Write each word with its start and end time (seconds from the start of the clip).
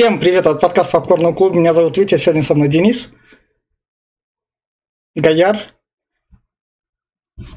Всем 0.00 0.18
привет 0.18 0.46
от 0.46 0.62
подкаста 0.62 0.92
Попкорного 0.92 1.34
клуба. 1.34 1.58
Меня 1.58 1.74
зовут 1.74 1.98
Витя, 1.98 2.16
сегодня 2.16 2.42
со 2.42 2.54
мной 2.54 2.68
Денис. 2.68 3.12
Гаяр. 5.14 5.58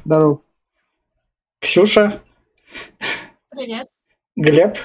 Здорово. 0.04 0.42
Ксюша. 1.58 2.20
Привет. 3.48 3.86
Глеб. 4.36 4.76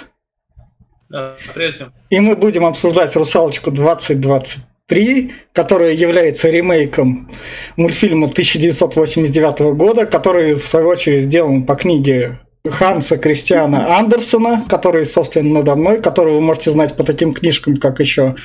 Да, 1.09 1.35
привет 1.53 1.75
всем. 1.75 1.93
И 2.09 2.21
мы 2.21 2.37
будем 2.37 2.65
обсуждать 2.65 3.13
«Русалочку 3.17 3.71
2023», 3.71 5.33
которая 5.51 5.91
является 5.91 6.49
ремейком 6.49 7.29
мультфильма 7.75 8.27
1989 8.27 9.75
года, 9.75 10.05
который, 10.05 10.53
в 10.53 10.65
свою 10.65 10.87
очередь, 10.87 11.23
сделан 11.23 11.65
по 11.65 11.75
книге 11.75 12.39
Ханса 12.67 13.17
Кристиана 13.17 13.97
Андерсона, 13.97 14.65
который, 14.67 15.05
собственно, 15.05 15.59
надо 15.59 15.75
мной, 15.75 16.01
которого 16.01 16.35
вы 16.35 16.41
можете 16.41 16.71
знать 16.71 16.95
по 16.95 17.03
таким 17.03 17.33
книжкам, 17.33 17.77
как 17.77 17.99
еще 17.99 18.35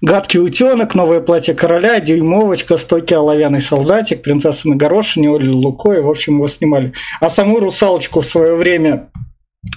«Гадкий 0.00 0.40
утенок», 0.40 0.94
«Новое 0.94 1.20
платье 1.20 1.52
короля», 1.52 1.98
«Дюймовочка», 1.98 2.76
«Стойкий 2.76 3.16
оловянный 3.16 3.60
солдатик», 3.60 4.22
«Принцесса 4.22 4.68
на 4.68 4.76
горошине», 4.76 5.30
«Оля 5.30 5.50
Луко», 5.50 5.92
и, 5.92 6.00
в 6.00 6.08
общем, 6.08 6.36
его 6.36 6.46
снимали. 6.46 6.92
А 7.20 7.28
саму 7.28 7.58
«Русалочку» 7.58 8.20
в 8.20 8.26
свое 8.26 8.54
время 8.54 9.08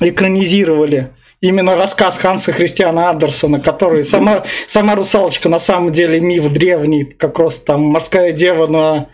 экранизировали 0.01 1.09
именно 1.41 1.75
рассказ 1.75 2.17
Ханса 2.17 2.51
Христиана 2.51 3.09
Андерсона, 3.09 3.59
который 3.59 4.03
сама, 4.03 4.43
сама 4.67 4.95
русалочка 4.95 5.49
на 5.49 5.59
самом 5.59 5.91
деле 5.91 6.19
миф 6.19 6.49
древний, 6.49 7.05
как 7.05 7.39
раз 7.39 7.59
там 7.59 7.81
морская 7.81 8.33
дева 8.33 8.67
на 8.67 9.07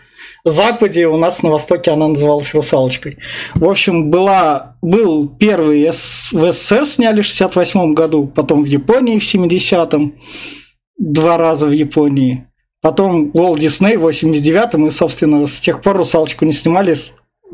Западе, 0.48 1.06
у 1.08 1.16
нас 1.16 1.42
на 1.42 1.50
Востоке 1.50 1.90
она 1.90 2.08
называлась 2.08 2.54
«Русалочкой». 2.54 3.18
В 3.54 3.68
общем, 3.68 4.10
была, 4.10 4.76
был 4.80 5.28
первый 5.28 5.84
С, 5.86 6.30
в 6.32 6.52
СССР 6.52 6.86
сняли 6.86 7.22
в 7.22 7.26
68 7.26 7.94
году, 7.94 8.26
потом 8.26 8.62
в 8.62 8.66
Японии 8.66 9.18
в 9.18 9.22
70-м, 9.22 10.14
два 10.98 11.36
раза 11.36 11.66
в 11.66 11.72
Японии. 11.72 12.46
Потом 12.80 13.32
Walt 13.32 13.56
Disney 13.56 13.98
в 13.98 14.06
89-м, 14.06 14.86
и, 14.86 14.90
собственно, 14.90 15.46
с 15.46 15.58
тех 15.58 15.82
пор 15.82 15.96
«Русалочку» 15.96 16.44
не 16.44 16.52
снимали, 16.52 16.96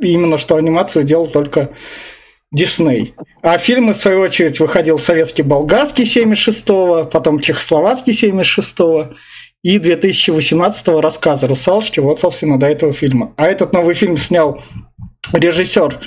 именно 0.01 0.37
что 0.37 0.57
анимацию 0.57 1.05
делал 1.05 1.27
только 1.27 1.71
Дисней. 2.53 3.15
А 3.41 3.57
фильмы, 3.57 3.95
в 3.95 3.97
свою 3.97 4.21
очередь, 4.21 4.61
выходил 4.61 4.99
советский 4.99 5.43
болгарский 5.43 6.05
76-го, 6.05 7.05
потом 7.07 7.41
чехословацкий 7.41 8.13
76-го, 8.13 9.15
и 9.63 9.79
2018 9.79 10.89
рассказа 10.89 11.47
«Русалочки», 11.47 12.01
вот, 12.01 12.21
собственно, 12.21 12.59
до 12.59 12.67
этого 12.67 12.93
фильма. 12.93 13.33
А 13.37 13.47
этот 13.47 13.73
новый 13.73 13.95
фильм 13.95 14.19
снял 14.19 14.63
режиссер 15.33 16.01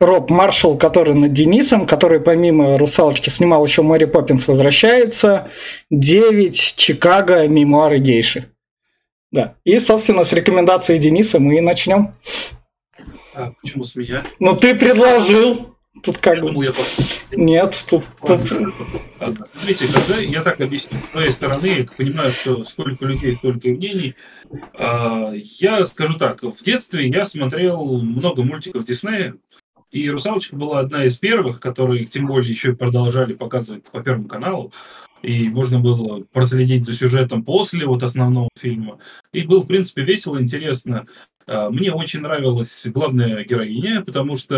Роб 0.00 0.30
Маршалл, 0.30 0.76
который 0.76 1.14
над 1.14 1.32
Денисом, 1.32 1.86
который 1.86 2.20
помимо 2.20 2.78
«Русалочки» 2.78 3.28
снимал 3.28 3.64
еще 3.64 3.82
«Мэри 3.82 4.06
Поппинс 4.06 4.48
возвращается», 4.48 5.48
«Девять», 5.90 6.74
«Чикаго», 6.76 7.46
«Мемуары 7.46 7.98
гейши». 7.98 8.46
Да. 9.30 9.54
И, 9.64 9.78
собственно, 9.78 10.24
с 10.24 10.32
рекомендацией 10.32 10.98
Дениса 10.98 11.38
мы 11.38 11.58
и 11.58 11.60
начнем. 11.60 12.14
А 13.34 13.52
почему 13.62 13.84
с 13.84 13.94
меня? 13.94 14.24
Ну, 14.40 14.56
ты 14.56 14.74
предложил. 14.74 15.76
Тут 16.02 16.18
как 16.18 16.40
бы... 16.40 16.64
я 16.64 16.72
Нет, 17.32 17.84
тут... 17.90 18.04
Смотрите, 18.20 19.92
когда 19.92 20.18
я 20.18 20.42
так 20.42 20.60
объясню, 20.60 20.96
с 20.98 21.12
твоей 21.12 21.32
стороны, 21.32 21.66
я 21.66 21.84
понимаю, 21.84 22.30
что 22.30 22.64
сколько 22.64 23.04
людей, 23.06 23.34
столько 23.34 23.68
мнений. 23.68 24.14
А, 24.74 25.32
Я 25.34 25.84
скажу 25.84 26.16
так, 26.16 26.42
в 26.42 26.62
детстве 26.62 27.08
я 27.08 27.24
смотрел 27.24 28.00
много 28.00 28.42
мультиков 28.44 28.84
Диснея, 28.84 29.34
и 29.90 30.08
«Русалочка» 30.08 30.54
была 30.54 30.78
одна 30.78 31.04
из 31.04 31.18
первых, 31.18 31.58
которые, 31.58 32.06
тем 32.06 32.26
более, 32.26 32.50
еще 32.50 32.70
и 32.70 32.76
продолжали 32.76 33.34
показывать 33.34 33.84
по 33.90 34.00
Первому 34.00 34.28
каналу. 34.28 34.72
И 35.22 35.48
можно 35.48 35.80
было 35.80 36.24
проследить 36.32 36.84
за 36.84 36.94
сюжетом 36.94 37.44
после 37.44 37.86
вот 37.86 38.02
основного 38.02 38.48
фильма. 38.58 38.98
И 39.32 39.42
было, 39.42 39.62
в 39.62 39.66
принципе, 39.66 40.02
весело, 40.02 40.40
интересно. 40.40 41.06
А, 41.46 41.68
Мне 41.70 41.92
очень 41.92 42.20
нравилась 42.20 42.86
главная 42.86 43.44
героиня, 43.44 44.02
потому 44.02 44.36
что 44.36 44.56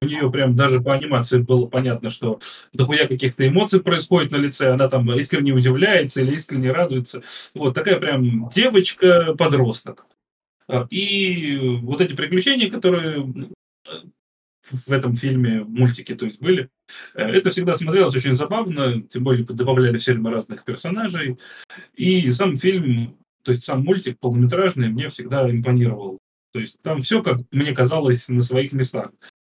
у 0.00 0.04
нее 0.04 0.30
прям 0.30 0.56
даже 0.56 0.80
по 0.80 0.94
анимации 0.94 1.40
было 1.40 1.66
понятно, 1.66 2.10
что 2.10 2.40
дохуя 2.72 3.06
каких-то 3.06 3.46
эмоций 3.46 3.82
происходит 3.82 4.32
на 4.32 4.36
лице, 4.36 4.72
она 4.72 4.88
там 4.88 5.12
искренне 5.12 5.52
удивляется 5.52 6.22
или 6.22 6.34
искренне 6.34 6.72
радуется. 6.72 7.22
Вот 7.54 7.74
такая 7.74 7.98
прям 7.98 8.48
девочка-подросток. 8.50 10.06
А, 10.68 10.86
И 10.90 11.58
вот 11.82 12.00
эти 12.00 12.14
приключения, 12.14 12.70
которые 12.70 13.26
в 14.72 14.90
этом 14.90 15.16
фильме, 15.16 15.62
мультике, 15.64 16.14
то 16.14 16.24
есть 16.24 16.40
были, 16.40 16.68
э, 17.14 17.22
это 17.22 17.50
всегда 17.50 17.74
смотрелось 17.74 18.16
очень 18.16 18.32
забавно, 18.32 19.02
тем 19.02 19.24
более 19.24 19.44
добавляли 19.44 19.98
в 19.98 20.02
фильмы 20.02 20.30
разных 20.30 20.64
персонажей. 20.64 21.38
И 21.94 22.30
сам 22.32 22.56
фильм, 22.56 23.16
то 23.42 23.52
есть 23.52 23.64
сам 23.64 23.84
мультик 23.84 24.18
полнометражный 24.18 24.88
мне 24.88 25.08
всегда 25.08 25.50
импонировал. 25.50 26.18
То 26.52 26.60
есть 26.60 26.80
там 26.82 27.00
все, 27.00 27.22
как 27.22 27.40
мне 27.50 27.72
казалось, 27.72 28.28
на 28.28 28.40
своих 28.40 28.72
местах. 28.72 29.10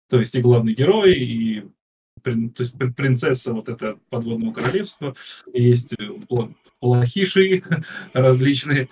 То 0.10 0.20
есть 0.20 0.36
и 0.36 0.42
главный 0.42 0.74
герой, 0.74 1.14
и 1.14 1.64
то 2.22 2.31
есть 2.60 2.78
пр- 2.78 2.94
принцесса 2.94 3.54
вот 3.54 3.70
это 3.70 3.98
подводного 4.10 4.54
королевства, 4.54 5.16
есть 5.54 5.94
э, 5.94 6.10
плохиши 6.80 7.64
различные. 8.14 8.90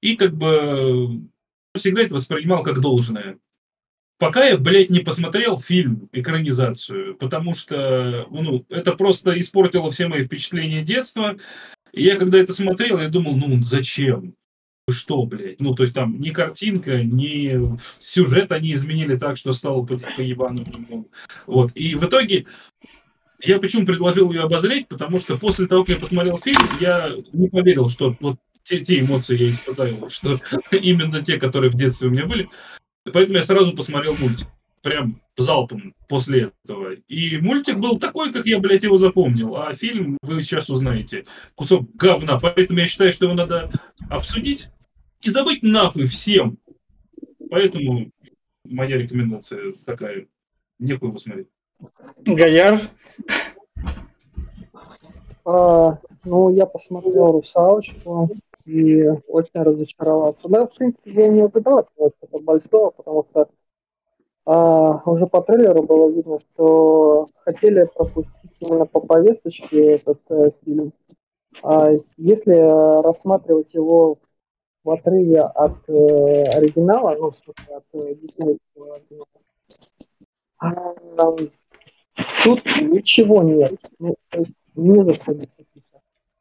И 0.00 0.16
как 0.16 0.34
бы 0.34 1.22
всегда 1.76 2.02
это 2.02 2.14
воспринимал 2.14 2.62
как 2.62 2.80
должное. 2.80 3.38
Пока 4.18 4.46
я, 4.46 4.56
блядь, 4.56 4.90
не 4.90 5.00
посмотрел 5.00 5.58
фильм, 5.58 6.08
экранизацию, 6.12 7.16
потому 7.16 7.54
что, 7.54 8.26
ну, 8.30 8.64
это 8.68 8.92
просто 8.92 9.38
испортило 9.38 9.90
все 9.90 10.06
мои 10.06 10.24
впечатления 10.24 10.82
детства. 10.82 11.36
И 11.92 12.04
я 12.04 12.16
когда 12.16 12.38
это 12.38 12.54
смотрел, 12.54 13.00
я 13.00 13.08
думал, 13.08 13.36
ну, 13.36 13.62
зачем? 13.62 14.34
Что, 14.88 15.24
блядь? 15.24 15.60
Ну, 15.60 15.74
то 15.74 15.82
есть 15.82 15.94
там 15.94 16.16
ни 16.16 16.30
картинка, 16.30 17.02
ни 17.02 17.76
сюжет 17.98 18.52
они 18.52 18.74
изменили 18.74 19.16
так, 19.16 19.36
что 19.36 19.52
стало 19.52 19.84
по, 19.84 19.94
ебану. 20.20 20.64
Вот. 21.46 21.72
И 21.74 21.94
в 21.94 22.04
итоге 22.04 22.46
я 23.42 23.58
почему 23.58 23.86
предложил 23.86 24.30
ее 24.30 24.42
обозреть, 24.42 24.88
потому 24.88 25.18
что 25.18 25.38
после 25.38 25.66
того, 25.66 25.84
как 25.84 25.96
я 25.96 26.00
посмотрел 26.00 26.38
фильм, 26.38 26.60
я 26.80 27.12
не 27.32 27.48
поверил, 27.48 27.88
что 27.88 28.14
вот 28.20 28.36
те, 28.62 28.80
те 28.80 29.00
эмоции 29.00 29.38
я 29.38 29.50
испытал, 29.50 30.08
что 30.08 30.40
именно 30.72 31.22
те, 31.22 31.38
которые 31.38 31.70
в 31.70 31.74
детстве 31.74 32.08
у 32.08 32.12
меня 32.12 32.26
были. 32.26 32.48
Поэтому 33.12 33.36
я 33.38 33.42
сразу 33.42 33.76
посмотрел 33.76 34.16
мультик. 34.16 34.48
Прям 34.82 35.20
залпом 35.36 35.94
после 36.08 36.52
этого. 36.64 36.92
И 36.92 37.38
мультик 37.38 37.78
был 37.78 37.98
такой, 37.98 38.32
как 38.32 38.46
я, 38.46 38.58
блядь, 38.58 38.82
его 38.82 38.96
запомнил. 38.96 39.56
А 39.56 39.72
фильм 39.74 40.18
вы 40.22 40.42
сейчас 40.42 40.68
узнаете. 40.68 41.24
Кусок 41.54 41.94
говна. 41.94 42.38
Поэтому 42.38 42.80
я 42.80 42.86
считаю, 42.86 43.12
что 43.12 43.24
его 43.24 43.34
надо 43.34 43.70
обсудить 44.10 44.68
и 45.22 45.30
забыть 45.30 45.62
нахуй 45.62 46.06
всем. 46.06 46.58
Поэтому 47.50 48.10
моя 48.64 48.98
рекомендация 48.98 49.72
такая. 49.86 50.26
Нехуй 50.78 51.08
его 51.08 51.18
смотреть. 51.18 51.48
Гаяр. 52.26 52.80
А, 55.46 55.98
ну, 56.24 56.54
я 56.54 56.66
посмотрел 56.66 57.32
«Русалочку» 57.32 58.30
и 58.64 59.04
очень 59.28 59.62
разочаровался. 59.62 60.48
Да, 60.48 60.66
в 60.66 60.74
принципе, 60.74 61.10
я 61.10 61.28
не 61.28 61.42
ожидал 61.42 61.86
чего-то 61.94 62.42
большого, 62.42 62.90
потому 62.90 63.26
что 63.30 63.48
а, 64.46 65.02
уже 65.10 65.26
по 65.26 65.40
трейлеру 65.42 65.82
было 65.82 66.10
видно, 66.10 66.38
что 66.38 67.26
хотели 67.44 67.84
пропустить 67.94 68.56
именно 68.60 68.86
по 68.86 69.00
повесточке 69.00 69.94
этот 69.94 70.20
э, 70.28 70.50
фильм. 70.64 70.92
А 71.62 71.90
если 72.16 72.54
рассматривать 73.02 73.72
его 73.72 74.16
в 74.82 74.90
отрыве 74.90 75.40
от 75.40 75.88
э, 75.88 76.42
оригинала, 76.44 77.16
ну, 77.18 77.30
в 77.30 77.36
смысле, 77.36 77.76
от 77.76 77.84
э, 77.94 78.14
диснейского 78.16 78.94
оригинала, 78.96 79.26
а, 80.58 80.94
тут 82.44 82.64
ничего 82.82 83.42
нет. 83.42 83.80
Ну, 83.98 84.14
то 84.28 84.40
есть 84.40 84.52
не 84.74 85.04
за 85.04 85.14
что. 85.14 85.36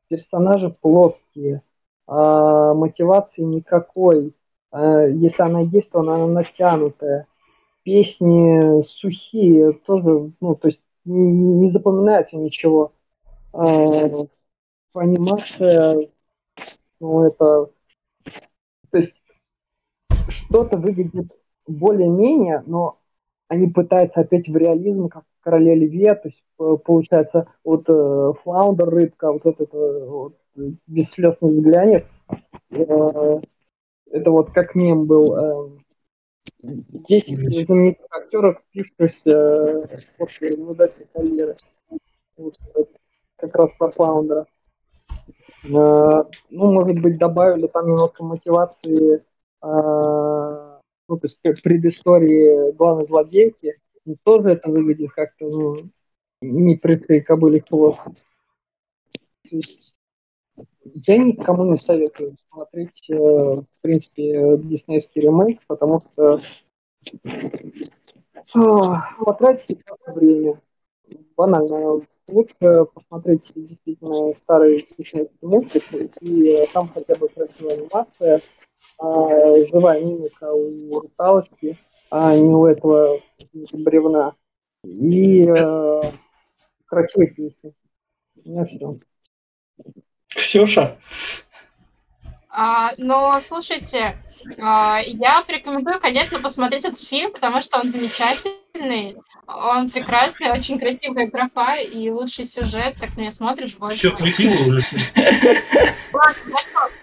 Персонажи 0.10 0.70
плоские, 0.82 1.62
мотивации 2.74 3.42
никакой. 3.42 4.34
А, 4.72 5.04
если 5.04 5.44
она 5.44 5.62
есть, 5.62 5.90
то 5.90 6.00
она 6.00 6.26
натянутая. 6.28 7.28
Песни 7.84 8.82
сухие, 8.84 9.74
тоже, 9.74 10.32
ну, 10.40 10.56
то 10.56 10.70
есть 10.70 10.80
не, 11.06 11.20
не 11.20 11.68
запоминается 11.68 12.38
ничего. 12.38 12.94
А, 13.52 13.66
анимация, 14.94 16.10
ну, 17.00 17.26
это, 17.26 17.70
то 18.90 18.98
есть 18.98 19.18
что-то 20.28 20.78
выглядит 20.78 21.32
более-менее, 21.68 22.64
но 22.66 23.00
они 23.48 23.68
пытаются 23.68 24.22
опять 24.22 24.48
в 24.48 24.56
реализм, 24.56 25.10
как 25.10 25.26
короле 25.44 25.76
льве, 25.76 26.16
то 26.16 26.30
есть 26.30 26.44
э, 26.60 26.78
получается 26.84 27.48
вот 27.64 27.86
э, 27.88 28.34
флаундер 28.44 28.90
рыбка, 28.90 29.32
вот 29.32 29.46
этот 29.46 29.74
э, 29.74 30.06
вот, 30.08 30.36
без 30.88 31.10
слез 31.10 31.36
не 31.42 31.52
взглянет. 31.52 32.06
Э, 32.72 33.40
это 34.12 34.32
вот 34.32 34.52
как 34.52 34.76
мем 34.76 35.06
был. 35.06 35.36
Э, 35.36 35.70
10 36.62 37.68
знаменитых 37.68 38.06
актеров, 38.12 38.62
впившихся 38.70 39.82
после 40.18 40.50
наблюдательной 40.58 41.08
карьеры. 41.14 41.56
Вот, 42.38 42.54
э, 42.76 42.84
как 43.38 43.56
раз 43.56 43.70
про 43.78 43.92
Флаундера. 43.92 44.46
Э, 45.66 46.24
ну, 46.50 46.72
может 46.72 47.00
быть, 47.02 47.18
добавили 47.18 47.68
там 47.68 47.88
немножко 47.88 48.24
мотивации, 48.24 49.16
э, 49.18 49.22
ну, 49.62 51.18
то 51.18 51.28
есть 51.28 51.64
предыстории 51.64 52.72
главной 52.74 53.06
злодейки. 53.06 53.80
Тоже 54.24 54.52
это 54.52 54.70
выглядит 54.70 55.12
как-то, 55.12 55.46
ну, 55.46 55.76
не 56.42 56.76
прицей 56.76 57.22
кобыли 57.22 57.60
хвост. 57.60 58.26
Я 61.08 61.18
никому 61.18 61.66
не 61.66 61.78
советую 61.78 62.36
смотреть, 62.52 63.10
э, 63.10 63.16
в 63.16 63.66
принципе, 63.82 64.58
диснейский 64.58 65.22
ремейк, 65.22 65.62
потому 65.68 66.02
что 66.02 66.40
потратить 69.26 69.80
время. 70.14 70.62
Банально. 71.36 72.02
Лучше 72.32 72.86
посмотреть 72.94 73.52
действительно 73.54 74.34
старые 74.34 74.78
диснейские 74.78 75.28
мультики, 75.42 76.10
и 76.22 76.66
там 76.74 76.88
хотя 76.88 77.16
бы 77.18 77.28
красивая 77.28 77.74
анимация, 77.74 78.40
а, 78.98 79.58
живая 79.68 80.00
мимика 80.04 80.54
у 80.54 81.02
русалочки, 81.02 81.76
а 82.16 82.36
не 82.36 82.54
у 82.54 82.68
этого 82.68 83.18
бревна. 83.74 84.36
И 84.84 85.42
э, 85.42 86.02
красивые 86.86 87.32
песни. 87.32 87.74
У 88.46 88.50
меня 88.50 88.66
все. 88.66 88.98
Ксюша? 90.28 90.98
А, 92.50 92.92
ну, 93.00 93.40
слушайте, 93.40 94.16
а, 94.62 95.00
я 95.04 95.42
порекомендую, 95.42 96.00
конечно, 96.00 96.40
посмотреть 96.40 96.86
этот 96.86 97.02
фильм, 97.02 97.32
потому 97.32 97.64
что 97.64 97.80
он 97.80 97.88
замечательный, 97.88 99.16
он 99.48 99.90
прекрасный, 99.90 100.52
очень 100.52 100.78
красивая 100.78 101.26
графа 101.26 101.78
и 101.78 102.12
лучший 102.12 102.46
сюжет, 102.46 102.96
так 103.00 103.16
на 103.16 103.22
меня 103.22 103.32
смотришь 103.32 103.76
больше. 103.78 104.10
Что, 104.10 104.18
прикинула 104.18 104.68
уже? 104.68 104.86
Ладно, 106.14 106.44
хорошо. 106.44 106.94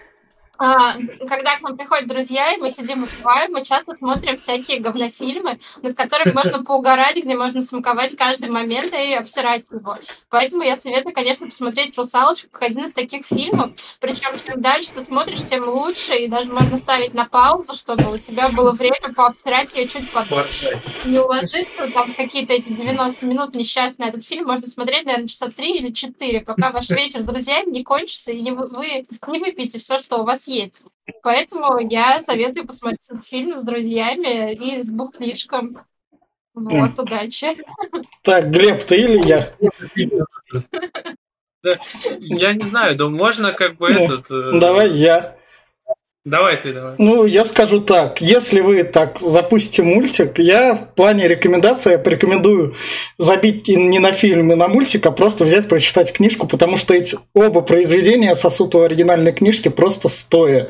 А, 0.63 0.93
когда 1.27 1.57
к 1.57 1.61
нам 1.61 1.75
приходят 1.75 2.07
друзья, 2.07 2.53
и 2.53 2.57
мы 2.57 2.69
сидим 2.69 2.99
и 2.99 3.07
выпиваем, 3.07 3.51
мы 3.51 3.65
часто 3.65 3.95
смотрим 3.95 4.37
всякие 4.37 4.79
говнофильмы, 4.79 5.57
над 5.81 5.95
которыми 5.95 6.33
можно 6.33 6.63
поугарать, 6.63 7.17
где 7.17 7.35
можно 7.35 7.63
смаковать 7.63 8.15
каждый 8.15 8.51
момент 8.51 8.93
и 8.93 9.15
обсирать 9.15 9.63
его. 9.71 9.97
Поэтому 10.29 10.61
я 10.61 10.75
советую, 10.75 11.15
конечно, 11.15 11.47
посмотреть 11.47 11.97
«Русалочку» 11.97 12.49
как 12.51 12.61
один 12.61 12.83
из 12.83 12.93
таких 12.93 13.25
фильмов. 13.25 13.71
Причем, 13.99 14.37
чем 14.45 14.61
дальше 14.61 14.91
ты 14.93 15.01
смотришь, 15.01 15.43
тем 15.43 15.67
лучше, 15.67 16.15
и 16.15 16.27
даже 16.27 16.53
можно 16.53 16.77
ставить 16.77 17.15
на 17.15 17.25
паузу, 17.25 17.73
чтобы 17.73 18.13
у 18.13 18.19
тебя 18.19 18.49
было 18.49 18.71
время 18.71 19.11
пообсирать 19.15 19.75
ее 19.75 19.87
чуть 19.87 20.11
подольше. 20.11 20.79
Не 21.05 21.17
уложиться 21.17 21.91
там 21.91 22.13
какие-то 22.13 22.53
эти 22.53 22.71
90 22.71 23.25
минут 23.25 23.55
несчастный 23.55 24.09
этот 24.09 24.23
фильм 24.23 24.45
можно 24.45 24.67
смотреть, 24.67 25.05
наверное, 25.05 25.27
часа 25.27 25.49
3 25.49 25.71
или 25.79 25.89
4, 25.89 26.41
пока 26.41 26.69
ваш 26.69 26.89
вечер 26.91 27.21
с 27.21 27.23
друзьями 27.23 27.71
не 27.71 27.83
кончится, 27.83 28.31
и 28.31 28.41
не 28.41 28.51
вы, 28.51 28.67
вы 28.67 29.05
не 29.27 29.39
выпьете 29.39 29.79
все, 29.79 29.97
что 29.97 30.17
у 30.17 30.23
вас 30.23 30.50
есть. 30.55 30.81
Поэтому 31.23 31.79
я 31.79 32.19
советую 32.19 32.65
посмотреть 32.65 33.01
этот 33.09 33.25
фильм 33.25 33.55
с 33.55 33.63
друзьями 33.63 34.53
и 34.53 34.81
с 34.81 34.89
бухлишком. 34.89 35.79
Вот, 36.53 36.99
удачи. 36.99 37.57
Так, 38.23 38.49
Глеб, 38.51 38.83
ты 38.83 39.01
или 39.01 39.25
я? 39.25 39.53
Я 42.19 42.53
не 42.53 42.63
знаю, 42.65 42.95
да 42.95 43.07
можно 43.07 43.53
как 43.53 43.77
бы 43.77 43.89
Ну, 43.91 44.05
этот... 44.05 44.31
э, 44.31 44.59
Давай 44.59 44.91
я. 44.91 45.37
Давай 46.23 46.61
ты, 46.61 46.71
давай. 46.71 46.93
Ну, 46.99 47.25
я 47.25 47.43
скажу 47.43 47.79
так, 47.79 48.21
если 48.21 48.59
вы 48.59 48.83
так 48.83 49.17
запустите 49.19 49.81
мультик, 49.81 50.37
я 50.37 50.75
в 50.75 50.93
плане 50.93 51.27
рекомендации 51.27 51.95
порекомендую 51.97 52.75
забить 53.17 53.67
не 53.67 53.97
на 53.97 54.11
фильм, 54.11 54.51
и 54.51 54.55
на 54.55 54.67
мультик, 54.67 55.03
а 55.07 55.11
просто 55.11 55.45
взять, 55.45 55.67
прочитать 55.67 56.13
книжку, 56.13 56.47
потому 56.47 56.77
что 56.77 56.93
эти 56.93 57.17
оба 57.33 57.61
произведения 57.61 58.35
сосут 58.35 58.75
у 58.75 58.81
оригинальной 58.83 59.33
книжки 59.33 59.69
просто 59.69 60.09
стоя. 60.09 60.69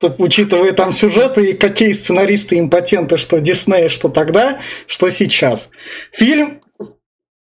То- 0.00 0.14
Учитывая 0.16 0.72
там 0.72 0.92
сюжеты 0.92 1.50
и 1.50 1.52
какие 1.52 1.92
сценаристы 1.92 2.58
импотенты, 2.58 3.18
что 3.18 3.38
Дисней, 3.38 3.90
что 3.90 4.08
тогда, 4.08 4.60
что 4.86 5.10
сейчас. 5.10 5.68
Фильм 6.10 6.60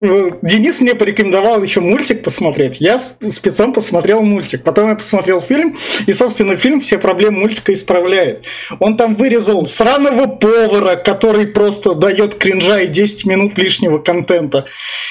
Денис 0.02 0.80
мне 0.80 0.94
порекомендовал 0.94 1.62
еще 1.62 1.80
мультик 1.80 2.22
посмотреть. 2.22 2.78
Я 2.80 2.98
спецом 2.98 3.74
посмотрел 3.74 4.22
мультик. 4.22 4.64
Потом 4.64 4.88
я 4.88 4.94
посмотрел 4.94 5.42
фильм, 5.42 5.76
и, 6.06 6.12
собственно, 6.14 6.56
фильм 6.56 6.80
все 6.80 6.96
проблемы 6.96 7.40
мультика 7.40 7.74
исправляет. 7.74 8.46
Он 8.78 8.96
там 8.96 9.14
вырезал 9.14 9.66
сраного 9.66 10.26
повара, 10.26 10.96
который 10.96 11.46
просто 11.48 11.94
дает 11.94 12.34
кринжа 12.34 12.80
и 12.80 12.88
10 12.88 13.26
минут 13.26 13.58
лишнего 13.58 13.98
контента. 13.98 14.64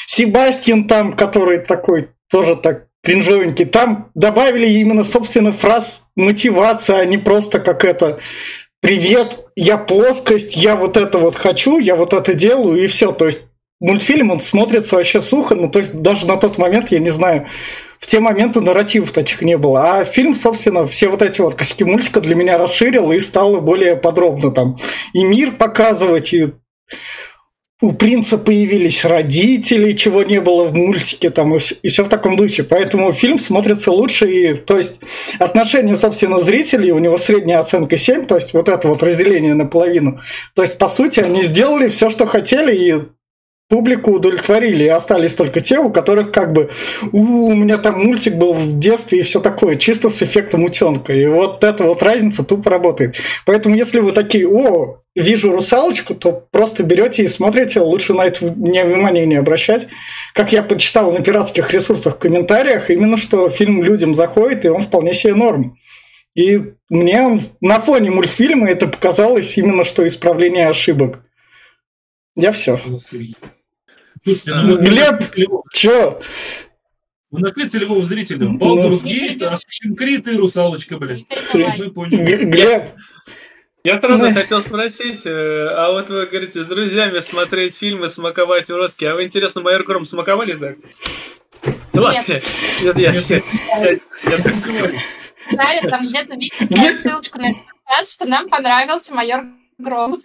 Себастьян 0.08 0.88
там, 0.88 1.14
который 1.14 1.60
такой 1.60 2.10
тоже 2.32 2.56
так 2.56 2.88
кринжовенький. 3.04 3.66
Там 3.66 4.10
добавили 4.16 4.68
именно, 4.68 5.04
собственно, 5.04 5.52
фраз 5.52 6.08
мотивация, 6.16 6.98
а 6.98 7.06
не 7.06 7.20
просто 7.20 7.60
как 7.60 7.86
это 7.86 8.20
«Привет, 8.82 9.40
я 9.56 9.78
плоскость, 9.78 10.56
я 10.56 10.76
вот 10.76 10.98
это 10.98 11.20
вот 11.20 11.36
хочу, 11.36 11.78
я 11.80 11.96
вот 11.96 12.14
это 12.14 12.34
делаю», 12.34 12.84
и 12.84 12.88
все. 12.88 13.12
То 13.12 13.28
есть 13.28 13.42
мультфильм, 13.80 14.32
он 14.32 14.40
смотрится 14.40 14.96
вообще 14.96 15.22
сухо, 15.22 15.56
ну, 15.56 15.70
то 15.70 15.80
есть 15.80 16.02
даже 16.02 16.28
на 16.28 16.38
тот 16.38 16.58
момент, 16.58 16.92
я 16.92 17.00
не 17.00 17.10
знаю, 17.10 17.48
в 18.00 18.08
те 18.08 18.20
моменты 18.20 18.62
нарративов 18.62 19.12
таких 19.12 19.42
не 19.42 19.58
было. 19.58 20.00
А 20.00 20.06
фильм, 20.06 20.36
собственно, 20.36 20.88
все 20.88 21.10
вот 21.10 21.22
эти 21.22 21.42
вот 21.42 21.56
косяки 21.56 21.84
мультика 21.84 22.22
для 22.22 22.36
меня 22.36 22.58
расширил 22.58 23.12
и 23.12 23.20
стало 23.20 23.60
более 23.60 23.96
подробно 23.96 24.52
там 24.52 24.78
и 25.14 25.24
мир 25.24 25.52
показывать, 25.52 26.34
и 26.34 26.54
у 27.82 27.94
принца 27.94 28.38
появились 28.38 29.06
родители, 29.06 29.94
чего 29.94 30.24
не 30.24 30.42
было 30.42 30.66
в 30.66 30.74
мультике, 30.74 31.30
там, 31.30 31.56
и 31.56 31.88
все 31.88 32.04
в 32.04 32.10
таком 32.10 32.36
духе. 32.36 32.64
Поэтому 32.64 33.14
фильм 33.14 33.40
смотрится 33.40 33.92
лучше, 33.92 34.30
и, 34.30 34.54
то 34.54 34.76
есть, 34.76 35.00
отношение, 35.40 35.96
собственно, 35.96 36.40
зрителей, 36.40 36.92
у 36.92 37.00
него 37.00 37.18
средняя 37.18 37.60
оценка 37.60 37.96
7, 37.96 38.26
то 38.26 38.36
есть, 38.36 38.54
вот 38.54 38.68
это 38.68 38.90
вот 38.90 39.02
разделение 39.02 39.54
наполовину. 39.54 40.20
То 40.56 40.62
есть, 40.62 40.78
по 40.78 40.88
сути, 40.88 41.22
они 41.22 41.42
сделали 41.42 41.88
все, 41.88 42.10
что 42.10 42.26
хотели, 42.26 42.76
и 42.76 43.02
публику 43.70 44.12
удовлетворили, 44.12 44.84
и 44.84 44.88
остались 44.88 45.36
только 45.36 45.62
те, 45.62 45.78
у 45.78 45.92
которых 45.92 46.32
как 46.32 46.54
бы 46.54 46.70
у, 47.12 47.46
у 47.48 47.54
меня 47.54 47.78
там 47.78 48.04
мультик 48.04 48.34
был 48.34 48.54
в 48.54 48.80
детстве 48.80 49.20
и 49.20 49.22
все 49.22 49.40
такое, 49.40 49.76
чисто 49.76 50.10
с 50.10 50.22
эффектом 50.24 50.64
утенка. 50.64 51.14
И 51.14 51.28
вот 51.28 51.64
эта 51.64 51.84
вот 51.84 52.02
разница 52.02 52.44
тупо 52.44 52.72
работает. 52.72 53.16
Поэтому 53.46 53.76
если 53.76 54.00
вы 54.00 54.12
такие, 54.12 54.48
о, 54.50 55.04
вижу 55.16 55.52
русалочку, 55.52 56.16
то 56.16 56.32
просто 56.52 56.84
берете 56.84 57.24
и 57.24 57.28
смотрите, 57.28 57.80
лучше 57.80 58.14
на 58.14 58.26
это 58.26 58.44
не- 58.46 58.84
внимание 58.84 59.28
не 59.28 59.36
обращать. 59.36 59.88
Как 60.34 60.52
я 60.52 60.64
почитал 60.64 61.12
на 61.12 61.22
пиратских 61.22 61.72
ресурсах 61.72 62.16
в 62.16 62.20
комментариях, 62.20 62.90
именно 62.90 63.18
что 63.18 63.50
фильм 63.50 63.84
людям 63.84 64.16
заходит, 64.16 64.66
и 64.66 64.70
он 64.70 64.82
вполне 64.82 65.14
себе 65.14 65.36
норм. 65.36 65.78
И 66.34 66.60
мне 66.90 67.40
на 67.62 67.80
фоне 67.80 68.10
мультфильма 68.10 68.68
это 68.70 68.88
показалось 68.88 69.58
именно 69.58 69.84
что 69.84 70.08
исправление 70.08 70.70
ошибок. 70.70 71.24
Я 72.36 72.52
все. 72.52 72.80
Мы 74.26 74.78
Глеб! 74.78 75.24
Чё? 75.74 76.22
Мы 77.32 77.42
нашли 77.42 77.70
целевого 77.70 78.06
зрителя. 78.06 78.48
Baldur's 78.48 79.04
Gate, 79.04 79.38
Assassin's 79.40 79.96
Creed 80.00 80.32
и 80.32 80.36
Русалочка, 80.36 80.98
блин. 80.98 81.26
Мы 81.54 81.92
поняли. 81.92 82.46
Глеб, 82.46 82.90
Я 83.84 84.00
сразу 84.00 84.26
Ну. 84.26 84.34
хотел 84.34 84.62
спросить, 84.62 85.26
э, 85.26 85.30
а 85.70 85.92
вот 85.92 86.10
вы 86.10 86.26
говорите, 86.26 86.64
с 86.64 86.68
друзьями 86.68 87.20
смотреть 87.20 87.78
фильмы, 87.78 88.10
смаковать 88.10 88.70
уродские, 88.70 89.12
а 89.12 89.16
вы, 89.16 89.24
интересно, 89.24 89.62
Майор 89.62 89.84
Гром 89.84 90.06
смаковали, 90.06 90.54
так? 90.54 90.76
Ну 91.94 92.02
ладно, 92.02 92.24
нет, 92.28 92.44
я, 92.82 93.14
я, 93.14 94.38
так 94.42 94.56
говорю. 94.60 94.96
Дарья, 95.52 95.82
там 95.90 96.08
где-то 96.08 96.36
видишь 96.36 97.00
ссылочку 97.00 97.40
на 97.40 97.48
этот 97.50 98.08
что 98.08 98.26
нам 98.28 98.50
понравился 98.50 99.14
майор 99.16 99.44
Гром. 99.80 100.22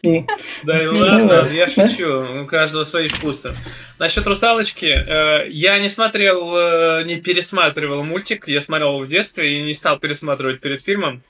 Да, 0.65 0.83
ну 0.83 0.99
ладно, 0.99 1.49
я 1.53 1.69
шучу, 1.69 2.43
у 2.43 2.47
каждого 2.47 2.85
свои 2.85 3.07
вкусы. 3.07 3.55
Насчет 4.01 4.27
русалочки, 4.27 4.87
э, 4.87 5.49
я 5.49 5.79
не 5.79 5.89
смотрел, 5.89 6.57
э, 6.57 7.05
не 7.05 7.21
пересматривал 7.21 8.03
мультик, 8.03 8.49
я 8.49 8.61
смотрел 8.61 8.95
его 8.95 8.99
в 8.99 9.09
детстве 9.09 9.59
и 9.59 9.63
не 9.63 9.73
стал 9.73 9.99
пересматривать 10.01 10.61
перед 10.61 10.83
фильмом. 10.83 11.23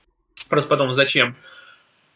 Просто 0.48 0.68
подумал, 0.68 0.94
зачем. 0.94 1.36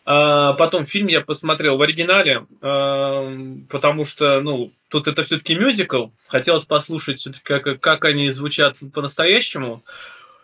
А, 0.07 0.55
Потом 0.55 0.87
фильм 0.87 1.09
я 1.09 1.21
посмотрел 1.21 1.77
в 1.77 1.83
оригинале, 1.83 2.47
э, 2.63 3.37
потому 3.69 4.07
что, 4.07 4.41
ну, 4.41 4.73
тут 4.89 5.07
это 5.09 5.23
все-таки 5.25 5.55
мюзикл. 5.55 6.07
Хотелось 6.29 6.65
послушать 6.65 7.21
все-таки, 7.21 7.45
как, 7.45 7.81
как 7.81 8.07
они 8.07 8.31
звучат 8.31 8.79
по-настоящему. 8.95 9.83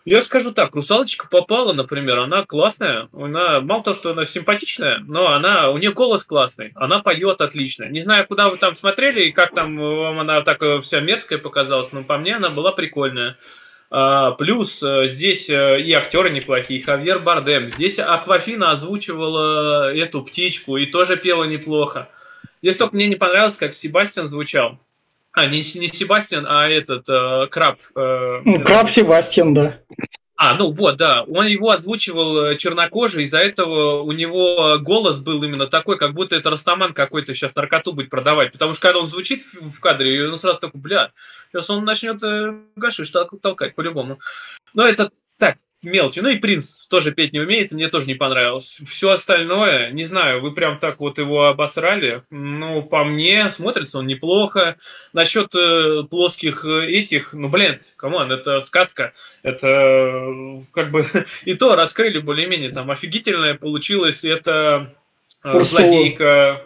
Я 0.05 0.21
скажу 0.21 0.51
так, 0.51 0.75
русалочка 0.75 1.27
попала, 1.27 1.73
например, 1.73 2.19
она 2.19 2.45
классная, 2.45 3.09
она 3.11 3.59
мало 3.59 3.83
того, 3.83 3.95
что 3.95 4.11
она 4.11 4.23
симпатичная, 4.25 4.99
но 4.99 5.29
она, 5.29 5.71
у 5.71 5.79
нее 5.79 5.91
голос 5.91 6.23
классный, 6.23 6.73
она 6.75 6.99
поет 6.99 7.41
отлично. 7.41 7.85
Не 7.85 8.01
знаю, 8.01 8.27
куда 8.27 8.49
вы 8.49 8.57
там 8.57 8.75
смотрели 8.75 9.23
и 9.23 9.31
как 9.31 9.55
там 9.55 9.75
вам 9.75 10.19
она 10.19 10.41
так 10.41 10.61
э, 10.61 10.79
вся 10.81 10.99
мерзкая 10.99 11.39
показалась, 11.39 11.91
но 11.91 12.03
по 12.03 12.19
мне 12.19 12.35
она 12.35 12.51
была 12.51 12.71
прикольная. 12.71 13.35
А, 13.89 14.31
плюс 14.31 14.83
э, 14.83 15.07
здесь 15.07 15.49
э, 15.49 15.81
и 15.81 15.91
актеры 15.93 16.29
неплохие, 16.29 16.83
Хавьер 16.83 17.17
Бардем. 17.17 17.71
Здесь 17.71 17.97
Аквафина 17.97 18.73
озвучивала 18.73 19.91
эту 19.91 20.21
птичку 20.21 20.77
и 20.77 20.85
тоже 20.85 21.17
пела 21.17 21.45
неплохо. 21.45 22.09
Здесь 22.61 22.77
только 22.77 22.95
мне 22.95 23.07
не 23.07 23.15
понравилось, 23.15 23.55
как 23.55 23.73
Себастьян 23.73 24.27
звучал. 24.27 24.79
А, 25.35 25.45
не, 25.47 25.57
не 25.57 25.87
Себастьян, 25.89 26.45
а 26.47 26.67
этот, 26.69 27.07
э, 27.09 27.47
Краб. 27.51 27.77
Э, 27.95 28.41
Ну, 28.45 28.63
Краб 28.63 28.89
Себастьян, 28.89 29.53
да. 29.53 29.81
А, 30.37 30.53
ну 30.55 30.71
вот, 30.71 30.97
да. 30.97 31.23
Он 31.23 31.45
его 31.45 31.71
озвучивал 31.71 32.45
э, 32.45 32.57
чернокожий, 32.57 33.23
из-за 33.23 33.37
этого 33.37 34.01
у 34.01 34.11
него 34.11 34.77
голос 34.79 35.17
был 35.17 35.43
именно 35.43 35.67
такой, 35.67 35.97
как 35.97 36.13
будто 36.13 36.35
это 36.35 36.49
Растаман 36.49 36.93
какой-то 36.93 37.33
сейчас 37.33 37.55
наркоту 37.55 37.93
будет 37.93 38.09
продавать. 38.09 38.51
Потому 38.51 38.73
что 38.73 38.81
когда 38.81 38.99
он 38.99 39.07
звучит 39.07 39.43
в 39.53 39.79
кадре, 39.79 40.29
он 40.29 40.37
сразу 40.37 40.59
такой, 40.59 40.79
бля, 40.79 41.11
сейчас 41.51 41.69
он 41.69 41.83
начнет 41.83 42.21
э, 42.23 42.55
гашиш 42.75 43.09
тол- 43.11 43.39
толкать 43.41 43.75
по-любому. 43.75 44.19
Но 44.73 44.87
это 44.87 45.11
так, 45.37 45.57
мелочи. 45.85 46.19
Ну 46.19 46.29
и 46.29 46.37
принц 46.37 46.85
тоже 46.87 47.11
петь 47.11 47.33
не 47.33 47.39
умеет, 47.39 47.71
мне 47.71 47.87
тоже 47.87 48.07
не 48.07 48.15
понравилось. 48.15 48.79
Все 48.87 49.11
остальное, 49.11 49.91
не 49.91 50.03
знаю, 50.05 50.41
вы 50.41 50.53
прям 50.53 50.79
так 50.79 50.99
вот 50.99 51.17
его 51.17 51.45
обосрали. 51.45 52.23
Ну, 52.29 52.83
по 52.83 53.03
мне, 53.03 53.49
смотрится 53.51 53.99
он 53.99 54.07
неплохо. 54.07 54.75
Насчет 55.13 55.53
э, 55.55 56.03
плоских 56.09 56.65
э, 56.65 56.87
этих, 56.87 57.33
ну, 57.33 57.49
блин, 57.49 57.79
come 57.95 58.16
on, 58.16 58.31
это 58.31 58.61
сказка. 58.61 59.13
Это 59.43 59.67
э, 59.67 60.57
как 60.73 60.91
бы 60.91 61.05
и 61.45 61.53
то 61.53 61.75
раскрыли 61.75 62.19
более-менее. 62.19 62.71
Там 62.71 62.91
офигительное 62.91 63.53
получилось. 63.53 64.23
Это 64.23 64.91
э, 65.43 65.59
злодейка 65.61 66.65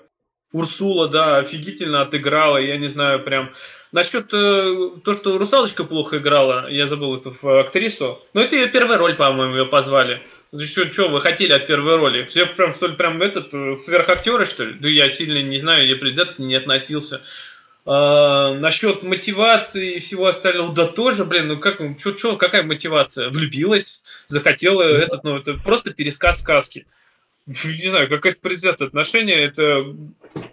Урсула, 0.52 1.08
да, 1.08 1.38
офигительно 1.38 2.02
отыграла. 2.02 2.58
Я 2.58 2.78
не 2.78 2.88
знаю, 2.88 3.24
прям 3.24 3.52
Насчет 3.92 4.32
э, 4.34 4.92
то, 5.04 5.14
что 5.16 5.38
русалочка 5.38 5.84
плохо 5.84 6.18
играла, 6.18 6.70
я 6.70 6.86
забыл 6.86 7.18
эту 7.18 7.34
актрису. 7.60 8.22
Но 8.34 8.42
это 8.42 8.56
ее 8.56 8.68
первая 8.68 9.00
роль, 9.00 9.16
по-моему, 9.16 9.56
ее 9.56 9.66
позвали. 9.66 10.20
Что, 10.58 10.92
что 10.92 11.10
вы 11.10 11.22
хотели 11.22 11.54
от 11.54 11.68
первой 11.68 11.98
роли? 11.98 12.26
Все 12.26 12.46
прям, 12.46 12.74
что 12.74 12.88
ли, 12.88 12.96
прям 12.96 13.22
этот, 13.22 13.54
э, 13.54 13.76
сверхактеры, 13.76 14.46
что 14.46 14.66
ли? 14.66 14.74
Да 14.74 14.90
я 14.90 15.10
сильно 15.10 15.42
не 15.42 15.60
знаю, 15.60 15.88
я 15.88 15.96
предвзято 15.96 16.36
к 16.36 16.40
ней 16.40 16.48
не 16.48 16.56
относился. 16.56 17.22
А, 17.86 18.54
насчет 18.54 19.02
мотивации 19.02 19.96
и 19.96 20.00
всего 20.00 20.28
остального, 20.28 20.74
да 20.74 20.86
тоже, 20.86 21.26
блин, 21.26 21.48
ну 21.48 21.58
как, 21.58 21.80
ну, 21.80 21.96
чё, 21.96 22.12
чё, 22.12 22.38
какая 22.38 22.62
мотивация? 22.62 23.30
Влюбилась, 23.30 24.04
захотела 24.28 24.84
этот, 24.84 25.24
ну 25.24 25.38
это 25.38 25.56
просто 25.56 25.94
пересказ 25.94 26.40
сказки. 26.40 26.86
Не 27.48 27.90
знаю, 27.90 28.08
какое-то 28.08 28.40
предвзятое 28.42 28.90
отношение, 28.90 29.40
это, 29.40 29.84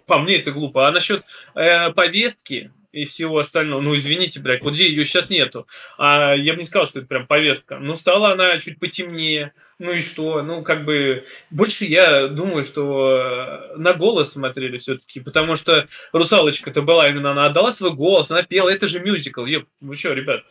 по 0.07 0.17
мне, 0.17 0.37
это 0.37 0.51
глупо. 0.51 0.87
А 0.87 0.91
насчет 0.91 1.23
э, 1.53 1.91
повестки 1.91 2.71
и 2.91 3.05
всего 3.05 3.39
остального, 3.39 3.81
ну 3.81 3.95
извините, 3.95 4.39
блядь, 4.39 4.61
вот 4.61 4.73
где 4.73 4.87
ее 4.87 5.05
сейчас 5.05 5.29
нету. 5.29 5.67
А 5.97 6.33
я 6.33 6.53
бы 6.53 6.59
не 6.59 6.65
сказал, 6.65 6.85
что 6.85 6.99
это 6.99 7.07
прям 7.07 7.27
повестка. 7.27 7.79
Ну, 7.79 7.95
стала 7.95 8.31
она 8.31 8.57
чуть 8.59 8.79
потемнее, 8.79 9.53
ну 9.79 9.91
и 9.91 9.99
что? 9.99 10.41
Ну, 10.41 10.63
как 10.63 10.85
бы, 10.85 11.25
больше 11.51 11.85
я 11.85 12.27
думаю, 12.27 12.63
что 12.63 13.71
э, 13.73 13.77
на 13.77 13.93
голос 13.93 14.31
смотрели 14.31 14.77
все-таки, 14.77 15.19
потому 15.19 15.55
что 15.55 15.87
русалочка-то 16.13 16.81
была 16.81 17.09
именно, 17.09 17.31
она 17.31 17.45
отдала 17.45 17.71
свой 17.71 17.93
голос, 17.93 18.31
она 18.31 18.43
пела, 18.43 18.69
это 18.69 18.87
же 18.87 18.99
мюзикл. 18.99 19.45
Еп, 19.45 19.67
вы 19.81 19.95
что, 19.95 20.13
ребят? 20.13 20.43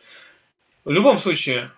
В 0.85 0.91
любом 0.91 1.17
случае, 1.17 1.71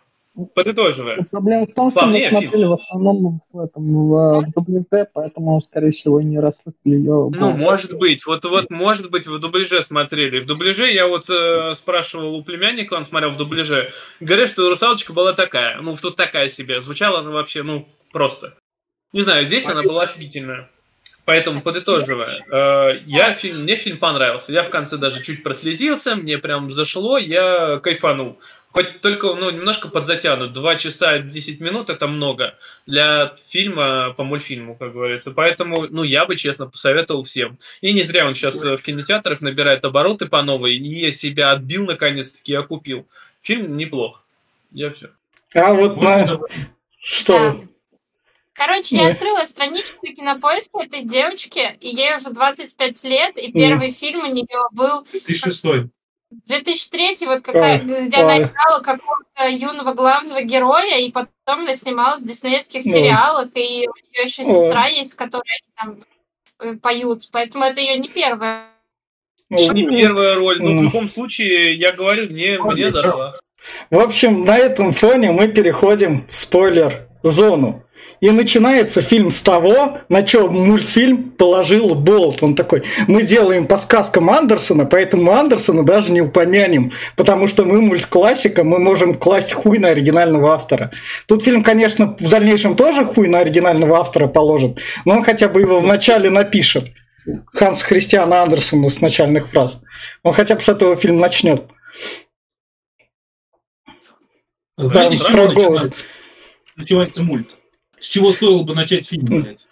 подытоживая. 0.46 1.26
Проблема 1.32 1.66
в 1.66 1.74
том, 1.74 1.92
что 1.92 2.06
мы 2.08 2.28
смотрели 2.30 2.66
в 2.66 2.74
основном 2.74 3.42
в 3.52 3.60
этом 3.60 4.10
в, 4.10 4.42
в 4.42 4.52
дубляже, 4.54 5.08
поэтому, 5.14 5.60
скорее 5.62 5.92
всего, 5.92 6.22
не 6.22 6.40
расслышали 6.40 6.74
ее. 6.84 7.30
Ну, 7.32 7.52
может 7.56 7.98
быть, 7.98 8.26
вот, 8.26 8.46
вот, 8.46 8.70
может 8.70 9.10
быть, 9.12 9.28
в 9.28 9.40
дубляже 9.40 9.84
смотрели. 9.84 10.40
В 10.42 10.46
дубляже 10.46 10.92
я 10.92 11.08
вот 11.08 11.30
э, 11.30 11.74
спрашивал 11.76 12.36
у 12.36 12.44
племянника, 12.44 12.94
он 12.94 13.06
смотрел 13.06 13.32
в 13.32 13.38
дубляже, 13.38 13.92
говорят, 14.20 14.50
что 14.50 14.70
русалочка 14.70 15.14
была 15.14 15.34
такая, 15.34 15.82
ну, 15.82 15.96
тут 15.98 16.16
такая 16.16 16.50
себе, 16.50 16.82
звучала 16.82 17.20
она 17.20 17.32
вообще, 17.32 17.64
ну, 17.64 17.88
просто. 18.12 18.56
Не 19.14 19.22
знаю, 19.22 19.46
здесь 19.46 19.66
она 19.68 19.82
была 19.82 20.04
офигительная. 20.04 20.70
Поэтому, 21.30 21.62
подытоживая, 21.62 22.40
э, 22.52 23.02
я 23.06 23.36
фильм, 23.36 23.62
мне 23.62 23.76
фильм 23.76 24.00
понравился. 24.00 24.52
Я 24.52 24.64
в 24.64 24.70
конце 24.70 24.98
даже 24.98 25.22
чуть 25.22 25.44
прослезился, 25.44 26.16
мне 26.16 26.40
прям 26.40 26.72
зашло, 26.72 27.20
я 27.20 27.78
кайфанул. 27.84 28.40
Хоть 28.72 29.02
только 29.02 29.34
ну, 29.34 29.50
немножко 29.50 29.88
подзатянут. 29.88 30.54
Два 30.54 30.76
часа 30.76 31.20
10 31.20 31.60
минут 31.60 31.90
это 31.90 32.08
много 32.08 32.56
для 32.86 33.36
фильма 33.48 34.14
по 34.14 34.24
мультфильму, 34.24 34.76
как 34.76 34.94
говорится. 34.94 35.32
Поэтому, 35.32 35.88
ну, 35.88 36.04
я 36.04 36.26
бы, 36.26 36.36
честно, 36.36 36.68
посоветовал 36.68 37.24
всем. 37.24 37.58
И 37.82 37.94
не 37.94 38.04
зря 38.04 38.28
он 38.28 38.36
сейчас 38.36 38.56
в 38.56 38.78
кинотеатрах 38.78 39.42
набирает 39.42 39.84
обороты 39.86 40.28
по 40.28 40.44
новой, 40.44 40.78
и 40.78 41.00
я 41.00 41.12
себя 41.12 41.52
отбил 41.52 41.86
наконец-таки, 41.88 42.52
я 42.52 42.62
купил. 42.62 43.08
Фильм 43.42 43.76
неплох. 43.76 44.24
Я 44.72 44.92
все. 44.92 45.10
А 45.56 45.74
вот 45.74 45.98
на... 45.98 46.22
это- 46.22 46.40
Что? 47.02 47.40
Да. 47.40 47.56
Короче, 48.54 48.98
я 48.98 49.08
Да. 49.08 49.14
открыла 49.14 49.46
страничку 49.46 50.06
на 50.06 50.14
кинопоиске 50.14 50.84
этой 50.84 51.04
девочки, 51.04 51.76
и 51.80 51.88
ей 51.88 52.16
уже 52.18 52.32
25 52.32 53.04
лет, 53.06 53.38
и 53.38 53.52
первый 53.52 53.90
фильм 53.90 54.26
у 54.26 54.28
нее 54.28 54.46
был 54.74 55.06
2006 55.12 55.90
2003, 56.32 57.26
вот 57.26 57.42
какая, 57.42 57.80
Ой, 57.82 58.08
где 58.08 58.18
она 58.18 58.36
ой. 58.36 58.44
играла 58.44 58.80
какого-то 58.82 59.48
юного 59.50 59.94
главного 59.94 60.42
героя, 60.44 60.98
и 61.00 61.12
потом 61.12 61.30
она 61.48 61.76
снималась 61.76 62.22
в 62.22 62.28
диснеевских 62.28 62.86
Ну. 62.86 62.92
сериалах, 62.92 63.50
и 63.56 63.88
у 63.88 63.94
нее 63.96 64.26
еще 64.26 64.44
Ой. 64.44 64.48
сестра 64.54 64.88
есть, 64.88 65.12
с 65.12 65.16
которой 65.16 65.44
они 65.62 65.74
там 65.76 66.06
э, 66.62 66.76
поют, 66.76 67.30
поэтому 67.32 67.64
это 67.64 67.82
ее 67.82 67.98
не 67.98 68.10
первая. 68.10 68.68
Ну, 69.50 69.72
Не 69.74 69.88
первая 69.88 70.36
роль, 70.36 70.62
но 70.62 70.68
в 70.68 70.72
М. 70.72 70.84
любом 70.84 71.10
случае, 71.10 71.76
я 71.76 71.92
говорю, 71.92 72.30
мне, 72.30 72.60
мне 72.62 72.92
зашла. 72.92 73.40
В 73.90 73.98
общем, 74.00 74.46
на 74.46 74.58
этом 74.58 74.94
фоне 74.94 75.32
мы 75.32 75.48
переходим 75.48 76.28
в 76.28 76.34
спойлер-зону. 76.34 77.84
И 78.22 78.30
начинается 78.32 79.02
фильм 79.02 79.32
с 79.32 79.42
того, 79.42 80.00
на 80.10 80.24
чем 80.24 80.54
мультфильм 80.54 81.32
положил 81.32 81.96
болт. 81.96 82.44
Он 82.44 82.54
такой, 82.54 82.84
мы 83.08 83.24
делаем 83.24 83.66
по 83.66 83.78
сказкам 83.78 84.30
Андерсона, 84.30 84.86
поэтому 84.86 85.32
Андерсона 85.32 85.86
даже 85.86 86.12
не 86.12 86.22
упомянем, 86.22 86.92
потому 87.16 87.48
что 87.48 87.64
мы 87.64 87.82
мультклассика, 87.82 88.64
мы 88.64 88.80
можем 88.80 89.14
класть 89.14 89.54
хуй 89.54 89.80
на 89.80 89.90
оригинального 89.90 90.54
автора. 90.54 90.92
Тут 91.28 91.44
фильм, 91.44 91.64
конечно, 91.64 92.18
в 92.20 92.30
дальнейшем 92.30 92.76
тоже 92.76 93.06
хуй 93.06 93.30
на 93.30 93.40
оригинального 93.40 94.00
автора 94.00 94.28
положит, 94.28 94.80
но 95.06 95.16
он 95.18 95.24
хотя 95.24 95.48
бы 95.48 95.62
его 95.62 95.80
вначале 95.80 96.30
напишет. 96.30 96.90
Ханс 97.54 97.84
Христиана 97.84 98.42
Андерсона 98.42 98.90
с 98.90 99.02
начальных 99.02 99.50
фраз. 99.50 99.80
Он 100.24 100.34
хотя 100.34 100.56
бы 100.56 100.62
с 100.62 100.70
этого 100.70 100.96
фильм 100.96 101.20
начнет. 101.20 101.64
Знаете, 104.78 105.24
Да, 105.24 105.32
про 105.32 105.54
голос. 105.54 105.90
начинается 106.76 107.24
мульт? 107.24 107.59
С 108.00 108.08
чего 108.08 108.32
стоило 108.32 108.64
бы 108.64 108.76
начать 108.76 109.08
фильм, 109.08 109.26
блядь? 109.26 109.68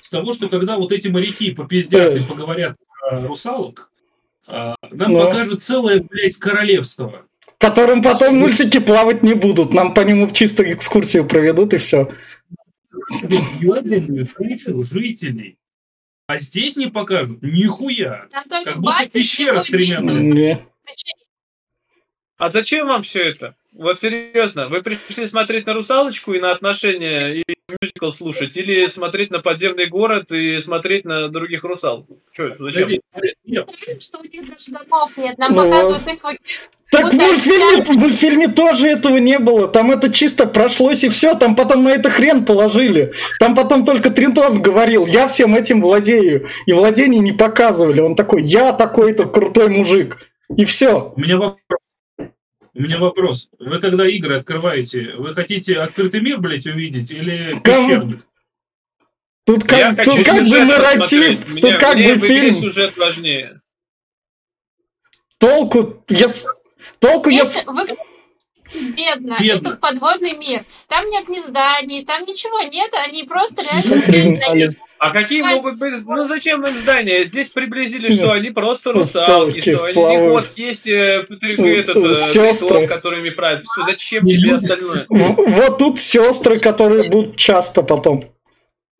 С 0.00 0.10
того, 0.10 0.32
что 0.32 0.48
когда 0.48 0.76
вот 0.76 0.92
эти 0.92 1.08
моряки 1.08 1.50
попиздят 1.52 2.16
и 2.16 2.24
поговорят 2.24 2.76
про 3.00 3.26
русалок, 3.26 3.90
а, 4.46 4.74
нам 4.90 5.12
Ну. 5.12 5.24
покажут 5.24 5.62
целое, 5.62 6.00
блядь, 6.00 6.36
королевство. 6.36 7.24
которым 7.58 8.02
потом 8.02 8.36
мультики 8.38 8.78
плавать 8.78 9.22
не 9.22 9.34
будут. 9.34 9.74
Нам 9.74 9.92
по 9.92 10.00
нему 10.00 10.30
чисто 10.30 10.62
экскурсию 10.72 11.26
проведут 11.26 11.74
и 11.74 11.78
все. 11.78 12.08
Жителей. 14.90 15.58
А 16.28 16.38
здесь 16.38 16.76
не 16.76 16.86
покажут 16.88 17.42
нихуя. 17.42 18.26
Там 18.30 18.44
только 18.48 18.72
Как 18.72 18.80
будто 18.80 18.92
батя 18.98 19.18
пещера 19.18 19.60
с 19.60 19.64
тремя 19.64 20.00
ногами. 20.00 20.60
А 22.38 22.50
зачем 22.50 22.86
вам 22.86 23.02
все 23.02 23.30
это? 23.30 23.54
Вот 23.72 24.00
серьезно, 24.00 24.68
вы 24.68 24.80
пришли 24.82 25.26
смотреть 25.26 25.66
на 25.66 25.74
русалочку 25.74 26.32
и 26.32 26.40
на 26.40 26.52
отношения 26.52 27.34
и 27.34 27.44
мюзикл 27.68 28.10
слушать, 28.10 28.56
или 28.56 28.86
смотреть 28.86 29.30
на 29.30 29.40
подземный 29.40 29.86
город 29.86 30.30
и 30.32 30.60
смотреть 30.60 31.04
на 31.04 31.28
других 31.28 31.64
русал? 31.64 32.06
Че, 32.32 32.56
зачем? 32.58 32.88
Нет, 33.44 33.68
Что 34.00 34.18
у 34.20 34.22
них 34.24 34.48
даже 34.48 34.70
домов 34.70 35.16
нет, 35.16 35.36
нам 35.36 35.54
показывают 35.54 36.06
их 36.06 36.22
Так 36.90 37.12
в 37.12 37.16
мультфильме, 37.16 37.84
в 37.84 37.98
мультфильме 37.98 38.48
тоже 38.48 38.86
этого 38.86 39.16
не 39.16 39.38
было. 39.40 39.66
Там 39.66 39.90
это 39.90 40.12
чисто 40.12 40.46
прошлось 40.46 41.02
и 41.02 41.08
все. 41.08 41.34
Там 41.34 41.56
потом 41.56 41.82
на 41.82 41.88
это 41.88 42.08
хрен 42.08 42.44
положили. 42.44 43.12
Там 43.40 43.54
потом 43.54 43.84
только 43.84 44.10
Тринтон 44.10 44.62
говорил, 44.62 45.06
я 45.06 45.26
всем 45.26 45.54
этим 45.54 45.82
владею. 45.82 46.46
И 46.66 46.72
владение 46.72 47.20
не 47.20 47.32
показывали. 47.32 48.00
Он 48.00 48.14
такой, 48.14 48.42
я 48.42 48.72
такой-то 48.72 49.26
крутой 49.26 49.68
мужик. 49.68 50.18
И 50.56 50.64
все. 50.64 51.12
У 51.16 51.20
меня 51.20 51.36
вопрос. 51.36 51.78
У 52.78 52.82
меня 52.82 52.98
вопрос. 52.98 53.48
Вы 53.58 53.80
когда 53.80 54.06
игры 54.06 54.38
открываете, 54.38 55.14
вы 55.16 55.34
хотите 55.34 55.78
открытый 55.80 56.20
мир, 56.20 56.38
блядь, 56.38 56.64
увидеть 56.64 57.10
или 57.10 57.58
Кому? 57.64 57.88
пещерный? 57.88 58.22
Тут 59.44 59.64
как, 59.64 60.04
тут 60.04 60.24
как 60.24 60.46
бы 60.46 60.60
нарратив, 60.60 61.38
посмотреть. 61.38 61.54
тут 61.60 61.64
Мне- 61.64 61.78
как 61.78 61.94
мне 61.96 62.14
бы 62.14 62.28
фильм. 62.28 62.54
сюжет 62.62 62.96
важнее. 62.96 63.60
Толку, 65.38 66.04
ес- 66.08 66.46
толку, 67.00 67.30
Есть 67.30 67.56
ес- 67.56 67.66
вы... 67.66 67.84
Бедно. 68.94 69.36
Бедно. 69.40 69.68
Этот 69.70 69.80
подводный 69.80 70.36
мир. 70.36 70.64
Там 70.86 71.08
нет 71.08 71.28
ни 71.28 71.40
зданий, 71.40 72.04
там 72.04 72.22
ничего 72.26 72.60
нет, 72.62 72.92
они 72.94 73.24
просто 73.24 73.62
реально. 73.62 74.76
А 74.98 75.10
какие 75.10 75.42
могут 75.42 75.78
быть... 75.78 75.94
Ну 76.04 76.26
зачем 76.26 76.62
им 76.64 76.76
здания? 76.78 77.24
Здесь 77.24 77.50
приблизили, 77.50 78.10
что 78.10 78.32
они 78.32 78.50
просто 78.50 78.92
русалки, 78.92 79.60
что 79.60 79.84
они 79.84 80.18
вот 80.18 80.50
есть 80.56 80.86
э, 80.86 81.24
Ну, 81.28 81.66
этот, 81.66 81.96
э, 81.96 82.86
которыми 82.86 83.30
правят. 83.30 83.64
Всё, 83.64 83.84
Зачем 83.84 84.26
тебе 84.26 84.38
люди. 84.38 84.64
остальное? 84.64 85.06
В- 85.08 85.34
Вот 85.48 85.78
тут 85.78 85.98
сестры, 85.98 86.58
которые 86.58 87.10
будут 87.10 87.36
часто 87.36 87.82
потом. 87.82 88.24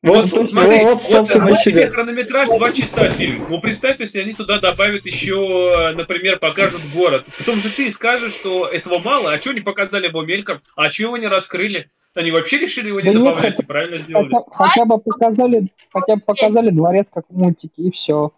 Вот, 0.00 0.30
вот, 0.30 0.50
смотри, 0.50 0.84
вот, 0.84 1.02
собственно, 1.02 1.46
вот, 1.46 1.56
сидят. 1.56 1.92
хронометраж 1.92 2.48
2 2.48 2.70
часа 2.70 3.10
фильм. 3.10 3.46
Ну, 3.50 3.60
представь, 3.60 3.98
если 3.98 4.20
они 4.20 4.32
туда 4.32 4.60
добавят 4.60 5.04
еще, 5.06 5.92
например, 5.96 6.38
покажут 6.38 6.82
город. 6.94 7.26
Потом 7.36 7.56
же 7.56 7.68
ты 7.68 7.90
скажешь, 7.90 8.32
что 8.34 8.68
этого 8.68 9.00
мало, 9.00 9.32
а 9.32 9.38
что 9.38 9.52
не 9.52 9.60
показали 9.60 10.06
его 10.06 10.22
мельком, 10.22 10.60
а 10.76 10.88
чего 10.90 11.16
не 11.16 11.26
раскрыли? 11.26 11.90
Они 12.14 12.30
вообще 12.30 12.58
решили 12.58 12.88
его 12.88 13.00
не 13.00 13.12
да 13.12 13.18
добавлять 13.18 13.50
нет, 13.50 13.60
и 13.60 13.66
правильно 13.66 13.98
сделали. 13.98 14.32
Хотя, 14.32 14.44
хотя 14.50 14.84
бы 14.84 14.98
показали, 14.98 15.72
хотя 15.92 16.16
бы 16.16 16.22
показали 16.22 16.70
дворец 16.70 17.06
как 17.12 17.26
в 17.28 17.36
мультике, 17.36 17.82
и 17.82 17.90
все. 17.90 18.32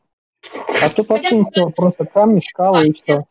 А 0.82 0.88
тут 0.90 1.08
вообще 1.08 1.36
ничего, 1.36 1.70
просто 1.70 2.04
камни, 2.04 2.40
скалы 2.40 2.88
и 2.88 2.92
все. 2.92 3.24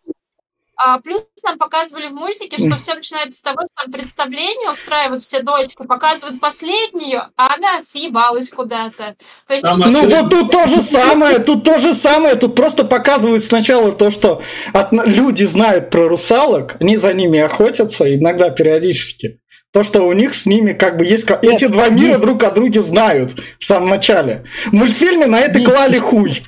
А, 0.82 0.98
плюс 1.00 1.28
нам 1.44 1.58
показывали 1.58 2.08
в 2.08 2.14
мультике, 2.14 2.58
что 2.58 2.78
все 2.78 2.96
начинается 2.96 3.40
с 3.40 3.42
того, 3.42 3.58
что 3.78 3.92
представление 3.92 4.72
устраивают 4.72 5.22
все 5.22 5.42
дочки, 5.44 5.86
показывают 5.86 6.40
последнюю, 6.40 7.24
а 7.36 7.56
она 7.56 7.82
съебалась 7.82 8.50
куда-то. 8.50 9.16
То 9.46 9.54
есть, 9.54 9.66
ну, 9.66 9.76
ну 9.76 10.10
вот 10.10 10.30
тут 10.30 10.52
то 10.52 10.68
же 10.68 10.80
самое, 10.80 11.40
тут 11.40 11.66
то 11.66 11.80
же 11.80 11.94
самое, 11.94 12.36
тут 12.36 12.56
просто 12.56 12.86
показывают 12.86 13.44
сначала 13.44 13.92
то, 13.92 14.10
что 14.10 14.42
от, 14.72 14.94
люди 14.94 15.44
знают 15.44 15.90
про 15.90 16.08
русалок, 16.08 16.78
они 16.80 16.96
за 16.96 17.14
ними 17.14 17.40
охотятся, 17.40 18.16
иногда 18.16 18.50
периодически. 18.50 19.42
То, 19.72 19.84
что 19.84 20.02
у 20.08 20.14
них 20.14 20.34
с 20.34 20.46
ними 20.48 20.74
как 20.74 20.98
бы 20.98 21.06
есть... 21.06 21.30
Нет, 21.30 21.44
Эти 21.44 21.68
два 21.68 21.90
мира 21.90 22.14
нет. 22.14 22.22
друг 22.22 22.44
о 22.44 22.50
друге 22.50 22.82
знают 22.82 23.36
в 23.60 23.64
самом 23.64 23.90
начале. 23.90 24.46
В 24.66 24.74
мультфильме 24.74 25.28
на 25.28 25.40
это 25.40 25.64
клали 25.64 26.00
хуй. 26.00 26.42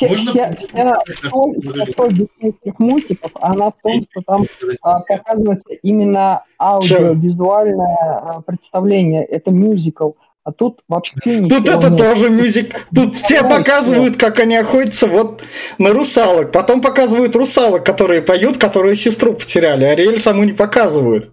Можно... 0.00 0.32
Вся, 0.32 0.56
вся 0.56 0.96
соль 1.30 2.12
диснейских 2.12 2.78
мультиков, 2.78 3.30
она 3.40 3.70
в 3.70 3.74
том, 3.82 4.00
что 4.10 4.20
там 4.26 4.46
а, 4.80 5.00
показывается 5.00 5.74
именно 5.82 6.44
аудиовизуальное 6.58 7.96
а, 7.98 8.40
представление. 8.42 9.24
Это 9.24 9.50
мюзикл. 9.50 10.12
А 10.44 10.50
тут 10.52 10.80
вообще 10.88 11.14
Тут 11.48 11.68
это 11.68 11.88
нет. 11.88 11.98
тоже 11.98 12.28
мюзик. 12.30 12.86
Тут 12.94 13.14
все 13.16 13.42
показывают, 13.42 14.16
как 14.16 14.40
они 14.40 14.56
охотятся 14.56 15.06
вот 15.06 15.42
на 15.78 15.92
русалок. 15.92 16.50
Потом 16.50 16.80
показывают 16.80 17.36
русалок, 17.36 17.84
которые 17.86 18.22
поют, 18.22 18.58
которые 18.58 18.96
сестру 18.96 19.34
потеряли. 19.34 19.84
Ариэль 19.84 20.18
саму 20.18 20.42
не 20.42 20.52
показывают. 20.52 21.30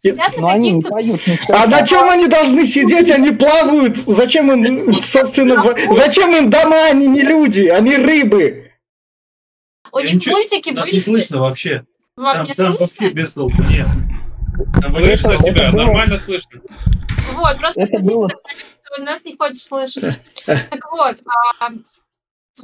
Сидят 0.00 0.36
на 0.36 0.54
каких-то... 0.54 0.90
Поют, 0.90 1.20
а 1.48 1.66
на 1.66 1.86
чем 1.86 2.08
они 2.08 2.26
должны 2.28 2.66
сидеть? 2.66 3.10
Они 3.10 3.30
плавают. 3.30 3.96
Зачем 3.96 4.52
им, 4.52 4.94
собственно, 5.02 5.56
зачем 5.92 6.34
им 6.34 6.50
дома, 6.50 6.86
они 6.90 7.06
не 7.06 7.22
люди, 7.22 7.66
они 7.66 7.96
рыбы. 7.96 8.72
У 9.92 10.00
них 10.00 10.26
мультики 10.26 10.70
были... 10.70 10.94
не 10.94 11.00
слышно 11.00 11.38
вообще. 11.38 11.84
Вам 12.16 12.46
там, 12.46 12.54
там 12.54 12.76
вообще 12.76 13.10
без 13.10 13.32
толку 13.32 13.62
нет. 13.62 13.86
Там 14.80 14.92
слышно 14.92 15.38
тебя, 15.38 15.72
нормально 15.72 16.18
слышно. 16.18 16.60
Вот, 17.34 17.58
просто 17.58 17.82
это 17.82 17.98
было... 18.00 18.28
нас 18.98 19.24
не 19.24 19.36
хочешь 19.36 19.62
слышать. 19.62 20.18
Так 20.44 20.90
вот, 20.90 21.16
а, 21.60 21.70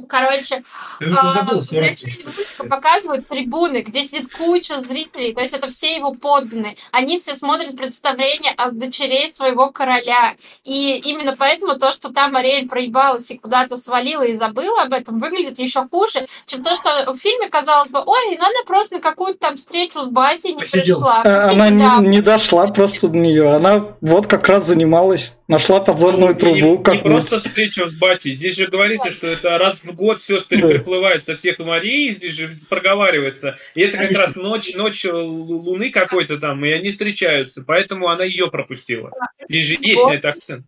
Короче, 0.09 0.63
а, 1.01 1.45
в 1.45 1.71
начале 1.71 2.25
мультика 2.25 2.65
показывают 2.65 3.27
трибуны, 3.27 3.83
где 3.83 4.03
сидит 4.03 4.33
куча 4.33 4.79
зрителей, 4.79 5.35
то 5.35 5.41
есть 5.41 5.53
это 5.53 5.67
все 5.67 5.95
его 5.95 6.13
подданные. 6.13 6.75
Они 6.91 7.19
все 7.19 7.35
смотрят 7.35 7.77
представление 7.77 8.53
от 8.57 8.79
дочерей 8.79 9.29
своего 9.29 9.71
короля. 9.71 10.33
И 10.63 10.99
именно 11.05 11.35
поэтому 11.37 11.77
то, 11.77 11.91
что 11.91 12.11
там 12.11 12.35
Ариэль 12.35 12.67
проебалась 12.67 13.29
и 13.29 13.37
куда-то 13.37 13.77
свалила 13.77 14.23
и 14.23 14.35
забыла 14.35 14.81
об 14.81 14.93
этом, 14.93 15.19
выглядит 15.19 15.59
еще 15.59 15.87
хуже, 15.87 16.25
чем 16.47 16.63
то, 16.63 16.73
что 16.73 17.13
в 17.13 17.17
фильме 17.17 17.49
казалось 17.49 17.89
бы, 17.89 17.99
ой, 17.99 18.35
ну 18.37 18.43
она 18.43 18.63
просто 18.65 18.95
на 18.95 19.01
какую-то 19.01 19.39
там 19.39 19.55
встречу 19.55 19.99
с 19.99 20.07
батей 20.07 20.53
не 20.53 20.61
Посидел. 20.61 20.97
пришла. 20.97 21.21
А, 21.23 21.51
она 21.51 21.69
не, 21.69 22.07
не 22.07 22.21
дошла 22.21 22.65
просто 22.67 23.09
до 23.09 23.17
нее. 23.17 23.53
Она 23.53 23.95
вот 24.01 24.25
как 24.25 24.49
раз 24.49 24.65
занималась, 24.65 25.35
нашла 25.47 25.79
подзорную 25.79 26.35
трубу. 26.35 26.81
Не, 26.83 26.93
не 26.93 27.03
просто 27.03 27.39
встреча 27.39 27.87
с 27.87 27.93
батей. 27.93 28.33
Здесь 28.33 28.55
же 28.55 28.67
говорится, 28.67 29.11
что 29.11 29.27
это 29.27 29.57
раз 29.59 29.82
в 29.83 29.93
год 29.93 30.21
сестры 30.21 30.61
да. 30.61 30.67
приплывают 30.67 31.23
со 31.23 31.35
всех 31.35 31.59
Марии, 31.59 32.11
здесь 32.11 32.33
же 32.33 32.57
проговаривается. 32.69 33.57
И 33.75 33.81
это 33.81 33.97
как 33.97 34.11
раз 34.11 34.35
ночь, 34.35 34.73
ночь 34.75 35.05
Луны 35.05 35.91
какой-то 35.91 36.39
там, 36.39 36.63
и 36.65 36.71
они 36.71 36.91
встречаются. 36.91 37.63
Поэтому 37.65 38.09
она 38.09 38.23
ее 38.23 38.49
пропустила. 38.49 39.11
Здесь 39.49 39.65
же 39.65 39.73
есть 39.81 40.03
на 40.03 40.13
это 40.13 40.29
акцент. 40.29 40.65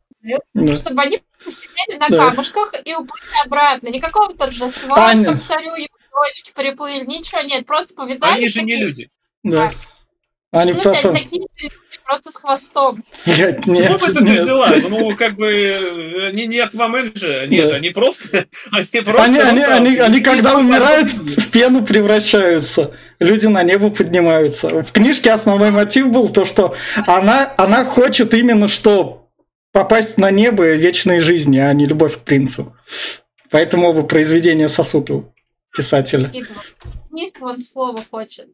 Да. 0.54 0.75
Чтобы 0.75 1.01
они 1.01 1.21
посидели 1.43 1.97
на 1.99 2.10
да. 2.10 2.30
камушках 2.30 2.73
и 2.84 2.95
уплыли 2.95 3.45
обратно. 3.45 3.89
Никакого 3.89 4.34
торжества, 4.34 5.10
Аня. 5.10 5.23
чтобы 5.23 5.38
царю 5.45 5.75
его 5.75 5.95
дочки 6.12 6.51
приплыли, 6.56 7.06
ничего 7.06 7.41
нет. 7.41 7.65
Просто 7.65 7.93
повидались. 7.93 8.36
Они 8.36 8.47
же 8.47 8.60
такие... 8.62 8.78
не 8.78 8.84
люди. 8.84 9.10
Да. 9.43 9.71
Они 10.55 10.71
в 10.71 10.81
смысле, 10.81 11.09
они 11.09 11.19
такие 11.19 11.47
просто 12.05 12.31
с 12.31 12.35
хвостом. 12.35 13.03
Блять, 13.25 13.65
нет. 13.65 13.89
Ну, 13.89 13.95
это 13.95 14.13
ты 14.13 14.41
взяла? 14.41 14.73
Ну, 14.77 15.15
как 15.17 15.35
бы, 15.35 16.31
не, 16.33 16.47
не 16.47 16.59
Аквамен 16.59 17.11
же. 17.13 17.47
Нет, 17.47 17.69
да. 17.69 17.75
они 17.75 17.89
просто... 17.89 18.45
Они, 18.71 19.01
просто 19.01 19.23
они, 19.23 19.39
они, 19.39 19.63
они, 19.63 19.97
они, 19.97 20.19
когда 20.21 20.57
умирают, 20.57 21.09
в 21.09 21.51
пену 21.51 21.85
превращаются. 21.85 22.93
Люди 23.19 23.47
на 23.47 23.63
небо 23.63 23.89
поднимаются. 23.89 24.81
В 24.81 24.91
книжке 24.91 25.31
основной 25.31 25.71
мотив 25.71 26.09
был 26.09 26.29
то, 26.29 26.45
что 26.45 26.75
она, 27.05 27.53
она 27.57 27.85
хочет 27.85 28.33
именно 28.33 28.67
что 28.67 29.29
попасть 29.71 30.17
на 30.17 30.31
небо 30.31 30.73
вечной 30.73 31.19
жизни, 31.19 31.57
а 31.57 31.73
не 31.73 31.85
любовь 31.85 32.17
к 32.17 32.19
принцу. 32.19 32.75
Поэтому 33.51 33.89
оба 33.89 34.03
произведения 34.03 34.67
сосут 34.67 35.09
у 35.09 35.33
писателя. 35.75 36.31
Низ 37.11 37.33
он 37.41 37.57
слово 37.57 38.01
хочет. 38.09 38.47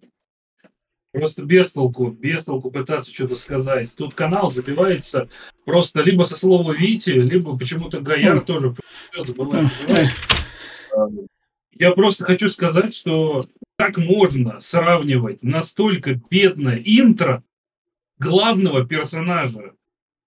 Просто 1.12 1.44
без 1.44 1.74
толку, 1.74 2.10
без 2.10 2.46
толку 2.46 2.72
пытаться 2.72 3.14
что-то 3.14 3.36
сказать. 3.36 3.94
Тут 3.96 4.14
канал 4.14 4.50
забивается 4.50 5.28
просто 5.66 6.02
либо 6.02 6.24
со 6.24 6.38
слова 6.38 6.72
Вити, 6.72 7.10
либо 7.10 7.58
почему-то 7.58 8.00
Гаяр 8.00 8.38
mm. 8.38 8.46
тоже 8.46 8.76
забывает. 9.18 9.68
Я 11.74 11.92
просто 11.92 12.24
хочу 12.24 12.48
сказать, 12.50 12.96
что 12.96 13.44
как 13.78 13.98
можно 13.98 14.62
сравнивать 14.62 15.44
настолько 15.44 16.22
бедное 16.30 16.82
интро 16.84 17.44
главного 18.18 18.86
персонажа, 18.86 19.74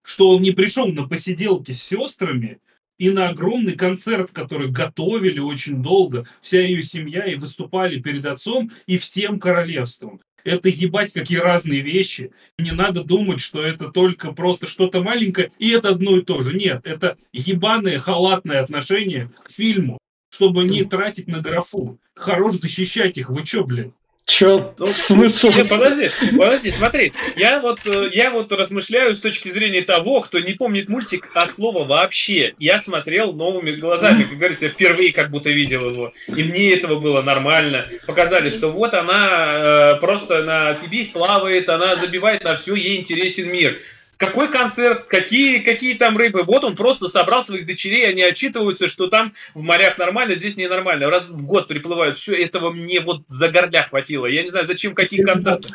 что 0.02 0.30
он 0.30 0.42
не 0.42 0.50
пришел 0.50 0.88
на 0.88 1.08
посиделки 1.08 1.72
с 1.72 1.82
сестрами 1.82 2.60
и 2.98 3.10
на 3.10 3.28
огромный 3.28 3.74
концерт, 3.74 4.32
который 4.32 4.70
готовили 4.70 5.38
очень 5.38 5.82
долго, 5.82 6.26
вся 6.42 6.60
ее 6.60 6.82
семья 6.82 7.24
и 7.24 7.36
выступали 7.36 8.00
перед 8.00 8.26
отцом 8.26 8.70
и 8.86 8.98
всем 8.98 9.40
королевством 9.40 10.20
это 10.44 10.68
ебать 10.68 11.12
какие 11.12 11.38
разные 11.38 11.80
вещи. 11.80 12.32
Не 12.58 12.72
надо 12.72 13.02
думать, 13.02 13.40
что 13.40 13.62
это 13.62 13.88
только 13.88 14.32
просто 14.32 14.66
что-то 14.66 15.02
маленькое, 15.02 15.50
и 15.58 15.70
это 15.70 15.88
одно 15.90 16.18
и 16.18 16.22
то 16.22 16.42
же. 16.42 16.56
Нет, 16.56 16.82
это 16.84 17.16
ебаное 17.32 17.98
халатное 17.98 18.62
отношение 18.62 19.28
к 19.42 19.50
фильму, 19.50 19.98
чтобы 20.30 20.64
не 20.64 20.84
тратить 20.84 21.26
на 21.26 21.40
графу. 21.40 21.98
Хорош 22.14 22.56
защищать 22.56 23.18
их, 23.18 23.30
вы 23.30 23.44
чё, 23.44 23.64
блядь? 23.64 23.92
Чё, 24.26 24.74
ну, 24.78 24.86
смысл? 24.86 25.50
Нет, 25.54 25.68
подожди, 25.68 26.10
подожди, 26.36 26.70
смотри. 26.70 27.12
Я 27.36 27.60
вот, 27.60 27.80
э, 27.86 28.08
я 28.12 28.30
вот 28.30 28.50
размышляю 28.52 29.14
с 29.14 29.18
точки 29.20 29.50
зрения 29.50 29.82
того, 29.82 30.22
кто 30.22 30.40
не 30.40 30.54
помнит 30.54 30.88
мультик 30.88 31.28
от 31.34 31.50
слова 31.50 31.84
вообще. 31.84 32.54
Я 32.58 32.80
смотрел 32.80 33.34
новыми 33.34 33.72
глазами, 33.72 34.22
как 34.22 34.38
говорится, 34.38 34.68
впервые 34.70 35.12
как 35.12 35.30
будто 35.30 35.50
видел 35.50 35.88
его. 35.88 36.12
И 36.34 36.42
мне 36.42 36.72
этого 36.72 36.98
было 36.98 37.20
нормально. 37.20 37.88
Показали, 38.06 38.48
что 38.48 38.70
вот 38.70 38.94
она 38.94 39.94
э, 39.94 40.00
просто 40.00 40.42
на 40.42 40.74
фибись 40.74 41.08
плавает, 41.08 41.68
она 41.68 41.96
забивает 41.96 42.42
на 42.44 42.56
все, 42.56 42.74
ей 42.74 42.98
интересен 42.98 43.52
мир. 43.52 43.78
Какой 44.16 44.48
концерт, 44.48 45.06
какие, 45.08 45.58
какие 45.58 45.94
там 45.94 46.16
рыбы. 46.16 46.42
Вот 46.44 46.64
он 46.64 46.76
просто 46.76 47.08
собрал 47.08 47.42
своих 47.42 47.66
дочерей, 47.66 48.08
они 48.08 48.22
отчитываются, 48.22 48.88
что 48.88 49.08
там 49.08 49.32
в 49.54 49.62
морях 49.62 49.98
нормально, 49.98 50.34
здесь 50.34 50.56
ненормально. 50.56 51.10
Раз 51.10 51.26
в 51.26 51.44
год 51.44 51.68
приплывают. 51.68 52.16
Все, 52.16 52.34
этого 52.34 52.70
мне 52.70 53.00
вот 53.00 53.24
за 53.28 53.48
горля 53.48 53.82
хватило. 53.82 54.26
Я 54.26 54.42
не 54.42 54.50
знаю, 54.50 54.66
зачем, 54.66 54.94
какие 54.94 55.22
концерты. 55.22 55.68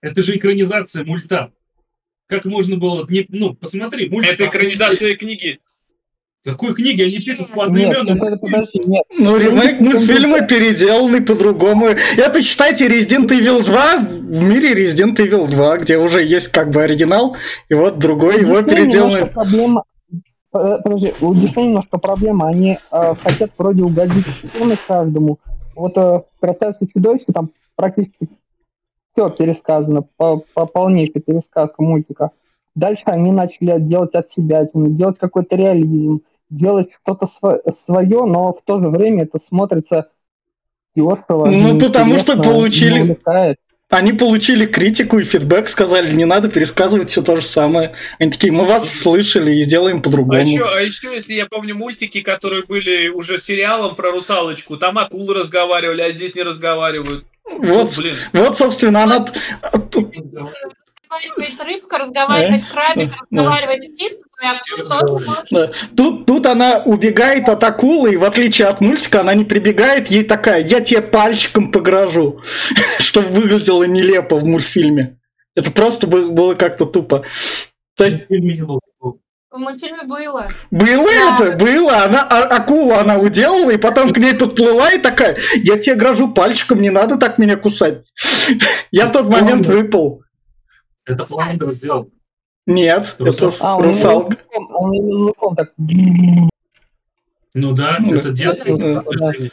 Это 0.00 0.22
же 0.22 0.36
экранизация 0.36 1.04
мульта. 1.04 1.52
Как 2.28 2.44
можно 2.44 2.76
было... 2.76 3.06
Не, 3.08 3.24
ну, 3.28 3.54
посмотри, 3.54 4.08
мультик... 4.08 4.32
Это 4.32 4.46
экранизация 4.46 5.16
книги. 5.16 5.60
Какой 6.46 6.74
книги? 6.74 7.02
Они 7.02 7.18
пишут 7.18 7.50
по 7.50 7.64
одноименным. 7.64 8.18
Нет, 8.18 8.40
подожди, 8.40 8.80
нет. 8.86 9.02
Ну, 9.18 9.36
ремейк 9.36 9.80
мультфильма 9.80 10.42
переделанный 10.42 11.20
по-другому. 11.20 11.86
Это, 12.16 12.40
считайте, 12.40 12.86
Resident 12.86 13.26
Evil 13.30 13.64
2 13.64 13.96
в 13.98 14.42
мире 14.44 14.72
Resident 14.74 15.16
Evil 15.16 15.48
2, 15.48 15.78
где 15.78 15.98
уже 15.98 16.22
есть 16.22 16.48
как 16.48 16.70
бы 16.70 16.82
оригинал, 16.82 17.36
и 17.68 17.74
вот 17.74 17.98
другой 17.98 18.42
его 18.42 18.62
переделанный. 18.62 19.26
Проблема, 19.26 19.82
подожди, 20.52 21.14
у 21.20 21.34
Диснея 21.34 21.66
немножко 21.66 21.98
проблема. 21.98 22.46
Они 22.46 22.78
э, 22.92 23.14
хотят 23.20 23.50
вроде 23.58 23.82
угодить 23.82 24.24
каждому. 24.86 25.40
Вот 25.74 25.98
э, 25.98 26.22
«Красавица 26.40 26.86
чудовище» 26.94 27.24
там 27.34 27.50
практически 27.74 28.28
все 29.12 29.30
пересказано, 29.30 30.02
по, 30.16 30.44
по 30.54 30.66
полнейшей 30.66 31.22
пересказка 31.22 31.82
мультика. 31.82 32.30
Дальше 32.76 33.02
они 33.06 33.32
начали 33.32 33.80
делать 33.80 34.14
от 34.14 34.30
себя, 34.30 34.68
делать 34.72 35.18
какой-то 35.18 35.56
реализм 35.56 36.22
делать 36.50 36.90
что-то 37.02 37.28
свое, 37.84 38.24
но 38.24 38.52
в 38.52 38.62
то 38.64 38.80
же 38.82 38.88
время 38.88 39.24
это 39.24 39.38
смотрится 39.48 40.10
дешево. 40.94 41.46
Ну, 41.46 41.78
потому 41.78 42.18
что 42.18 42.36
получили... 42.36 43.18
Они 43.88 44.12
получили 44.12 44.66
критику 44.66 45.20
и 45.20 45.22
фидбэк, 45.22 45.68
сказали, 45.68 46.12
не 46.12 46.24
надо 46.24 46.48
пересказывать 46.48 47.08
все 47.08 47.22
то 47.22 47.36
же 47.36 47.42
самое. 47.42 47.94
Они 48.18 48.32
такие, 48.32 48.52
мы 48.52 48.64
вас 48.64 48.92
слышали 48.92 49.54
и 49.54 49.62
сделаем 49.62 50.02
по-другому. 50.02 50.40
А 50.40 50.42
еще, 50.42 50.64
а 50.64 50.80
еще, 50.80 51.14
если 51.14 51.34
я 51.34 51.46
помню 51.46 51.76
мультики, 51.76 52.20
которые 52.20 52.64
были 52.64 53.06
уже 53.06 53.38
сериалом 53.38 53.94
про 53.94 54.10
русалочку, 54.10 54.76
там 54.76 54.98
акулы 54.98 55.34
разговаривали, 55.34 56.02
а 56.02 56.10
здесь 56.10 56.34
не 56.34 56.42
разговаривают. 56.42 57.26
Вот, 57.44 57.92
Ну, 57.96 58.02
блин. 58.02 58.16
вот, 58.32 58.56
собственно, 58.56 59.04
она... 59.04 59.24
Разговаривает 61.08 61.62
рыбка, 61.64 61.98
разговаривает 61.98 62.64
крабик, 62.66 63.12
разговаривает 63.30 63.92
птица, 63.92 64.18
акула. 64.90 65.44
Да. 65.50 65.70
Тут, 65.96 66.26
тут 66.26 66.46
она 66.46 66.82
убегает 66.84 67.48
от 67.48 67.62
акулы, 67.64 68.12
и 68.12 68.16
в 68.16 68.24
отличие 68.24 68.68
от 68.68 68.80
мультика, 68.80 69.20
она 69.20 69.34
не 69.34 69.44
прибегает, 69.44 70.08
ей 70.08 70.24
такая, 70.24 70.62
я 70.62 70.80
тебе 70.80 71.00
пальчиком 71.02 71.72
погрожу, 71.72 72.42
чтобы 72.98 73.28
выглядело 73.28 73.84
нелепо 73.84 74.36
в 74.36 74.44
мультфильме. 74.44 75.18
Это 75.54 75.70
просто 75.70 76.06
бы- 76.06 76.30
было 76.30 76.54
как-то 76.54 76.84
тупо. 76.84 77.24
То 77.96 78.04
есть 78.04 78.26
В 78.28 79.58
мультфильме 79.58 80.02
было. 80.02 80.48
было 80.70 81.06
Да. 81.06 81.34
это, 81.46 81.56
было, 81.56 82.02
она, 82.04 82.26
а- 82.28 82.56
акулу 82.56 82.92
она 82.92 83.16
уделала, 83.16 83.70
и 83.70 83.78
потом 83.78 84.12
к 84.12 84.18
ней 84.18 84.34
подплыла 84.34 84.90
и 84.92 84.98
такая, 84.98 85.38
я 85.62 85.78
тебе 85.78 85.94
грожу 85.94 86.30
пальчиком, 86.32 86.82
не 86.82 86.90
надо 86.90 87.16
так 87.16 87.38
меня 87.38 87.56
кусать. 87.56 88.02
Я 88.90 89.06
в 89.06 89.12
тот 89.12 89.28
момент 89.28 89.66
выпал. 89.66 90.22
Это 91.06 91.24
Фландер 91.24 91.70
сделал. 91.70 92.10
Нет, 92.66 93.14
это 93.18 93.24
Русалка. 93.24 93.56
А, 93.60 93.76
он 93.76 93.84
русалка. 93.84 94.36
он 94.74 94.92
языком 94.92 95.56
так... 95.56 95.72
Ну 97.54 97.72
да, 97.72 97.96
Ну, 98.00 98.14
это 98.14 98.30
детский 98.32 98.74
да, 98.76 98.94
да. 98.94 98.98
отношение. 98.98 99.50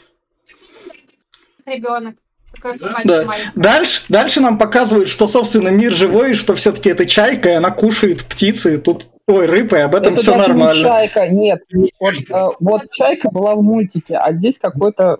Ребенок. 1.65 2.15
Такой 2.53 2.71
Да? 2.73 2.77
собачка 2.77 3.07
Да. 3.07 3.33
Дальше, 3.55 4.03
дальше 4.09 4.41
нам 4.41 4.57
показывают, 4.57 5.09
что, 5.09 5.27
собственно, 5.27 5.69
мир 5.69 5.93
живой, 5.93 6.31
и 6.31 6.33
что 6.33 6.55
все-таки 6.55 6.89
это 6.89 7.05
чайка, 7.05 7.49
и 7.49 7.53
она 7.53 7.71
кушает 7.71 8.25
птицы, 8.25 8.75
и 8.75 8.77
тут, 8.77 9.03
ой, 9.27 9.45
рыбы, 9.45 9.77
и 9.77 9.81
об 9.81 9.95
этом 9.95 10.13
Это 10.13 10.21
все 10.21 10.31
даже 10.33 10.53
не 10.53 10.59
нормально. 10.59 10.83
чайка, 10.83 11.27
нет. 11.29 11.61
Вот, 11.99 12.15
э, 12.29 12.47
вот 12.59 12.81
чайка 12.91 13.29
была 13.31 13.55
в 13.55 13.61
мультике, 13.61 14.15
а 14.15 14.33
здесь 14.33 14.55
какой-то... 14.61 15.17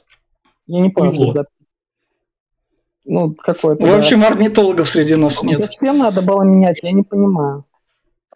Я 0.67 0.81
не 0.81 0.89
помню, 0.89 1.13
что 1.13 1.33
за... 1.33 1.45
Ну, 3.05 3.33
какой-то... 3.33 3.83
В 3.83 3.87
да. 3.87 3.97
общем, 3.97 4.23
орнитологов 4.23 4.89
среди 4.89 5.15
нас 5.15 5.41
нет. 5.43 5.61
Зачем 5.61 5.99
надо 5.99 6.21
было 6.21 6.43
менять, 6.43 6.79
я 6.81 6.91
не 6.91 7.03
понимаю. 7.03 7.65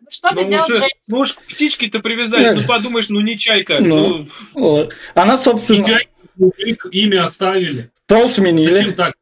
Что 0.10 0.34
бы 0.34 0.44
Ну 0.44 0.50
делать 0.50 0.70
уже, 0.70 0.80
женщина? 0.80 1.02
ну 1.08 1.20
уж 1.20 1.34
к 1.34 1.42
птичке-то 1.48 2.00
привязались, 2.00 2.50
Да. 2.52 2.56
ну 2.56 2.62
подумаешь, 2.64 3.10
ну 3.10 3.20
не 3.22 3.38
чайка. 3.38 3.80
Ну. 3.80 3.98
Ну, 4.20 4.28
Вот. 4.54 4.94
Она, 5.16 5.38
собственно, 5.38 6.00
имя 6.92 7.24
оставили. 7.24 7.90
пол 8.08 8.28
Зачем 8.28 8.46
сменили. 8.46 8.92
так? 8.92 9.14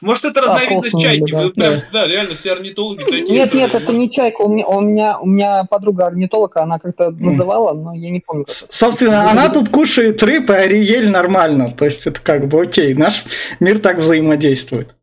может 0.00 0.24
это 0.26 0.40
А, 0.40 0.42
разновидность 0.44 0.92
просто 0.92 1.08
чайки. 1.08 1.32
Вы 1.32 1.50
прям, 1.50 1.74
да. 1.76 1.82
да, 1.92 2.06
реально 2.06 2.34
все 2.36 2.52
орнитологи 2.52 3.00
такие. 3.02 3.22
Нет, 3.24 3.52
нет, 3.52 3.74
это 3.74 3.92
не 3.92 4.08
чайка. 4.08 4.42
У 4.42 4.48
меня, 4.48 4.66
у 4.68 4.80
меня, 4.80 5.18
у 5.18 5.26
меня 5.26 5.64
подруга 5.64 6.06
орнитолог, 6.06 6.56
она 6.56 6.78
как-то 6.78 7.10
называла, 7.10 7.72
но 7.74 7.94
я 7.94 8.10
не 8.10 8.20
помню. 8.20 8.44
Собственно, 8.48 9.28
она 9.28 9.48
тут 9.48 9.70
кушает 9.70 10.22
рыб, 10.22 10.50
и 10.50 10.52
Ариель 10.52 11.10
нормально. 11.10 11.72
То 11.72 11.84
есть 11.84 12.06
это 12.06 12.20
как 12.20 12.46
бы 12.46 12.62
окей, 12.62 12.94
наш 12.94 13.24
мир 13.58 13.80
так 13.80 13.96
взаимодействует. 13.98 14.94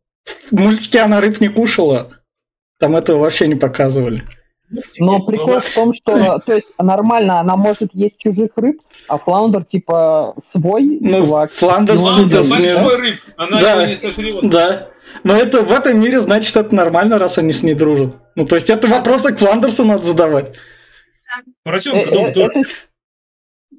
В 0.50 0.58
мультике 0.58 1.00
она 1.00 1.20
рыб 1.20 1.40
не 1.42 1.48
кушала, 1.48 2.12
там 2.78 2.96
этого 2.96 3.18
вообще 3.18 3.48
не 3.48 3.54
показывали. 3.54 4.24
Но 4.98 5.20
прикол 5.24 5.60
в 5.60 5.74
том, 5.74 5.92
что, 5.94 6.38
то 6.44 6.52
есть, 6.52 6.66
нормально, 6.78 7.38
она 7.40 7.56
может 7.56 7.90
есть 7.94 8.18
чужих 8.18 8.50
рыб, 8.56 8.80
а 9.08 9.18
флаундер, 9.18 9.64
типа, 9.64 10.34
свой 10.50 10.98
Ну, 11.00 11.18
чувак. 11.24 11.50
Фландер 11.52 11.96
Фландер 11.98 12.38
ест, 12.40 12.52
смел. 12.54 12.80
большой 12.80 12.96
рыб, 12.96 13.20
она 13.36 13.60
Да. 13.60 13.72
его 13.82 13.90
не 13.90 13.96
сожрет. 13.96 14.50
Да. 14.50 14.88
Но 15.22 15.34
это 15.36 15.62
в 15.62 15.72
этом 15.72 16.00
мире, 16.00 16.20
значит, 16.20 16.56
это 16.56 16.74
нормально, 16.74 17.18
раз 17.18 17.38
они 17.38 17.52
с 17.52 17.62
ней 17.62 17.74
дружат. 17.74 18.16
Ну, 18.34 18.44
то 18.44 18.56
есть 18.56 18.68
это 18.68 18.88
вопросы 18.88 19.32
к 19.32 19.38
Фландерсу 19.38 19.84
надо 19.84 20.02
задавать. 20.02 20.50
Э, 20.50 21.42
Поросенка 21.62 22.10
э, 22.10 22.30
это- 22.32 22.62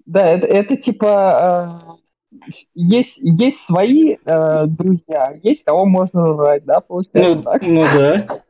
Да, 0.05 0.25
это, 0.25 0.45
это 0.47 0.77
типа 0.77 1.89
э, 2.31 2.37
есть, 2.75 3.13
есть 3.17 3.59
свои 3.65 4.15
э, 4.25 4.65
друзья, 4.67 5.33
есть 5.43 5.63
кого 5.65 5.85
можно 5.85 6.33
жрать, 6.35 6.63
да, 6.65 6.79
получается 6.79 7.37
Ну, 7.37 7.43
так. 7.43 7.61
ну 7.61 7.83
да. 7.93 8.41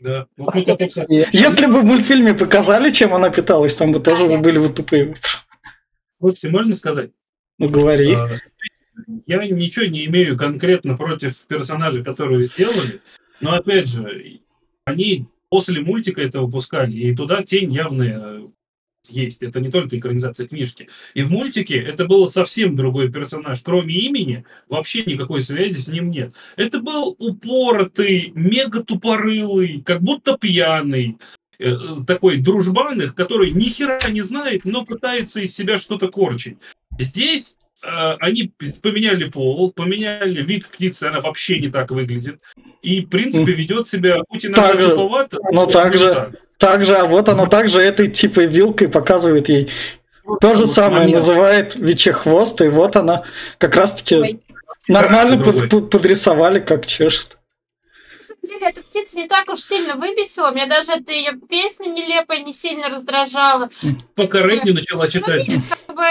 Да. 0.00 0.26
Вот 0.36 0.54
мы 0.54 0.64
как 0.64 0.80
раз- 0.80 0.98
И- 1.08 1.24
Если 1.32 1.66
бы 1.66 1.80
в 1.80 1.84
мультфильме 1.84 2.34
показали, 2.34 2.90
чем 2.90 3.14
она 3.14 3.30
питалась, 3.30 3.74
там 3.76 3.92
бы 3.92 4.00
тоже 4.00 4.26
вы 4.26 4.38
были 4.38 4.58
бы 4.58 4.68
тупые. 4.68 5.16
Слушайте, 6.18 6.48
можно 6.50 6.74
сказать? 6.74 7.10
Ну, 7.58 7.68
говори. 7.68 8.14
А, 8.14 8.32
Я 9.26 9.44
ничего 9.46 9.86
не 9.86 10.06
имею 10.06 10.36
конкретно 10.36 10.96
против 10.96 11.46
персонажей, 11.46 12.04
которые 12.04 12.42
сделали, 12.44 13.00
но 13.40 13.52
опять 13.54 13.88
же, 13.88 14.40
они 14.84 15.26
после 15.50 15.80
мультика 15.80 16.20
это 16.20 16.40
выпускали, 16.40 16.92
и 16.92 17.14
туда 17.14 17.42
тень 17.42 17.72
явно 17.72 18.02
э, 18.04 18.40
есть. 19.10 19.42
Это 19.42 19.60
не 19.60 19.70
только 19.70 19.98
экранизация 19.98 20.46
книжки. 20.46 20.88
И 21.14 21.22
в 21.22 21.30
мультике 21.30 21.76
это 21.78 22.06
был 22.06 22.28
совсем 22.30 22.76
другой 22.76 23.10
персонаж. 23.10 23.60
Кроме 23.62 23.94
имени, 23.94 24.44
вообще 24.68 25.04
никакой 25.04 25.42
связи 25.42 25.78
с 25.80 25.88
ним 25.88 26.10
нет. 26.10 26.32
Это 26.56 26.80
был 26.80 27.14
упоротый, 27.18 28.32
мега 28.34 28.82
тупорылый, 28.84 29.82
как 29.84 30.02
будто 30.02 30.36
пьяный, 30.38 31.18
э, 31.58 31.76
такой 32.06 32.38
дружбан 32.38 33.00
их, 33.00 33.14
который 33.14 33.50
ни 33.52 33.64
хера 33.64 33.98
не 34.10 34.22
знает, 34.22 34.64
но 34.64 34.84
пытается 34.84 35.40
из 35.42 35.54
себя 35.54 35.78
что-то 35.78 36.08
корчить. 36.08 36.58
Здесь 36.98 37.58
э, 37.82 38.12
они 38.20 38.52
поменяли 38.82 39.24
пол, 39.28 39.72
поменяли 39.72 40.42
вид 40.42 40.68
птицы, 40.68 41.04
она 41.04 41.20
вообще 41.20 41.58
не 41.60 41.68
так 41.68 41.90
выглядит. 41.90 42.40
И, 42.82 43.00
в 43.04 43.08
принципе, 43.08 43.52
ведет 43.52 43.88
себя, 43.88 44.18
иногда 44.30 44.72
Так 44.72 44.90
туповато, 44.90 45.38
Но 45.52 45.64
не 45.66 45.72
так 45.72 45.96
же. 45.96 46.14
так. 46.14 46.43
Также, 46.58 46.94
а 46.96 47.06
вот 47.06 47.28
она 47.28 47.46
также 47.46 47.80
этой 47.80 48.08
типа 48.08 48.40
вилкой 48.40 48.88
показывает 48.88 49.48
ей. 49.48 49.70
То 50.40 50.54
же 50.54 50.66
самое 50.66 51.08
называет 51.08 51.74
Вичехвост, 51.74 52.60
и 52.62 52.68
вот 52.68 52.96
она 52.96 53.24
как 53.58 53.76
раз-таки 53.76 54.16
Ой. 54.16 54.40
нормально 54.88 55.42
под- 55.42 55.68
под- 55.68 55.90
подрисовали, 55.90 56.60
как 56.60 56.86
чешет. 56.86 57.36
На 58.18 58.22
самом 58.22 58.40
деле, 58.44 58.70
эта 58.70 58.82
птица 58.82 59.18
не 59.18 59.28
так 59.28 59.50
уж 59.50 59.60
сильно 59.60 59.96
выбесила. 59.96 60.50
Меня 60.50 60.64
даже 60.64 60.92
эта 60.92 61.12
ее 61.12 61.32
песня 61.46 61.88
нелепая 61.88 62.42
не 62.42 62.54
сильно 62.54 62.88
раздражала. 62.88 63.68
Пока 64.14 64.40
не 64.40 64.72
начала 64.72 65.08
читать. 65.08 65.46
Ну, 65.46 65.54
нет, 65.56 65.64
как 65.68 65.94
бы 65.94 66.02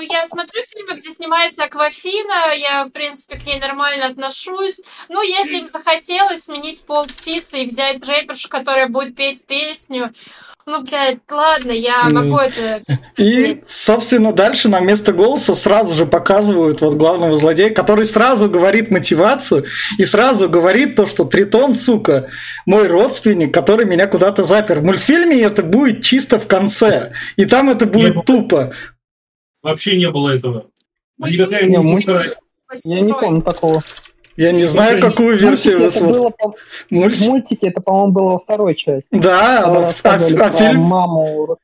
я 0.00 0.26
смотрю 0.26 0.62
фильмы, 0.64 0.96
где 0.96 1.10
снимается 1.10 1.64
Аквафина, 1.64 2.54
я, 2.56 2.84
в 2.84 2.90
принципе, 2.90 3.38
к 3.38 3.46
ней 3.46 3.60
нормально 3.60 4.06
отношусь. 4.06 4.80
Ну, 5.08 5.22
если 5.22 5.58
им 5.58 5.68
захотелось 5.68 6.44
сменить 6.44 6.84
пол 6.84 7.04
птицы 7.04 7.60
и 7.60 7.66
взять 7.66 8.04
рэпершу, 8.04 8.48
которая 8.48 8.88
будет 8.88 9.14
петь 9.14 9.46
песню, 9.46 10.12
ну, 10.68 10.82
блядь, 10.82 11.18
ладно, 11.30 11.70
я 11.70 12.08
Ну, 12.08 12.24
могу 12.24 12.38
это... 12.38 12.82
И, 13.16 13.60
собственно, 13.64 14.32
дальше 14.32 14.68
на 14.68 14.80
место 14.80 15.12
голоса 15.12 15.54
сразу 15.54 15.94
же 15.94 16.06
показывают 16.06 16.80
вот 16.80 16.94
главного 16.94 17.36
злодея, 17.36 17.70
который 17.70 18.04
сразу 18.04 18.50
говорит 18.50 18.90
мотивацию 18.90 19.66
и 19.96 20.04
сразу 20.04 20.48
говорит 20.48 20.96
то, 20.96 21.06
что 21.06 21.24
Тритон, 21.24 21.76
сука, 21.76 22.30
мой 22.66 22.88
родственник, 22.88 23.54
который 23.54 23.86
меня 23.86 24.08
куда-то 24.08 24.42
запер. 24.42 24.80
В 24.80 24.84
мультфильме 24.84 25.40
это 25.40 25.62
будет 25.62 26.02
чисто 26.02 26.40
в 26.40 26.48
конце, 26.48 27.12
и 27.36 27.44
там 27.44 27.70
это 27.70 27.86
будет 27.86 28.24
тупо. 28.26 28.74
Вообще 29.62 29.96
не 29.96 30.10
было 30.10 30.30
этого. 30.30 30.66
Никакая 31.18 31.64
Не, 31.64 31.82
сестра. 31.82 32.22
Я 32.84 33.00
не 33.00 33.12
помню 33.12 33.42
такого. 33.42 33.82
Я 34.36 34.52
не 34.52 34.64
знаю, 34.64 34.98
Мультики 34.98 35.10
какую 35.10 35.38
версию 35.38 35.88
вы 35.88 36.12
было, 36.12 36.28
по- 36.28 36.50
в 36.50 36.54
Мультик? 36.90 37.26
мультике 37.26 37.68
это, 37.68 37.80
по-моему, 37.80 38.12
было 38.12 38.30
во 38.32 38.38
второй 38.38 38.74
части. 38.74 39.06
Да, 39.10 39.64
а, 39.64 39.82
рассказывали 39.82 40.34
а 40.34 40.50
про 40.50 40.50
фильм, 40.50 40.80
маму 40.82 41.56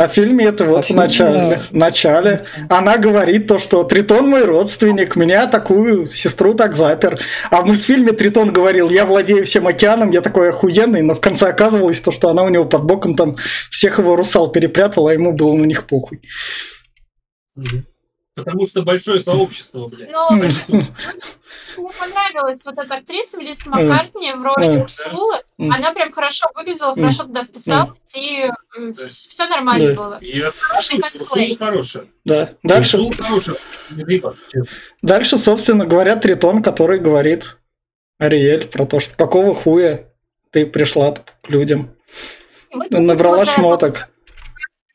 а 0.00 0.08
в 0.08 0.12
фильме 0.12 0.46
это 0.46 0.64
вот 0.64 0.78
А 0.78 0.82
в 0.82 0.84
фильм, 0.86 0.98
начале. 0.98 1.62
В 1.70 1.74
начале. 1.74 2.46
Она 2.70 2.96
говорит 2.96 3.46
то, 3.46 3.58
что 3.58 3.84
Тритон 3.84 4.28
мой 4.30 4.46
родственник, 4.46 5.14
меня 5.14 5.46
такую 5.46 6.06
сестру 6.06 6.54
так 6.54 6.74
запер. 6.74 7.20
А 7.50 7.60
в 7.60 7.66
мультфильме 7.66 8.12
Тритон 8.12 8.50
говорил, 8.50 8.88
я 8.88 9.04
владею 9.04 9.44
всем 9.44 9.66
океаном, 9.66 10.10
я 10.10 10.22
такой 10.22 10.48
охуенный, 10.50 11.02
но 11.02 11.12
в 11.12 11.20
конце 11.20 11.48
оказывалось 11.48 12.00
то, 12.00 12.12
что 12.12 12.30
она 12.30 12.44
у 12.44 12.48
него 12.48 12.64
под 12.64 12.84
боком 12.84 13.14
там 13.14 13.36
всех 13.70 13.98
его 13.98 14.16
русал 14.16 14.48
перепрятала, 14.50 15.10
а 15.10 15.12
ему 15.12 15.32
было 15.32 15.52
на 15.54 15.66
них 15.66 15.86
похуй. 15.86 16.22
Потому 18.34 18.66
что 18.66 18.82
большое 18.82 19.20
сообщество, 19.20 19.88
блядь. 19.88 20.10
Ну, 20.10 20.36
мне 20.36 20.48
понравилась 21.76 22.58
вот 22.64 22.78
эта 22.78 22.94
актриса 22.94 23.38
Мелисса 23.38 23.68
Маккартни 23.68 24.32
в 24.32 24.42
роли. 24.42 24.78
Урсулы. 24.78 25.42
Она 25.58 25.92
прям 25.92 26.12
хорошо 26.12 26.46
выглядела, 26.54 26.94
хорошо 26.94 27.24
туда 27.24 27.44
вписалась, 27.44 27.98
и 28.16 28.48
все 28.94 29.46
нормально 29.46 29.94
было. 29.94 30.20
Хороший 30.58 31.00
косплей. 31.00 31.56
Хорошая. 31.56 32.06
Да. 32.24 32.54
Дальше, 32.62 32.98
дальше, 35.02 35.36
собственно 35.36 35.84
говоря, 35.84 36.16
Тритон, 36.16 36.62
который 36.62 37.00
говорит 37.00 37.56
Ариэль 38.18 38.68
про 38.68 38.86
то, 38.86 39.00
что 39.00 39.16
какого 39.16 39.54
хуя 39.54 40.08
ты 40.50 40.66
пришла 40.66 41.12
тут 41.12 41.34
к 41.42 41.48
людям. 41.50 41.94
Набрала 42.90 43.44
вот 43.44 44.09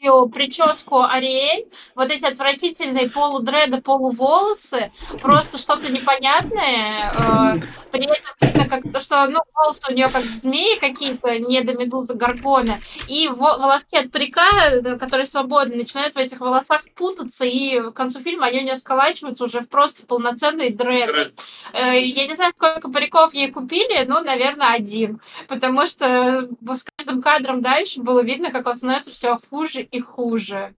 шмоток. 0.06 0.34
прическу 0.34 1.02
Ариэль, 1.04 1.65
вот 1.96 2.12
эти 2.12 2.26
отвратительные 2.26 3.10
полудреды, 3.10 3.82
полуволосы, 3.82 4.91
просто 5.22 5.58
что-то 5.58 5.91
непонятное. 5.91 7.13
Э, 7.13 7.62
при 7.91 8.04
этом 8.06 8.36
видно, 8.41 8.68
как, 8.68 9.02
что 9.02 9.28
ну, 9.28 9.39
волосы 9.54 9.91
у 9.91 9.94
нее 9.94 10.10
как 10.10 10.24
змеи 10.24 10.78
какие-то, 10.80 11.39
не 11.39 11.62
до 11.62 11.74
медузы 11.74 12.15
Гаргона, 12.15 12.80
и 13.08 13.28
волоски 13.30 13.98
от 13.98 14.12
парика, 14.12 14.50
э, 14.70 14.98
которые 14.98 15.26
свободны, 15.26 15.76
начинают 15.76 16.15
в 16.15 16.18
этих 16.18 16.39
волосах 16.39 16.82
путаться, 16.96 17.46
и 17.46 17.80
к 17.80 17.94
концу 17.94 18.20
фильма 18.20 18.48
они 18.48 18.60
у 18.60 18.63
нее 18.63 18.76
сколачиваются 18.76 19.44
уже 19.44 19.62
в 19.62 19.70
просто 19.70 20.04
в 20.04 20.08
полноценные 20.08 20.72
дреды. 20.72 21.34
Э, 21.74 22.00
я 22.00 22.28
не 22.28 22.36
знаю, 22.36 22.52
сколько 22.56 22.89
париков 22.89 23.34
ей 23.34 23.52
купили, 23.52 24.06
но, 24.08 24.22
наверное, 24.22 24.74
один, 24.74 25.20
потому 25.48 25.86
что 25.86 26.50
с 26.62 26.86
каждым 26.98 27.22
кадром 27.22 27.62
дальше 27.62 28.02
было 28.02 28.24
видно, 28.24 28.52
как 28.52 28.68
он 28.68 28.76
становится 28.76 29.12
все 29.12 29.38
хуже 29.50 29.88
и 29.95 29.99
хуже. 29.99 30.75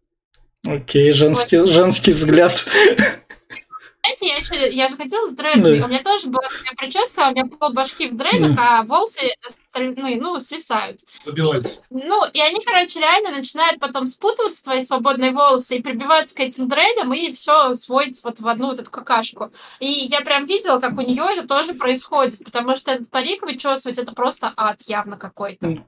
Окей, 0.65 1.12
женский, 1.12 1.58
вот. 1.60 1.69
женский 1.69 2.13
взгляд. 2.13 2.65
Знаете, 4.08 4.27
я, 4.27 4.38
еще, 4.38 4.73
я 4.73 4.88
же 4.88 4.95
хотела 4.95 5.27
с 5.27 5.34
дредами. 5.34 5.80
Да. 5.80 5.86
У 5.86 5.89
меня 5.89 6.01
тоже 6.01 6.27
была 6.27 6.47
прическа, 6.77 7.27
у 7.27 7.32
меня 7.32 7.45
пол 7.45 7.73
башки 7.73 8.08
в 8.08 8.15
дредах, 8.15 8.56
да. 8.56 8.80
а 8.80 8.84
волосы 8.84 9.34
остальные, 9.45 10.21
ну, 10.21 10.39
свисают. 10.39 11.01
Забивались. 11.25 11.80
Ну, 11.89 12.25
и 12.25 12.39
они, 12.39 12.63
короче, 12.63 12.99
реально 12.99 13.32
начинают 13.32 13.82
потом 13.82 14.08
спутываться, 14.08 14.63
твои 14.63 14.82
свободные 14.82 15.32
волосы, 15.32 15.77
и 15.77 15.82
прибиваться 15.82 16.36
к 16.36 16.39
этим 16.39 16.69
дредам, 16.69 17.13
и 17.13 17.32
все 17.34 17.73
сводится 17.73 18.21
вот 18.23 18.39
в 18.39 18.47
одну 18.47 18.67
вот 18.67 18.80
эту 18.80 18.89
какашку. 18.89 19.51
И 19.82 19.88
я 19.88 20.21
прям 20.21 20.45
видела, 20.45 20.80
как 20.80 20.97
у 20.97 21.01
нее 21.01 21.25
это 21.30 21.45
тоже 21.45 21.73
происходит, 21.73 22.43
потому 22.45 22.77
что 22.77 22.91
этот 22.91 23.10
парик 23.10 23.41
вычесывать, 23.41 23.97
это 23.97 24.13
просто 24.13 24.53
ад 24.56 24.82
явно 24.86 25.17
какой-то. 25.17 25.84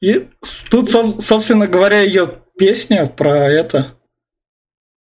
И 0.00 0.28
тут, 0.70 0.90
собственно 0.90 1.66
говоря, 1.66 2.00
ее 2.00 2.40
песня 2.56 3.06
про 3.06 3.50
это, 3.50 3.94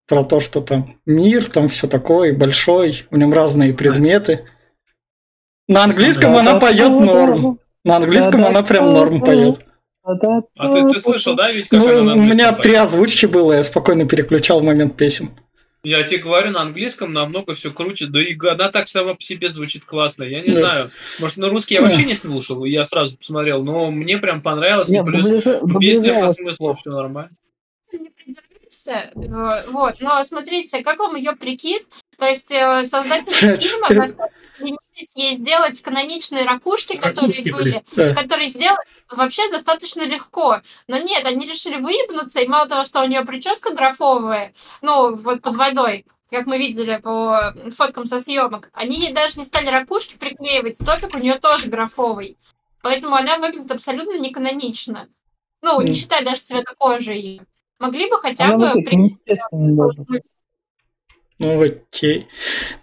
про 0.08 0.24
то, 0.24 0.40
что 0.40 0.62
там 0.62 0.88
мир, 1.06 1.46
там 1.46 1.70
все 1.70 1.88
такое, 1.88 2.36
большой, 2.36 3.06
в 3.10 3.18
нем 3.18 3.34
разные 3.34 3.74
предметы. 3.74 4.46
На 5.68 5.86
английском 5.86 6.36
она 6.36 6.60
поет 6.60 6.92
норм. 6.92 7.60
На 7.84 7.98
английском 7.98 8.46
она 8.46 8.64
прям 8.64 8.94
норм 8.94 9.22
поет. 9.22 9.60
А 10.04 10.16
ты, 10.72 10.90
ты 10.90 11.00
слышал, 11.00 11.36
да, 11.36 11.50
ведь 11.50 11.70
как 11.70 11.80
ну, 11.80 12.02
она 12.02 12.14
У 12.16 12.18
меня 12.18 12.52
три 12.52 12.76
озвучки 12.76 13.26
было, 13.26 13.54
я 13.54 13.64
спокойно 13.64 14.06
переключал 14.06 14.60
в 14.60 14.64
момент 14.64 14.98
песен. 14.98 15.30
Я 15.86 16.04
тебе 16.04 16.20
говорю, 16.20 16.52
на 16.52 16.62
английском 16.62 17.12
намного 17.12 17.56
все 17.56 17.72
круче. 17.72 18.08
Да 18.08 18.22
и 18.22 18.38
она 18.40 18.70
так 18.70 18.88
сама 18.88 19.16
по 19.16 19.22
себе 19.22 19.50
звучит 19.50 19.84
классно. 19.84 20.24
Я 20.24 20.42
не 20.42 20.54
да. 20.54 20.62
знаю. 20.62 20.92
Может, 21.20 21.38
на 21.38 21.50
русский 21.50 21.74
я 21.74 21.82
вообще 21.82 22.06
не 22.06 22.16
слушал, 22.16 22.64
я 22.64 22.86
сразу 22.86 23.18
посмотрел, 23.18 23.64
но 23.64 23.92
мне 23.92 24.18
прям 24.18 24.42
понравилось. 24.42 24.88
Нет, 24.88 25.06
плюс 25.06 25.26
ближе, 25.26 25.62
песня 25.80 26.26
по 26.26 26.32
смыслу 26.32 26.78
все 26.80 26.90
нормально. 26.90 27.32
Э, 28.88 29.70
вот, 29.70 30.00
но 30.00 30.24
смотрите, 30.24 30.84
как 30.84 31.00
вам 31.00 31.16
ее 31.16 31.36
прикид? 31.36 31.84
То 32.18 32.26
есть 32.28 32.52
э, 32.52 32.86
создатели 32.86 33.56
фильма 33.58 34.06
ленились 34.60 35.16
ей 35.16 35.36
сделать 35.36 35.82
каноничные 35.82 36.46
ракушки, 36.46 36.98
которые 36.98 37.52
были, 37.52 37.84
да. 37.96 38.14
которые 38.14 38.48
сделали 38.48 38.80
вообще 39.10 39.50
достаточно 39.52 40.04
легко. 40.04 40.62
Но 40.88 40.98
нет, 40.98 41.26
они 41.26 41.46
решили 41.46 41.78
выебнуться, 41.78 42.42
и 42.42 42.48
мало 42.48 42.68
того, 42.68 42.84
что 42.84 43.02
у 43.02 43.08
нее 43.08 43.24
прическа 43.24 43.74
графовая, 43.74 44.54
ну, 44.82 45.14
вот 45.14 45.42
под 45.42 45.56
водой, 45.56 46.06
как 46.30 46.48
мы 46.48 46.58
видели 46.58 46.98
по 46.98 47.54
фоткам 47.76 48.06
со 48.06 48.20
съемок, 48.20 48.70
они 48.74 49.00
ей 49.00 49.14
даже 49.14 49.40
не 49.40 49.46
стали 49.46 49.68
ракушки 49.68 50.18
приклеивать, 50.18 50.80
топик 50.80 51.16
у 51.16 51.20
нее 51.20 51.40
тоже 51.40 51.68
графовый. 51.68 52.38
Поэтому 52.82 53.16
она 53.16 53.38
выглядит 53.38 53.72
абсолютно 53.72 54.20
неканонично. 54.20 55.08
Ну, 55.62 55.80
не 55.82 55.94
считая 55.94 56.24
даже 56.26 56.42
цвета 56.42 56.74
кожи 56.78 57.14
ее. 57.14 57.46
Могли 57.80 58.10
бы 58.10 58.20
хотя 58.20 58.46
она 58.46 58.76
бы... 58.76 58.84
При... 58.84 59.18
Ну, 61.44 61.62
окей. 61.62 62.28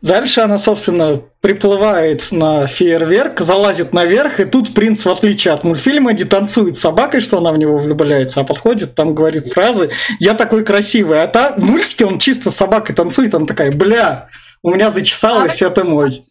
Дальше 0.02 0.42
она, 0.42 0.58
собственно, 0.58 1.22
приплывает 1.40 2.30
на 2.30 2.66
фейерверк, 2.66 3.40
залазит 3.40 3.94
наверх, 3.94 4.38
и 4.38 4.44
тут 4.44 4.74
принц, 4.74 5.06
в 5.06 5.08
отличие 5.08 5.54
от 5.54 5.64
мультфильма, 5.64 6.12
не 6.12 6.24
танцует 6.24 6.76
с 6.76 6.80
собакой, 6.80 7.20
что 7.20 7.38
она 7.38 7.52
в 7.52 7.56
него 7.56 7.78
влюбляется, 7.78 8.40
а 8.40 8.44
подходит, 8.44 8.94
там 8.94 9.14
говорит 9.14 9.50
фразы 9.50 9.90
«Я 10.18 10.34
такой 10.34 10.62
красивый». 10.62 11.22
А 11.22 11.26
та 11.26 11.54
в 11.56 11.64
мультике 11.64 12.04
он 12.04 12.18
чисто 12.18 12.50
с 12.50 12.56
собакой 12.56 12.94
танцует, 12.94 13.34
она 13.34 13.46
такая 13.46 13.72
«Бля, 13.72 14.28
у 14.62 14.74
меня 14.74 14.90
зачесалось, 14.90 15.62
а 15.62 15.68
это 15.68 15.84
мой». 15.84 16.24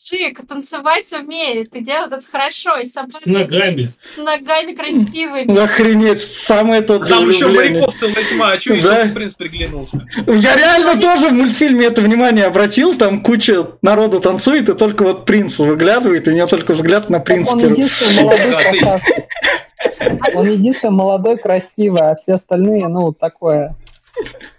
Шик, 0.00 0.46
танцевать 0.46 1.12
умеет, 1.12 1.74
и 1.74 1.80
делает 1.80 2.12
это 2.12 2.24
хорошо, 2.30 2.76
и 2.76 2.86
собака... 2.86 3.18
С 3.18 3.26
ногами. 3.26 3.88
С 4.14 4.16
ногами 4.16 4.72
красивыми. 4.72 5.58
Охренеть, 5.58 6.20
самое 6.20 6.82
то 6.82 7.00
Там 7.00 7.28
еще 7.28 7.48
моряков 7.48 7.92
целая 7.98 8.24
тьма, 8.30 8.52
а 8.52 8.60
что, 8.60 8.80
да? 8.80 9.10
принц 9.12 9.34
приглянулся? 9.34 10.06
Я 10.26 10.56
реально 10.56 11.00
тоже 11.00 11.30
в 11.30 11.32
мультфильме 11.32 11.86
это 11.86 12.00
внимание 12.00 12.44
обратил, 12.44 12.96
там 12.96 13.22
куча 13.22 13.66
народу 13.82 14.20
танцует, 14.20 14.68
и 14.68 14.74
только 14.74 15.02
вот 15.02 15.26
принц 15.26 15.58
выглядывает, 15.58 16.28
и 16.28 16.30
у 16.30 16.34
него 16.34 16.46
только 16.46 16.74
взгляд 16.74 17.10
на 17.10 17.18
принца. 17.18 17.54
Он 17.54 17.74
единственный 20.48 20.92
молодой, 20.92 21.38
красивый, 21.38 22.02
а 22.02 22.16
все 22.22 22.34
остальные, 22.34 22.86
ну, 22.86 23.12
такое... 23.12 23.74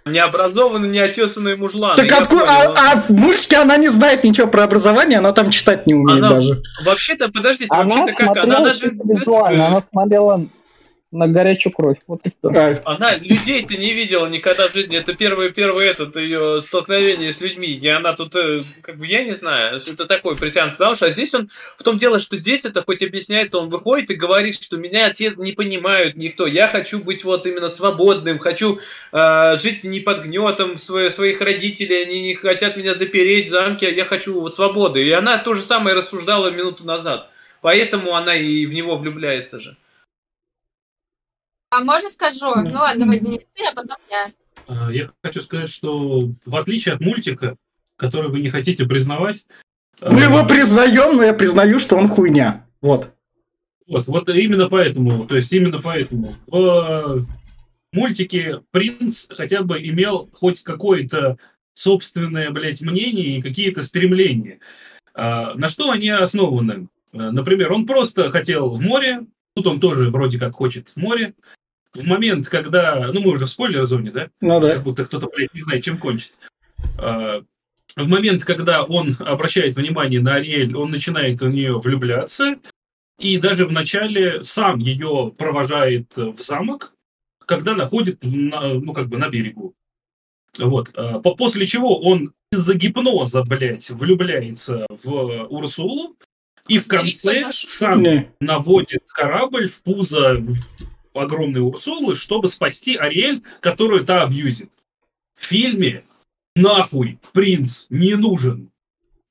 Необразованный, 0.04 0.88
неотесанный 0.88 1.56
мужлан. 1.56 1.96
Так 1.96 2.10
откуда? 2.12 2.44
А, 2.48 2.92
а 2.92 2.96
в 2.96 3.10
мультике 3.10 3.56
она 3.56 3.76
не 3.76 3.88
знает 3.88 4.24
ничего 4.24 4.46
про 4.46 4.64
образование, 4.64 5.18
она 5.18 5.32
там 5.32 5.50
читать 5.50 5.86
не 5.86 5.94
умеет 5.94 6.24
она, 6.24 6.30
даже. 6.30 6.62
Вообще-то, 6.84 7.28
подождите, 7.28 7.68
вообще-то 7.68 8.12
как? 8.14 8.36
Она 8.38 8.60
даже... 8.60 8.90
Визуально, 8.90 9.66
она 9.68 9.82
смотрела 9.90 10.46
на 11.12 11.26
горячую 11.26 11.72
кровь. 11.72 11.98
Вот 12.06 12.20
и 12.24 12.30
все. 12.30 12.80
Она 12.84 13.16
людей-то 13.16 13.76
не 13.76 13.92
видела 13.92 14.26
никогда 14.26 14.68
в 14.68 14.72
жизни. 14.72 14.96
Это 14.96 15.14
первое, 15.14 15.50
первое 15.50 15.90
этот 15.90 16.16
ее 16.16 16.60
столкновение 16.60 17.32
с 17.32 17.40
людьми. 17.40 17.68
И 17.68 17.88
она 17.88 18.12
тут, 18.12 18.34
э, 18.36 18.62
как 18.80 18.96
бы, 18.96 19.06
я 19.06 19.24
не 19.24 19.32
знаю, 19.34 19.80
это 19.84 20.06
такой 20.06 20.36
притянут 20.36 20.76
за 20.76 20.90
уши. 20.90 21.06
А 21.06 21.10
здесь 21.10 21.34
он, 21.34 21.50
в 21.76 21.82
том 21.82 21.98
дело, 21.98 22.20
что 22.20 22.36
здесь 22.36 22.64
это 22.64 22.82
хоть 22.84 23.02
объясняется, 23.02 23.58
он 23.58 23.70
выходит 23.70 24.10
и 24.10 24.14
говорит, 24.14 24.62
что 24.62 24.76
меня 24.76 25.06
отец 25.06 25.36
не 25.36 25.52
понимают 25.52 26.16
никто. 26.16 26.46
Я 26.46 26.68
хочу 26.68 27.00
быть 27.00 27.24
вот 27.24 27.44
именно 27.46 27.68
свободным, 27.68 28.38
хочу 28.38 28.78
э, 29.12 29.58
жить 29.58 29.82
не 29.82 29.98
под 30.00 30.22
гнетом 30.22 30.78
своих, 30.78 31.12
своих 31.12 31.40
родителей, 31.40 32.04
они 32.04 32.22
не 32.22 32.34
хотят 32.34 32.76
меня 32.76 32.94
запереть 32.94 33.48
в 33.48 33.50
замке, 33.50 33.92
я 33.92 34.04
хочу 34.04 34.40
вот 34.40 34.54
свободы. 34.54 35.04
И 35.04 35.10
она 35.10 35.38
то 35.38 35.54
же 35.54 35.62
самое 35.62 35.96
рассуждала 35.96 36.50
минуту 36.50 36.84
назад. 36.84 37.28
Поэтому 37.62 38.14
она 38.14 38.36
и 38.36 38.64
в 38.66 38.72
него 38.72 38.96
влюбляется 38.96 39.58
же. 39.58 39.76
А 41.70 41.84
можно 41.84 42.08
скажу? 42.08 42.52
Ну 42.56 42.80
ладно, 42.80 43.04
давай, 43.04 43.20
Денис, 43.20 43.46
ты, 43.54 43.64
а 43.64 43.74
потом 43.74 43.96
я. 44.10 44.32
А, 44.66 44.90
я 44.92 45.08
хочу 45.22 45.40
сказать, 45.40 45.70
что 45.70 46.28
в 46.44 46.56
отличие 46.56 46.94
от 46.94 47.00
мультика, 47.00 47.56
который 47.96 48.30
вы 48.30 48.40
не 48.40 48.50
хотите 48.50 48.86
признавать... 48.86 49.46
Мы 50.02 50.22
его 50.22 50.44
признаем, 50.46 51.16
но 51.16 51.22
я 51.22 51.34
признаю, 51.34 51.78
что 51.78 51.96
он 51.96 52.08
хуйня. 52.08 52.66
Вот. 52.80 53.12
Вот, 53.86 54.06
вот 54.06 54.28
именно 54.30 54.68
поэтому, 54.68 55.26
то 55.26 55.36
есть 55.36 55.52
именно 55.52 55.80
поэтому 55.82 56.36
в 56.46 57.26
мультике 57.92 58.62
принц 58.70 59.26
хотя 59.28 59.62
бы 59.62 59.78
имел 59.82 60.30
хоть 60.32 60.62
какое-то 60.62 61.38
собственное, 61.74 62.50
блядь, 62.50 62.80
мнение 62.82 63.38
и 63.38 63.42
какие-то 63.42 63.82
стремления. 63.82 64.60
А, 65.14 65.54
на 65.54 65.68
что 65.68 65.90
они 65.90 66.08
основаны? 66.08 66.88
А, 67.12 67.32
например, 67.32 67.72
он 67.72 67.86
просто 67.86 68.28
хотел 68.30 68.68
в 68.70 68.80
море, 68.80 69.26
тут 69.54 69.66
он 69.66 69.80
тоже 69.80 70.10
вроде 70.10 70.38
как 70.38 70.54
хочет 70.54 70.88
в 70.88 70.96
море, 70.96 71.34
в 71.94 72.06
момент, 72.06 72.48
когда, 72.48 73.10
ну 73.12 73.20
мы 73.20 73.32
уже 73.32 73.46
в 73.46 73.50
спойлер-зоне, 73.50 74.10
да? 74.10 74.30
Ну 74.40 74.60
да. 74.60 74.74
Как 74.74 74.84
будто 74.84 75.04
кто-то, 75.04 75.28
блядь, 75.28 75.54
не 75.54 75.60
знает, 75.60 75.84
чем 75.84 75.98
кончится. 75.98 76.38
А, 76.98 77.42
в 77.96 78.08
момент, 78.08 78.44
когда 78.44 78.84
он 78.84 79.16
обращает 79.18 79.76
внимание 79.76 80.20
на 80.20 80.34
Ариэль, 80.34 80.74
он 80.76 80.90
начинает 80.90 81.40
в 81.40 81.48
нее 81.48 81.78
влюбляться, 81.78 82.56
и 83.18 83.38
даже 83.38 83.66
вначале 83.66 84.42
сам 84.42 84.78
ее 84.78 85.32
провожает 85.36 86.16
в 86.16 86.40
замок, 86.40 86.94
когда 87.44 87.74
находит, 87.74 88.20
на, 88.22 88.74
ну, 88.74 88.92
как 88.92 89.08
бы 89.08 89.18
на 89.18 89.28
берегу. 89.28 89.74
Вот. 90.58 90.90
А, 90.96 91.18
после 91.20 91.66
чего 91.66 92.00
он 92.00 92.32
из-за 92.52 92.74
гипноза, 92.74 93.42
блядь, 93.42 93.90
влюбляется 93.90 94.86
в 95.02 95.46
Урсулу, 95.48 96.16
и 96.68 96.78
в 96.78 96.86
конце 96.86 97.50
сам 97.50 98.04
наводит 98.40 99.02
корабль 99.08 99.68
в 99.68 99.82
пузо 99.82 100.40
огромной 101.14 101.60
Урсулы, 101.60 102.16
чтобы 102.16 102.48
спасти 102.48 102.96
Ариэль, 102.96 103.42
которую 103.60 104.04
та 104.04 104.22
абьюзит. 104.22 104.70
В 105.34 105.46
фильме 105.46 106.04
нахуй 106.54 107.18
принц 107.32 107.86
не 107.90 108.14
нужен. 108.14 108.70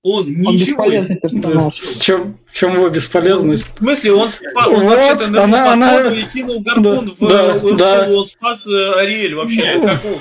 Он, 0.02 0.24
он 0.24 0.32
ничего 0.32 0.86
не 0.86 1.00
В 1.00 2.02
чем, 2.02 2.40
в 2.46 2.54
чем 2.54 2.76
его 2.76 2.88
бесполезность? 2.90 3.68
В 3.76 3.78
смысле, 3.80 4.14
он, 4.14 4.30
он 4.56 4.84
вот, 4.84 5.22
она, 5.36 5.74
она... 5.74 6.22
кинул 6.34 6.62
гарпун 6.62 7.16
да, 7.20 7.26
в 7.26 7.30
да, 7.30 7.56
Урсулу, 7.56 7.78
да. 7.78 8.10
он 8.10 8.26
спас 8.26 8.66
э, 8.66 8.92
Ариэль 8.94 9.36
вообще. 9.36 9.76
Ну, 9.76 10.20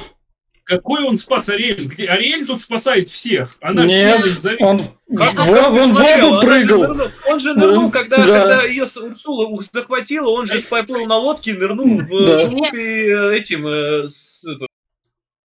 Какой 0.69 1.03
он 1.03 1.17
спас 1.17 1.49
Ариэль? 1.49 1.87
Где 1.87 2.07
Ариэль 2.09 2.45
тут 2.47 2.61
спасает 2.61 3.09
всех? 3.09 3.57
Она 3.63 3.87
Нет, 3.87 4.23
он, 4.61 4.83
Как 5.17 5.33
он 5.33 5.39
он 5.39 5.93
в 5.93 5.95
воду 5.95 6.29
Она 6.29 6.41
же 6.43 6.47
прыгал. 6.47 6.81
нырнул. 6.83 7.07
Он 7.27 7.41
же 7.41 7.55
нырнул, 7.55 7.85
Он- 7.87 7.91
когда, 7.91 8.19
да. 8.19 8.25
когда 8.43 8.63
ее 8.65 8.87
с- 8.87 8.97
Урсула 8.99 9.63
захватила, 9.73 10.29
он 10.29 10.47
же 10.47 10.61
поплыл 10.61 11.07
на 11.07 11.17
лодке 11.17 11.53
и 11.53 11.55
нырнул 11.55 11.99
в 12.01 12.27
Да. 12.27 12.43
э, 12.43 12.49
и 12.77 13.09
э, 13.09 13.37
этим 13.39 13.67
э, 13.67 14.09
с, 14.09 14.45
это, 14.47 14.67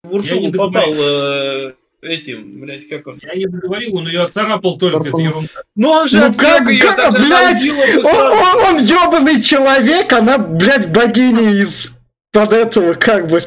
в 0.03 0.13
Урсулу 0.13 0.51
попал 0.53 0.93
э, 0.93 1.73
этим, 2.03 2.61
блядь, 2.61 2.89
как 2.89 3.07
он. 3.07 3.21
Я 3.23 3.35
не 3.37 3.47
договорил, 3.47 3.99
он 3.99 4.09
ее 4.09 4.23
отцарапал 4.23 4.77
только, 4.77 5.09
это 5.09 5.17
ерунда. 5.19 5.49
Ну 5.77 5.89
он 5.89 6.09
же 6.09 6.19
Ну 6.19 6.35
как, 6.35 6.69
её, 6.69 6.81
как, 6.97 7.13
блядь, 7.13 7.63
он, 8.05 8.07
он, 8.07 8.75
он 8.75 8.85
ебаный 8.85 9.41
человек, 9.41 10.13
она, 10.13 10.37
блядь, 10.39 10.91
богиня 10.93 11.53
из 11.63 11.93
под 12.33 12.53
этого, 12.53 12.95
как 12.95 13.29
бы, 13.29 13.41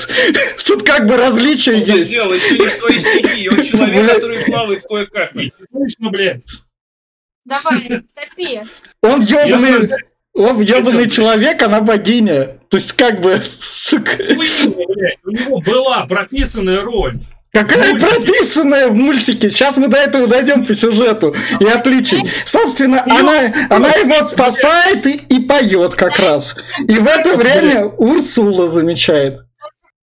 тут 0.66 0.84
как 0.84 1.08
бы 1.08 1.18
различия 1.18 1.74
Он 1.74 1.80
есть. 1.82 2.12
не 2.14 2.20
в 2.20 2.72
своей 2.74 3.00
стихии, 3.00 3.48
он 3.50 3.64
человек, 3.64 4.12
который 4.14 4.46
плавает 4.46 4.84
кое-как. 4.88 5.34
Не 5.36 5.52
слышно, 5.72 6.10
блядь. 6.12 6.44
Давай, 7.46 8.04
топи. 8.16 8.62
Он 9.02 9.22
ебаный, 9.22 9.88
Я- 9.90 9.98
он 10.34 10.62
ебаный 10.62 10.98
блядь. 11.06 11.14
человек, 11.14 11.62
она 11.64 11.82
богиня. 11.82 12.60
То 12.70 12.78
есть, 12.78 12.94
как 12.94 13.22
бы, 13.22 13.42
сука. 13.60 14.12
У 14.30 15.30
него 15.32 15.62
была 15.62 16.06
прописанная 16.06 16.82
роль. 16.82 17.20
Какая 17.56 17.94
Мультики. 17.94 18.06
прописанная 18.16 18.88
в 18.90 18.96
мультике. 18.96 19.50
Сейчас 19.50 19.78
мы 19.78 19.88
до 19.88 19.98
этого 19.98 20.28
дойдем 20.28 20.66
по 20.66 20.74
сюжету 20.74 21.36
и 21.60 21.66
отличий. 21.66 22.22
Собственно, 22.46 23.02
она, 23.04 23.68
она 23.70 23.90
его 23.92 24.22
спасает 24.28 25.06
и, 25.08 25.14
и 25.30 25.42
поет 25.42 25.96
как 25.96 26.20
раз. 26.20 26.56
И 26.80 26.94
в 26.94 27.08
это 27.08 27.36
время 27.38 27.86
Урсула 27.86 28.68
замечает. 28.68 29.40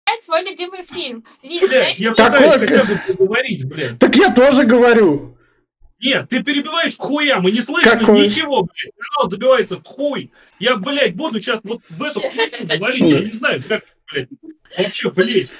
Это 0.04 0.24
свой 0.24 0.42
любимый 0.44 0.82
фильм. 0.82 1.24
Вид, 1.42 1.68
Блядь, 1.68 1.98
я 1.98 2.10
пытаюсь 2.10 2.68
хотя 2.68 2.84
бы 2.84 3.00
поговорить, 3.06 3.64
блядь. 3.66 3.98
Так 3.98 4.14
я 4.16 4.32
тоже 4.34 4.64
говорю. 4.64 5.36
Нет, 6.02 6.28
ты 6.30 6.42
перебиваешь 6.42 6.96
к 6.96 7.00
хуям, 7.00 7.46
и 7.46 7.52
не 7.52 7.60
слышно 7.60 7.90
Какой? 7.90 8.24
ничего, 8.24 8.62
блядь. 8.62 8.92
Канал 8.96 9.30
забивается 9.30 9.76
в 9.78 9.84
хуй. 9.84 10.32
Я, 10.58 10.76
блядь, 10.76 11.14
буду 11.14 11.40
сейчас 11.40 11.60
вот 11.62 11.80
в 11.88 12.02
эту 12.02 12.20
хуйню 12.20 12.66
говорить. 12.78 13.00
Я 13.00 13.20
не 13.20 13.32
знаю, 13.32 13.62
как, 13.68 13.82
блядь, 14.10 14.28
вообще 14.76 15.10
влезть. 15.10 15.54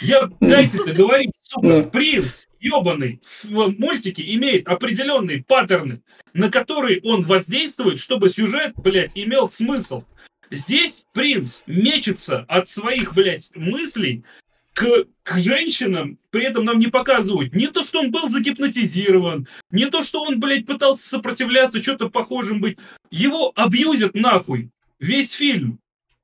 Я, 0.00 0.30
дайте 0.40 0.84
договорить, 0.84 1.32
сука, 1.42 1.82
принц 1.82 2.46
ебаный 2.60 3.20
в 3.44 3.78
мультике 3.78 4.22
имеет 4.34 4.68
определенные 4.68 5.42
паттерны, 5.42 6.02
на 6.34 6.50
которые 6.50 7.00
он 7.02 7.22
воздействует, 7.22 7.98
чтобы 7.98 8.28
сюжет, 8.28 8.72
блядь, 8.76 9.16
имел 9.16 9.50
смысл. 9.50 10.04
Здесь 10.50 11.04
принц 11.12 11.62
мечется 11.66 12.44
от 12.48 12.68
своих, 12.68 13.14
блядь, 13.14 13.50
мыслей 13.54 14.24
к, 14.72 15.06
к 15.24 15.38
женщинам, 15.38 16.18
при 16.30 16.44
этом 16.44 16.64
нам 16.64 16.78
не 16.78 16.86
показывают 16.86 17.54
не 17.54 17.66
то, 17.66 17.82
что 17.82 18.00
он 18.00 18.12
был 18.12 18.28
загипнотизирован, 18.28 19.48
не 19.72 19.86
то, 19.86 20.02
что 20.04 20.22
он, 20.22 20.38
блядь, 20.38 20.66
пытался 20.66 21.08
сопротивляться, 21.08 21.82
что-то 21.82 22.08
похожим 22.08 22.60
быть. 22.60 22.78
Его 23.10 23.52
абьюзят 23.56 24.14
нахуй 24.14 24.70
весь 25.00 25.32
фильм. 25.32 25.80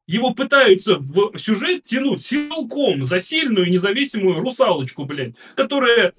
Его 0.07 0.35
пытаются 0.35 0.97
в 0.99 1.39
сюжет 1.39 1.85
тянуть 1.85 2.25
силком 2.25 3.05
за 3.05 3.21
сильную 3.21 3.71
независимую 3.71 4.41
русалочку, 4.41 5.05
блядь, 5.07 5.35
которая 5.57 6.13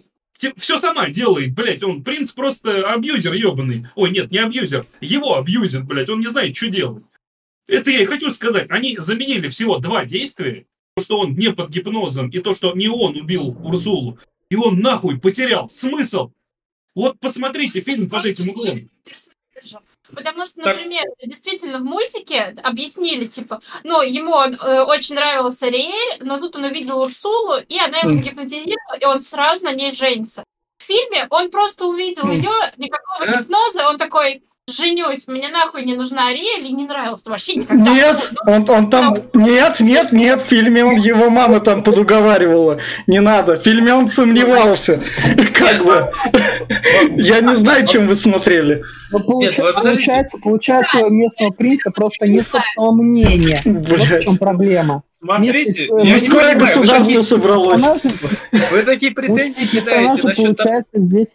все 0.58 0.78
сама 0.78 1.10
делает, 1.10 1.54
блядь. 1.54 1.84
Он 1.84 2.04
принц 2.04 2.32
просто 2.32 2.92
абьюзер 2.92 3.34
ебаный. 3.34 3.88
Ой, 3.96 4.12
нет, 4.12 4.32
не 4.32 4.40
абьюзер. 4.40 4.86
Его 5.02 5.38
абьюзит, 5.38 5.86
блядь. 5.86 6.10
Он 6.10 6.20
не 6.20 6.28
знает, 6.28 6.56
что 6.56 6.68
делать. 6.68 7.06
Это 7.68 7.92
я 7.92 8.02
и 8.02 8.06
хочу 8.06 8.32
сказать. 8.32 8.70
Они 8.70 8.98
заменили 8.98 9.48
всего 9.50 9.80
два 9.80 10.06
действия. 10.06 10.66
То, 10.96 11.04
что 11.04 11.20
он 11.20 11.36
не 11.36 11.52
под 11.52 11.70
гипнозом, 11.70 12.30
и 12.30 12.40
то, 12.40 12.54
что 12.54 12.74
не 12.74 12.88
он 12.88 13.18
убил 13.18 13.50
Урсулу. 13.64 14.18
И 14.50 14.56
он 14.56 14.80
нахуй 14.80 15.20
потерял 15.20 15.70
смысл. 15.70 16.32
Вот 16.94 17.20
посмотрите 17.20 17.82
фильм 17.82 18.10
под 18.10 18.26
этим 18.26 18.50
углом. 18.50 18.90
Потому 20.14 20.46
что, 20.46 20.62
Так. 20.62 20.76
например, 20.76 21.04
действительно 21.24 21.80
в 21.80 21.84
мультике 21.84 22.56
объяснили, 22.64 23.26
типа, 23.26 23.62
ну, 23.84 24.02
ему 24.02 24.36
э, 24.40 24.82
очень 24.84 25.16
нравилась 25.16 25.62
Ариэль, 25.64 26.20
но 26.22 26.40
тут 26.40 26.56
он 26.56 26.66
увидел 26.66 27.02
Урсулу, 27.02 27.58
и 27.68 27.80
она 27.80 28.00
его 28.00 28.10
Мгм. 28.10 28.18
загипнотизировала, 28.18 28.98
и 29.02 29.06
он 29.06 29.22
сразу 29.22 29.66
на 29.66 29.74
ней 29.74 29.92
женится. 29.92 30.44
В 30.78 30.84
фильме 30.84 31.26
он 31.30 31.50
просто 31.50 31.86
увидел 31.86 32.26
Мгм. 32.26 32.34
ее, 32.36 32.52
никакого 32.78 33.26
Да. 33.26 33.42
гипноза, 33.42 33.90
он 33.90 33.98
такой, 33.98 34.44
женюсь, 34.68 35.28
мне 35.28 35.50
нахуй 35.50 35.84
не 35.86 35.96
нужна 35.96 36.28
Ариэль, 36.28 36.66
и 36.66 36.74
не 36.74 36.86
нравилось 36.86 37.24
вообще 37.26 37.56
никогда. 37.56 37.92
Нет, 37.92 38.32
он, 38.46 38.66
он 38.68 38.90
там... 38.90 39.18
Нет, 39.34 39.80
нет, 39.80 40.12
нет, 40.12 40.42
в 40.42 40.46
фильме 40.46 40.84
он, 40.84 40.96
его 40.96 41.30
мама 41.30 41.60
там 41.60 41.84
подуговаривала. 41.84 42.80
Не 43.08 43.20
надо. 43.22 43.56
В 43.56 43.64
фильме 43.64 43.94
он 43.94 44.08
сомневался. 44.08 45.02
Как 45.54 45.86
бы. 45.86 46.12
Я 47.16 47.42
не 47.42 47.56
знаю, 47.56 47.86
чем 47.88 48.08
вы 48.08 48.16
смотрели. 48.16 48.84
Ну, 49.12 49.20
подождите. 49.20 49.62
получается, 49.74 50.38
получается, 50.38 50.98
у 51.06 51.10
местного 51.10 51.52
принца 51.52 51.92
просто 51.92 52.28
нет 52.28 52.48
собственного 52.48 52.92
мнения. 52.92 53.62
Вот 53.66 54.00
в 54.00 54.24
чем 54.24 54.38
проблема. 54.38 55.04
Смотрите, 55.22 55.86
я 55.86 56.18
вы 56.18 56.56
государство 56.56 57.22
собралось. 57.22 57.82
Вы 58.72 58.84
такие 58.84 59.12
претензии 59.12 59.66
кидаете 59.66 60.24
насчет 60.24 60.86
здесь... 60.94 61.28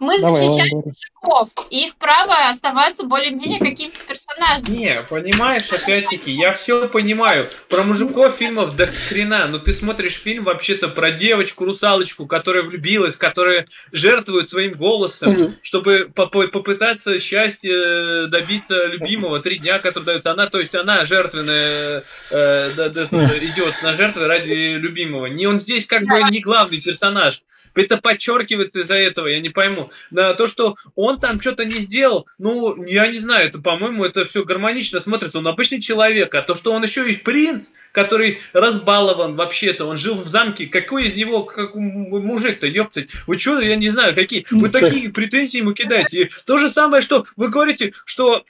Мы 0.00 0.20
Давай, 0.20 0.34
защищаем 0.34 0.82
мужиков, 1.24 1.48
и 1.70 1.86
их 1.86 1.96
право 1.96 2.48
оставаться 2.48 3.04
более-менее 3.04 3.58
какими-то 3.58 4.02
персонажами. 4.06 4.76
Не, 4.76 4.96
понимаешь, 5.08 5.70
опять-таки, 5.70 6.30
я 6.32 6.52
все 6.52 6.88
понимаю. 6.88 7.46
Про 7.68 7.82
мужиков 7.84 8.34
фильмов 8.36 8.76
до 8.76 8.86
хрена, 8.86 9.46
но 9.48 9.58
ты 9.58 9.74
смотришь 9.74 10.14
фильм 10.22 10.44
вообще-то 10.44 10.88
про 10.88 11.10
девочку-русалочку, 11.10 12.26
которая 12.26 12.62
влюбилась, 12.62 13.16
которая 13.16 13.66
жертвует 13.92 14.48
своим 14.48 14.72
голосом, 14.72 15.54
чтобы 15.62 16.10
поп- 16.14 16.50
попытаться 16.50 17.18
счастья 17.20 18.26
добиться 18.26 18.84
любимого. 18.86 19.40
Три 19.40 19.58
дня, 19.58 19.78
которые 19.78 20.04
даются. 20.06 20.30
Она, 20.32 20.46
то 20.48 20.60
есть 20.60 20.74
она 20.74 21.06
жертвенная, 21.06 22.04
э, 22.30 22.70
да- 22.76 22.88
да- 22.88 23.08
да, 23.10 23.38
идет 23.38 23.74
на 23.82 23.94
жертвы 23.94 24.26
ради 24.26 24.52
любимого. 24.76 25.26
Не 25.26 25.46
он 25.46 25.58
здесь 25.58 25.86
как 25.86 26.04
бы 26.04 26.22
не 26.30 26.40
главный 26.40 26.80
персонаж. 26.80 27.42
Это 27.74 27.96
подчеркивается 27.96 28.80
из-за 28.82 28.94
этого, 28.94 29.26
я 29.26 29.40
не 29.40 29.48
пойму. 29.48 29.90
Да, 30.12 30.34
то, 30.34 30.46
что 30.46 30.76
он 30.94 31.13
там 31.16 31.40
что-то 31.40 31.64
не 31.64 31.80
сделал, 31.80 32.26
ну, 32.38 32.84
я 32.84 33.06
не 33.08 33.18
знаю, 33.18 33.48
это, 33.48 33.58
по-моему, 33.58 34.04
это 34.04 34.24
все 34.24 34.44
гармонично 34.44 35.00
смотрится. 35.00 35.38
Он 35.38 35.48
обычный 35.48 35.80
человек, 35.80 36.34
а 36.34 36.42
то, 36.42 36.54
что 36.54 36.72
он 36.72 36.82
еще 36.82 37.10
и 37.10 37.16
принц, 37.16 37.66
который 37.92 38.40
разбалован 38.52 39.36
вообще-то, 39.36 39.86
он 39.86 39.96
жил 39.96 40.16
в 40.16 40.26
замке, 40.26 40.66
какой 40.66 41.06
из 41.06 41.14
него 41.14 41.44
как 41.44 41.74
мужик-то, 41.74 42.66
ёптать? 42.66 43.10
Вы 43.26 43.38
что, 43.38 43.60
я 43.60 43.76
не 43.76 43.88
знаю, 43.90 44.14
какие, 44.14 44.46
вы 44.50 44.68
такие 44.68 45.10
претензии 45.10 45.58
ему 45.58 45.72
кидаете. 45.72 46.22
И 46.22 46.30
то 46.44 46.58
же 46.58 46.68
самое, 46.68 47.02
что 47.02 47.24
вы 47.36 47.48
говорите, 47.48 47.92
что 48.04 48.44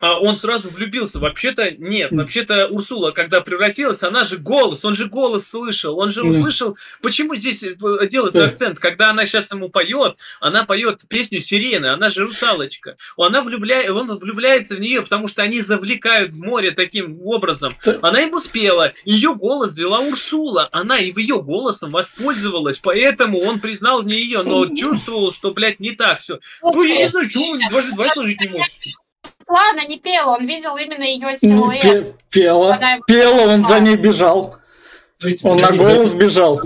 он 0.00 0.36
сразу 0.36 0.68
влюбился. 0.68 1.18
Вообще-то 1.18 1.70
нет. 1.72 2.12
Вообще-то 2.12 2.68
Урсула, 2.68 3.12
когда 3.12 3.40
превратилась, 3.40 4.02
она 4.02 4.24
же 4.24 4.36
голос, 4.38 4.84
он 4.84 4.94
же 4.94 5.06
голос 5.06 5.48
слышал. 5.48 5.98
Он 5.98 6.10
же 6.10 6.22
услышал. 6.22 6.76
Почему 7.02 7.36
здесь 7.36 7.62
э, 7.62 7.76
делается 8.08 8.44
акцент? 8.44 8.78
Когда 8.78 9.10
она 9.10 9.26
сейчас 9.26 9.50
ему 9.50 9.68
поет, 9.68 10.16
она 10.40 10.64
поет 10.64 11.02
песню 11.08 11.40
Сирены, 11.40 11.86
она 11.86 12.10
же 12.10 12.22
русалочка. 12.22 12.96
Она 13.16 13.42
влюбляет, 13.42 13.90
он 13.90 14.18
влюбляется 14.18 14.74
в 14.74 14.80
нее, 14.80 15.02
потому 15.02 15.28
что 15.28 15.42
они 15.42 15.60
завлекают 15.60 16.32
в 16.32 16.40
море 16.40 16.72
таким 16.72 17.20
образом. 17.22 17.74
Она 18.02 18.20
ему 18.20 18.40
спела, 18.40 18.92
ее 19.04 19.34
голос 19.34 19.72
взяла 19.72 20.00
Урсула, 20.00 20.68
она 20.72 20.98
и 20.98 21.12
ее 21.16 21.42
голосом 21.42 21.90
воспользовалась, 21.90 22.78
поэтому 22.78 23.40
он 23.40 23.60
признал 23.60 24.02
в 24.02 24.06
ней 24.06 24.22
ее, 24.22 24.42
но 24.42 24.66
чувствовал, 24.74 25.32
что, 25.32 25.52
блядь, 25.52 25.80
не 25.80 25.92
так 25.92 26.20
все. 26.20 26.38
Ну, 26.62 26.84
я 26.84 26.98
не 26.98 27.08
знаю, 27.08 27.28
чего 27.28 27.52
вы 27.52 27.68
дважды 27.68 27.92
два 27.92 28.08
сложить 28.12 28.40
не 28.40 28.48
можете. 28.48 28.94
Росла, 29.48 29.70
она 29.70 29.84
не 29.84 29.98
пела, 29.98 30.32
он 30.36 30.46
видел 30.46 30.76
именно 30.76 31.02
ее 31.04 31.34
силуэт. 31.36 31.82
пе- 31.82 32.14
Пела. 32.30 32.74
Она- 32.74 32.98
Пела, 33.06 33.52
он 33.52 33.64
за 33.64 33.80
ней 33.80 33.96
бежал. 33.96 34.56
Он 35.44 35.56
на 35.58 35.72
голос 35.72 36.12
бежал. 36.12 36.60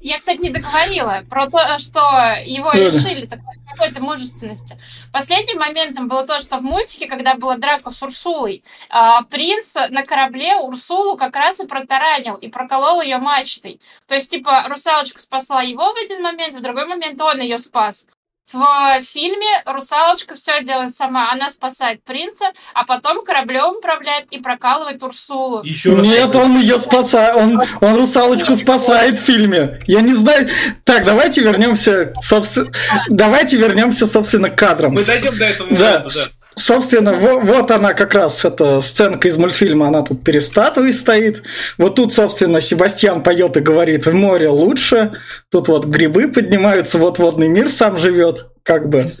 Я, 0.00 0.18
кстати, 0.18 0.38
не 0.40 0.50
договорила 0.50 1.24
про 1.28 1.50
то, 1.50 1.58
что 1.78 2.00
его 2.44 2.70
Да-да. 2.72 2.84
лишили 2.84 3.26
такой- 3.26 3.44
какой-то 3.70 4.00
мужественности. 4.02 4.78
Последним 5.12 5.58
моментом 5.58 6.08
было 6.08 6.26
то, 6.26 6.38
что 6.40 6.56
в 6.58 6.62
мультике, 6.62 7.06
когда 7.06 7.34
была 7.34 7.56
драка 7.56 7.90
с 7.90 8.02
Урсулой, 8.02 8.62
а, 8.88 9.22
принц 9.22 9.74
на 9.90 10.02
корабле 10.04 10.54
Урсулу 10.56 11.16
как 11.18 11.36
раз 11.36 11.60
и 11.60 11.66
протаранил, 11.66 12.36
и 12.36 12.48
проколол 12.48 13.02
ее 13.02 13.18
мачтой. 13.18 13.80
То 14.06 14.14
есть, 14.14 14.30
типа, 14.30 14.64
русалочка 14.68 15.20
спасла 15.20 15.60
его 15.60 15.92
в 15.92 15.96
один 16.02 16.22
момент, 16.22 16.54
в 16.54 16.62
другой 16.62 16.86
момент 16.86 17.20
он 17.20 17.40
ее 17.40 17.58
спас. 17.58 18.06
В 18.52 19.02
фильме 19.02 19.62
русалочка 19.64 20.36
все 20.36 20.62
делает 20.62 20.94
сама. 20.94 21.32
Она 21.32 21.50
спасает 21.50 22.02
принца, 22.04 22.46
а 22.74 22.84
потом 22.84 23.24
кораблем 23.24 23.76
управляет 23.78 24.26
и 24.30 24.38
прокалывает 24.40 25.02
Урсулу. 25.02 25.64
Еще 25.64 25.96
раз 25.96 26.06
Нет, 26.06 26.34
он 26.36 26.58
ее 26.60 26.78
спасает. 26.78 27.34
Он, 27.36 27.60
он 27.80 27.96
русалочку 27.96 28.54
спасает 28.54 29.18
в 29.18 29.22
фильме. 29.22 29.80
Я 29.86 30.00
не 30.00 30.14
знаю. 30.14 30.48
Так, 30.84 31.04
давайте 31.04 31.42
вернемся, 31.42 32.12
собственно, 32.20 32.70
давайте 33.08 33.56
вернемся, 33.56 34.06
собственно, 34.06 34.48
к 34.48 34.56
кадрам. 34.56 34.92
Мы 34.92 35.04
дойдем 35.04 35.36
до 35.36 35.44
этого 35.44 35.68
Да, 35.76 35.90
момента, 35.98 36.14
да. 36.14 36.26
Собственно, 36.58 37.12
во- 37.12 37.38
вот 37.38 37.70
она 37.70 37.92
как 37.92 38.14
раз, 38.14 38.44
эта 38.44 38.80
сценка 38.80 39.28
из 39.28 39.36
мультфильма, 39.36 39.88
она 39.88 40.02
тут 40.02 40.24
перед 40.24 40.42
статуей 40.42 40.94
стоит. 40.94 41.42
Вот 41.76 41.96
тут, 41.96 42.14
собственно, 42.14 42.62
Себастьян 42.62 43.22
поет 43.22 43.58
и 43.58 43.60
говорит, 43.60 44.06
в 44.06 44.14
море 44.14 44.48
лучше. 44.48 45.20
Тут 45.50 45.68
вот 45.68 45.84
грибы 45.84 46.28
поднимаются, 46.28 46.96
вот 46.96 47.18
водный 47.18 47.48
мир 47.48 47.68
сам 47.68 47.98
живет. 47.98 48.46
Как 48.62 48.88
бы. 48.88 49.12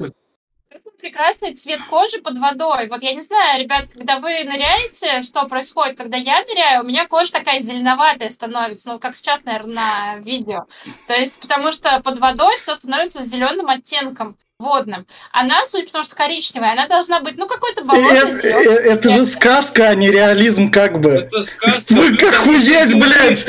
прекрасный 0.98 1.54
цвет 1.54 1.80
кожи 1.84 2.22
под 2.22 2.38
водой. 2.38 2.88
Вот 2.88 3.02
я 3.02 3.12
не 3.12 3.20
знаю, 3.20 3.62
ребят, 3.62 3.86
когда 3.92 4.18
вы 4.18 4.42
ныряете, 4.42 5.20
что 5.20 5.46
происходит? 5.46 5.96
Когда 5.96 6.16
я 6.16 6.42
ныряю, 6.42 6.82
у 6.82 6.86
меня 6.86 7.06
кожа 7.06 7.30
такая 7.32 7.60
зеленоватая 7.60 8.30
становится, 8.30 8.90
ну, 8.90 8.98
как 8.98 9.14
сейчас, 9.14 9.44
наверное, 9.44 9.74
на 9.74 10.16
видео. 10.20 10.66
То 11.06 11.14
есть, 11.14 11.38
потому 11.38 11.70
что 11.70 12.00
под 12.00 12.18
водой 12.18 12.56
все 12.56 12.74
становится 12.74 13.22
зеленым 13.22 13.68
оттенком 13.68 14.36
водным. 14.66 15.06
Она, 15.32 15.64
судя 15.66 15.86
по 15.86 15.92
тому, 15.92 16.04
что 16.04 16.16
коричневая, 16.16 16.72
она 16.72 16.86
должна 16.86 17.20
быть, 17.20 17.36
ну, 17.36 17.46
какой-то 17.46 17.84
болотный 17.84 18.18
Это, 18.18 18.48
э, 18.48 18.92
это 18.92 19.10
же 19.10 19.26
сказка, 19.26 19.88
а 19.88 19.94
не 19.94 20.10
реализм, 20.10 20.70
как 20.70 21.00
бы. 21.00 21.10
Это 21.10 21.44
сказка. 21.44 21.94
Вы 21.94 22.16
как 22.16 22.34
охуеть, 22.34 22.94
блядь! 22.94 23.46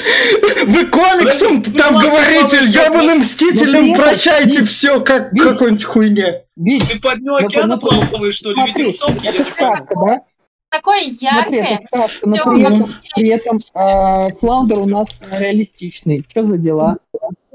Вы 0.65 0.85
комиксом 0.87 1.61
там 1.61 1.97
говорите, 1.97 2.57
ебаным 2.65 3.19
мстителям 3.19 3.93
ты 3.93 4.01
прощайте 4.01 4.63
все, 4.65 4.99
как 5.01 5.31
какой-нибудь 5.31 5.83
хуйне. 5.83 6.43
Ты 6.55 6.99
по 7.01 7.15
дну 7.15 7.37
Ну, 7.39 7.47
океана 7.47 7.77
плаваешь, 7.77 8.35
что 8.35 8.51
ли? 8.51 8.61
Видишь 8.63 8.97
смотри, 8.97 9.15
русалки? 9.15 9.27
это 9.27 9.51
сказка, 9.51 9.95
да? 9.95 10.21
Такое 10.69 10.99
Смотри, 11.09 11.57
яркое. 11.57 11.79
это 11.79 11.87
сказка, 11.87 12.27
но 12.27 12.35
при 12.35 12.61
этом, 12.61 12.93
при 13.15 13.29
этом 13.29 13.59
а, 13.73 14.29
флаундер 14.41 14.79
у 14.79 14.85
нас 14.85 15.07
реалистичный. 15.31 16.25
Что 16.29 16.45
за 16.45 16.57
дела? 16.57 16.97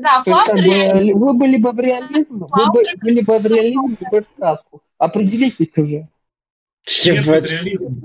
Да, 0.03 0.16
есть, 0.26 0.46
как 0.46 0.57
бы, 0.57 1.14
вы 1.14 1.32
были 1.34 1.57
бы 1.59 1.70
в 1.72 1.78
реализм, 1.78 2.38
вы 2.38 2.38
бы- 2.40 2.48
Флаундер. 2.48 2.94
были 3.00 3.20
бы 3.20 3.38
в 3.38 3.46
реализм, 3.46 3.96
либо 4.00 4.24
в 4.24 4.26
сказку. 4.36 4.82
Определитесь 4.98 5.68
уже. 5.76 6.09
Ебать. 7.05 7.50
реализм. 7.50 8.05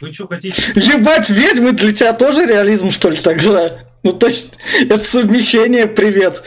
Вы 0.00 0.12
что 0.12 0.26
хотите? 0.26 0.62
Ебать, 0.74 1.30
ведьмы 1.30 1.72
для 1.72 1.92
тебя 1.94 2.12
тоже 2.12 2.46
реализм, 2.46 2.90
что 2.90 3.08
ли, 3.10 3.16
тогда? 3.16 3.84
Ну, 4.02 4.12
то 4.12 4.26
есть, 4.28 4.54
это 4.80 5.00
совмещение, 5.02 5.86
привет. 5.86 6.42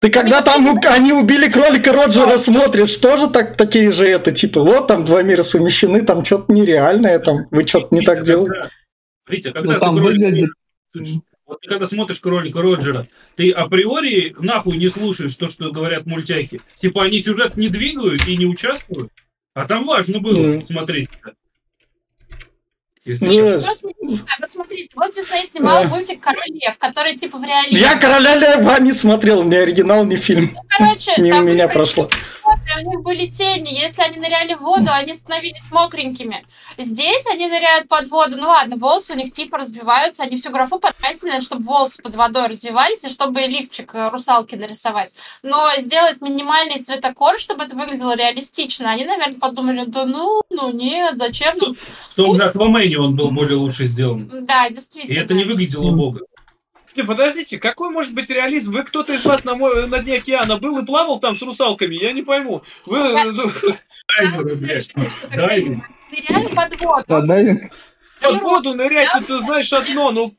Ты 0.00 0.10
когда 0.10 0.42
там 0.42 0.66
у- 0.66 0.80
они 0.88 1.12
убили 1.12 1.48
кролика 1.48 1.92
Роджера, 1.92 2.36
смотришь, 2.38 2.96
тоже 2.96 3.28
так, 3.30 3.56
такие 3.56 3.92
же 3.92 4.06
это, 4.08 4.32
типа, 4.32 4.60
вот 4.60 4.88
там 4.88 5.04
два 5.04 5.22
мира 5.22 5.44
совмещены, 5.44 6.02
там 6.02 6.24
что-то 6.24 6.52
нереальное, 6.52 7.20
там, 7.20 7.46
вы 7.52 7.64
что-то 7.66 7.94
не 7.94 8.04
так 8.04 8.24
делаете. 8.24 8.68
Видите, 9.28 9.52
когда 9.52 9.68
Ну, 9.68 9.74
ты 9.74 9.80
там 9.80 9.96
кролика 9.96 10.24
выглядит... 10.26 10.50
Вот 11.52 11.60
ты 11.60 11.68
когда 11.68 11.84
смотришь 11.84 12.18
кролика 12.20 12.62
Роджера, 12.62 13.08
ты 13.36 13.50
априори 13.50 14.34
нахуй 14.38 14.78
не 14.78 14.88
слушаешь 14.88 15.36
то, 15.36 15.48
что 15.48 15.70
говорят 15.70 16.06
мультяхи. 16.06 16.62
Типа 16.78 17.04
они 17.04 17.20
сюжет 17.20 17.58
не 17.58 17.68
двигают 17.68 18.26
и 18.26 18.38
не 18.38 18.46
участвуют. 18.46 19.12
А 19.52 19.66
там 19.66 19.84
важно 19.84 20.20
было 20.20 20.46
Мгм. 20.46 20.62
смотреть. 20.62 21.10
Честно. 23.04 23.26
Просто 23.26 23.88
не 24.00 24.14
знаю, 24.14 24.36
вот 24.40 24.52
смотрите, 24.52 24.90
вот 24.94 25.12
Дисней 25.12 25.44
снимал 25.44 25.84
мультик 25.84 26.20
«Король 26.20 26.42
лев», 26.50 26.78
который 26.78 27.16
типа 27.16 27.36
в 27.38 27.44
реализме. 27.44 27.80
Я 27.80 27.98
Короля 27.98 28.36
Льва 28.36 28.78
не 28.78 28.92
смотрел, 28.92 29.42
ни 29.42 29.56
оригинал, 29.56 30.04
ни 30.04 30.14
фильм. 30.14 30.52
Ну, 30.54 30.60
короче, 30.68 31.12
Мимо 31.18 31.38
там 31.38 31.46
меня 31.46 31.66
были 31.66 31.74
прошло. 31.74 32.08
животные, 32.38 32.86
у 32.86 32.90
них 32.90 33.00
были 33.00 33.26
тени. 33.26 33.70
Если 33.72 34.02
они 34.02 34.18
ныряли 34.18 34.54
в 34.54 34.60
воду, 34.60 34.90
они 34.92 35.14
становились 35.14 35.70
мокренькими. 35.72 36.44
Здесь 36.78 37.26
они 37.26 37.48
ныряют 37.48 37.88
под 37.88 38.08
воду. 38.08 38.36
Ну 38.38 38.48
ладно, 38.48 38.76
волосы 38.76 39.14
у 39.14 39.16
них 39.16 39.32
типа 39.32 39.58
разбиваются. 39.58 40.22
Они 40.22 40.36
всю 40.36 40.50
графу 40.50 40.78
потратили, 40.78 41.40
чтобы 41.40 41.64
волосы 41.64 42.02
под 42.02 42.14
водой 42.14 42.46
развивались, 42.46 43.04
и 43.04 43.08
чтобы 43.08 43.40
лифчик 43.40 43.94
э, 43.94 44.10
русалки 44.10 44.54
нарисовать. 44.54 45.12
Но 45.42 45.70
сделать 45.78 46.20
минимальный 46.20 46.78
цветокор, 46.78 47.38
чтобы 47.38 47.64
это 47.64 47.74
выглядело 47.74 48.16
реалистично, 48.16 48.90
они, 48.90 49.04
наверное, 49.04 49.38
подумали, 49.38 49.84
да 49.86 50.06
ну, 50.06 50.42
ну 50.50 50.70
нет, 50.72 51.18
зачем? 51.18 51.54
Ну, 51.60 51.74
В 51.74 52.14
том 52.14 52.36
Аквамене 52.92 52.98
он 52.98 53.16
был 53.16 53.30
более 53.30 53.56
лучше 53.56 53.86
сделан. 53.86 54.30
да, 54.42 54.66
И 54.66 54.74
действительно. 54.74 55.20
это 55.20 55.34
не 55.34 55.44
выглядело 55.44 55.90
бога. 55.92 56.20
Не, 56.94 57.04
подождите, 57.04 57.58
какой 57.58 57.88
может 57.90 58.12
быть 58.12 58.28
реализм? 58.28 58.72
Вы 58.72 58.84
кто-то 58.84 59.14
из 59.14 59.24
вас 59.24 59.44
на, 59.44 59.54
мо- 59.54 59.86
на 59.86 60.00
дне 60.00 60.16
океана 60.16 60.58
был 60.58 60.78
и 60.78 60.84
плавал 60.84 61.20
там 61.20 61.34
с 61.34 61.40
русалками? 61.40 61.94
Я 61.94 62.12
не 62.12 62.22
пойму. 62.22 62.62
Вы... 62.84 62.98
Ныряю 66.10 66.54
под 66.54 66.80
воду. 66.80 67.06
Под 68.20 68.40
воду 68.42 68.74
нырять, 68.74 69.08
ты 69.26 69.38
знаешь 69.38 69.72
одно, 69.72 70.10
ну... 70.10 70.36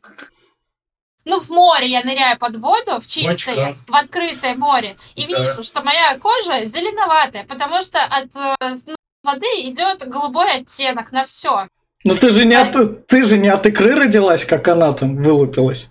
Ну, 1.25 1.39
в 1.39 1.49
море 1.49 1.87
я 1.87 2.03
ныряю 2.03 2.37
под 2.37 2.57
воду, 2.57 2.99
в 2.99 3.07
чистое, 3.07 3.75
в 3.87 3.95
открытое 3.95 4.55
море, 4.55 4.97
и 5.15 5.25
вижу, 5.25 5.63
что 5.63 5.81
моя 5.81 6.17
кожа 6.19 6.65
зеленоватая, 6.65 7.45
потому 7.45 7.81
что 7.81 8.03
от 8.03 8.35
э, 8.35 8.75
ну, 8.87 8.95
воды 9.23 9.47
идет 9.61 10.05
голубой 10.05 10.51
оттенок 10.51 11.13
на 11.13 11.23
все. 11.23 11.67
Ну 12.03 12.15
ты 12.15 12.31
же 12.31 12.45
не 12.45 12.55
от, 12.55 13.07
ты 13.07 13.25
же 13.25 13.37
не 13.37 13.49
от 13.49 13.65
икры 13.65 13.95
родилась, 13.95 14.45
как 14.45 14.67
она 14.67 14.91
там 14.93 15.15
вылупилась. 15.15 15.89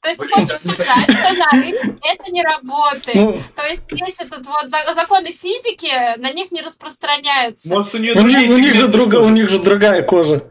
То 0.00 0.08
есть 0.08 0.20
ты 0.20 0.28
хочешь 0.28 0.56
сказать, 0.56 1.10
что 1.10 1.32
на 1.34 1.50
рынке 1.52 1.94
это 2.02 2.32
не 2.32 2.42
работает. 2.42 3.14
Ну, 3.14 3.38
То 3.54 3.64
есть 3.68 3.82
весь 3.92 4.18
этот 4.18 4.44
вот 4.46 4.68
за- 4.68 4.92
законы 4.94 5.30
физики 5.30 5.92
на 6.18 6.32
них 6.32 6.50
не 6.50 6.60
распространяются. 6.60 7.68
Может, 7.68 7.94
у 7.94 7.98
нее 7.98 8.14
у, 8.14 8.22
них, 8.22 8.50
у 8.50 8.56
них 8.56 8.74
же 8.74 8.88
друга, 8.88 9.16
у 9.20 9.28
них 9.28 9.48
же 9.48 9.60
другая 9.60 10.02
кожа. 10.02 10.42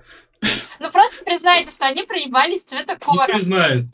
Ну 0.80 0.90
просто 0.90 1.14
признайте, 1.26 1.70
что 1.70 1.86
они 1.86 2.02
проебались 2.04 2.66
Не 2.72 2.78
цветокора. 2.80 3.28
признают. 3.28 3.86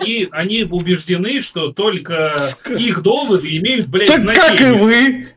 Они, 0.00 0.28
они 0.32 0.64
убеждены, 0.64 1.40
что 1.40 1.72
только 1.72 2.34
Ск- 2.36 2.76
их 2.76 3.00
доводы 3.02 3.56
имеют, 3.56 3.86
блядь, 3.86 4.08
Так 4.08 4.22
как 4.24 4.60
и 4.60 4.64
значение. 4.64 4.82
вы. 4.82 5.28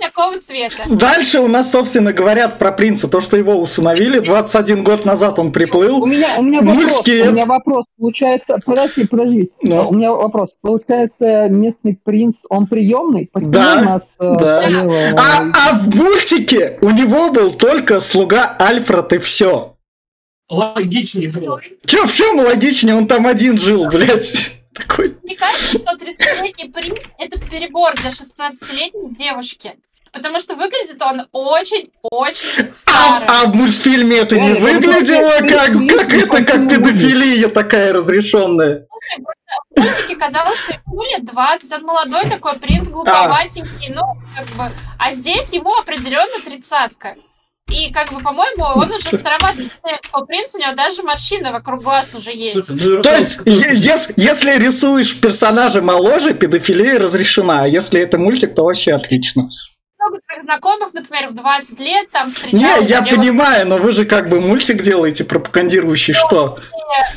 Такого 0.00 0.38
цвета. 0.40 0.82
Дальше 0.88 1.40
у 1.40 1.48
нас, 1.48 1.70
собственно, 1.72 2.12
говорят 2.12 2.58
про 2.58 2.72
принца. 2.72 3.08
То, 3.08 3.20
что 3.20 3.36
его 3.36 3.54
усыновили. 3.56 4.20
21 4.20 4.84
год 4.84 5.04
назад 5.04 5.38
он 5.38 5.48
У 5.48 5.52
приплыл. 5.52 6.04
меня, 6.06 6.36
у 6.38 6.42
меня 6.42 6.60
вопрос, 6.60 7.02
у 7.06 7.10
меня 7.32 7.46
вопрос, 7.46 7.84
получается, 7.98 8.58
подожди, 8.64 9.06
подожди, 9.06 9.50
Ну. 9.62 9.88
у 9.88 9.92
меня 9.94 10.12
вопрос, 10.12 10.50
получается, 10.60 11.48
местный 11.48 11.98
принц, 12.02 12.34
он 12.48 12.66
приемный? 12.66 13.28
Почему 13.32 13.52
Да, 13.52 13.78
у 13.80 13.84
нас 13.84 14.02
э, 14.20 14.36
да. 14.38 14.60
королева- 14.62 15.20
А, 15.20 15.50
а 15.54 15.78
в 15.78 15.94
мультике 15.96 16.78
у 16.80 16.90
него 16.90 17.30
был 17.30 17.52
только 17.52 18.00
слуга 18.00 18.56
Альфред 18.58 19.12
и 19.14 19.18
все. 19.18 19.74
Логичнее 20.50 21.30
было. 21.30 21.60
Че, 21.84 22.06
в 22.06 22.14
чем 22.14 22.38
логичнее? 22.38 22.94
Он 22.96 23.06
там 23.06 23.26
один 23.26 23.58
жил, 23.58 23.86
блядь. 23.86 24.52
Такой. 24.74 25.16
Мне 25.24 25.34
кажется, 25.36 25.78
что 25.78 25.96
30-летний 25.96 26.70
принц– 26.70 26.96
это 27.18 27.38
перебор 27.50 27.94
для 27.96 28.10
16-летней 28.10 29.14
девушки. 29.16 29.72
Потому 30.12 30.40
что 30.40 30.54
выглядит 30.54 31.00
он 31.02 31.26
очень-очень 31.32 32.48
А, 32.58 32.72
старым. 32.72 33.28
а 33.28 33.44
в 33.46 33.54
мультфильме 33.54 34.18
это 34.18 34.36
не 34.36 34.52
Ой, 34.52 34.56
это 34.56 34.60
выглядело 34.60 35.28
просто 35.38 35.48
как, 35.48 35.74
мультфильм, 35.74 35.98
как 35.98 36.12
это, 36.14 36.44
как 36.44 36.68
педофилия 36.68 37.48
такая 37.48 37.92
разрешенная. 37.92 38.86
В 39.76 39.80
мультике 39.80 40.16
казалось, 40.16 40.58
что 40.58 40.72
ему 40.72 41.02
лет 41.04 41.24
20, 41.24 41.72
он 41.72 41.82
молодой 41.84 42.28
такой 42.28 42.54
принц, 42.58 42.88
глуповатенький, 42.88 43.92
ну, 43.94 44.02
как 44.36 44.46
бы... 44.56 44.70
А 44.98 45.12
здесь 45.12 45.52
ему 45.52 45.74
определенно 45.76 46.40
тридцатка. 46.44 47.14
И, 47.70 47.92
как 47.92 48.10
бы, 48.10 48.18
по-моему, 48.20 48.64
он 48.64 48.90
уже 48.90 49.06
староват 49.08 49.56
для 49.56 49.68
принца, 50.26 50.56
у 50.56 50.60
него 50.60 50.72
даже 50.74 51.02
морщины 51.02 51.52
вокруг 51.52 51.82
глаз 51.82 52.14
уже 52.14 52.34
есть. 52.34 52.70
Ну 52.70 53.02
То 53.02 53.14
есть, 53.14 53.40
е- 53.44 53.74
ес- 53.76 54.08
если 54.16 54.56
рисуешь 54.58 55.20
персонажа 55.20 55.82
моложе, 55.82 56.32
педофилия 56.32 56.98
разрешена, 56.98 57.64
а 57.64 57.66
если 57.68 58.00
это 58.00 58.16
мультик, 58.16 58.54
то 58.54 58.64
вообще 58.64 58.94
отлично. 58.94 59.50
Много 60.08 60.22
твоих 60.26 60.42
знакомых, 60.42 60.94
например, 60.94 61.28
в 61.28 61.34
20 61.34 61.80
лет 61.80 62.10
там 62.10 62.28
Не, 62.28 62.32
встречалась 62.32 62.88
я 62.88 63.00
девушка, 63.00 63.16
понимаю, 63.16 63.68
но 63.68 63.76
вы 63.76 63.92
же 63.92 64.06
как 64.06 64.30
бы 64.30 64.40
мультик 64.40 64.82
делаете, 64.82 65.24
пропагандирующий 65.24 66.14
что? 66.14 66.58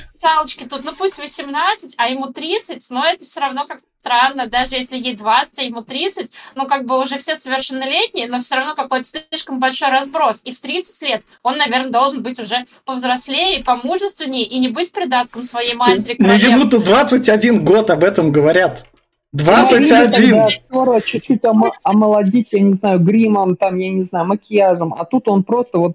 Салочки 0.10 0.66
тут, 0.66 0.84
ну 0.84 0.94
пусть 0.94 1.18
18, 1.18 1.96
а 1.98 2.10
ему 2.10 2.28
30, 2.28 2.86
но 2.90 3.06
это 3.06 3.24
все 3.24 3.40
равно 3.40 3.66
как 3.66 3.80
странно, 4.02 4.48
даже 4.48 4.76
если 4.76 4.98
ей 4.98 5.16
20, 5.16 5.60
а 5.60 5.62
ему 5.62 5.84
30, 5.84 6.32
ну 6.56 6.68
как 6.68 6.86
бы 6.86 7.02
уже 7.02 7.18
все 7.18 7.36
совершеннолетние, 7.36 8.28
но 8.28 8.40
все 8.40 8.56
равно 8.56 8.76
какой-то 8.76 9.06
слишком 9.06 9.60
большой 9.60 9.90
разброс. 9.90 10.42
И 10.44 10.54
в 10.54 10.60
30 10.60 11.02
лет 11.04 11.24
он, 11.44 11.58
наверное, 11.58 11.92
должен 11.92 12.22
быть 12.22 12.40
уже 12.40 12.66
повзрослее, 12.86 13.64
помужественнее 13.64 14.44
и 14.44 14.60
не 14.60 14.68
быть 14.68 14.92
придатком 14.92 15.44
своей 15.44 15.76
матери 15.76 16.18
Ну 16.20 16.34
ему-то 16.34 16.80
21 16.80 17.64
год, 17.64 17.90
об 17.90 18.04
этом 18.04 18.32
говорят. 18.32 18.86
Ну, 19.34 19.40
21! 19.40 20.12
тогда 20.12 20.46
актера 20.48 21.00
чуть-чуть 21.02 21.44
омо- 21.46 21.72
омолодить, 21.84 22.50
я 22.52 22.60
не 22.62 22.72
знаю, 22.72 23.00
гримом, 23.00 23.56
там, 23.56 23.78
я 23.78 23.90
не 23.90 24.02
знаю, 24.02 24.26
макияжем, 24.26 24.94
а 24.94 25.06
тут 25.06 25.28
он 25.30 25.44
просто 25.44 25.80
вот 25.80 25.94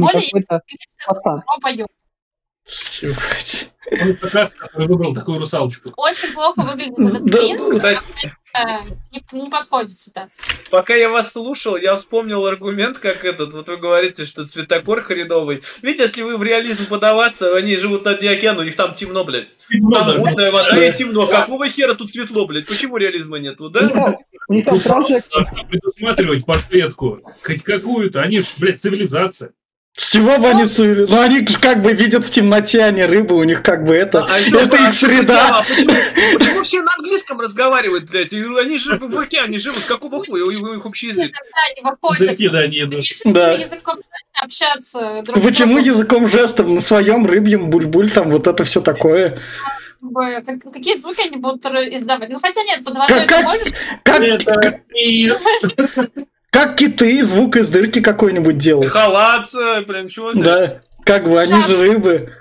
более- 0.00 0.22
какой-то 0.22 0.62
пацан. 1.06 1.42
Он 4.00 4.14
как 4.16 4.34
раз 4.34 4.54
который 4.54 4.86
выбрал 4.86 5.14
такую 5.14 5.38
русалочку. 5.38 5.90
Очень 5.96 6.32
плохо 6.32 6.62
выглядит 6.62 6.98
этот 6.98 7.30
принц, 7.30 7.60
Кстати, 7.76 8.32
э, 8.54 9.30
не, 9.32 9.50
подходит 9.50 9.90
сюда. 9.90 10.28
Пока 10.70 10.94
я 10.94 11.08
вас 11.10 11.32
слушал, 11.32 11.76
я 11.76 11.96
вспомнил 11.96 12.46
аргумент, 12.46 12.98
как 12.98 13.24
этот, 13.24 13.52
вот 13.52 13.68
вы 13.68 13.76
говорите, 13.76 14.24
что 14.24 14.46
цветокор 14.46 15.02
хреновый. 15.02 15.62
Видите, 15.82 16.04
если 16.04 16.22
вы 16.22 16.38
в 16.38 16.42
реализм 16.42 16.86
подаваться, 16.86 17.54
они 17.56 17.76
живут 17.76 18.04
на 18.04 18.14
дне 18.14 18.30
океана, 18.30 18.60
у 18.60 18.64
них 18.64 18.76
там 18.76 18.94
темно, 18.94 19.24
блядь. 19.24 19.48
Темно 19.68 19.98
Там 19.98 20.16
мутная 20.18 20.52
вода 20.52 20.86
и 20.86 20.94
темно. 20.94 21.26
Какого 21.26 21.68
хера 21.68 21.94
тут 21.94 22.10
светло, 22.12 22.46
блядь? 22.46 22.66
Почему 22.66 22.96
реализма 22.96 23.38
нету, 23.38 23.68
да? 23.68 23.82
Ну, 24.48 24.62
предусматривать 25.68 26.46
подсветку. 26.46 27.20
Хоть 27.42 27.62
какую-то. 27.62 28.20
Они 28.20 28.40
ж, 28.40 28.54
блядь, 28.58 28.80
цивилизация. 28.80 29.52
С 29.94 30.12
чего 30.12 30.38
бы 30.38 30.48
они 30.48 30.64
цивили- 30.68 31.04
Ну, 31.06 31.20
они 31.20 31.44
как 31.44 31.82
бы 31.82 31.92
видят 31.92 32.24
в 32.24 32.30
темноте, 32.30 32.82
они 32.82 33.04
рыбы, 33.04 33.36
у 33.36 33.44
них 33.44 33.62
как 33.62 33.84
бы 33.84 33.94
это... 33.94 34.24
А 34.24 34.38
ещё- 34.38 34.58
это 34.60 34.76
а 34.78 34.88
их 34.88 34.94
среда. 34.94 35.58
А 35.58 35.62
почему, 35.64 35.92
почему 36.38 36.62
все 36.62 36.80
на 36.82 36.92
английском 36.96 37.38
разговаривают, 37.40 38.04
блядь? 38.10 38.32
Они 38.32 38.78
же 38.78 38.98
в 38.98 39.18
океане 39.18 39.58
живут, 39.58 39.84
какого 39.84 40.24
хуя? 40.24 40.44
У 40.44 40.48
у 40.48 40.74
них 40.74 40.86
общий 40.86 41.08
язык. 41.08 41.30
Выходит. 41.82 42.20
Языки, 42.22 42.48
да, 42.48 42.66
не 42.66 42.80
Они 42.80 42.90
идут. 42.90 43.04
Да. 43.26 43.52
языком 43.52 43.98
общаться 44.42 45.22
друг 45.26 45.42
Почему 45.42 45.74
другом. 45.74 45.84
языком 45.84 46.28
жестом 46.28 46.74
на 46.74 46.80
своем 46.80 47.26
рыбьем 47.26 47.68
буль-буль, 47.68 48.10
там 48.12 48.30
вот 48.30 48.46
это 48.46 48.64
все 48.64 48.80
такое? 48.80 49.40
Как- 50.14 50.72
Какие 50.72 50.96
звуки 50.96 51.20
они 51.20 51.36
будут 51.36 51.64
издавать? 51.66 52.30
Ну, 52.30 52.38
хотя 52.38 52.62
нет, 52.62 52.82
под 52.82 52.96
водой 52.96 53.18
Как- 53.18 53.22
ты 53.28 53.34
как- 53.34 53.44
можешь. 53.44 53.68
Как, 54.04 54.80
мир. 54.90 55.38
как 56.52 56.76
киты 56.76 57.24
звук 57.24 57.56
из 57.56 57.70
дырки 57.70 58.00
какой-нибудь 58.00 58.58
делают. 58.58 58.92
Халат, 58.92 59.50
прям 59.86 60.08
чего 60.08 60.34
Да, 60.34 60.80
как 61.04 61.28
бы 61.28 61.40
они 61.40 61.62
же 61.66 61.78
рыбы. 61.78 62.34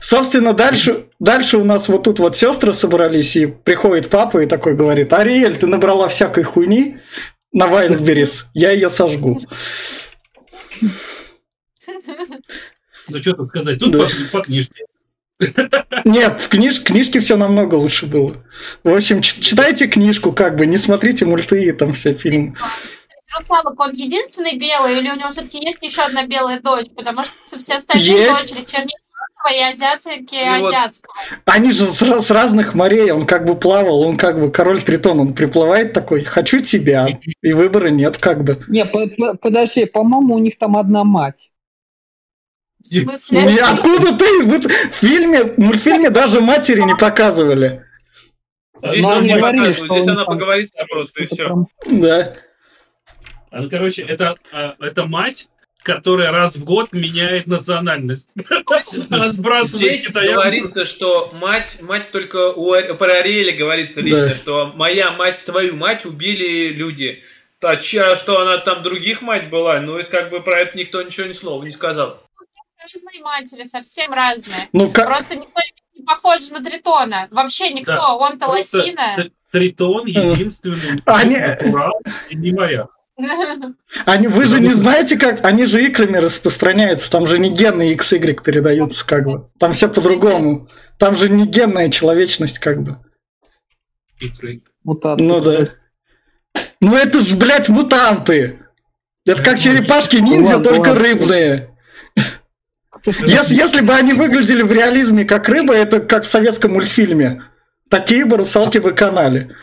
Собственно, 0.00 0.54
дальше, 0.54 1.08
дальше 1.20 1.58
у 1.58 1.64
нас 1.64 1.88
вот 1.88 2.04
тут 2.04 2.20
вот 2.20 2.36
сестры 2.36 2.72
собрались, 2.72 3.36
и 3.36 3.46
приходит 3.46 4.08
папа 4.08 4.38
и 4.42 4.46
такой 4.46 4.74
говорит, 4.74 5.12
Ариэль, 5.12 5.58
ты 5.58 5.66
набрала 5.66 6.08
всякой 6.08 6.44
хуйни 6.44 6.98
на 7.52 7.66
Wildberries, 7.66 8.44
я 8.54 8.70
ее 8.70 8.88
сожгу. 8.88 9.40
Ну, 13.08 13.18
что 13.18 13.34
тут 13.34 13.48
сказать? 13.48 13.78
Тут 13.78 13.90
Да. 13.90 13.98
по, 13.98 14.38
по 14.38 14.44
книжке. 14.44 14.86
Нет, 16.04 16.40
в 16.40 16.48
книж, 16.48 16.82
книжке 16.82 17.20
все 17.20 17.36
намного 17.36 17.74
лучше 17.74 18.06
было. 18.06 18.44
В 18.84 18.94
общем, 18.94 19.20
читайте 19.20 19.88
книжку, 19.88 20.32
как 20.32 20.56
бы, 20.56 20.66
не 20.66 20.76
смотрите 20.76 21.26
мульты 21.26 21.64
и 21.64 21.72
там 21.72 21.92
все 21.92 22.14
фильмы. 22.14 22.54
Русалок, 23.38 23.78
он 23.80 23.92
единственный 23.92 24.58
белый, 24.58 24.98
или 24.98 25.10
у 25.10 25.14
него 25.16 25.30
все-таки 25.30 25.58
есть 25.58 25.82
еще 25.82 26.02
одна 26.02 26.26
белая 26.26 26.60
дочь? 26.60 26.86
Потому 26.94 27.24
что 27.24 27.58
все 27.58 27.74
остальные 27.76 28.06
Есть. 28.10 28.40
дочери 28.48 28.64
чернильного 28.64 28.92
и 29.52 29.60
азиатские 29.72 30.52
Ну 30.52 30.60
вот. 30.60 30.68
азиатского. 30.68 31.14
Они 31.46 31.72
же 31.72 31.86
с, 31.86 31.98
с 32.00 32.30
разных 32.30 32.74
морей, 32.74 33.10
он 33.10 33.26
как 33.26 33.44
бы 33.44 33.56
плавал, 33.56 34.02
он 34.02 34.16
как 34.16 34.38
бы 34.40 34.50
король 34.52 34.82
Тритон, 34.82 35.18
он 35.20 35.34
приплывает 35.34 35.92
такой, 35.92 36.22
хочу 36.24 36.60
тебя, 36.60 37.06
и 37.42 37.52
выбора 37.52 37.88
нет, 37.88 38.18
как 38.18 38.44
бы. 38.44 38.62
Не, 38.68 38.84
по- 38.84 39.06
по- 39.08 39.36
подожди, 39.36 39.84
по-моему, 39.86 40.34
у 40.34 40.38
них 40.38 40.58
там 40.58 40.76
одна 40.76 41.02
мать. 41.04 41.36
В 42.82 42.86
смысле? 42.86 43.52
И 43.54 43.58
откуда 43.58 44.16
ты? 44.16 44.42
В 44.58 44.94
фильме, 44.94 45.44
в 45.44 45.58
мультфильме 45.58 46.10
даже 46.10 46.40
матери 46.40 46.80
не 46.80 46.94
показывали. 46.96 47.84
Здесь 48.82 49.00
Ну, 49.02 49.08
нам 49.10 49.18
они 49.18 49.28
не 49.28 49.36
говорили, 49.36 49.62
показывают, 49.72 49.92
здесь 49.92 50.02
он 50.02 50.08
она 50.10 50.24
там- 50.24 50.34
поговорит 50.34 50.70
просто 50.90 51.22
и 51.22 51.26
все. 51.26 51.66
Да. 51.88 52.34
А, 53.52 53.60
Ну, 53.60 53.70
короче, 53.70 54.02
это, 54.02 54.36
а, 54.50 54.74
это 54.80 55.06
мать, 55.06 55.48
которая 55.82 56.32
раз 56.32 56.56
в 56.56 56.64
год 56.64 56.92
меняет 56.92 57.46
национальность. 57.46 58.30
Она 59.10 59.30
сбрасывает 59.32 59.88
Здесь 60.00 60.06
китаянку. 60.08 60.40
говорится, 60.40 60.84
что 60.84 61.30
мать, 61.34 61.78
мать 61.82 62.10
только 62.12 62.52
у 62.52 62.70
про 62.96 63.12
Ариэля 63.18 63.52
говорится 63.56 64.00
лично, 64.00 64.28
Да. 64.28 64.34
что 64.36 64.72
моя 64.74 65.12
мать, 65.12 65.44
твою 65.44 65.76
мать 65.76 66.04
убили 66.06 66.68
люди. 66.68 67.22
А 67.60 67.76
что 68.16 68.40
она 68.40 68.58
там 68.58 68.82
других 68.82 69.22
мать 69.22 69.48
была, 69.50 69.80
ну 69.80 69.96
это 69.96 70.10
как 70.10 70.30
бы 70.30 70.40
про 70.40 70.60
это 70.60 70.76
никто 70.76 71.00
ничего 71.02 71.26
ни 71.26 71.32
слова 71.32 71.62
не 71.62 71.70
сказал. 71.70 72.22
Разные 72.80 73.22
матери, 73.22 73.62
совсем 73.64 74.12
разные. 74.12 74.68
Ну, 74.72 74.90
как... 74.90 75.06
Просто 75.06 75.36
никто 75.36 75.60
не 75.94 76.04
похож 76.04 76.48
на 76.50 76.64
Тритона. 76.64 77.28
Вообще 77.30 77.70
никто. 77.70 77.92
Да. 77.92 78.14
Он-то 78.16 78.48
лосина. 78.48 79.30
Тритон 79.52 80.06
единственный 80.06 81.00
Они- 81.06 81.36
натурал 81.36 82.00
и 82.30 82.34
не 82.34 82.50
моряк. 82.50 82.90
Они, 84.06 84.26
вы 84.26 84.46
же 84.46 84.60
не 84.60 84.72
знаете, 84.72 85.18
как 85.18 85.44
они 85.44 85.66
же 85.66 85.84
икрами 85.84 86.16
распространяются, 86.16 87.10
там 87.10 87.26
же 87.26 87.38
не 87.38 87.50
гены 87.50 87.94
XY 87.94 88.42
передаются, 88.42 89.06
как 89.06 89.24
бы. 89.24 89.50
Там 89.58 89.72
все 89.72 89.88
по-другому. 89.88 90.68
Там 90.98 91.16
же 91.16 91.28
не 91.28 91.46
генная 91.46 91.88
человечность, 91.88 92.58
как 92.58 92.82
бы. 92.82 92.98
Икры. 94.20 94.62
мутант. 94.84 95.20
Ну 95.20 95.40
да. 95.40 95.68
Ну 96.80 96.96
это 96.96 97.20
ж, 97.20 97.34
блядь, 97.34 97.68
мутанты. 97.68 98.60
Это 99.26 99.42
как 99.42 99.58
черепашки-ниндзя, 99.58 100.60
только 100.60 100.94
рыбные. 100.94 101.76
Если, 103.04 103.54
если 103.56 103.80
бы 103.80 103.94
они 103.94 104.12
выглядели 104.12 104.62
в 104.62 104.72
реализме 104.72 105.24
как 105.24 105.48
рыба, 105.48 105.74
это 105.74 106.00
как 106.00 106.24
в 106.24 106.28
советском 106.28 106.72
мультфильме. 106.72 107.44
Такие 107.88 108.24
бы 108.24 108.36
русалки 108.36 108.78
бы 108.78 108.92
канали. 108.92 109.54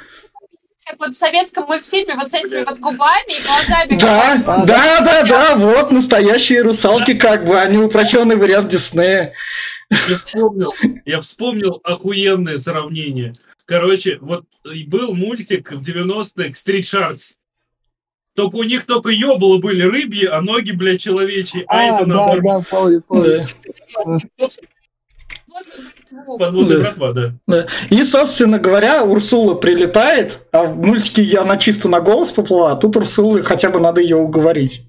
Как 0.89 0.99
вот 0.99 1.09
в 1.13 1.17
советском 1.17 1.65
мультфильме 1.65 2.15
вот 2.15 2.31
с 2.31 2.33
этими 2.33 2.63
вот 2.63 2.79
губами 2.79 3.37
и 3.37 3.43
глазами. 3.43 3.99
Да, 3.99 4.65
да, 4.65 5.01
да, 5.01 5.23
да, 5.23 5.55
вот 5.55 5.91
настоящие 5.91 6.63
русалки, 6.63 7.13
как 7.13 7.45
бы, 7.45 7.59
они 7.59 7.77
упрощенный 7.77 8.35
вариант 8.37 8.69
Диснея. 8.69 9.33
Я 9.91 10.17
вспомнил, 10.17 10.73
я 11.05 11.21
вспомнил 11.21 11.79
охуенное 11.83 12.57
сравнение. 12.57 13.33
Короче, 13.65 14.17
вот 14.19 14.45
был 14.87 15.13
мультик 15.13 15.71
в 15.71 15.87
90-х 15.87 16.49
Street 16.49 16.81
Sharks. 16.81 17.35
Только 18.35 18.55
у 18.55 18.63
них 18.63 18.87
только 18.87 19.09
ёбла 19.09 19.59
были 19.59 19.83
рыбьи, 19.83 20.25
а 20.25 20.41
ноги, 20.41 20.71
блядь, 20.71 21.01
человечьи. 21.01 21.65
А, 21.67 21.77
А, 21.77 21.83
это 21.83 22.05
да, 22.05 22.15
наоборот. 22.15 22.43
да, 22.43 22.61
помню, 22.67 23.03
помню. 23.07 23.47
Подводная 26.38 26.78
Да. 26.78 26.84
братва, 26.84 27.14
да. 27.14 27.34
Да. 27.47 27.68
И, 27.89 28.03
собственно 28.03 28.60
говоря, 28.60 29.03
Урсула 29.03 29.55
прилетает, 29.55 30.39
а 30.51 30.64
в 30.66 30.76
мультике 30.78 31.38
она 31.38 31.57
чисто 31.57 31.88
на 31.89 31.99
голос 32.01 32.30
поплыла, 32.32 32.72
а 32.72 32.76
тут 32.76 32.97
Урсулы 32.97 33.43
хотя 33.43 33.70
бы 33.70 33.80
надо 33.80 34.01
ее 34.01 34.18
уговорить. 34.18 34.84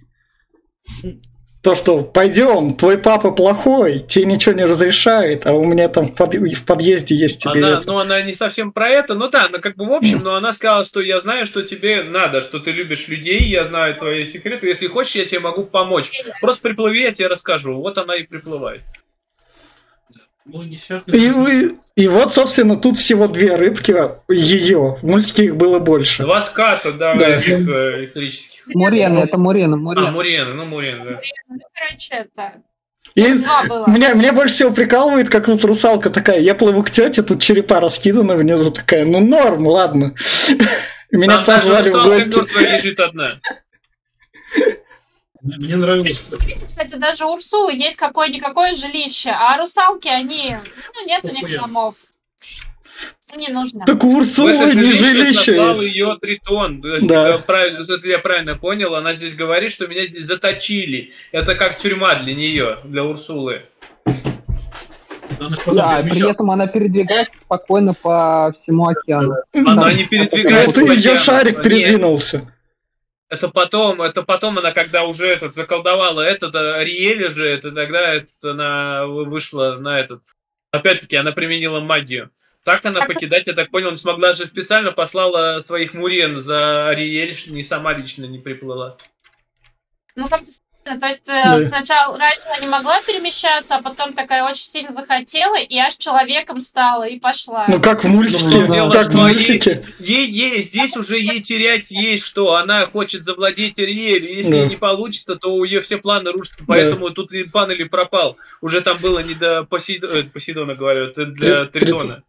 То, 1.63 1.75
что 1.75 2.01
пойдем, 2.01 2.75
твой 2.75 2.97
папа 2.97 3.33
плохой, 3.33 4.01
тебе 4.01 4.25
ничего 4.25 4.55
не 4.55 4.65
разрешает, 4.65 5.47
а 5.47 5.53
у 5.53 5.63
меня 5.63 5.91
там 5.91 6.07
в, 6.07 6.15
под- 6.15 6.35
в 6.35 6.65
подъезде 6.65 7.15
есть 7.15 7.43
тебе 7.43 7.63
Она, 7.67 7.79
это. 7.79 7.87
ну, 7.87 7.99
она 7.99 8.23
не 8.23 8.33
совсем 8.33 8.73
про 8.73 8.89
это, 8.89 9.15
ну 9.15 9.29
да, 9.29 9.45
она 9.45 9.59
как 9.59 9.77
бы 9.77 9.85
в 9.87 9.93
общем, 9.93 10.23
но 10.23 10.37
она 10.37 10.55
сказала, 10.55 10.87
что 10.87 11.03
я 11.03 11.21
знаю, 11.21 11.45
что 11.45 11.63
тебе 11.63 12.03
надо, 12.03 12.41
что 12.41 12.61
ты 12.61 12.71
любишь 12.71 13.09
людей, 13.09 13.41
я 13.43 13.65
знаю 13.65 13.95
твои 13.95 14.25
секреты, 14.25 14.69
если 14.69 14.87
хочешь, 14.87 15.17
я 15.17 15.27
тебе 15.27 15.41
могу 15.41 15.65
помочь. 15.65 16.11
Просто 16.41 16.63
приплыви, 16.63 17.03
я 17.03 17.13
тебе 17.13 17.27
расскажу. 17.29 17.75
Вот 17.75 17.99
она 17.99 18.15
и 18.17 18.23
приплывает. 18.23 18.81
Ну, 20.47 20.63
несчастный. 20.63 21.19
И, 21.19 21.31
вы- 21.31 21.77
и 21.97 22.09
вот, 22.09 22.33
собственно, 22.33 22.77
тут 22.77 22.99
всего 22.99 23.29
две 23.29 23.57
рыбки, 23.57 23.95
ее. 24.29 24.99
В 25.01 25.07
мультике 25.07 25.45
их 25.45 25.57
было 25.57 25.79
больше. 25.79 26.23
Два 26.23 26.43
ската, 26.43 26.93
да, 26.93 27.15
Да. 27.15 27.37
этих 27.37 27.69
э, 27.69 27.99
электрических. 28.01 28.63
Мурена, 28.75 29.21
это 29.21 29.39
Мурена, 29.39 29.75
А, 29.75 29.79
Мурена. 29.79 30.11
Мурена, 30.11 30.55
ну 30.55 30.65
Мурена, 30.67 31.05
да. 31.05 31.21
Ну, 31.49 31.59
короче, 31.75 32.15
это... 32.15 32.53
И 33.15 33.23
меня, 33.23 34.13
меня 34.13 34.33
больше 34.33 34.55
всего 34.55 34.71
прикалывает, 34.71 35.29
как 35.31 35.47
тут 35.47 35.65
русалка 35.65 36.11
такая, 36.11 36.39
я 36.41 36.55
плыву 36.55 36.83
к 36.85 36.91
тете, 36.91 37.23
тут 37.23 37.43
черепа 37.43 37.81
раскиданы 37.81 38.37
внизу, 38.37 38.71
такая, 38.71 39.05
ну 39.05 39.21
норм, 39.21 39.67
ладно. 39.67 40.15
Меня 41.11 41.41
позвали 41.41 41.91
в 41.91 42.05
гости. 42.05 42.39
лежит 42.61 43.01
одна. 43.01 43.41
Мне 45.43 45.77
нравилось. 45.77 46.21
Смотрите, 46.23 46.67
Кстати, 46.67 46.97
даже 46.97 47.25
у 47.25 47.33
Урсулы 47.33 47.75
есть 47.75 47.97
какое-никакое 47.97 48.75
жилище, 48.75 49.31
а 49.31 49.57
русалки, 49.59 50.09
они... 50.09 50.57
Ну, 50.95 51.07
нет 51.07 51.25
у 51.25 51.33
них 51.33 51.61
домов. 51.61 51.95
Ну, 53.33 53.39
Не 53.39 53.49
нужно. 53.49 53.87
Так 53.87 54.03
у 54.05 54.19
Урсулы 54.19 54.51
это 54.51 54.75
не 54.75 54.93
жилище 54.93 55.57
есть. 55.57 55.83
ее 55.83 56.17
Тритон. 56.21 56.83
Да. 57.03 57.39
правильно, 57.39 57.79
если 57.79 58.09
я 58.09 58.19
правильно 58.19 58.57
понял, 58.57 58.95
она 58.95 59.15
здесь 59.15 59.35
говорит, 59.35 59.71
что 59.71 59.87
меня 59.87 60.05
здесь 60.07 60.27
заточили. 60.27 61.13
Это 61.33 61.55
как 61.55 61.79
тюрьма 61.79 62.17
для 62.17 62.35
нее, 62.35 62.79
для 62.85 63.05
Урсулы. 63.05 63.63
Да, 65.67 66.03
при 66.03 66.31
этом 66.31 66.51
она 66.51 66.67
передвигается 66.67 67.39
спокойно 67.39 67.95
по 67.95 68.53
всему 68.61 68.89
океану. 68.89 69.37
Она 69.55 69.93
не 69.93 70.05
передвигается. 70.05 70.83
Это 70.83 70.93
ее 70.93 71.17
шарик 71.17 71.55
Нет, 71.55 71.63
передвинулся. 71.63 72.53
Это 73.31 73.49
потом, 73.49 74.03
это 74.03 74.25
потом 74.25 74.59
она, 74.59 74.73
когда 74.73 75.05
уже 75.05 75.29
этот 75.29 75.55
заколдовала 75.55 76.21
этот 76.21 76.53
э, 76.57 76.75
Ариэль 76.75 77.31
же, 77.31 77.49
это 77.49 77.71
тогда 77.71 78.15
это, 78.15 78.29
она 78.43 79.07
вышла 79.07 79.77
на 79.77 80.01
этот. 80.01 80.23
Опять-таки, 80.73 81.15
она 81.15 81.31
применила 81.31 81.79
магию. 81.79 82.33
Так 82.65 82.85
она 82.85 83.07
покидать, 83.07 83.47
я 83.47 83.53
так 83.53 83.71
понял, 83.71 83.93
не 83.93 83.97
смогла 83.97 84.35
же 84.35 84.47
специально 84.47 84.91
послала 84.91 85.61
своих 85.61 85.95
мурен 85.95 86.39
за 86.39 86.89
Ариэль, 86.89 87.37
не 87.47 87.63
сама 87.63 87.95
лично 87.95 88.25
не 88.25 88.41
приплыла. 88.41 88.97
Ну, 90.17 90.29
как-то 90.29 90.51
То 90.83 91.07
есть 91.07 91.29
э, 91.29 91.69
сначала 91.69 92.19
раньше 92.19 92.47
она 92.47 92.59
не 92.59 92.67
могла 92.67 93.01
перемещаться, 93.03 93.77
а 93.77 93.83
потом 93.83 94.15
такая 94.15 94.45
очень 94.45 94.65
сильно 94.65 94.91
захотела 94.93 95.59
и 95.59 95.77
аж 95.77 95.95
человеком 95.97 96.61
стала 96.61 97.07
и 97.07 97.19
пошла. 97.21 97.67
Ну 97.69 97.81
как 97.81 98.03
в 98.03 98.09
мультике, 98.09 98.67
дело, 98.67 98.91
как 98.91 99.09
в 99.11 99.15
мультике. 99.15 99.85
Ей, 99.99 100.27
ей, 100.27 100.63
здесь 100.63 100.97
уже 100.97 101.19
ей 101.19 101.41
терять 101.43 101.91
есть 101.91 102.25
что. 102.25 102.55
Она 102.55 102.87
хочет 102.87 103.25
завладеть 103.25 103.79
Ариэлью. 103.79 104.35
Если 104.35 104.51
Да. 104.63 104.67
не 104.67 104.77
получится, 104.77 105.37
то 105.37 105.53
у 105.53 105.65
нее 105.65 105.83
все 105.83 105.99
планы 105.99 106.33
рушатся. 106.33 106.65
Поэтому 106.67 107.11
тут 107.11 107.31
и 107.33 107.45
пан 107.45 107.71
или 107.71 107.85
пропал. 107.85 108.37
Уже 108.63 108.81
там 108.81 108.99
было 108.99 109.19
не 109.21 109.35
до 109.35 109.61
э, 109.61 109.65
Посейдона, 109.65 110.75
говорю, 110.75 111.07
это 111.09 111.27
для 111.27 111.67
Три- 111.67 111.81
Тритона. 111.81 112.23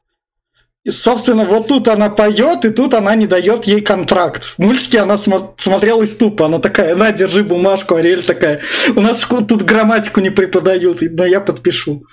И, 0.84 0.90
собственно, 0.90 1.46
вот 1.46 1.68
тут 1.68 1.88
она 1.88 2.10
поет, 2.10 2.66
и 2.66 2.72
тут 2.72 2.96
она 2.96 3.14
не 3.14 3.28
дает 3.28 3.66
ей 3.66 3.82
контракт. 3.82 4.44
В 4.44 4.60
мультике 4.60 5.00
она 5.00 5.14
смо- 5.14 5.54
смотрелась 5.58 6.18
тупо. 6.18 6.48
Она 6.48 6.58
такая, 6.58 6.96
на, 6.96 7.12
держи 7.12 7.44
бумажку, 7.44 7.96
Ариэль 7.96 8.26
такая. 8.26 8.62
У 8.96 9.02
нас 9.02 9.20
тут 9.48 9.62
грамматику 9.62 10.22
не 10.22 10.32
преподают, 10.32 11.02
но 11.02 11.26
я 11.26 11.40
подпишу. 11.40 12.04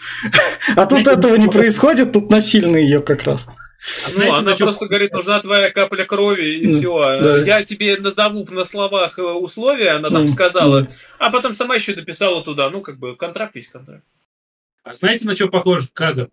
А 0.77 0.85
тут 0.85 1.07
этого 1.07 1.37
не 1.37 1.49
происходит, 1.49 2.13
тут 2.13 2.31
насильно 2.31 2.77
ее 2.77 3.01
как 3.01 3.23
раз. 3.23 3.47
А 3.49 3.53
Ну, 4.09 4.13
знаете, 4.15 4.33
она 4.37 4.51
на 4.51 4.57
чё 4.57 4.65
просто 4.67 4.87
говорит, 4.87 5.13
нужна 5.13 5.41
твоя 5.41 5.71
капля 5.71 6.05
крови, 6.05 6.59
и 6.59 6.67
Ну, 6.67 6.79
все. 6.79 7.21
да. 7.23 7.39
Я 7.39 7.65
тебе 7.65 7.97
назову 7.97 8.45
на 8.51 8.65
словах 8.67 9.19
э, 9.19 9.23
условия, 9.23 9.93
она 9.93 10.11
там 10.11 10.27
Ну, 10.27 10.33
сказала, 10.33 10.81
ну. 10.81 10.87
а 11.19 11.31
потом 11.31 11.55
сама 11.55 11.77
еще 11.77 11.95
дописала 11.95 12.43
туда. 12.45 12.69
Ну, 12.69 12.83
как 12.83 12.99
бы, 12.99 13.17
контракт 13.17 13.57
есть 13.57 13.69
контракт. 13.71 14.03
А 14.85 14.93
знаете, 14.93 15.25
на 15.27 15.35
что 15.37 15.49
похож 15.49 15.85
кадр? 15.95 16.29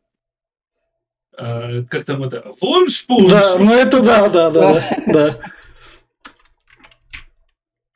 А, 1.37 1.83
как 1.89 2.05
там 2.05 2.23
это? 2.23 2.43
Вуншпунш! 2.61 3.31
Да, 3.31 3.57
ну 3.57 3.73
это 3.73 4.01
да, 4.01 4.29
да, 4.29 4.49
да, 4.49 4.83
да. 5.07 5.39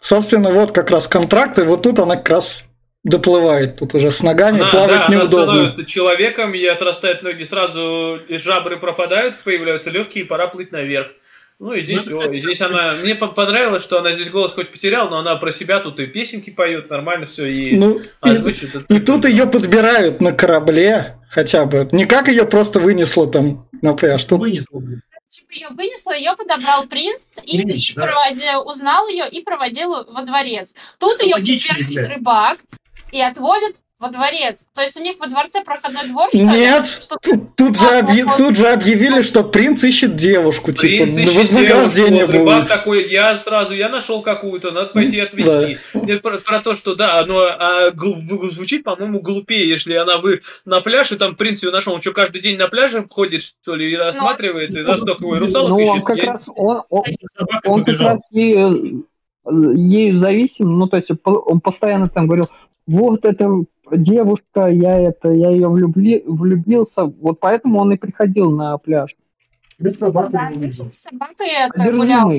Собственно, 0.02 0.50
вот 0.50 0.72
как 0.72 0.92
раз 0.92 1.08
контракт, 1.08 1.60
и 1.60 1.64
вот 1.64 1.84
тут 1.84 2.00
она 2.00 2.16
как 2.16 2.30
раз 2.30 2.66
доплывает. 3.04 3.78
Тут 3.78 3.94
уже 3.96 4.12
с 4.12 4.22
ногами 4.24 4.62
Она, 4.62 4.72
плавать 4.72 4.90
да, 4.90 5.06
она 5.06 5.16
неудобно. 5.16 5.54
становится 5.54 5.86
человеком, 5.86 6.54
ей 6.54 6.72
отрастают 6.72 7.22
ноги 7.22 7.44
сразу, 7.44 8.20
и 8.28 8.38
жабры 8.38 8.78
пропадают, 8.78 9.42
появляются 9.44 9.90
легкие, 9.90 10.24
и 10.24 10.28
пора 10.28 10.48
плыть 10.48 10.72
наверх. 10.72 11.08
Ну 11.60 11.74
и 11.74 11.82
здесь 11.82 12.06
Ну, 12.06 12.22
все. 12.22 12.32
И 12.32 12.40
здесь 12.40 12.62
она. 12.62 12.94
Мне 13.02 13.16
по- 13.16 13.28
понравилось, 13.28 13.84
что 13.84 14.00
она 14.00 14.14
здесь 14.14 14.30
голос 14.30 14.54
хоть 14.54 14.72
потеряла, 14.72 15.10
но 15.10 15.20
она 15.20 15.36
про 15.36 15.52
себя 15.52 15.80
тут 15.82 16.00
и 16.00 16.08
песенки 16.08 16.50
поет, 16.52 16.90
нормально 16.90 17.26
все, 17.26 17.46
и 17.48 17.76
Ну, 17.76 18.00
и, 18.00 18.10
озвучит. 18.22 18.76
это- 18.76 18.86
и 18.94 19.00
тут 19.00 19.26
ее 19.26 19.46
подбирают 19.46 20.22
на 20.22 20.32
корабле 20.32 21.18
хотя 21.30 21.66
бы. 21.66 21.90
Не 21.92 22.06
как 22.06 22.30
ее 22.30 22.46
просто 22.46 22.80
вынесло 22.80 23.28
там 23.30 23.68
на 23.82 23.94
пляж. 23.94 24.24
Тут 24.26 24.40
Вынесло. 24.40 24.82
Типа 25.28 25.52
ее 25.52 25.68
вынесло, 25.72 26.12
ее 26.16 26.34
подобрал 26.36 26.88
принц 26.88 27.28
и, 27.44 27.62
Принц, 27.62 27.92
и 27.92 27.94
да. 27.94 28.04
проводил- 28.08 28.66
узнал 28.66 29.08
ее 29.10 29.26
и 29.30 29.44
проводил 29.44 30.06
во 30.12 30.22
дворец. 30.24 30.74
Тут 30.98 31.22
ее 31.22 31.36
подбирает 31.36 32.16
рыбак 32.16 32.58
и 33.12 33.22
отводит 33.22 33.76
во 34.00 34.10
дворец. 34.10 34.66
То 34.74 34.82
есть 34.82 34.98
у 34.98 35.04
них 35.04 35.18
во 35.20 35.28
дворце 35.28 35.62
проходной 35.62 36.08
двор, 36.08 36.30
что? 36.30 36.38
Нет, 36.42 36.88
Что- 36.88 37.18
тут, 37.22 37.56
тут 37.58 37.78
же 37.78 37.86
А, 37.88 38.02
объ- 38.02 38.38
тут 38.38 38.56
же 38.56 38.68
объявили, 38.68 39.22
что 39.22 39.44
принц 39.44 39.84
ищет 39.84 40.16
девушку, 40.16 40.72
типа, 40.72 41.04
Принц 41.04 41.18
ищет 41.18 41.36
вознаграждение 41.36 42.20
девушку, 42.28 42.32
вот 42.32 42.40
рыбак 42.40 42.60
будет. 42.62 42.70
такой, 42.70 43.12
я 43.12 43.38
сразу, 43.38 43.74
я 43.74 43.90
нашел 43.90 44.22
какую-то, 44.22 44.72
надо 44.72 44.88
пойти 44.92 45.20
отвезти. 45.20 45.80
Нет, 45.94 46.22
Про, 46.22 46.38
про 46.40 46.62
то, 46.62 46.76
что 46.76 46.96
да, 46.96 47.20
оно 47.20 47.40
а, 47.42 47.92
гл- 47.92 48.50
звучит, 48.52 48.86
по-моему, 48.86 49.20
глупее, 49.22 49.68
если 49.68 49.94
она 49.96 50.18
вы 50.18 50.42
на 50.64 50.80
пляж, 50.80 51.12
и 51.12 51.18
там 51.18 51.36
принц 51.36 51.62
ее 51.62 51.72
нашел. 51.72 51.94
Он 51.94 52.02
что, 52.02 52.14
каждый 52.14 52.42
день 52.42 52.58
на 52.58 52.70
пляже 52.70 53.06
ходит, 53.10 53.44
что 53.44 53.76
ли, 53.76 53.92
и 53.92 53.96
рассматривает, 53.98 54.74
и 54.78 54.82
раз 54.82 55.02
только 55.02 55.26
его 55.26 55.40
русалок 55.40 55.70
Ну, 55.72 55.76
он 55.76 55.82
ищет. 55.98 56.06
как 56.06 56.18
Я- 56.18 56.34
раз, 56.34 56.42
он, 56.56 56.84
он, 56.90 57.04
он 57.66 57.84
как 57.84 58.00
раз 58.00 58.22
ею, 58.32 59.06
ею 59.46 60.16
зависим, 60.18 60.78
ну, 60.78 60.88
то 60.88 60.96
есть 60.96 61.10
он 61.26 61.60
постоянно 61.60 62.08
там 62.08 62.28
говорил, 62.28 62.48
вот 62.88 63.24
эта 63.26 63.48
девушка, 63.92 64.68
я 64.68 65.00
это, 65.00 65.30
я 65.32 65.50
ее 65.50 65.70
влюбли, 65.70 66.24
влюбился, 66.26 67.06
вот 67.06 67.40
поэтому 67.40 67.80
он 67.80 67.92
и 67.94 67.98
приходил 67.98 68.52
на 68.52 68.78
пляж. 68.78 69.16
Да, 69.80 69.92
с 69.92 71.00
собакой 71.00 71.48
это 71.48 71.92
гулял. 71.92 72.32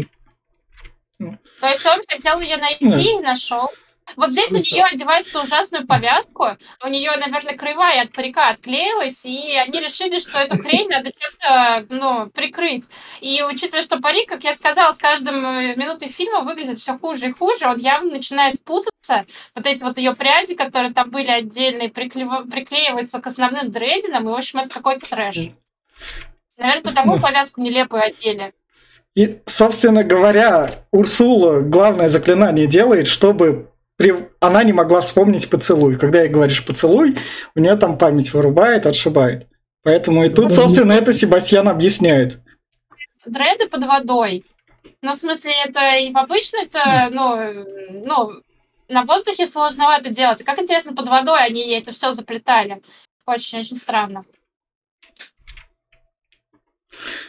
То 1.19 1.69
есть 1.69 1.87
он 1.87 2.01
хотел 2.09 2.41
ее 2.41 2.57
найти 2.57 3.19
и 3.19 3.21
нашел. 3.21 3.69
Вот 4.17 4.31
здесь 4.31 4.51
на 4.51 4.57
нее 4.57 4.85
одевают 4.85 5.27
эту 5.27 5.43
ужасную 5.43 5.87
повязку. 5.87 6.49
У 6.85 6.89
нее, 6.89 7.11
наверное, 7.17 7.57
кривая 7.57 8.03
от 8.03 8.13
парика 8.13 8.49
отклеилась, 8.51 9.25
и 9.25 9.57
они 9.57 9.81
решили, 9.81 10.19
что 10.19 10.39
эту 10.39 10.59
хрень 10.59 10.89
надо 10.89 11.11
чем-то 11.11 11.87
ну, 11.89 12.31
прикрыть. 12.31 12.87
И 13.21 13.43
учитывая, 13.43 13.83
что 13.83 14.01
парик, 14.01 14.29
как 14.29 14.45
я 14.45 14.55
сказала, 14.55 14.93
с 14.93 14.99
каждым 14.99 15.45
э, 15.45 15.77
минутой 15.77 16.09
фильма 16.09 16.41
выглядит 16.41 16.79
все 16.79 16.97
хуже 16.97 17.29
и 17.29 17.33
хуже, 17.33 17.67
он 17.67 17.79
явно 17.79 18.11
начинает 18.11 18.63
путаться. 18.65 19.25
Вот 19.55 19.67
эти 19.67 19.83
вот 19.83 19.99
ее 19.99 20.15
пряди, 20.15 20.55
которые 20.55 20.93
там 20.93 21.11
были 21.11 21.29
отдельные, 21.29 21.89
приклеива- 21.89 22.49
приклеиваются 22.51 23.21
к 23.21 23.27
основным 23.27 23.71
дрединам, 23.71 24.25
и, 24.25 24.33
в 24.33 24.35
общем, 24.35 24.61
это 24.61 24.71
какой-то 24.71 25.09
трэш. 25.09 25.51
Наверное, 26.57 26.83
потому 26.83 27.19
повязку 27.21 27.61
нелепую 27.61 28.03
одели. 28.03 28.53
И, 29.17 29.41
собственно 29.47 30.05
говоря, 30.05 30.85
Урсула 30.93 31.61
главное 31.61 32.09
заклинание 32.09 32.67
делает, 32.67 33.09
чтобы 33.09 33.70
она 34.41 34.65
не 34.65 34.73
могла 34.73 35.01
вспомнить 35.01 35.49
поцелуй. 35.51 35.97
Когда 35.97 36.23
ей 36.23 36.29
говоришь 36.29 36.65
поцелуй, 36.65 37.19
у 37.55 37.61
нее 37.61 37.77
там 37.77 37.99
память 37.99 38.33
вырубает, 38.33 38.87
отшибает. 38.87 39.47
Поэтому 39.83 40.25
и 40.25 40.29
тут, 40.29 40.53
собственно, 40.53 40.93
это 40.93 41.13
Себастьян 41.13 41.69
объясняет. 41.69 42.39
дреды 43.27 43.69
под 43.69 43.85
водой. 43.85 44.45
Ну, 45.03 45.13
в 45.13 45.17
смысле, 45.17 45.53
это 45.67 45.97
и 45.99 46.13
в 46.13 46.19
обычной 46.19 46.65
это, 46.65 47.09
ну, 47.11 47.65
ну, 48.07 48.43
на 48.89 49.05
воздухе 49.05 49.47
сложновато 49.47 50.11
делать. 50.11 50.43
Как 50.43 50.59
интересно, 50.59 50.95
под 50.95 51.09
водой 51.09 51.43
они 51.43 51.61
ей 51.61 51.81
это 51.81 51.93
все 51.93 52.13
заплетали. 52.13 52.83
Очень-очень 53.27 53.77
странно. 53.77 54.23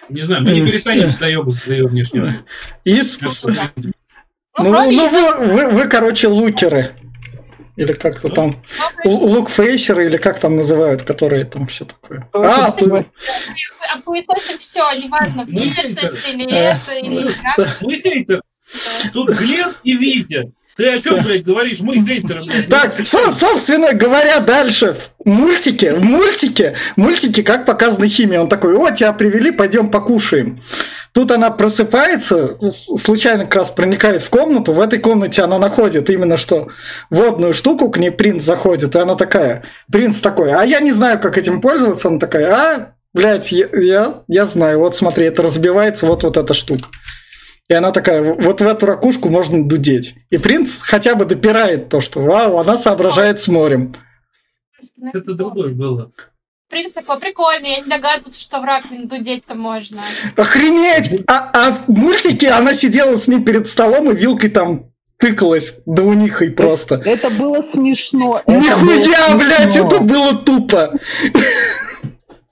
Не 0.10 0.22
знаю, 0.22 0.44
мы 0.44 0.52
не 0.52 0.66
перестанем 0.66 1.10
доебываться 1.18 1.68
до 1.68 1.74
ее 1.74 1.88
внешнего. 1.88 2.46
И. 2.84 3.02
Ну, 4.58 4.66
ну, 4.70 4.92
ну, 4.92 5.10
вы, 5.10 5.48
вы- 5.48 5.68
вы, 5.70 5.88
короче, 5.88 6.28
лукеры. 6.28 6.92
Или 7.78 7.94
как-то 7.94 8.30
там. 8.30 8.58
Лукфейсеры, 9.06 10.08
или 10.08 10.18
как 10.18 10.40
там 10.40 10.58
называют, 10.58 11.04
которые 11.04 11.46
там 11.46 11.68
все 11.68 11.86
такое. 11.86 12.28
А, 12.34 12.70
Точно. 12.72 13.04
тут- 13.04 13.08
пылесосим 14.06 14.58
все, 14.60 14.92
неважно, 14.94 15.46
Ну, 15.48 15.60
внешность 15.62 16.28
или 16.28 16.52
это, 16.54 16.92
или 16.94 17.32
игра. 17.32 17.76
Мы 17.82 18.02
хейтер. 18.02 18.42
Тут 19.14 19.30
Глеб 19.30 19.70
и 19.84 19.96
Витя. 19.96 20.52
Ты 20.78 20.90
о 20.94 21.00
чем, 21.00 21.24
блядь, 21.24 21.44
говоришь? 21.44 21.80
Мы 21.82 21.96
хейтеры, 22.06 22.44
блядь. 22.44 22.70
Так, 22.70 22.94
со- 23.06 23.32
собственно 23.32 23.94
говоря, 23.94 24.40
дальше 24.40 24.94
в 24.94 25.12
мультике, 25.26 25.94
в 25.94 26.04
мультике, 26.04 26.76
в 26.96 27.00
мультике, 27.00 27.44
как 27.44 27.66
показана 27.66 28.08
химия, 28.08 28.40
он 28.42 28.48
такой, 28.50 28.76
о, 28.78 28.90
тебя 28.92 29.12
привели, 29.14 29.52
пойдем 29.52 29.90
покушаем. 29.92 30.62
Тут 31.14 31.32
она 31.32 31.52
просыпается, 31.52 32.58
случайно 32.72 33.44
как 33.44 33.56
раз 33.56 33.70
проникает 33.70 34.22
в 34.22 34.30
комнату, 34.30 34.72
в 34.72 34.80
этой 34.80 34.98
комнате 34.98 35.42
она 35.42 35.60
находит 35.60 36.10
именно 36.10 36.38
что 36.38 36.70
водную 37.10 37.54
штуку, 37.54 37.90
к 37.90 37.98
ней 37.98 38.12
принц 38.12 38.44
заходит, 38.44 38.96
и 38.96 39.00
она 39.00 39.16
такая, 39.16 39.66
принц 39.92 40.22
такой, 40.22 40.54
а 40.54 40.64
я 40.64 40.80
не 40.80 40.94
знаю, 40.94 41.20
как 41.20 41.38
этим 41.38 41.60
пользоваться, 41.60 42.08
она 42.08 42.18
такая, 42.18 42.54
а, 42.54 42.94
блядь, 43.14 43.52
я, 43.52 43.68
я, 43.74 44.24
я 44.30 44.46
знаю, 44.46 44.80
вот 44.80 44.96
смотри, 44.96 45.26
это 45.26 45.44
разбивается, 45.44 46.06
вот 46.06 46.24
вот 46.24 46.38
эта 46.38 46.54
штука. 46.54 46.88
И 47.68 47.74
она 47.74 47.92
такая, 47.92 48.22
вот 48.22 48.62
в 48.62 48.66
эту 48.66 48.86
ракушку 48.86 49.30
можно 49.30 49.66
дудеть. 49.66 50.16
И 50.30 50.38
принц 50.38 50.82
хотя 50.82 51.16
бы 51.16 51.24
допирает 51.26 51.88
то, 51.88 52.02
что 52.02 52.22
вау, 52.22 52.58
она 52.58 52.76
соображает 52.76 53.40
с 53.40 53.48
морем. 53.48 53.96
Это 55.14 55.34
другое 55.34 55.74
было. 55.74 56.12
Принц 56.72 56.94
такой 56.94 57.20
прикольный, 57.20 57.72
я 57.72 57.80
не 57.82 57.90
догадывался, 57.90 58.40
что 58.40 58.62
в 58.62 58.64
раковину 58.64 59.06
дудеть-то 59.06 59.56
можно. 59.56 60.02
Охренеть! 60.38 61.12
А, 61.28 61.52
а 61.54 61.72
в 61.72 61.90
мультике 61.90 62.50
она 62.50 62.74
сидела 62.74 63.18
с 63.18 63.28
ним 63.28 63.44
перед 63.44 63.68
столом 63.68 64.10
и 64.10 64.16
вилкой 64.16 64.50
там 64.50 64.86
тыкалась 65.18 65.80
до 65.86 66.04
унихой 66.04 66.50
просто. 66.52 66.96
Это 66.96 67.30
было 67.30 67.62
смешно. 67.74 68.42
это 68.48 68.52
Нихуя, 68.54 69.28
было 69.32 69.38
блядь, 69.38 69.74
смешно. 69.74 69.88
это 69.88 70.00
было 70.00 70.34
тупо. 70.38 70.94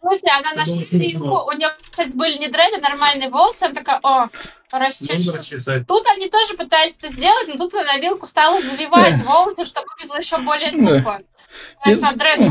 В 0.01 0.11
смысле, 0.11 0.29
она 0.37 0.53
нашла 0.53 0.83
вилку, 0.91 1.49
у 1.49 1.51
нее, 1.53 1.69
кстати, 1.89 2.13
были 2.13 2.37
не 2.39 2.49
дреды, 2.49 2.81
нормальные 2.81 3.29
волосы, 3.29 3.63
она 3.63 3.75
такая, 3.75 3.99
о, 4.03 4.27
расчешу. 4.69 5.31
Расчесать. 5.31 5.87
Тут 5.87 6.05
они 6.13 6.27
тоже 6.27 6.55
пытались 6.55 6.97
это 6.97 7.07
сделать, 7.07 7.47
но 7.47 7.55
тут 7.55 7.73
она 7.73 7.97
вилку 7.97 8.25
стала 8.25 8.61
завивать 8.61 9.23
волосы, 9.23 9.63
чтобы 9.63 9.87
выглядело 9.95 10.17
еще 10.17 10.37
более 10.39 10.71
тупо. 10.71 11.19
Да. 11.19 11.38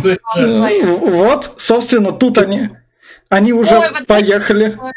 Снимала 0.01 0.53
свои. 0.55 0.83
Вот, 0.83 1.55
собственно, 1.59 2.13
тут 2.13 2.39
они, 2.39 2.71
они 3.29 3.53
уже 3.53 3.79
Ой, 3.79 3.91
вот 3.91 4.07
поехали. 4.07 4.69
это- 4.75 4.93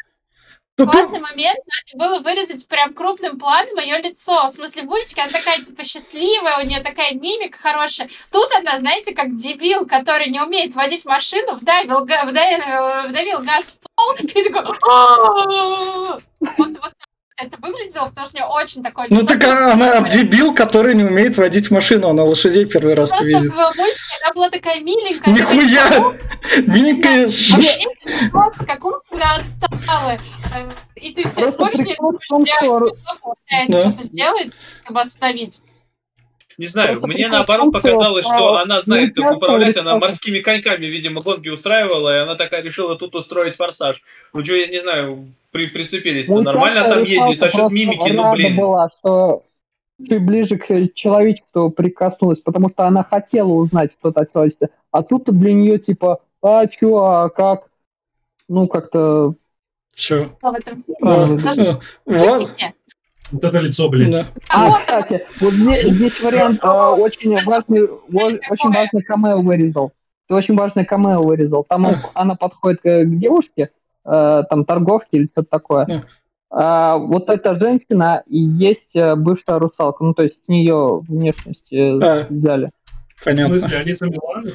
Тут- 0.77 0.93
Классный 0.93 1.19
момент, 1.19 1.59
надо 1.93 2.05
было 2.09 2.19
вырезать 2.23 2.65
прям 2.67 2.93
крупным 2.93 3.37
планом 3.37 3.77
ее 3.77 3.97
лицо. 3.99 4.47
В 4.47 4.51
смысле, 4.51 4.83
в 4.83 4.85
мультике 4.85 5.21
она 5.21 5.29
такая, 5.31 5.59
типа, 5.61 5.83
счастливая, 5.83 6.57
у 6.63 6.65
нее 6.65 6.79
такая 6.79 7.13
мимика 7.13 7.59
хорошая. 7.59 8.09
Тут 8.31 8.49
она, 8.55 8.79
знаете, 8.79 9.13
как 9.13 9.35
дебил, 9.35 9.85
который 9.85 10.27
не 10.29 10.41
умеет 10.41 10.73
водить 10.73 11.05
машину, 11.05 11.53
вдавил, 11.55 12.05
га- 12.05 12.23
вда- 12.23 13.03
э, 13.05 13.07
вдавил 13.09 13.39
газ 13.43 13.71
в 13.71 13.77
пол 13.95 14.15
и 14.15 14.43
такой... 14.49 14.63
Вот, 16.39 16.77
вот 16.79 16.93
это 17.37 17.57
выглядело, 17.59 18.07
потому 18.07 18.27
что 18.27 18.37
у 18.37 18.39
нее 18.39 18.49
очень 18.49 18.83
такой... 18.83 19.07
Ну 19.09 19.23
так 19.25 19.43
она 19.43 20.01
дебил, 20.07 20.53
который 20.53 20.95
не 20.95 21.03
умеет 21.03 21.37
водить 21.37 21.71
машину, 21.71 22.09
она 22.09 22.23
лошадей 22.23 22.65
первый 22.65 22.93
раз 22.93 23.09
Просто 23.09 23.25
видит. 23.25 23.51
в 23.51 23.55
мультике 23.77 24.01
она 24.23 24.33
была 24.33 24.49
такая 24.49 24.79
миленькая. 24.79 25.33
Нихуя! 25.33 26.17
Миленькая! 26.67 27.27
Да, 27.27 28.29
Просто 28.31 28.65
как 28.65 28.85
умная 28.85 29.35
отстала. 29.39 30.17
И 30.95 31.13
ты 31.13 31.25
все 31.25 31.41
Просто 31.41 31.57
смотришь, 31.57 31.79
и 31.79 31.97
думаешь, 31.97 33.81
что-то 33.81 34.03
сделать, 34.03 34.53
чтобы 34.83 35.01
остановить. 35.01 35.61
Не 36.57 36.67
знаю, 36.67 36.99
Просто 36.99 37.07
мне 37.07 37.27
наоборот 37.27 37.71
показалось, 37.71 38.25
что 38.25 38.55
а, 38.55 38.61
она 38.63 38.81
знает, 38.81 39.15
как 39.15 39.31
ну, 39.31 39.37
управлять, 39.37 39.77
она 39.77 39.97
морскими 39.97 40.39
коньками, 40.39 40.85
видимо, 40.85 41.21
гонки 41.21 41.49
устраивала, 41.49 42.15
и 42.15 42.19
она 42.21 42.35
такая 42.35 42.61
решила 42.61 42.97
тут 42.97 43.15
устроить 43.15 43.55
форсаж. 43.55 44.01
Ну 44.33 44.43
что, 44.43 44.55
я 44.55 44.67
не 44.67 44.79
знаю, 44.81 45.33
при, 45.51 45.67
прицепились-то 45.67 46.33
Ну, 46.33 46.41
нормально 46.41 46.83
там 46.83 46.99
ездит, 46.99 47.19
русалка 47.19 47.45
а 47.45 47.49
что 47.49 47.57
просто 47.59 47.73
мимики, 47.73 48.11
ну 48.11 48.31
блин. 48.31 48.55
была, 48.55 48.89
что 48.99 49.43
ты 50.07 50.19
ближе 50.19 50.57
к 50.57 50.93
человечеству 50.93 51.69
прикоснулась, 51.69 52.39
потому 52.39 52.69
что 52.69 52.85
она 52.85 53.03
хотела 53.03 53.49
узнать 53.49 53.91
что-то 53.99 54.21
о 54.21 54.25
человечестве. 54.25 54.69
А 54.91 55.03
тут 55.03 55.25
для 55.25 55.53
нее 55.53 55.79
типа, 55.79 56.21
а 56.41 56.67
чё, 56.67 56.97
а 56.97 57.29
как? 57.29 57.67
Ну, 58.47 58.67
как-то... 58.67 59.35
Все. 59.93 60.31
В 60.41 60.53
этом 60.53 60.81
фильме. 60.83 60.95
правда. 60.99 61.43
Даже 61.43 61.63
в 61.73 61.81
Вот. 62.05 62.55
Вот 63.31 63.43
это 63.43 63.59
лицо, 63.59 63.89
блядь. 63.89 64.11
Да. 64.11 64.25
А 64.49 64.65
А, 64.65 64.69
вот 64.69 64.79
кстати, 64.79 65.25
вот 65.39 65.53
здесь, 65.53 65.83
здесь 65.83 66.21
вариант 66.21 66.59
а, 66.63 66.91
очень 66.93 67.33
важный, 67.45 67.83
очень 68.11 68.71
важный 68.73 69.01
камео 69.03 69.41
вырезал. 69.41 69.91
Ты 70.27 70.35
очень 70.35 70.55
важный 70.55 70.85
камео 70.85 71.21
вырезал. 71.23 71.63
Там 71.67 71.85
он- 71.85 71.97
она 72.13 72.35
подходит 72.35 72.81
к, 72.81 73.03
к 73.03 73.19
девушке, 73.19 73.69
э, 74.05 74.43
там 74.49 74.65
торговке 74.65 75.17
или 75.17 75.25
что-то 75.31 75.47
такое. 75.49 76.05
А, 76.49 76.97
вот 76.97 77.29
эта 77.29 77.55
женщина 77.55 78.23
и 78.27 78.37
есть 78.39 78.93
э, 78.95 79.15
бывшая 79.15 79.59
русалка. 79.59 80.03
Ну, 80.03 80.13
то 80.13 80.23
есть 80.23 80.35
с 80.35 80.47
нее 80.49 80.99
внешность 81.07 81.71
э, 81.71 81.99
А. 82.01 82.27
взяли. 82.29 82.69
В 83.15 83.23
Понятно. 83.23 83.59
смысле, 83.59 83.77
Алиса 83.77 84.09
Милана? 84.09 84.51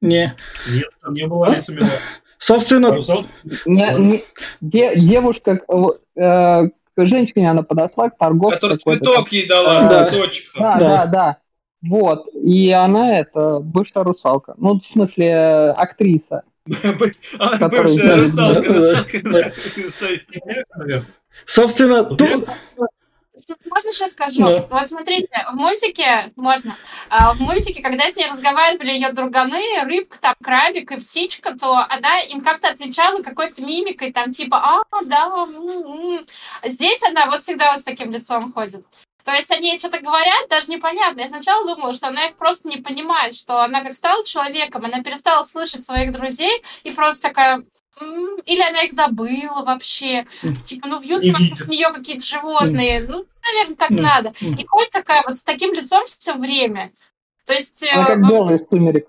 Не. 0.00 0.34
Нет, 0.70 0.88
там 1.02 1.14
не 1.14 1.26
было 1.26 1.46
Алисы 1.48 1.74
Милана. 1.74 1.92
Собственно, 2.38 2.90
Русал? 2.90 3.24
Не- 3.64 3.94
не- 3.98 4.22
де- 4.60 4.94
девушка, 4.96 5.60
э, 5.66 6.20
э, 6.20 6.68
к 6.96 7.06
женщине 7.06 7.50
она 7.50 7.62
подошла, 7.62 8.10
к 8.10 8.18
торговке. 8.18 8.56
Который 8.56 8.78
цветок 8.78 9.32
ей 9.32 9.48
дала, 9.48 9.88
Да. 9.88 10.08
цветочек. 10.08 10.52
Да, 10.54 10.78
Да. 10.78 10.80
да, 10.80 11.06
да. 11.06 11.36
Вот. 11.82 12.26
И 12.34 12.70
она 12.70 13.18
это 13.18 13.58
бывшая 13.60 14.04
русалка. 14.04 14.54
Ну, 14.56 14.80
в 14.80 14.86
смысле, 14.86 15.74
актриса. 15.76 16.42
А, 17.38 17.68
бывшая 17.68 18.16
русалка, 18.16 19.04
собственно, 21.46 22.04
тут... 22.04 22.46
Можно 23.68 23.92
сейчас 23.92 24.12
скажу? 24.12 24.42
Да. 24.42 24.64
Вот 24.70 24.88
смотрите, 24.88 25.28
в 25.50 25.56
мультике, 25.56 26.32
можно, 26.36 26.76
а, 27.08 27.34
в 27.34 27.40
мультике, 27.40 27.82
когда 27.82 28.08
с 28.08 28.16
ней 28.16 28.26
разговаривали 28.26 28.90
ее 28.90 29.12
друганы, 29.12 29.60
рыбка, 29.82 30.18
там, 30.20 30.34
крабик 30.42 30.92
и 30.92 31.00
птичка, 31.00 31.58
то 31.58 31.84
она 31.88 32.20
им 32.20 32.40
как-то 32.40 32.68
отвечала 32.68 33.22
какой-то 33.22 33.62
мимикой, 33.62 34.12
там, 34.12 34.30
типа, 34.30 34.56
а, 34.58 35.02
да, 35.04 35.26
м, 35.26 36.18
м». 36.18 36.26
Здесь 36.62 37.02
она 37.02 37.26
вот 37.26 37.40
всегда 37.40 37.72
вот 37.72 37.80
с 37.80 37.84
таким 37.84 38.12
лицом 38.12 38.52
ходит. 38.52 38.86
То 39.24 39.32
есть 39.32 39.50
они 39.50 39.70
ей 39.70 39.78
что-то 39.78 40.00
говорят, 40.00 40.48
даже 40.50 40.70
непонятно. 40.70 41.22
Я 41.22 41.28
сначала 41.28 41.66
думала, 41.66 41.94
что 41.94 42.08
она 42.08 42.26
их 42.26 42.36
просто 42.36 42.68
не 42.68 42.76
понимает, 42.76 43.34
что 43.34 43.62
она 43.62 43.80
как 43.82 43.96
стала 43.96 44.22
человеком, 44.24 44.84
она 44.84 45.02
перестала 45.02 45.42
слышать 45.44 45.82
своих 45.82 46.12
друзей 46.12 46.62
и 46.84 46.90
просто 46.90 47.28
такая... 47.28 47.62
«М», 48.00 48.38
Или 48.46 48.60
она 48.62 48.82
их 48.82 48.92
забыла 48.92 49.64
вообще. 49.64 50.24
Типа, 50.64 50.88
ну, 50.88 51.00
вьются 51.00 51.28
Не 51.28 51.32
вокруг 51.32 51.50
видит. 51.50 51.68
нее 51.68 51.88
какие-то 51.92 52.24
животные. 52.24 53.04
Ну, 53.08 53.24
наверное, 53.42 53.76
так 53.76 53.90
Мгм. 53.90 54.02
надо. 54.02 54.32
И 54.40 54.64
ходит 54.66 54.90
такая 54.90 55.22
вот 55.26 55.36
с 55.36 55.42
таким 55.44 55.72
лицом 55.72 56.04
все 56.06 56.34
время. 56.34 56.90
То 57.46 57.52
есть... 57.54 57.84
Она 57.92 58.04
э, 58.04 58.06
как 58.06 58.18
во- 58.30 58.54
из 58.54 58.60
«Сумерек». 58.68 59.08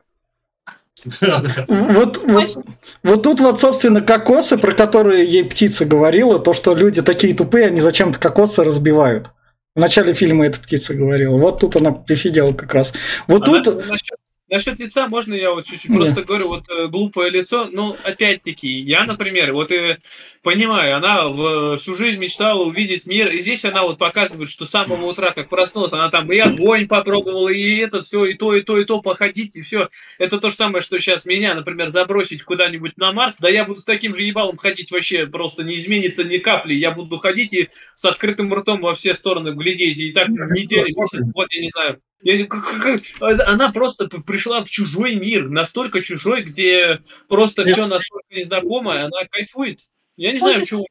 Да, 1.22 1.40
да. 1.42 1.66
Вот, 1.68 2.18
вот, 2.26 2.58
вот 3.04 3.24
тут 3.24 3.40
вот, 3.40 3.60
собственно, 3.60 4.02
кокосы, 4.02 4.58
про 4.58 4.74
которые 4.74 5.26
ей 5.26 5.44
птица 5.44 5.86
говорила, 5.86 6.40
то, 6.40 6.54
что 6.54 6.74
люди 6.74 7.02
такие 7.02 7.36
тупые, 7.36 7.68
они 7.68 7.80
зачем-то 7.82 8.18
кокосы 8.20 8.64
разбивают. 8.64 9.30
В 9.76 9.80
начале 9.80 10.14
фильма 10.14 10.48
эта 10.48 10.60
птица 10.60 10.94
говорила. 10.94 11.38
Вот 11.38 11.60
тут 11.60 11.76
она 11.76 11.92
прифигела 11.92 12.54
как 12.54 12.74
раз. 12.74 12.94
Вот 13.28 13.44
А 13.44 13.46
тут... 13.46 13.66
на- 13.68 13.92
насчет, 13.92 14.18
насчет 14.56 14.80
лица 14.80 15.08
можно 15.08 15.34
я 15.34 15.52
вот 15.52 15.66
чуть-чуть 15.66 15.94
просто 15.94 16.24
говорю, 16.24 16.48
вот 16.48 16.70
э, 16.70 16.88
глупое 16.88 17.30
лицо, 17.30 17.70
ну, 17.72 17.96
опять-таки, 18.04 18.68
я, 18.68 19.04
например, 19.04 19.52
вот 19.52 19.72
и 19.72 19.98
понимаю, 20.46 20.96
она 20.96 21.28
в- 21.28 21.78
всю 21.80 21.96
жизнь 21.96 22.20
мечтала 22.20 22.64
увидеть 22.64 23.06
мир, 23.06 23.28
и 23.30 23.42
здесь 23.42 23.66
она 23.66 23.82
вот 23.84 23.98
показывает, 23.98 24.48
что 24.50 24.66
с 24.66 24.70
самого 24.70 25.08
утра, 25.08 25.32
как 25.32 25.50
проснулась, 25.50 25.92
она 25.92 26.10
там 26.10 26.32
и 26.32 26.38
огонь 26.38 26.88
попробовала, 26.88 27.50
и 27.50 27.78
это 27.78 28.02
все, 28.02 28.24
и 28.26 28.36
то, 28.36 28.56
и 28.56 28.62
то, 28.62 28.78
и 28.80 28.86
то, 28.86 29.02
походить, 29.02 29.56
и 29.58 29.62
все. 29.62 29.90
Это 30.20 30.38
то 30.40 30.50
же 30.52 30.56
самое, 30.56 30.82
что 30.82 30.98
сейчас 31.00 31.26
меня, 31.26 31.56
например, 31.56 31.90
забросить 31.90 32.44
куда-нибудь 32.44 32.96
на 32.98 33.12
Марс, 33.12 33.36
да 33.40 33.50
я 33.50 33.66
буду 33.66 33.82
с 33.82 33.84
таким 33.84 34.16
же 34.16 34.22
ебалом 34.24 34.56
ходить 34.58 34.92
вообще, 34.92 35.26
просто 35.26 35.64
не 35.64 35.76
изменится 35.76 36.24
ни 36.24 36.38
капли, 36.38 36.76
я 36.76 36.92
буду 36.92 37.18
ходить 37.18 37.52
и 37.54 37.70
с 37.96 38.06
открытым 38.06 38.54
ртом 38.54 38.80
во 38.82 38.94
все 38.96 39.16
стороны 39.16 39.50
глядеть, 39.50 39.98
и 39.98 40.12
так 40.14 40.30
неделю, 40.30 40.86
месяц, 40.96 41.26
вот 41.34 41.48
я 41.52 41.62
не 41.62 41.70
знаю. 41.70 42.00
Я- 42.22 42.46
как- 42.46 43.02
Она 43.20 43.72
просто 43.72 44.08
пришла 44.08 44.64
в 44.64 44.70
чужой 44.70 45.16
мир, 45.16 45.50
настолько 45.50 46.02
чужой, 46.02 46.44
где 46.44 47.00
просто 47.28 47.64
все 47.74 47.86
настолько 47.88 48.28
незнакомое, 48.32 49.06
она 49.06 49.26
кайфует. 49.30 49.80
Я 50.18 50.32
не 50.34 50.40
знаю, 50.40 50.56
почему. 50.60 50.86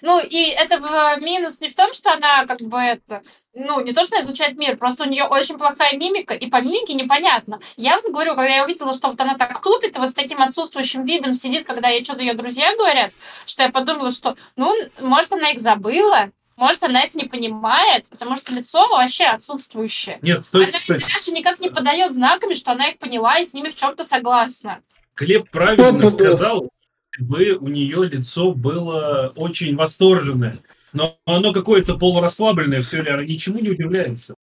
Ну, 0.00 0.20
и 0.20 0.46
это 0.48 0.78
в- 0.80 1.20
минус 1.20 1.60
не 1.60 1.68
в 1.68 1.74
том, 1.76 1.92
что 1.92 2.12
она 2.12 2.44
как 2.46 2.60
бы 2.60 2.76
это... 2.78 3.22
Ну, 3.54 3.80
не 3.82 3.92
то, 3.92 4.02
что 4.02 4.16
она 4.16 4.24
изучает 4.24 4.56
мир, 4.56 4.76
просто 4.76 5.04
у 5.04 5.06
нее 5.06 5.24
очень 5.24 5.58
плохая 5.58 5.96
мимика, 5.96 6.34
и 6.34 6.48
по 6.48 6.60
мимике 6.60 6.94
непонятно. 6.94 7.60
Я 7.76 7.96
вот 8.00 8.10
говорю, 8.10 8.30
когда 8.30 8.48
я 8.48 8.64
увидела, 8.64 8.94
что 8.94 9.08
вот 9.08 9.20
она 9.20 9.36
так 9.36 9.60
тупит, 9.60 9.94
и 9.94 9.98
вот 10.00 10.10
с 10.10 10.14
таким 10.14 10.40
отсутствующим 10.42 11.02
видом 11.04 11.34
сидит, 11.34 11.64
когда 11.66 11.88
ей 11.88 12.02
что-то 12.02 12.22
ее 12.22 12.32
друзья 12.34 12.74
говорят, 12.74 13.12
что 13.46 13.62
я 13.62 13.68
подумала, 13.68 14.10
что, 14.10 14.36
ну, 14.56 14.74
может, 15.00 15.32
она 15.34 15.50
их 15.50 15.60
забыла, 15.60 16.30
может, 16.56 16.82
она 16.82 17.02
их 17.02 17.14
не 17.14 17.24
понимает, 17.26 18.08
потому 18.08 18.36
что 18.38 18.52
лицо 18.54 18.88
вообще 18.88 19.24
отсутствующее. 19.26 20.18
Нет, 20.22 20.38
Она 20.38 20.44
стойте, 20.44 20.80
стойте. 20.82 21.06
даже 21.14 21.30
никак 21.32 21.60
не 21.60 21.68
подает 21.68 22.12
знаками, 22.14 22.54
что 22.54 22.72
она 22.72 22.88
их 22.88 22.98
поняла 22.98 23.38
и 23.38 23.44
с 23.44 23.52
ними 23.52 23.68
в 23.68 23.76
чем-то 23.76 24.04
согласна. 24.04 24.80
Глеб 25.14 25.50
правильно 25.50 26.10
сказал, 26.10 26.70
бы 27.18 27.56
у 27.60 27.68
нее 27.68 28.08
лицо 28.08 28.52
было 28.52 29.32
очень 29.36 29.76
восторженное. 29.76 30.58
Но 30.92 31.18
оно 31.24 31.52
какое-то 31.52 31.96
полурасслабленное, 31.96 32.82
все, 32.82 33.00
она 33.00 33.24
ничему 33.24 33.58
не 33.58 33.70
удивляется. 33.70 34.34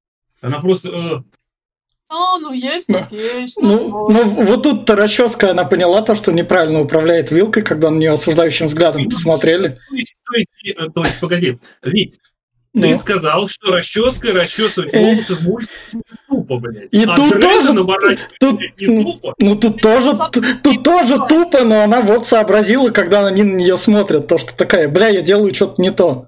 Она 0.41 0.59
просто... 0.59 0.89
э, 0.89 1.23
А, 2.09 2.39
ну 2.39 2.53
есть, 2.53 2.87
так 2.87 3.11
есть. 3.11 3.55
Ну, 3.57 4.09
ну, 4.09 4.23
вот 4.23 4.63
тут-то 4.63 4.95
расческа, 4.95 5.51
она 5.51 5.65
поняла 5.65 6.01
то, 6.01 6.15
что 6.15 6.31
неправильно 6.31 6.81
управляет 6.81 7.29
вилкой, 7.29 7.63
когда 7.63 7.91
на 7.91 7.97
нее 7.97 8.11
осуждающим 8.11 8.65
взглядом 8.65 9.05
посмотрели. 9.05 9.79
то 9.89 9.95
есть, 9.95 10.17
то 10.25 10.37
есть, 10.37 10.47
э, 10.65 10.87
то 10.93 11.03
есть, 11.03 11.19
погоди, 11.19 11.59
Вить, 11.83 12.19
Ну. 12.73 12.81
ты 12.83 12.93
сказал, 12.95 13.47
что 13.47 13.71
расческой 13.71 14.31
расчесывать 14.31 14.93
волосы 14.93 15.35
в 15.35 15.41
мультике 15.41 15.73
тупо, 16.29 16.57
блядь. 16.59 16.89
И 16.91 17.03
а 17.03 17.15
тут 17.15 17.41
тоже- 17.41 17.73
тут- 18.39 18.59
не 18.79 19.03
тупо. 19.03 19.33
Ну, 19.39 19.55
тут 19.55 19.81
тоже, 19.81 20.11
тут 20.63 20.83
тоже 20.83 21.17
тупо, 21.27 21.63
но 21.63 21.81
она 21.81 22.01
вот 22.01 22.27
сообразила, 22.27 22.91
когда 22.91 23.25
они 23.25 23.41
на 23.43 23.55
нее 23.55 23.75
смотрят, 23.75 24.27
то, 24.27 24.37
что 24.37 24.55
такая, 24.55 24.87
бля, 24.87 25.07
я 25.07 25.21
делаю 25.21 25.53
что-то 25.53 25.81
не 25.81 25.91
то. 25.91 26.27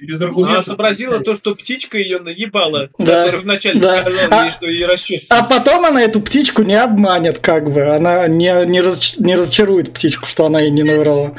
Без 0.00 0.18
Она 0.20 0.62
сообразила 0.62 1.20
то, 1.20 1.34
что 1.34 1.54
птичка 1.54 1.98
ее 1.98 2.20
наебала, 2.20 2.88
Да, 2.98 3.24
которая 3.24 3.40
вначале 3.42 3.80
да. 3.80 4.00
сказала 4.00 4.28
А- 4.30 4.44
ей, 4.44 4.50
что 4.50 4.66
ей 4.66 4.86
расчесывают. 4.86 5.28
А 5.30 5.42
потом 5.44 5.84
она 5.84 6.02
эту 6.02 6.20
птичку 6.22 6.62
не 6.62 6.74
обманет, 6.74 7.38
как 7.38 7.70
бы. 7.70 7.82
Она 7.94 8.26
не, 8.26 8.64
не, 8.66 8.80
раз- 8.80 9.18
не 9.18 9.34
разочарует 9.34 9.92
птичку, 9.92 10.24
что 10.26 10.46
она 10.46 10.60
ей 10.60 10.70
не 10.70 10.82
наврала. 10.84 11.34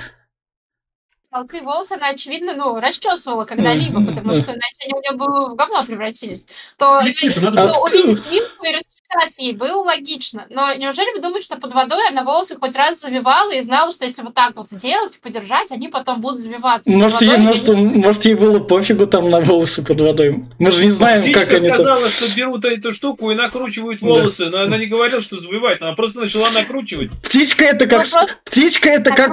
Волки 1.32 1.62
волосы 1.62 1.94
она, 1.94 2.10
очевидно, 2.10 2.54
ну, 2.56 2.78
расчесывала 2.82 3.46
когда-либо, 3.46 4.04
потому 4.04 4.34
что 4.34 4.52
иначе 4.52 4.76
они 4.84 4.94
у 4.94 5.00
нее 5.00 5.12
бы 5.14 5.50
в 5.50 5.56
говно 5.56 5.86
превратились. 5.86 6.46
То, 6.78 7.02
надо 7.38 7.74
то 7.74 7.84
увидеть 7.84 8.20
Мирку 8.30 8.66
и 8.66 8.74
расчесать 8.74 9.40
ей 9.40 9.54
было 9.54 9.82
логично. 9.82 10.46
Но 10.50 10.74
неужели 10.74 11.16
вы 11.16 11.22
думаете, 11.22 11.46
что 11.46 11.56
под 11.56 11.74
водой 11.74 12.06
она 12.10 12.24
волосы 12.24 12.58
хоть 12.60 12.76
раз 12.76 13.00
завивала 13.00 13.50
и 13.54 13.62
знала, 13.62 13.94
что 13.94 14.04
если 14.04 14.24
вот 14.24 14.34
так 14.34 14.58
вот 14.58 14.68
сделать, 14.68 15.22
подержать, 15.22 15.72
они 15.72 15.88
потом 15.88 16.20
будут 16.20 16.42
завиваться? 16.42 16.92
Может 16.92 17.22
ей, 17.22 17.38
может, 17.38 17.70
может, 17.70 18.26
ей 18.26 18.34
было 18.34 18.60
пофигу 18.60 19.06
там 19.06 19.30
на 19.30 19.40
волосы 19.40 19.84
под 19.84 20.02
водой. 20.02 20.44
Мы 20.60 20.72
же 20.72 20.84
не 20.84 20.92
знаем, 20.92 21.22
Птичка 21.22 21.46
как 21.46 21.54
они 21.54 21.70
там... 21.70 21.78
сказала, 21.78 22.10
что 22.10 22.36
берут 22.36 22.66
эту 22.66 22.92
штуку 22.92 23.32
и 23.32 23.36
накручивают 23.36 24.02
Да. 24.02 24.08
волосы, 24.08 24.48
но 24.48 24.64
она 24.64 24.78
не 24.78 24.88
говорила, 24.88 25.22
что 25.22 25.40
завивать, 25.40 25.82
она 25.82 25.94
просто 25.94 26.20
начала 26.20 26.50
накручивать. 26.52 27.10
Птичка 27.24 27.64
это 27.64 27.88
как... 27.88 28.06
Ну, 28.12 28.28
Птичка 28.44 28.90
это 28.90 29.12
как... 29.12 29.32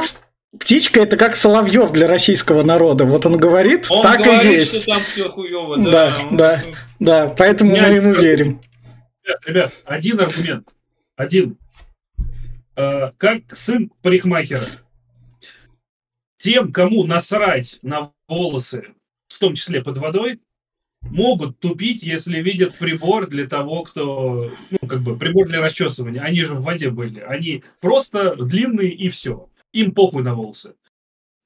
Птичка 0.58 1.00
это 1.00 1.16
как 1.16 1.36
Соловьев 1.36 1.92
для 1.92 2.08
российского 2.08 2.62
народа. 2.62 3.04
Вот 3.04 3.26
он 3.26 3.36
говорит, 3.36 3.86
Он 3.90 4.02
так 4.02 4.22
говорит, 4.22 4.44
и 4.52 4.54
есть. 4.56 4.80
что 4.82 4.92
там 4.92 5.02
все 5.02 5.28
хуево, 5.28 5.76
Да, 5.90 5.90
да. 5.90 6.28
да. 6.30 6.64
Да, 7.00 7.34
поэтому 7.36 7.76
Я- 7.76 7.82
мы 7.82 7.94
ему 7.94 8.14
верим. 8.14 8.60
Ребят, 9.24 9.46
ребят, 9.46 9.72
один 9.84 10.20
аргумент. 10.20 10.68
Один. 11.16 11.58
Э, 12.76 13.10
как 13.18 13.42
сын 13.52 13.90
парикмахера. 14.02 14.66
тем, 16.38 16.72
кому 16.72 17.04
насрать 17.04 17.78
на 17.82 18.12
волосы, 18.28 18.84
в 19.26 19.38
том 19.40 19.54
числе 19.54 19.82
под 19.82 19.98
водой, 19.98 20.38
могут 21.02 21.58
тупить, 21.58 22.04
если 22.04 22.40
видят 22.40 22.78
прибор 22.78 23.26
для 23.26 23.46
того, 23.48 23.82
кто, 23.82 24.50
ну, 24.70 24.88
как 24.88 25.00
бы, 25.02 25.16
прибор 25.18 25.48
для 25.48 25.60
расчесывания. 25.60 26.20
Они 26.22 26.42
же 26.42 26.54
в 26.54 26.62
воде 26.62 26.90
были. 26.90 27.18
Они 27.20 27.64
просто 27.80 28.36
длинные 28.36 28.90
и 28.92 29.08
все. 29.08 29.48
Им 29.72 29.92
похуй 29.92 30.22
на 30.22 30.34
волосы. 30.34 30.74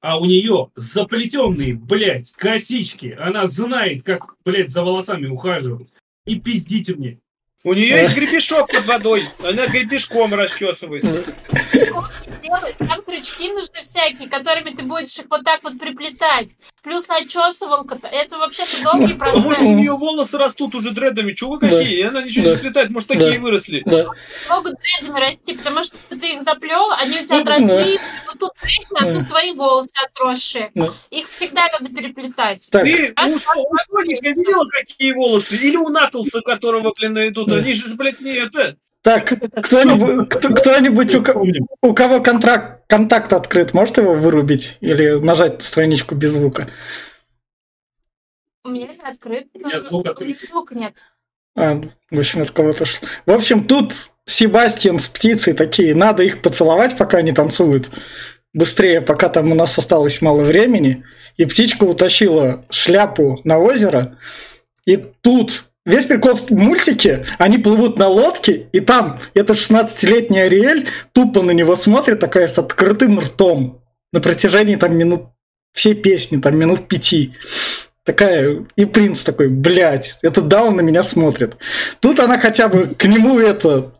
А 0.01 0.19
у 0.19 0.25
нее 0.25 0.69
заплетенные, 0.75 1.75
блядь, 1.75 2.31
косички. 2.33 3.15
Она 3.17 3.47
знает, 3.47 4.03
как, 4.03 4.35
блядь, 4.43 4.69
за 4.69 4.83
волосами 4.83 5.27
ухаживать. 5.27 5.93
Не 6.25 6.39
пиздите 6.39 6.95
мне. 6.95 7.19
У 7.63 7.73
нее 7.73 8.01
есть 8.01 8.15
гребешок 8.15 8.69
под 8.69 8.85
водой. 8.85 9.29
Она 9.43 9.67
гребешком 9.67 10.33
расчесывает. 10.33 11.05
Сделай. 12.43 12.75
Там 12.77 13.01
крючки 13.03 13.49
нужны 13.53 13.81
всякие, 13.83 14.27
которыми 14.29 14.71
ты 14.71 14.83
будешь 14.83 15.17
их 15.17 15.25
вот 15.29 15.43
так 15.45 15.63
вот 15.63 15.79
приплетать. 15.79 16.55
Плюс 16.83 17.07
начесывалка-то. 17.07 18.07
Это 18.07 18.37
вообще-то 18.37 18.83
долгий 18.83 19.15
А 19.19 19.25
может, 19.37 19.39
у 19.39 19.43
процесс. 19.43 19.61
нее 19.63 19.93
волосы 19.93 20.37
растут 20.37 20.75
уже 20.75 20.91
дредами? 20.91 21.33
Чего 21.33 21.51
вы 21.51 21.59
какие? 21.59 21.99
И 21.99 22.01
она 22.01 22.21
ничего 22.21 22.45
не 22.45 22.51
Да. 22.51 22.57
сплетает. 22.57 22.89
Может, 22.89 23.07
Да. 23.07 23.15
такие 23.15 23.39
выросли? 23.39 23.83
Да. 23.85 24.05
Могут 24.49 24.73
дредами 24.99 25.19
расти, 25.19 25.55
потому 25.57 25.83
что 25.83 25.95
ты 26.09 26.33
их 26.33 26.41
заплел, 26.41 26.91
они 27.01 27.21
у 27.21 27.25
тебя 27.25 27.37
Ну, 27.37 27.41
отросли, 27.43 27.99
вот 28.27 28.39
тут 28.39 28.51
трещина, 28.61 28.99
а 28.99 29.05
Да. 29.05 29.13
тут 29.13 29.27
твои 29.29 29.53
волосы 29.53 29.93
отросшие. 30.05 30.71
Да. 30.75 30.89
Их 31.11 31.29
всегда 31.29 31.67
надо 31.79 31.93
переплетать. 31.95 32.67
Так, 32.71 32.83
Ты 32.83 33.13
А 33.15 33.25
у 33.25 33.27
Соника 33.29 34.21
видела, 34.33 34.65
какие 34.69 35.13
волосы? 35.13 35.55
Или 35.55 35.77
у 35.77 35.87
Наклса, 35.89 36.41
которого, 36.41 36.91
блин, 36.97 37.17
идут? 37.29 37.47
Да. 37.47 37.55
Они 37.57 37.73
же, 37.73 37.87
блядь, 37.95 38.19
не 38.19 38.33
это... 38.33 38.75
так, 39.03 39.25
кто-нибудь, 39.63 40.29
кто- 40.29 40.53
кто-нибудь, 40.53 41.13
у, 41.15 41.23
ко- 41.23 41.33
Помним. 41.33 41.67
у 41.81 41.93
кого 41.93 42.21
контракт, 42.21 42.83
контакт 42.87 43.33
открыт, 43.33 43.73
может 43.73 43.97
его 43.97 44.15
вырубить 44.15 44.77
или 44.79 45.19
нажать 45.19 45.61
страничку 45.61 46.15
без 46.15 46.31
звука? 46.31 46.69
У 48.63 48.69
меня 48.69 48.89
открыт. 49.03 49.47
У 49.53 49.67
меня 49.67 49.79
звук 49.79 50.71
нет. 50.71 51.05
А, 51.55 51.81
в 52.09 52.17
общем, 52.17 52.41
от 52.41 52.51
кого-то 52.51 52.85
шло. 52.85 53.07
В 53.25 53.31
общем, 53.31 53.67
тут 53.67 53.91
Себастьян 54.25 54.99
с 54.99 55.07
птицей 55.07 55.53
такие, 55.53 55.93
надо 55.93 56.23
их 56.23 56.41
поцеловать, 56.41 56.97
пока 56.97 57.17
они 57.17 57.33
танцуют. 57.33 57.91
Быстрее, 58.53 59.01
пока 59.01 59.29
там 59.29 59.51
у 59.51 59.55
нас 59.55 59.77
осталось 59.77 60.21
мало 60.21 60.43
времени. 60.43 61.03
И 61.37 61.45
птичка 61.45 61.83
утащила 61.83 62.65
шляпу 62.69 63.41
на 63.43 63.59
озеро. 63.59 64.17
И 64.85 64.95
тут 64.97 65.65
весь 65.85 66.05
прикол 66.05 66.35
в 66.35 66.51
мультике, 66.51 67.25
они 67.37 67.57
плывут 67.57 67.97
на 67.97 68.07
лодке, 68.07 68.67
и 68.71 68.79
там 68.79 69.19
эта 69.33 69.53
16-летняя 69.53 70.45
Ариэль 70.45 70.87
тупо 71.11 71.41
на 71.41 71.51
него 71.51 71.75
смотрит, 71.75 72.19
такая 72.19 72.47
с 72.47 72.57
открытым 72.57 73.19
ртом. 73.19 73.81
На 74.11 74.21
протяжении 74.21 74.75
там 74.75 74.95
минут 74.95 75.23
всей 75.73 75.95
песни, 75.95 76.37
там 76.37 76.57
минут 76.57 76.87
пяти. 76.87 77.33
Такая, 78.05 78.65
и 78.75 78.85
принц 78.85 79.21
такой, 79.21 79.47
блядь, 79.47 80.17
это 80.21 80.41
да, 80.41 80.63
он 80.63 80.75
на 80.75 80.81
меня 80.81 81.03
смотрит. 81.03 81.55
Тут 81.99 82.19
она 82.19 82.37
хотя 82.37 82.67
бы 82.67 82.87
к 82.87 83.05
нему 83.05 83.39
это 83.39 83.93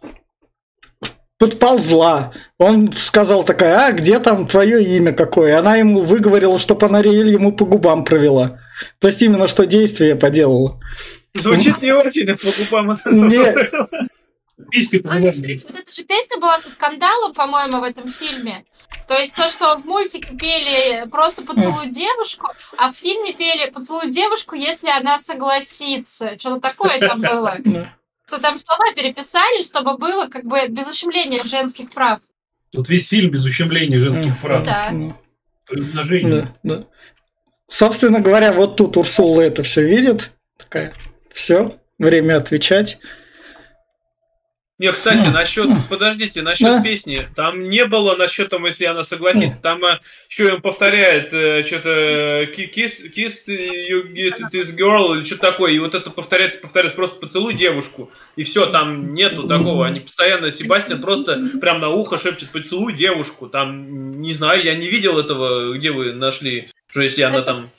подползла. 1.40 2.34
Он 2.58 2.92
сказал 2.92 3.44
такая, 3.44 3.88
а 3.88 3.92
где 3.92 4.20
там 4.20 4.46
твое 4.46 4.84
имя 4.84 5.14
какое? 5.14 5.58
Она 5.58 5.78
ему 5.78 6.02
выговорила, 6.02 6.60
чтобы 6.60 6.86
она 6.86 7.00
Ариэль 7.00 7.30
ему 7.30 7.54
по 7.54 7.66
губам 7.66 8.04
провела. 8.04 8.60
То 9.00 9.08
есть 9.08 9.22
именно 9.22 9.48
что 9.48 9.66
действие 9.66 10.16
поделала. 10.16 10.80
Звучит 11.36 11.82
не 11.82 11.92
очень, 11.92 12.30
а 12.30 12.38
по 12.38 12.52
губам. 12.52 13.00
Не, 13.06 14.04
Письки 14.70 15.02
А, 15.04 15.32
кстати, 15.32 15.66
вот 15.68 15.80
эта 15.80 15.92
же 15.92 16.04
песня 16.04 16.38
была 16.40 16.60
со 16.60 16.70
скандалом, 16.70 17.34
по-моему, 17.34 17.80
в 17.80 17.84
этом 17.84 18.08
фильме. 18.08 18.66
То 19.08 19.16
есть 19.16 19.36
то, 19.36 19.50
что 19.50 19.78
в 19.78 19.86
мультике 19.86 20.36
пели 20.38 21.08
просто 21.10 21.44
«Поцелуй 21.44 21.88
девушку», 21.88 22.48
а 22.78 22.90
в 22.92 22.96
фильме 22.96 23.34
пели 23.34 23.70
«Поцелуй 23.72 24.10
девушку, 24.10 24.56
если 24.56 24.90
она 24.90 25.18
согласится». 25.18 26.38
Что-то 26.40 26.60
такое 26.62 27.00
там 27.00 27.22
было. 27.22 27.58
То 28.30 28.40
там 28.40 28.58
слова 28.58 28.94
переписали, 28.96 29.64
чтобы 29.64 29.98
было 29.98 30.28
как 30.28 30.46
бы 30.46 30.68
без 30.68 30.90
ущемления 30.90 31.44
женских 31.44 31.90
прав. 31.90 32.20
Тут 32.72 32.90
весь 32.90 33.10
фильм 33.10 33.32
без 33.32 33.46
ущемления 33.46 34.00
женских 34.00 34.40
прав. 34.40 34.64
Да. 34.64 34.92
При 35.66 35.82
умножении. 35.82 36.32
да, 36.32 36.56
да. 36.64 36.88
Собственно 37.68 38.22
говоря, 38.22 38.54
вот 38.54 38.78
тут 38.78 38.98
Урсула 38.98 39.42
это 39.42 39.64
все 39.64 39.84
видит. 39.84 40.32
Такая, 40.58 40.94
все, 41.34 41.78
время 41.98 42.38
отвечать. 42.38 43.00
Не, 44.80 44.92
кстати, 44.92 45.28
насчет, 45.28 45.70
подождите, 45.90 46.42
насчет 46.42 46.68
Да. 46.68 46.82
песни, 46.82 47.20
там 47.36 47.70
не 47.70 47.86
было 47.86 48.16
насчет 48.16 48.50
того, 48.50 48.68
если 48.68 48.86
она 48.86 49.04
согласится, 49.04 49.62
там 49.62 49.80
еще 50.30 50.48
им 50.48 50.62
повторяет 50.62 51.32
э, 51.32 51.64
что-то 51.64 52.44
kiss, 52.52 52.94
kiss 53.16 53.34
you 53.48 54.08
get 54.12 54.40
this 54.52 54.76
girl 54.76 55.16
или 55.16 55.24
что-то 55.24 55.52
такое, 55.52 55.74
и 55.74 55.80
вот 55.80 55.94
это 55.94 56.10
повторяется, 56.10 56.60
повторяется, 56.60 56.96
просто 56.98 57.18
поцелуй 57.18 57.54
девушку, 57.54 58.12
и 58.36 58.44
все, 58.44 58.66
там 58.66 59.14
нету 59.14 59.48
такого, 59.48 59.86
они 59.86 60.00
постоянно, 60.00 60.52
Себастьян 60.52 61.00
просто 61.00 61.40
прям 61.62 61.80
на 61.80 61.90
ухо 61.90 62.18
шепчет 62.18 62.50
поцелуй 62.50 62.94
девушку, 62.94 63.48
там, 63.48 64.20
не 64.20 64.34
знаю, 64.34 64.64
я 64.64 64.76
не 64.76 64.90
видел 64.90 65.20
этого, 65.20 65.78
где 65.78 65.92
вы 65.92 66.14
нашли, 66.14 66.72
что 66.90 67.02
если 67.02 67.22
она 67.22 67.38
Это 67.38 67.46
там... 67.46 67.72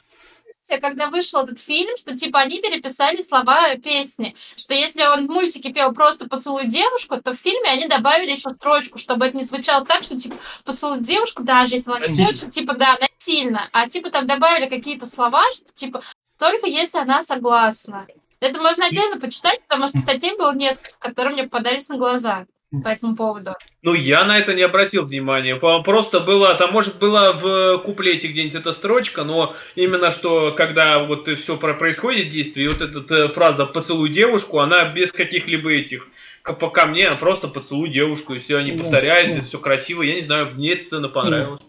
когда 0.80 1.08
вышел 1.08 1.42
этот 1.42 1.58
фильм, 1.58 1.96
что 1.96 2.14
типа 2.16 2.40
они 2.40 2.60
переписали 2.60 3.20
слова 3.20 3.76
песни, 3.76 4.34
что 4.56 4.74
если 4.74 5.02
он 5.04 5.26
в 5.26 5.30
мультике 5.30 5.72
пел 5.72 5.92
просто 5.92 6.28
«Поцелуй 6.28 6.66
девушку», 6.66 7.20
то 7.20 7.32
в 7.32 7.36
фильме 7.36 7.70
они 7.70 7.86
добавили 7.86 8.30
еще 8.30 8.50
строчку, 8.50 8.98
чтобы 8.98 9.26
это 9.26 9.36
не 9.36 9.44
звучало 9.44 9.84
так, 9.84 10.02
что 10.02 10.16
типа 10.16 10.36
«Поцелуй 10.64 11.00
девушку», 11.00 11.42
даже 11.42 11.74
если 11.74 11.90
она 11.90 12.06
не 12.06 12.24
хочет, 12.24 12.50
типа 12.50 12.74
да, 12.74 12.96
насильно, 13.00 13.68
а 13.72 13.88
типа 13.88 14.10
там 14.10 14.26
добавили 14.26 14.68
какие-то 14.68 15.06
слова, 15.06 15.42
что 15.52 15.72
типа 15.72 16.02
только 16.38 16.66
если 16.66 16.98
она 16.98 17.22
согласна. 17.22 18.06
Это 18.40 18.60
можно 18.60 18.86
отдельно 18.86 19.18
почитать, 19.18 19.60
потому 19.62 19.88
что 19.88 19.98
статей 19.98 20.36
было 20.36 20.54
несколько, 20.54 20.98
которые 20.98 21.32
мне 21.32 21.44
попадались 21.44 21.88
на 21.88 21.96
глаза 21.96 22.46
по 22.82 22.88
этому 22.88 23.16
поводу. 23.16 23.52
Ну, 23.82 23.94
я 23.94 24.24
на 24.24 24.38
это 24.38 24.54
не 24.54 24.62
обратил 24.62 25.04
внимания. 25.04 25.56
Просто 25.56 26.20
было, 26.20 26.54
там, 26.54 26.72
может, 26.72 26.98
была 26.98 27.32
в 27.32 27.78
куплете 27.78 28.28
где-нибудь 28.28 28.54
эта 28.58 28.72
строчка, 28.72 29.24
но 29.24 29.54
именно 29.74 30.10
что, 30.10 30.52
когда 30.52 31.00
вот 31.00 31.28
все 31.28 31.56
происходит 31.56 32.28
действие, 32.28 32.66
и 32.66 32.68
вот 32.68 32.80
эта 32.80 33.14
э, 33.14 33.28
фраза 33.28 33.66
«поцелуй 33.66 34.08
девушку», 34.08 34.60
она 34.60 34.84
без 34.84 35.12
каких-либо 35.12 35.70
этих 35.72 36.08
по 36.42 36.68
ко 36.68 36.86
мне, 36.86 37.06
а 37.06 37.16
просто 37.16 37.48
поцелуй 37.48 37.88
девушку, 37.88 38.34
и 38.34 38.38
все, 38.38 38.58
они 38.58 38.72
Ну, 38.72 38.78
повторяют, 38.78 39.28
ну. 39.28 39.34
это 39.36 39.44
все 39.44 39.58
красиво, 39.58 40.02
я 40.02 40.14
не 40.14 40.22
знаю, 40.22 40.54
мне 40.54 40.72
эта 40.72 40.82
сцена 40.82 41.08
понравилась. 41.08 41.60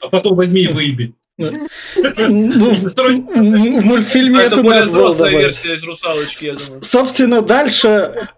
А 0.00 0.08
потом 0.08 0.36
возьми 0.36 0.62
и 0.62 0.72
выеби. 0.72 1.12
Ну, 1.36 1.50
в 1.94 3.84
мультфильме 3.84 4.40
это 4.40 4.62
надо 4.62 4.92
было 4.92 5.14
добавить. 5.14 5.38
версия 5.38 5.74
из 5.74 5.82
«Русалочки», 5.82 6.46
я 6.46 6.54
думаю. 6.54 6.82
Собственно, 6.82 7.42
дальше 7.42 8.28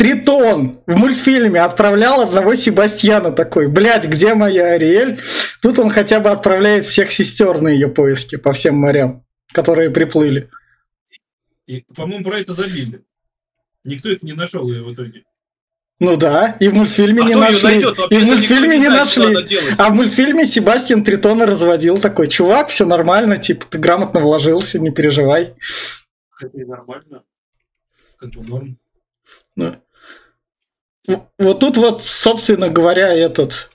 Тритон 0.00 0.80
в 0.86 0.96
мультфильме 0.96 1.60
отправлял 1.60 2.22
одного 2.22 2.54
Себастьяна 2.54 3.32
такой, 3.32 3.68
блядь, 3.68 4.06
где 4.06 4.32
моя 4.32 4.72
Ариэль? 4.72 5.20
Тут 5.60 5.78
он 5.78 5.90
хотя 5.90 6.20
бы 6.20 6.30
отправляет 6.30 6.86
всех 6.86 7.12
сестер 7.12 7.60
на 7.60 7.68
ее 7.68 7.88
поиски 7.88 8.36
по 8.36 8.54
всем 8.54 8.76
морям, 8.76 9.26
которые 9.52 9.90
приплыли. 9.90 10.48
И, 11.66 11.84
по-моему, 11.94 12.24
про 12.24 12.40
это 12.40 12.54
забили. 12.54 13.04
Никто 13.84 14.08
их 14.08 14.22
не 14.22 14.32
нашел 14.32 14.66
ее 14.72 14.82
в 14.82 14.94
итоге. 14.94 15.24
Ну 15.98 16.16
да, 16.16 16.56
и 16.60 16.68
в 16.68 16.74
мультфильме 16.74 17.20
А 17.20 17.26
не 17.26 17.34
нашли. 17.34 17.62
найдет? 17.62 17.98
И 18.10 18.16
в 18.16 18.24
мультфильме 18.24 18.78
не 18.78 18.86
знает, 18.86 19.08
что 19.08 19.28
нашли. 19.28 19.58
А 19.76 19.90
в 19.90 19.94
мультфильме 19.94 20.46
Себастьян 20.46 21.04
Тритона 21.04 21.44
разводил 21.44 21.98
такой, 21.98 22.28
чувак, 22.28 22.68
все 22.70 22.86
нормально, 22.86 23.36
типа, 23.36 23.66
ты 23.68 23.76
грамотно 23.76 24.20
вложился, 24.20 24.78
не 24.78 24.92
переживай. 24.92 25.56
Это 26.40 26.56
и 26.56 26.64
нормально. 26.64 27.22
Как 28.16 28.30
бы 28.30 28.42
норм. 28.48 28.78
Ну. 29.56 29.76
Вот 31.38 31.58
тут 31.60 31.76
вот, 31.76 32.02
собственно 32.02 32.68
говоря, 32.68 33.12
этот... 33.14 33.70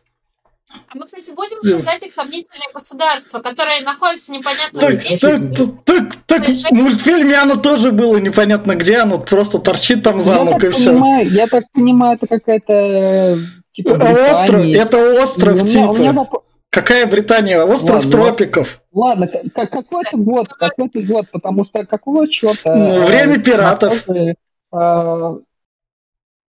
А 0.69 0.97
мы, 0.97 1.05
кстати, 1.05 1.31
будем 1.33 1.57
обсуждать 1.59 2.03
их 2.03 2.11
сомнительные 2.11 2.67
государства, 2.73 3.39
которые 3.39 3.81
находятся 3.81 4.31
непонятно 4.33 4.79
Так, 4.81 4.95
где. 4.95 5.17
так, 5.17 5.39
так, 5.85 6.15
так, 6.25 6.45
так, 6.45 6.47
в 6.47 6.71
мультфильме 6.73 7.35
оно 7.37 7.55
тоже 7.55 7.91
было 7.91 8.17
непонятно 8.17 8.75
где, 8.75 8.97
оно 8.97 9.17
просто 9.19 9.59
торчит 9.59 10.03
там 10.03 10.19
замок 10.21 10.61
я 10.63 10.69
и 10.69 10.71
так 10.71 10.79
все. 10.79 10.91
понимаю, 10.91 11.31
я 11.31 11.47
так 11.47 11.63
понимаю, 11.73 12.17
это 12.21 12.27
какая-то 12.27 12.73
э, 12.73 13.37
типа 13.73 13.91
Остров, 13.91 14.59
Британия. 14.61 14.81
это 14.81 15.21
остров, 15.23 15.61
у 15.61 15.65
меня, 15.65 15.89
у 15.89 15.95
меня 15.95 16.11
типа. 16.11 16.41
Какая 16.71 17.05
Британия? 17.05 17.63
Остров 17.63 18.03
Ладно. 18.03 18.11
тропиков. 18.11 18.81
Ладно, 18.91 19.27
к- 19.27 19.49
к- 19.53 19.69
какой-то 19.71 20.17
год, 20.17 20.49
какой-то 20.49 20.99
год, 21.03 21.25
потому 21.31 21.63
что 21.65 21.85
какого 21.85 22.27
черта? 22.27 22.75
Ну, 22.75 22.85
э, 22.95 23.05
время 23.05 23.39
пиратов. 23.39 24.03
темнокожие, 24.03 24.35
э, 24.73 25.35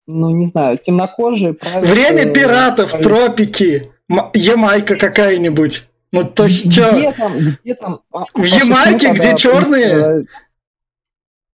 ну, 0.08 0.30
не 0.30 0.46
знаю, 0.46 0.78
темнокожие 0.78 1.52
правят, 1.52 1.88
Время 1.88 2.22
э, 2.24 2.32
пиратов, 2.32 2.90
правят- 2.92 3.02
тропики, 3.04 3.92
М- 4.10 4.30
Ямайка 4.32 4.96
какая-нибудь. 4.96 5.84
Ну, 6.12 6.24
то 6.24 6.44
есть, 6.44 6.66
Где 6.66 7.12
там, 7.12 7.38
где 7.62 7.74
там? 7.74 8.00
а- 8.10 8.20
В 8.20 8.22
а 8.22 8.26
почему 8.32 8.58
Ямайке, 8.58 9.12
где 9.12 9.36
черные? 9.36 9.86
э, 9.86 10.24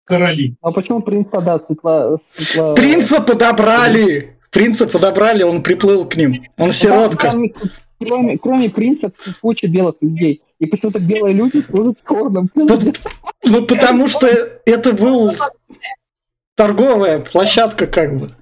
Короли. 0.04 0.56
А 0.60 0.72
почему 0.72 1.00
принц 1.02 1.28
тогда 1.30 1.58
светло... 1.60 2.16
светло- 2.36 2.74
Принца 2.74 3.20
подобрали. 3.20 4.36
Принца 4.50 4.88
подобрали, 4.88 5.44
он 5.44 5.62
приплыл 5.62 6.04
к 6.04 6.16
ним. 6.16 6.32
Он 6.32 6.38
Ну, 6.56 6.64
там- 6.64 6.72
сиротка. 6.72 7.30
Там, 7.30 7.44
кроме, 8.00 8.36
кроме 8.38 8.68
принца, 8.68 9.12
куча 9.40 9.68
белых 9.68 9.94
людей. 10.00 10.42
И 10.58 10.66
почему-то 10.66 10.98
белые 10.98 11.34
люди 11.36 11.62
служат 11.70 11.98
скорбным. 12.00 12.50
Ну, 12.56 13.64
потому 13.66 14.08
что 14.08 14.26
это 14.66 14.92
был 14.92 15.32
торговая 16.56 17.20
площадка, 17.20 17.86
как 17.86 18.18
бы. 18.18 18.34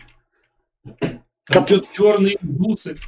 Там 1.46 1.66
черные 1.92 2.36
индусы. 2.42 2.98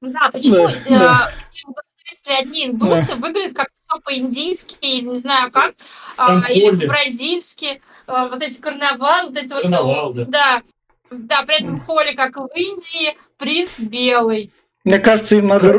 Да, 0.00 0.30
почему 0.32 0.66
Да, 0.66 0.72
э, 0.72 0.88
да. 0.88 1.32
в 1.52 1.72
государстве 1.72 2.34
одни 2.38 2.66
индусы 2.66 3.14
выглядят 3.14 3.54
как 3.54 3.68
все 3.86 4.00
по-индийски, 4.00 4.76
или 4.80 5.08
не 5.08 5.16
знаю 5.16 5.50
как, 5.50 5.74
Там 6.16 6.44
а, 6.44 6.52
или 6.52 6.66
холи. 6.66 6.80
по-бразильски, 6.80 7.80
э, 8.06 8.28
вот 8.30 8.42
эти 8.42 8.60
карнавалы, 8.60 9.28
вот 9.28 9.36
эти 9.38 9.52
вот... 9.52 9.62
Карнавал, 9.62 10.12
да. 10.12 10.24
Да, 10.24 10.62
да, 11.10 11.42
при 11.42 11.62
этом 11.62 11.76
в 11.76 11.84
холле, 11.86 12.14
как 12.14 12.36
в 12.36 12.48
Индии, 12.54 13.16
принц 13.38 13.78
белый. 13.78 14.50
Мне 14.84 14.98
кажется, 14.98 15.36
им 15.36 15.46
надо... 15.46 15.78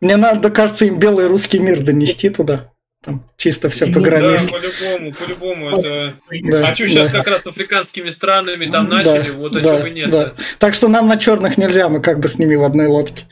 Мне 0.00 0.16
надо, 0.16 0.50
кажется, 0.50 0.84
им 0.84 0.98
белый 0.98 1.28
русский 1.28 1.58
мир 1.58 1.82
донести 1.82 2.28
туда. 2.28 2.70
Там 3.04 3.24
чисто 3.36 3.68
все 3.68 3.86
Ну 3.86 3.92
Да, 3.94 4.00
программировано. 4.00 4.50
по-любому, 4.50 5.12
по-любому. 5.12 5.78
Это... 5.78 6.18
Да, 6.42 6.68
А 6.68 6.74
что 6.74 6.88
сейчас 6.88 7.08
да. 7.10 7.18
как 7.18 7.28
раз 7.28 7.42
с 7.42 7.46
африканскими 7.46 8.10
странами 8.10 8.68
там 8.70 8.88
Да, 8.88 8.96
начали, 8.96 9.30
вот 9.30 9.54
а 9.54 9.60
да, 9.60 9.70
чего 9.70 9.82
бы 9.82 9.90
нет. 9.90 10.10
да. 10.10 10.34
Так 10.58 10.74
что 10.74 10.88
нам 10.88 11.06
на 11.06 11.16
черных 11.16 11.56
нельзя, 11.58 11.88
мы 11.88 12.00
как 12.00 12.18
бы 12.18 12.26
с 12.26 12.38
ними 12.38 12.56
в 12.56 12.64
одной 12.64 12.86
лодке. 12.88 13.24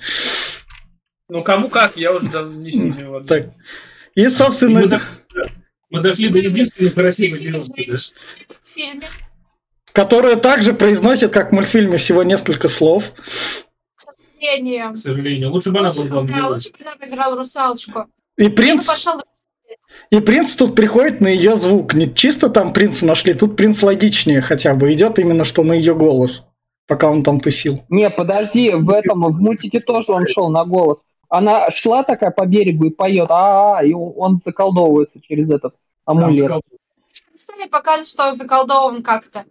Ну 1.29 1.43
кому 1.43 1.69
как, 1.69 1.97
я 1.97 2.12
уже 2.12 2.29
давно 2.29 2.55
не 2.61 2.71
сильно 2.71 3.11
в 3.11 3.14
одном. 3.17 3.27
Так. 3.27 3.47
И, 4.14 4.29
собственно, 4.29 4.81
Мы, 4.83 4.87
до- 4.87 5.01
мы 5.91 6.01
дошли 6.01 6.29
до 6.29 6.39
единственной 6.39 6.91
красивой 6.93 7.39
девушки, 7.39 7.93
да? 9.01 9.07
Которая 9.93 10.37
также 10.37 10.75
произносит, 10.75 11.33
как 11.33 11.51
в 11.51 11.55
мультфильме, 11.55 11.97
всего 11.97 12.23
несколько 12.23 12.69
слов. 12.69 13.12
к 13.97 14.01
сожалению. 14.01 14.93
К 14.93 14.97
сожалению. 14.97 15.51
Лучше 15.51 15.71
бы 15.73 15.81
она 15.81 15.91
была 15.93 16.23
да, 16.23 16.47
лучше 16.49 16.71
бы 16.71 16.77
она 16.85 17.09
играла 17.09 17.37
русалочку. 17.37 18.07
И 18.37 18.45
Я 18.45 18.49
бы 18.51 18.55
принц, 18.55 18.87
пошел 18.87 19.21
и 20.11 20.21
принц 20.21 20.55
тут 20.57 20.75
приходит 20.75 21.21
на 21.21 21.29
ее 21.29 21.57
звук. 21.57 21.95
Не 21.95 22.13
чисто 22.13 22.49
там 22.49 22.73
принца 22.73 23.07
нашли, 23.07 23.35
тут 23.35 23.57
принц 23.57 23.83
логичнее 23.83 24.41
хотя 24.41 24.75
бы. 24.75 24.93
Идет 24.93 25.19
именно 25.19 25.45
что 25.45 25.63
на 25.63 25.73
ее 25.73 25.95
голос, 25.95 26.47
пока 26.87 27.11
он 27.11 27.23
там 27.23 27.41
тусил. 27.41 27.85
Не, 27.89 28.09
подожди, 28.11 28.73
в 28.73 28.91
этом, 28.91 29.25
в 29.25 29.41
мультике 29.41 29.81
тоже 29.81 30.13
он 30.13 30.27
шел 30.27 30.49
на 30.49 30.65
голос. 30.65 30.99
Она 31.29 31.71
шла 31.71 32.05
такая 32.05 32.31
по 32.31 32.47
берегу 32.47 32.87
и 32.87 32.91
поет, 32.91 33.27
а, 33.31 33.81
и 33.85 33.93
он 33.93 34.37
заколдовывается 34.37 35.21
через 35.21 35.51
этот 35.51 35.75
амулет. 36.05 36.63
Стали 37.37 37.69
показывать, 37.69 38.09
что 38.09 38.27
он 38.27 38.33
заколдован 38.33 39.03
как-то. 39.03 39.45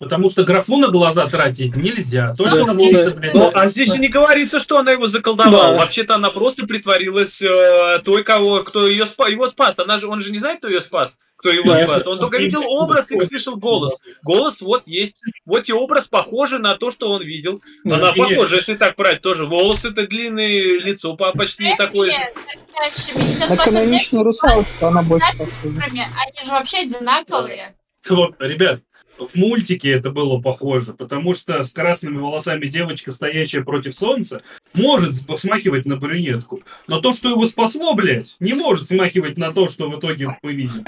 Потому 0.00 0.28
что 0.28 0.44
графу 0.44 0.76
на 0.76 0.88
глаза 0.88 1.26
тратить 1.26 1.74
нельзя. 1.74 2.32
Только 2.38 2.58
Да. 2.58 2.66
на 2.66 2.74
волосы, 2.74 3.16
блядь. 3.16 3.34
Ну, 3.34 3.50
а 3.52 3.68
здесь 3.68 3.92
же 3.92 3.98
не 3.98 4.06
говорится, 4.08 4.60
что 4.60 4.78
она 4.78 4.92
его 4.92 5.08
заколдовала. 5.08 5.72
Да. 5.72 5.78
Вообще-то 5.78 6.14
она 6.14 6.30
просто 6.30 6.66
притворилась 6.68 7.42
э, 7.42 7.98
той, 8.04 8.22
кого, 8.22 8.62
кто 8.62 8.86
ее 8.86 9.04
спа- 9.04 9.28
его 9.28 9.48
спас. 9.48 9.76
Она 9.80 9.98
же, 9.98 10.06
он 10.06 10.20
же 10.20 10.30
не 10.30 10.38
знает, 10.38 10.58
кто 10.58 10.68
ее 10.68 10.82
спас, 10.82 11.16
кто 11.34 11.50
его 11.50 11.72
Да. 11.72 11.84
спас. 11.84 12.06
Он 12.06 12.20
только 12.20 12.38
видел 12.38 12.62
образ 12.64 13.10
и 13.10 13.20
слышал 13.24 13.56
голос. 13.56 13.96
Голос 14.22 14.60
вот 14.60 14.84
есть. 14.86 15.16
Вот 15.44 15.68
и 15.68 15.72
образ 15.72 16.06
похожий 16.06 16.60
на 16.60 16.76
то, 16.76 16.92
что 16.92 17.10
он 17.10 17.22
видел. 17.22 17.60
Она 17.84 18.12
Конечно. 18.12 18.24
похожа, 18.36 18.54
если 18.56 18.76
так 18.76 18.94
брать, 18.94 19.20
тоже. 19.20 19.46
Волосы-то 19.46 20.06
длинные, 20.06 20.78
лицо 20.78 21.16
по- 21.16 21.32
почти 21.32 21.74
такое 21.76 22.10
же. 22.10 22.16
Нет, 23.16 23.58
каноничную 23.64 24.22
русалочку 24.24 24.86
она 24.86 25.02
больше. 25.02 25.26
Они 25.64 26.04
же 26.44 26.50
вообще 26.52 26.78
одинаковые. 26.78 27.74
Вот, 28.08 28.36
ребят, 28.38 28.80
в 29.18 29.34
мультике 29.34 29.90
это 29.90 30.10
было 30.10 30.40
похоже, 30.40 30.94
потому 30.94 31.34
что 31.34 31.64
с 31.64 31.72
красными 31.72 32.18
волосами 32.18 32.66
девочка, 32.66 33.12
стоящая 33.12 33.62
против 33.62 33.94
солнца, 33.94 34.42
может 34.72 35.14
см- 35.14 35.38
смахивать 35.38 35.86
на 35.86 35.96
брюнетку. 35.96 36.62
Но 36.86 37.00
то, 37.00 37.12
что 37.12 37.28
его 37.30 37.46
спасло, 37.46 37.94
блядь, 37.94 38.36
не 38.40 38.54
может 38.54 38.88
смахивать 38.88 39.38
на 39.38 39.52
то, 39.52 39.68
что 39.68 39.90
в 39.90 39.98
итоге 39.98 40.36
мы 40.42 40.52
видим. 40.52 40.84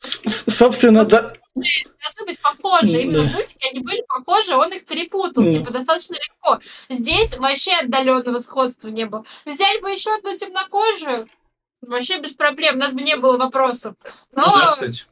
Собственно, 0.00 1.04
да, 1.04 1.34
Должны 1.54 2.24
быть 2.26 2.40
похожи. 2.40 3.02
Именно 3.02 3.30
в 3.30 3.32
мультике 3.32 3.68
они 3.70 3.80
были 3.80 4.02
похожи, 4.06 4.54
он 4.54 4.72
их 4.72 4.84
перепутал. 4.86 5.50
Типа 5.50 5.72
достаточно 5.72 6.14
легко. 6.14 6.60
Здесь 6.88 7.36
вообще 7.36 7.72
отдаленного 7.72 8.38
сходства 8.38 8.88
не 8.88 9.06
было. 9.06 9.24
Взяли 9.44 9.80
бы 9.80 9.90
еще 9.90 10.14
одну 10.14 10.36
темнокожую, 10.36 11.28
вообще 11.82 12.18
без 12.20 12.32
проблем, 12.32 12.76
у 12.76 12.78
нас 12.78 12.94
бы 12.94 13.02
не 13.02 13.16
было 13.16 13.36
вопросов. 13.36 13.94
Да, 14.32 14.46
Но 14.46 14.72
кстати. 14.72 15.04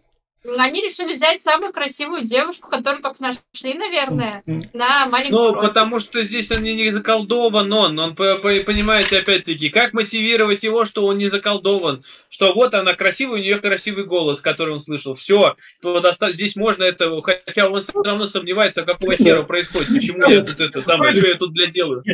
они 0.59 0.81
решили 0.81 1.15
взять 1.15 1.41
самую 1.41 1.73
красивую 1.73 2.23
девушку, 2.23 2.69
которую 2.71 3.03
только 3.03 3.21
нашли, 3.21 3.75
наверное, 3.75 4.43
на 4.73 5.07
маленькую 5.07 5.43
Ну, 5.43 5.55
роль. 5.55 5.67
потому 5.69 5.99
что 6.01 6.23
здесь 6.23 6.51
он 6.53 6.63
не 6.63 6.91
заколдован, 6.91 7.73
он, 7.73 7.99
он, 7.99 8.15
по- 8.15 8.37
по- 8.37 8.63
понимаете, 8.65 9.19
опять-таки, 9.19 9.71
как 9.71 9.93
мотивировать 9.93 10.63
его, 10.63 10.85
что 10.85 11.05
он 11.07 11.19
не 11.19 11.29
заколдован, 11.29 12.05
что 12.29 12.55
вот 12.55 12.75
она 12.75 12.93
красивая, 12.95 13.41
у 13.41 13.43
нее 13.43 13.59
красивый 13.59 14.05
голос, 14.05 14.41
который 14.41 14.75
он 14.75 14.81
слышал, 14.81 15.15
все, 15.15 15.57
то 15.83 15.99
доста- 16.01 16.31
здесь 16.33 16.55
можно 16.55 16.85
это, 16.85 17.11
хотя 17.23 17.69
он 17.69 17.81
все 17.81 17.93
равно 18.05 18.27
сомневается, 18.27 18.83
а 18.83 18.85
какого 18.85 19.15
хера 19.17 19.43
происходит, 19.43 19.89
почему 19.95 20.29
я 20.29 20.43
тут 20.43 20.61
это 20.61 20.83
самое, 20.83 21.13
что 21.15 21.27
я 21.27 21.35
тут 21.35 21.53
для 21.55 21.67
делаю. 21.67 22.05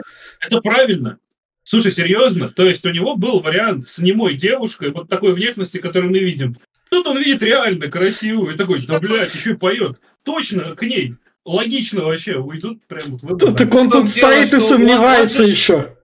Это 0.41 0.61
правильно. 0.63 1.19
Слушай, 1.65 1.93
серьезно? 1.93 2.49
То 2.49 2.67
есть 2.67 2.85
у 2.85 2.91
него 2.91 3.17
был 3.17 3.41
вариант 3.41 3.87
с 3.87 3.99
немой 3.99 4.35
девушкой, 4.35 4.91
вот 4.91 5.09
такой 5.09 5.33
внешности, 5.33 5.79
которую 5.79 6.11
мы 6.11 6.19
видим. 6.19 6.57
Тут 6.91 7.07
он 7.07 7.19
видит 7.19 7.43
реально 7.43 7.89
красивую 7.89 8.55
и 8.55 8.59
такой, 8.59 8.85
да, 8.87 8.99
блядь, 9.01 9.35
еще 9.35 9.53
и 9.53 9.57
поет. 9.57 9.99
Точно 10.25 10.75
к 10.75 10.83
ней. 10.83 11.15
Логично 11.45 12.05
вообще, 12.05 12.37
уйдут 12.37 12.85
прям 12.87 13.03
вот 13.19 13.23
в 13.23 13.39
т- 13.39 13.47
это. 13.47 13.57
так 13.57 13.75
он 13.75 13.91
тут 13.91 14.09
стоит 14.09 14.53
и 14.55 14.59
сомневается 14.59 15.43
еще. 15.43 15.97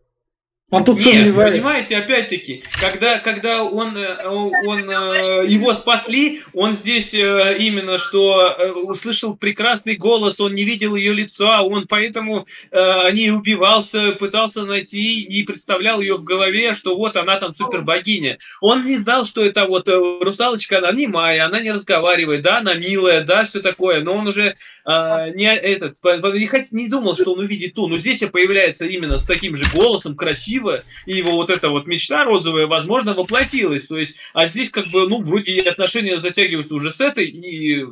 Он 0.71 0.85
тут 0.85 0.97
Нет, 0.97 1.05
сомневается. 1.05 1.57
понимаете, 1.57 1.97
опять-таки, 1.97 2.63
когда, 2.79 3.21
когда 3.21 3.65
он, 3.65 3.97
э, 3.97 4.23
он, 4.27 4.91
э, 4.91 5.47
его 5.47 5.73
спасли, 5.73 6.43
он 6.53 6.75
здесь 6.75 7.15
э, 7.15 7.57
именно 7.59 7.97
что 7.97 8.55
услышал 8.85 9.35
прекрасный 9.35 9.97
голос, 9.97 10.41
он 10.41 10.55
не 10.55 10.65
видел 10.65 10.95
ее 10.95 11.15
лица, 11.15 11.63
он 11.63 11.87
поэтому 11.87 12.47
о 12.71 13.11
ней 13.11 13.31
убивался, 13.31 14.13
пытался 14.13 14.65
найти 14.65 15.23
и 15.23 15.43
представлял 15.43 16.03
ее 16.03 16.17
в 16.17 16.25
голове, 16.25 16.75
что 16.75 16.97
вот 16.97 17.17
она 17.17 17.39
там 17.39 17.55
супер 17.55 17.81
богиня. 17.81 18.39
Он 18.61 18.85
не 18.85 18.99
знал, 18.99 19.25
что 19.25 19.43
это 19.43 19.67
вот 19.67 19.89
русалочка, 19.89 20.79
она 20.79 20.93
немая, 20.93 21.47
она 21.47 21.61
не 21.61 21.71
разговаривает, 21.71 22.43
да, 22.43 22.59
она 22.59 22.75
милая, 22.75 23.25
да, 23.25 23.45
все 23.45 23.61
такое, 23.61 24.03
но 24.03 24.13
он 24.13 24.29
уже 24.29 24.55
не 24.85 25.45
этот 25.45 25.97
не, 26.05 26.83
не 26.83 26.89
думал, 26.89 27.15
что 27.15 27.33
он 27.33 27.41
увидит 27.41 27.75
ту, 27.75 27.89
но 27.89 27.97
здесь 27.97 28.19
появляется 28.19 28.87
именно 28.87 29.19
с 29.19 29.25
таким 29.25 29.57
же 29.57 29.65
голосом, 29.75 30.15
красиво, 30.59 30.83
и 31.07 31.17
его 31.17 31.33
вот 31.33 31.51
эта 31.51 31.69
вот 31.69 31.87
мечта 31.87 32.25
розовая, 32.25 32.67
возможно, 32.67 33.15
воплотилась. 33.15 33.87
То 33.87 33.97
есть, 33.97 34.17
а 34.35 34.47
здесь 34.47 34.71
как 34.71 34.87
бы, 34.93 35.09
ну, 35.09 35.23
вроде 35.23 35.53
и 35.53 35.61
отношения 35.61 36.19
затягиваются 36.19 36.75
уже 36.75 36.91
с 36.91 37.01
этой, 37.01 37.27
и 37.27 37.87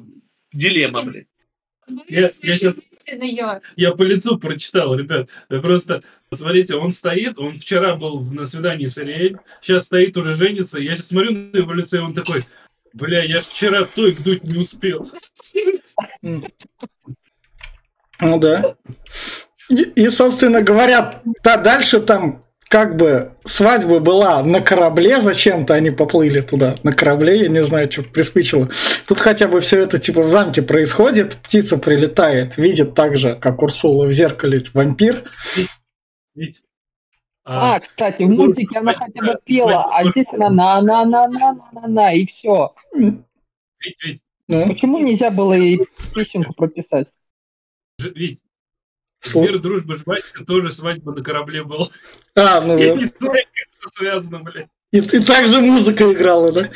дилемма, 0.53 1.03
блин. 1.03 1.27
Я- 2.09 2.31
я 2.43 2.53
щас- 2.53 2.79
Её. 3.07 3.61
Я 3.77 3.93
по 3.93 4.03
лицу 4.03 4.37
прочитал, 4.37 4.97
ребят. 4.97 5.29
Просто, 5.49 6.03
смотрите, 6.35 6.75
он 6.75 6.91
стоит, 6.91 7.39
он 7.39 7.61
вчера 7.61 7.95
был 7.95 8.21
на 8.33 8.47
свидании 8.47 8.87
с 8.87 8.99
Ариэль, 8.99 9.37
сейчас 9.63 9.85
стоит, 9.85 10.17
уже 10.17 10.35
женится. 10.35 10.81
Я 10.81 10.97
сейчас 10.97 11.09
смотрю 11.09 11.33
на 11.33 11.57
его 11.57 11.73
лицо, 11.73 11.99
и 11.99 12.01
он 12.01 12.15
такой, 12.15 12.45
бля, 12.95 13.23
я 13.23 13.41
ж 13.41 13.45
вчера 13.45 13.85
той 13.85 14.13
дуть 14.13 14.43
не 14.43 14.59
успел. 14.59 15.09
Ну 16.21 16.43
да. 18.41 18.75
И, 19.69 19.83
и, 19.83 20.09
собственно 20.09 20.63
говоря, 20.63 21.23
да, 21.45 21.57
дальше 21.59 22.01
там 22.01 22.45
как 22.69 22.97
бы 22.97 23.33
свадьба 23.45 24.01
была 24.01 24.43
на 24.43 24.61
корабле, 24.61 25.21
зачем-то 25.21 25.75
они 25.75 25.91
поплыли 25.91 26.41
туда, 26.41 26.77
на 26.83 26.93
корабле, 26.93 27.43
я 27.43 27.49
не 27.49 27.63
знаю, 27.63 27.91
что 27.91 28.03
приспичило. 28.03 28.69
Тут 29.07 29.21
хотя 29.21 29.47
бы 29.49 29.61
все 29.61 29.81
это 29.83 29.99
типа 29.99 30.23
в 30.23 30.29
замке 30.29 30.63
происходит, 30.63 31.37
птица 31.37 31.79
прилетает, 31.79 32.57
видит 32.57 32.95
так 32.95 33.17
же, 33.17 33.37
как 33.37 33.63
Урсула 33.63 34.07
в 34.07 34.13
зеркале 34.13 34.63
вампир. 34.75 35.25
Ведь, 36.35 36.63
А, 37.45 37.79
кстати, 37.79 38.25
в 38.25 38.29
мультике 38.31 38.79
она 38.79 38.93
хотя 38.95 39.23
бы 39.23 39.39
пела, 39.45 39.85
а 39.93 40.05
здесь 40.11 40.27
она 40.33 40.51
на-на-на-на-на-на, 40.51 42.13
и 42.15 42.27
все. 42.27 42.75
М, 42.95 43.25
Ведь, 43.85 44.03
ведь, 44.05 44.21
Ну, 44.49 44.67
Почему 44.69 44.99
нельзя 44.99 45.31
было 45.31 45.55
и 45.55 45.79
песенку 46.15 46.53
прописать? 46.55 47.07
слу- 48.01 48.37
мир, 49.35 49.59
дружба, 49.59 49.97
жвачка, 49.97 50.45
тоже 50.45 50.73
свадьба 50.73 51.13
на 51.13 51.23
корабле 51.23 51.65
была. 51.65 51.89
А, 52.35 52.61
ну 52.61 52.77
Я 52.79 52.95
да. 52.95 53.01
не 53.01 53.05
знаю, 53.05 53.13
как 53.21 53.33
это 53.33 53.95
связано, 53.95 54.41
блядь. 54.41 54.69
И, 54.93 54.99
и 54.99 55.21
также 55.21 55.61
музыка 55.61 56.13
играла, 56.13 56.53
да? 56.53 56.71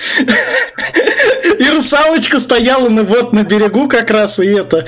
И 1.59 1.70
русалочка 1.70 2.41
стояла 2.41 2.88
на, 2.88 3.05
вот 3.05 3.32
на 3.32 3.45
берегу 3.45 3.88
как 3.88 4.11
раз, 4.11 4.38
и 4.41 4.47
это, 4.47 4.86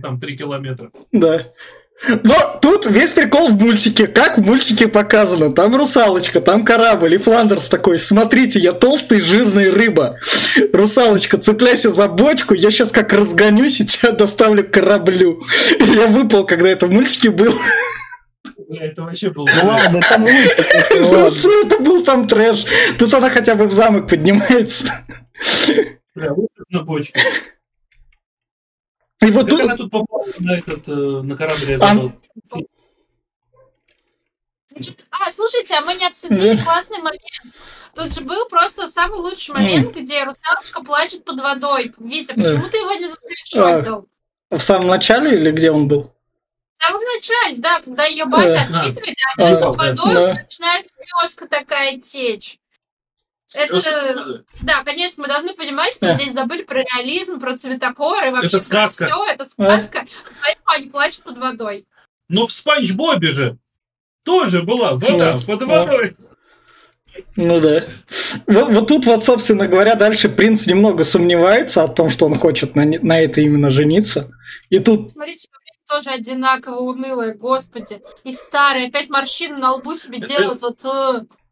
там 0.00 0.20
три 0.20 0.36
километра. 0.36 0.90
да. 1.12 1.46
Но 2.08 2.58
тут 2.60 2.86
весь 2.86 3.10
прикол 3.10 3.48
в 3.48 3.60
мультике. 3.60 4.06
Как 4.06 4.38
в 4.38 4.44
мультике 4.44 4.88
показано. 4.88 5.52
Там 5.52 5.76
русалочка, 5.76 6.40
там 6.40 6.64
корабль. 6.64 7.14
И 7.14 7.18
Фландерс 7.18 7.68
такой, 7.68 7.98
смотрите, 7.98 8.58
я 8.58 8.72
толстый 8.72 9.20
жирный 9.20 9.70
рыба. 9.70 10.18
Русалочка, 10.72 11.38
цепляйся 11.38 11.90
за 11.90 12.08
бочку, 12.08 12.54
я 12.54 12.70
сейчас 12.70 12.90
как 12.92 13.12
разгонюсь 13.12 13.80
и 13.80 13.86
тебя 13.86 14.12
доставлю 14.12 14.64
к 14.64 14.70
кораблю. 14.70 15.42
И 15.78 15.84
я 15.84 16.06
выпал, 16.08 16.44
когда 16.44 16.68
это 16.68 16.86
в 16.86 16.92
мультике 16.92 17.30
был. 17.30 17.54
Это 18.68 19.02
вообще 19.02 19.30
был... 19.30 19.46
Ну 19.46 19.68
ладно, 19.68 20.00
это 20.90 21.78
был 21.80 22.02
там 22.02 22.26
трэш. 22.26 22.64
Тут 22.98 23.12
она 23.14 23.30
хотя 23.30 23.54
бы 23.54 23.66
в 23.66 23.72
замок 23.72 24.08
поднимается. 24.08 24.88
Бля, 26.14 26.32
вот 26.34 26.48
это 26.56 26.64
на 26.70 26.82
бочке. 26.82 27.20
И 29.22 29.30
вот 29.30 29.42
Как 29.42 29.50
тут... 29.50 29.60
она 29.60 29.76
тут 29.76 29.90
попала 29.90 30.26
на 30.40 30.52
этот, 30.58 30.88
э, 30.88 30.92
на 30.92 31.36
корабль? 31.36 31.70
я 31.70 31.76
А- 31.80 32.12
А, 35.10 35.30
слушайте, 35.30 35.74
а 35.74 35.82
мы 35.82 35.94
не 35.94 36.06
обсудили 36.06 36.54
Да. 36.54 36.64
классный 36.64 36.98
момент. 36.98 37.22
Тут 37.94 38.14
же 38.14 38.22
был 38.22 38.48
просто 38.48 38.88
самый 38.88 39.18
лучший 39.20 39.54
момент, 39.54 39.94
где 39.94 40.24
русалочка 40.24 40.82
плачет 40.82 41.24
под 41.24 41.40
водой. 41.40 41.92
Витя, 41.98 42.32
Да. 42.34 42.42
почему 42.42 42.68
ты 42.70 42.78
его 42.78 42.92
не 42.94 43.06
заскриншотил? 43.08 44.08
В 44.50 44.58
самом 44.58 44.88
начале 44.88 45.38
или 45.38 45.50
где 45.52 45.70
он 45.70 45.88
был? 45.88 46.12
В 46.78 46.82
самом 46.84 47.02
начале, 47.14 47.56
да, 47.58 47.80
когда 47.80 48.06
ее 48.06 48.24
батя 48.24 48.62
отчитывает, 48.62 49.16
а 49.38 49.42
они 49.44 49.54
А, 49.54 49.60
под 49.60 49.76
водой 49.78 50.34
начинает 50.34 50.86
слезка 50.88 51.46
такая 51.46 51.98
течь. 51.98 52.58
Это-? 53.54 54.44
Да, 54.62 54.82
конечно, 54.84 55.22
мы 55.22 55.28
должны 55.28 55.54
понимать, 55.54 55.94
что 55.94 56.06
Да. 56.08 56.14
здесь 56.16 56.32
забыли 56.32 56.62
про 56.62 56.82
реализм, 56.82 57.38
про 57.40 57.56
цветокор 57.56 58.24
и 58.24 58.30
вообще 58.30 58.56
Это 58.58 58.60
сказка. 58.60 59.06
все, 59.06 59.24
это 59.26 59.44
сказка, 59.44 60.04
поэтому 60.42 60.66
они 60.76 60.90
плачут 60.90 61.24
под 61.24 61.38
водой. 61.38 61.86
Но 62.28 62.46
в 62.46 62.52
Спанч 62.52 62.92
Бобе 62.92 63.30
же 63.30 63.58
тоже 64.24 64.62
была 64.62 64.92
вода 64.92 65.36
Да, 65.36 65.38
под 65.46 65.58
да. 65.60 65.66
водой. 65.66 66.16
Ну 67.36 67.60
да. 67.60 67.84
Вот, 68.46 68.68
вот 68.72 68.88
тут 68.88 69.04
вот, 69.04 69.22
собственно 69.24 69.66
говоря, 69.66 69.96
дальше 69.96 70.30
принц 70.30 70.66
немного 70.66 71.04
сомневается 71.04 71.82
о 71.84 71.88
том, 71.88 72.08
что 72.08 72.24
он 72.26 72.36
хочет 72.38 72.74
на, 72.74 72.84
не- 72.86 72.98
на 73.00 73.20
это 73.20 73.42
именно 73.42 73.68
жениться. 73.68 74.30
И 74.70 74.78
тут 74.78 75.10
Смотрите, 75.10 75.40
что 75.42 75.58
время 75.58 75.78
тоже 75.88 76.10
одинаково 76.10 76.76
унылое, 76.80 77.34
господи. 77.34 78.00
И 78.24 78.32
старый, 78.32 78.86
опять 78.86 79.10
морщины 79.10 79.58
на 79.58 79.72
лбу 79.74 79.94
себе 79.94 80.18
Это- 80.18 80.28
делают, 80.28 80.62
вот... 80.62 80.82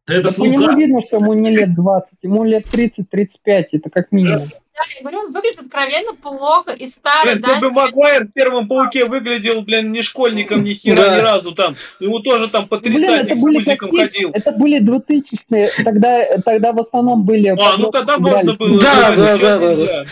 Да 0.06 0.14
это 0.14 0.28
Да 0.30 0.34
по 0.36 0.42
нему 0.44 0.58
слуга. 0.58 0.74
видно, 0.76 1.00
что 1.02 1.16
ему 1.16 1.34
не 1.34 1.50
лет 1.50 1.74
20, 1.74 2.10
ему 2.22 2.44
лет 2.44 2.64
30-35, 2.72 3.64
это 3.72 3.90
как 3.90 4.10
минимум. 4.12 4.48
Да, 4.48 4.84
я 4.96 5.02
говорю, 5.02 5.18
он 5.26 5.30
выглядит 5.30 5.60
откровенно 5.60 6.14
плохо, 6.14 6.72
и 6.72 6.86
старый, 6.86 7.34
Блин, 7.34 7.42
да, 7.46 7.60
Тоби 7.60 7.74
Магуайр 7.74 8.24
в 8.24 8.32
первом 8.32 8.66
пауке 8.66 9.04
выглядел, 9.04 9.60
блин, 9.60 9.92
не 9.92 10.00
школьником 10.00 10.64
ни 10.64 10.72
хера 10.72 10.96
Да. 10.96 11.16
ни 11.16 11.20
разу 11.20 11.52
там. 11.52 11.76
Ему 12.00 12.20
тоже 12.20 12.48
там 12.48 12.66
по 12.66 12.78
Блин, 12.78 12.94
тридцатник 12.94 13.24
это 13.26 13.36
с 13.36 13.40
были 13.42 13.54
музиком 13.56 13.90
какие? 13.90 14.00
ходил. 14.06 14.30
Это 14.32 14.52
были 14.52 14.80
2000-е, 14.80 15.70
тогда, 15.84 16.24
тогда 16.46 16.72
в 16.72 16.80
основном 16.80 17.24
были... 17.24 17.48
А, 17.50 17.76
ну 17.76 17.90
тогда 17.90 18.18
можно 18.18 18.54
было. 18.54 18.80
Да, 18.80 19.14
да, 19.14 19.36
да, 19.36 20.04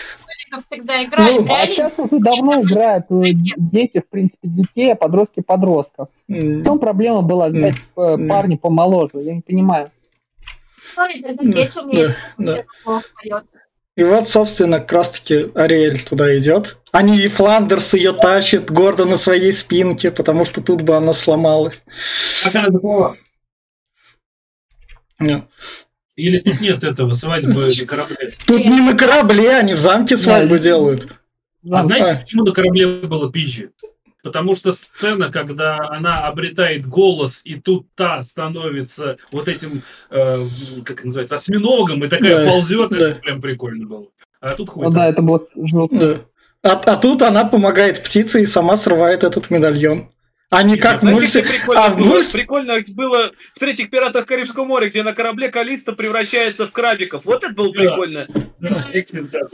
Школьников 0.49 0.65
всегда 0.69 1.03
играли 1.03 1.37
Ну, 1.37 1.43
в 1.43 1.51
А 1.51 1.67
сейчас 1.67 1.93
уже 1.97 2.19
давно 2.19 2.61
играют 2.61 3.05
э, 3.09 3.33
дети, 3.57 3.99
в 3.99 4.09
принципе, 4.09 4.39
детей, 4.47 4.91
а 4.91 4.95
подростки 4.95 5.41
подростков. 5.41 6.09
В 6.27 6.33
м, 6.33 6.63
чем 6.63 6.79
проблема 6.79 7.21
была 7.21 7.49
взять 7.49 7.75
М. 7.95 8.27
парня 8.27 8.57
помоложе? 8.57 9.21
Я 9.21 9.35
не 9.35 9.41
понимаю. 9.41 9.91
Это 10.97 11.43
да, 11.97 12.15
да. 12.37 13.43
И 13.95 14.03
вот, 14.03 14.29
собственно, 14.29 14.79
как 14.79 14.93
раз-таки 14.93 15.51
Ариэль 15.55 16.01
туда 16.01 16.37
идет. 16.37 16.77
Они 16.91 17.17
и 17.17 17.27
Фландерс 17.27 17.93
ее 17.93 18.13
тащит 18.13 18.71
гордо 18.71 19.05
на 19.05 19.17
своей 19.17 19.51
спинке, 19.51 20.09
потому 20.09 20.45
что 20.45 20.63
тут 20.63 20.81
бы 20.83 20.95
она 20.95 21.11
сломалась. 21.11 21.79
Не. 25.19 25.43
Или 26.19 26.39
тут 26.39 26.59
нет 26.61 26.83
этого 26.83 27.13
свадьбы 27.13 27.67
на 27.67 27.85
корабле? 27.85 28.35
Тут 28.45 28.65
не 28.65 28.81
на 28.81 28.95
корабле, 28.95 29.51
они 29.57 29.73
в 29.73 29.79
замке 29.79 30.17
свадьбу 30.17 30.55
Да, 30.55 30.59
делают. 30.59 31.07
А 31.71 31.81
знаете, 31.81 32.05
А. 32.09 32.15
почему 32.21 32.45
на 32.45 32.51
корабле 32.51 32.87
было 32.87 33.31
пизже? 33.31 33.71
Потому 34.21 34.53
что 34.53 34.71
сцена, 34.71 35.31
когда 35.31 35.77
она 35.89 36.19
обретает 36.27 36.85
голос, 36.85 37.41
и 37.45 37.55
тут 37.55 37.87
та 37.95 38.21
становится 38.23 39.15
вот 39.31 39.47
этим, 39.47 39.81
э, 40.09 40.45
как 40.83 41.05
называется, 41.05 41.35
осьминогом, 41.35 42.03
и 42.03 42.09
такая 42.09 42.43
Да, 42.43 42.51
ползет, 42.51 42.89
да. 42.89 42.97
это 43.11 43.19
прям 43.21 43.41
прикольно 43.41 43.87
было. 43.87 44.07
А 44.41 44.51
тут 44.51 44.69
хуй 44.69 44.83
Ну 44.85 44.91
да, 44.91 45.07
это 45.07 45.21
было 45.21 45.45
жутко. 45.55 45.97
Да. 45.97 46.19
А, 46.61 46.71
а 46.73 46.95
тут 46.97 47.21
она 47.21 47.45
помогает 47.45 48.03
птице 48.03 48.41
и 48.41 48.45
сама 48.45 48.75
срывает 48.75 49.23
этот 49.23 49.49
медальон. 49.49 50.09
А 50.49 50.63
не 50.63 50.77
как 50.77 50.97
в 50.97 51.01
Знаете, 51.01 51.39
мульти... 51.41 51.41
прикольно, 51.47 51.85
а 51.85 51.89
в 51.91 51.97
было? 51.97 52.07
мульти- 52.19 52.31
прикольно 52.33 52.79
было 52.89 53.31
в 53.55 53.59
третьих 53.59 53.89
пиратах 53.91 54.25
Карибского 54.25 54.65
моря, 54.65 54.89
где 54.89 55.03
на 55.03 55.13
корабле 55.13 55.49
Калиста 55.49 55.93
превращается 55.93 56.65
в 56.65 56.71
крабиков. 56.71 57.23
Вот 57.25 57.43
это 57.43 57.53
было 57.53 57.71
Да. 57.71 57.79
прикольно. 57.79 58.27
Да, 58.59 58.87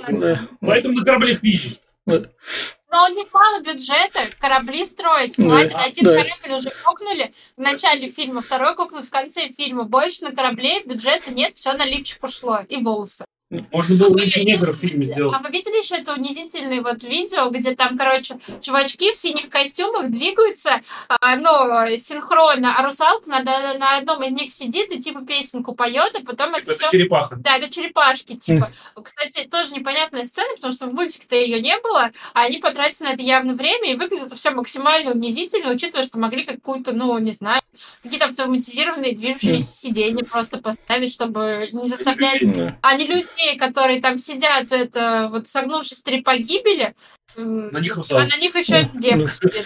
Да. 0.10 0.42
Поэтому 0.62 1.00
на 1.00 1.06
корабле 1.06 1.36
пизже. 1.36 1.78
Но 2.06 3.04
у 3.10 3.14
них 3.14 3.26
мало 3.34 3.62
бюджета, 3.62 4.22
корабли 4.40 4.86
строить. 4.86 5.36
Да, 5.38 5.44
Хватит, 5.44 5.76
один 5.76 6.06
да. 6.06 6.12
корабль 6.24 6.56
уже 6.58 6.70
кокнули 6.84 7.32
в 7.58 7.62
начале 7.62 8.08
фильма, 8.10 8.42
второй 8.42 8.74
кокнул 8.76 9.02
в 9.02 9.10
конце 9.10 9.50
фильма. 9.50 9.84
Больше 9.84 10.24
на 10.24 10.32
корабле 10.34 10.82
бюджета 10.86 11.32
нет, 11.34 11.54
все 11.54 11.74
на 11.74 11.86
лифчик 11.86 12.24
ушло. 12.24 12.62
И 12.70 12.78
волосы. 12.78 13.26
Можно 13.52 13.96
было 13.96 14.18
еще 14.18 14.44
негров 14.44 14.76
в 14.76 14.80
фильме 14.80 15.06
видели- 15.06 15.14
сделать. 15.14 15.36
А 15.38 15.44
вы 15.44 15.52
видели 15.52 15.78
еще 15.78 15.96
это 15.98 16.14
унизительное 16.14 16.82
вот 16.82 17.04
видео, 17.04 17.48
где 17.52 17.76
там, 17.76 17.96
короче, 17.96 18.38
чувачки 18.60 19.12
в 19.12 19.16
синих 19.16 19.50
костюмах 19.50 20.10
двигаются, 20.10 20.80
а, 21.08 21.36
ну, 21.36 21.96
синхронно, 21.96 22.76
а 22.76 22.84
русалка 22.84 23.30
на, 23.30 23.42
на, 23.42 23.98
одном 23.98 24.24
из 24.24 24.32
них 24.32 24.50
сидит 24.50 24.92
и 24.92 25.00
типа 25.00 25.22
песенку 25.22 25.76
поет, 25.76 26.16
а 26.16 26.24
потом 26.26 26.56
это 26.56 26.72
Это 26.72 26.74
все 26.74 26.90
черепаха. 26.90 27.36
да, 27.36 27.58
это 27.58 27.70
черепашки, 27.70 28.36
типа. 28.36 28.72
Кстати, 29.02 29.48
тоже 29.48 29.76
непонятная 29.76 30.24
сцена, 30.24 30.50
потому 30.56 30.74
что 30.74 30.88
в 30.88 30.94
мультике-то 30.94 31.36
ее 31.36 31.62
не 31.62 31.78
было, 31.82 32.10
а 32.34 32.46
они 32.46 32.58
потратили 32.58 33.08
на 33.08 33.14
это 33.14 33.22
явно 33.22 33.54
время, 33.54 33.92
и 33.92 33.96
выглядит 33.96 34.32
все 34.32 34.50
максимально 34.50 35.12
унизительно, 35.12 35.72
учитывая, 35.72 36.04
что 36.04 36.18
могли 36.18 36.46
какую-то, 36.46 36.94
ну, 36.94 37.16
не 37.20 37.32
знаю, 37.32 37.62
какие-то 38.02 38.26
автоматизированные 38.26 39.14
движущиеся 39.14 39.72
сиденья 39.72 40.24
просто 40.24 40.58
поставить, 40.58 41.12
чтобы 41.12 41.70
не 41.72 41.88
заставлять... 41.88 42.42
А 42.82 42.96
не 42.96 43.06
людей, 43.36 43.58
которые 43.58 44.02
там 44.02 44.18
сидят, 44.18 44.72
это 44.72 45.30
вот 45.32 45.48
согнувшись 45.48 46.02
три 46.02 46.22
погибели, 46.22 46.96
На 47.36 47.80
них 47.80 47.98
а 47.98 48.20
на 48.20 48.38
них 48.38 48.56
еще 48.56 48.76
эта 48.76 48.98
девка 48.98 49.30
сидит. 49.30 49.66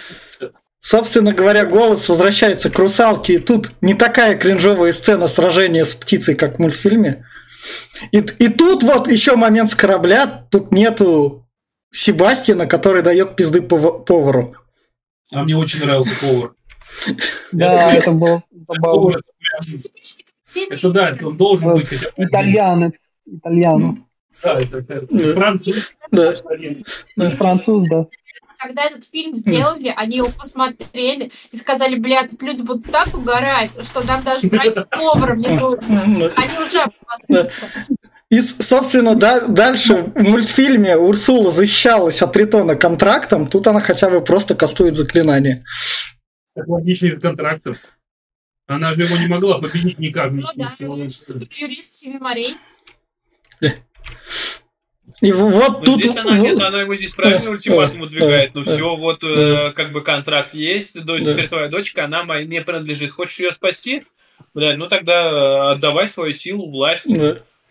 Собственно 0.80 1.34
говоря, 1.34 1.66
голос 1.66 2.08
возвращается 2.08 2.70
к 2.70 2.78
русалке, 2.78 3.34
и 3.34 3.38
тут 3.38 3.72
не 3.82 3.94
такая 3.94 4.36
кринжовая 4.36 4.92
сцена 4.92 5.26
сражения 5.26 5.84
с 5.84 5.94
птицей, 5.94 6.34
как 6.34 6.56
в 6.56 6.58
мультфильме. 6.58 7.26
И, 8.12 8.18
и 8.18 8.48
тут 8.48 8.82
вот 8.82 9.06
еще 9.08 9.36
момент 9.36 9.70
с 9.70 9.74
корабля, 9.74 10.46
тут 10.50 10.72
нету 10.72 11.46
Себастьяна, 11.92 12.66
который 12.66 13.02
дает 13.02 13.36
пизды 13.36 13.60
пова- 13.60 14.02
повару. 14.02 14.54
А 15.32 15.42
мне 15.42 15.56
очень 15.56 15.80
нравился 15.80 16.18
повар. 16.18 16.54
Да, 17.52 17.92
это 17.92 18.12
было 18.12 18.42
забавно. 18.66 18.80
Повар, 18.80 19.20
это 20.54 20.90
да, 20.90 21.16
он 21.22 21.36
должен 21.36 21.74
быть. 21.74 21.88
Итальянец. 22.16 22.92
Итальяно. 23.32 23.98
Да, 24.42 24.58
это- 24.58 24.78
это 24.78 25.34
француз. 25.34 25.92
Да. 26.10 26.32
Ну, 27.16 27.30
Француз, 27.36 27.88
да. 27.88 28.06
Когда 28.58 28.84
этот 28.84 29.04
фильм 29.04 29.34
сделали, 29.34 29.92
они 29.96 30.18
его 30.18 30.28
посмотрели 30.28 31.30
и 31.50 31.56
сказали, 31.56 31.98
бля, 31.98 32.26
тут 32.28 32.42
люди 32.42 32.60
будут 32.62 32.90
так 32.90 33.14
угорать, 33.16 33.72
что 33.86 34.02
нам 34.04 34.22
даже 34.22 34.48
брать 34.48 34.76
с 34.76 34.84
поваром 34.86 35.38
не 35.38 35.48
нужно. 35.48 36.32
Они 36.36 36.52
уже 36.66 36.80
обоссутся. 36.82 37.66
И, 38.28 38.38
собственно, 38.40 39.14
да- 39.16 39.46
дальше 39.46 40.12
в 40.14 40.22
мультфильме 40.22 40.96
Урсула 40.96 41.50
защищалась 41.50 42.22
от 42.22 42.32
Тритона 42.32 42.76
контрактом, 42.76 43.46
тут 43.46 43.66
она 43.66 43.80
хотя 43.80 44.08
бы 44.10 44.20
просто 44.20 44.54
кастует 44.54 44.94
заклинание. 44.94 45.64
Так 46.54 46.68
логичный 46.68 47.18
контрактор. 47.18 47.78
Она 48.66 48.94
же 48.94 49.02
его 49.02 49.16
не 49.16 49.26
могла 49.26 49.58
победить 49.58 49.98
никак. 49.98 50.30
Ну 50.32 50.46
да, 50.54 50.74
юрист 50.78 51.92
Семи 51.94 52.18
морей. 52.18 52.56
И 55.20 55.32
вот 55.32 55.80
Ну, 55.80 55.84
тут... 55.84 55.98
здесь 56.00 56.16
она, 56.16 56.38
нет, 56.38 56.62
она 56.62 56.80
ему 56.80 56.94
здесь 56.94 57.12
правильный 57.12 57.44
Да, 57.44 57.50
ультиматум 57.50 58.00
выдвигает. 58.00 58.54
Ну 58.54 58.62
все, 58.62 58.96
вот 58.96 59.22
э, 59.22 59.72
как 59.76 59.92
бы 59.92 60.00
контракт 60.00 60.54
есть, 60.54 60.98
до- 61.04 61.20
теперь 61.20 61.48
твоя 61.48 61.68
дочка, 61.68 62.04
она 62.04 62.24
мне 62.24 62.62
принадлежит. 62.62 63.10
Хочешь 63.10 63.38
ее 63.40 63.52
спасти? 63.52 64.04
Блядь, 64.54 64.78
ну 64.78 64.88
тогда 64.88 65.22
э, 65.30 65.72
отдавай 65.72 66.08
свою 66.08 66.32
силу, 66.32 66.70
власть. 66.70 67.06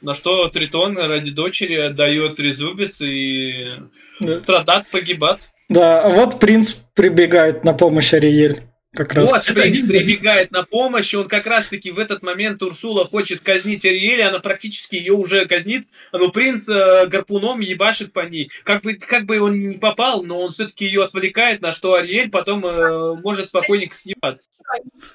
На 0.02 0.14
что 0.14 0.48
Тритон 0.48 0.98
ради 0.98 1.32
дочери 1.32 1.76
отдает 1.76 2.38
трезубец 2.38 3.02
и 3.02 3.80
да. 4.22 4.38
страдат, 4.38 4.90
погибат. 4.90 5.42
Да, 5.68 6.04
а 6.04 6.10
вот 6.10 6.40
принц 6.40 6.76
прибегает 6.94 7.66
на 7.66 7.74
помощь 7.74 8.14
Ариэль. 8.14 8.62
Как 8.92 9.14
раз. 9.14 9.30
Вот, 9.30 9.46
принц 9.46 9.88
прибегает 9.88 10.52
на 10.52 10.64
помощь, 10.64 11.14
и 11.14 11.18
он 11.18 11.28
как 11.28 11.46
раз-таки 11.46 11.92
в 11.92 12.00
этот 12.00 12.24
момент 12.24 12.62
Урсула 12.64 13.06
хочет 13.06 13.42
казнить 13.42 13.86
Ариэль, 13.86 14.24
она 14.24 14.40
практически 14.40 14.96
ее 14.96 15.14
уже 15.14 15.46
казнит, 15.46 15.88
но 16.12 16.30
принц 16.30 16.68
э, 16.68 17.08
гарпуном 17.08 17.60
ебашит 17.60 18.14
по 18.14 18.28
ней. 18.28 18.50
Как 18.64 18.82
бы, 18.82 18.96
как 18.96 19.26
бы 19.26 19.40
он 19.40 19.60
не 19.60 19.78
попал, 19.78 20.24
но 20.24 20.42
он 20.42 20.52
все-таки 20.52 20.86
ее 20.86 21.04
отвлекает, 21.04 21.62
на 21.62 21.72
что 21.72 21.94
Ариэль 21.94 22.32
потом 22.32 22.66
э, 22.66 23.16
может 23.22 23.48
спокойненько 23.48 23.96
съебаться. 23.96 24.50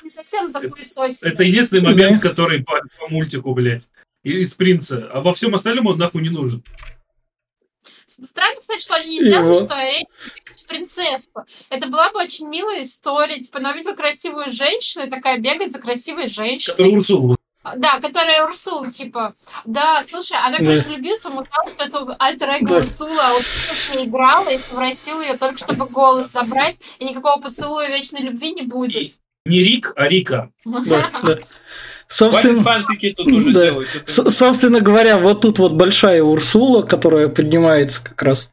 Не 0.03 0.11
совсем 0.11 0.47
захуесосили. 0.47 1.33
Это 1.33 1.43
единственный 1.43 1.83
момент, 1.83 2.23
который 2.23 2.63
по, 2.63 2.81
по 2.99 3.09
мультику, 3.09 3.55
блядь, 3.55 3.89
из 4.23 4.55
принца. 4.55 5.09
А 5.13 5.21
во 5.21 5.35
всем 5.35 5.55
остальном 5.55 5.87
он 5.87 5.99
нахуй 5.99 6.23
не 6.23 6.31
нужен. 6.31 6.63
Странно, 8.23 8.57
кстати, 8.61 8.81
что 8.81 8.95
они 8.95 9.19
не 9.19 9.28
сделали, 9.28 9.65
что 9.65 9.74
Ариэль 9.74 10.07
принцессу. 10.69 11.31
Это 11.70 11.89
была 11.89 12.11
бы 12.11 12.20
очень 12.20 12.49
милая 12.49 12.82
история. 12.82 13.41
Типа, 13.41 13.59
она 13.59 13.73
увидела 13.73 13.95
красивую 13.95 14.51
женщину 14.51 15.07
и 15.07 15.11
такая 15.11 15.39
бегает 15.39 15.73
за 15.73 15.78
красивой 15.81 16.28
женщиной. 16.28 16.74
Который 16.77 16.97
Урсул. 16.97 17.36
Да, 17.77 17.99
которая 17.99 18.45
Урсул, 18.45 18.86
типа. 18.91 19.35
Да, 19.65 20.03
слушай, 20.09 20.36
она, 20.36 20.59
Да. 20.59 20.65
конечно, 20.65 20.91
влюбилась, 20.93 21.20
по-моему, 21.20 21.47
сказала, 21.47 21.70
что 21.70 21.85
это 21.85 22.16
альтер 22.19 22.51
эго 22.51 22.66
Да. 22.69 22.77
Урсула, 22.77 23.23
а 23.23 23.35
Урсула 23.35 23.74
с 23.74 23.95
ней 23.95 24.07
играла 24.07 24.49
и 24.51 24.59
просила 24.59 25.23
ее 25.23 25.36
только, 25.39 25.59
чтобы 25.59 25.86
голос 25.86 26.31
забрать, 26.31 26.77
и 26.99 27.05
никакого 27.07 27.41
поцелуя 27.41 27.89
вечной 27.89 28.20
любви 28.20 28.53
не 28.53 28.62
будет. 28.62 29.12
Не 29.47 29.62
Рик, 29.62 29.93
а 29.97 30.09
Рика. 30.09 30.51
Да, 30.65 31.11
да. 31.23 31.39
Собственно, 32.15 32.62
фанфики 32.62 33.12
тут 33.16 33.27
уже 33.32 33.53
Да. 33.53 33.66
Это- 33.66 33.85
с- 34.07 34.31
собственно 34.31 34.81
говоря, 34.81 35.19
вот 35.19 35.41
тут 35.43 35.59
вот 35.59 35.73
большая 35.73 36.23
Урсула, 36.23 36.82
которая 36.82 37.28
поднимается 37.28 38.03
как 38.05 38.23
раз 38.23 38.53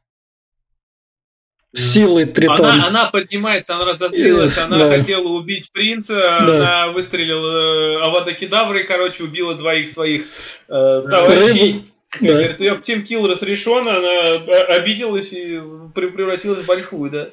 силой 1.73 2.25
Тритон. 2.25 2.65
Она, 2.65 2.87
она 2.87 3.05
поднимается, 3.11 3.75
она 3.75 3.85
разозлилась, 3.85 4.57
Yes, 4.57 4.63
она 4.65 4.77
да. 4.79 4.97
хотела 4.97 5.27
убить 5.29 5.71
принца, 5.71 6.37
она 6.37 6.87
выстрелила 6.89 7.99
э, 7.99 8.01
Авада 8.03 8.33
Кедаврой, 8.33 8.83
короче, 8.83 9.23
убила 9.23 9.53
двоих 9.55 9.87
своих 9.87 10.23
э, 10.67 11.03
товарищей. 11.09 11.85
Да. 12.19 12.27
Говорит, 12.27 12.59
ее 12.59 12.81
Тим 12.83 13.03
Килл 13.03 13.25
разрешен, 13.27 13.87
она 13.87 14.31
э, 14.35 14.63
обиделась 14.75 15.31
и 15.31 15.61
пре- 15.95 16.09
превратилась 16.09 16.59
в 16.59 16.65
большую, 16.65 17.09
да. 17.09 17.29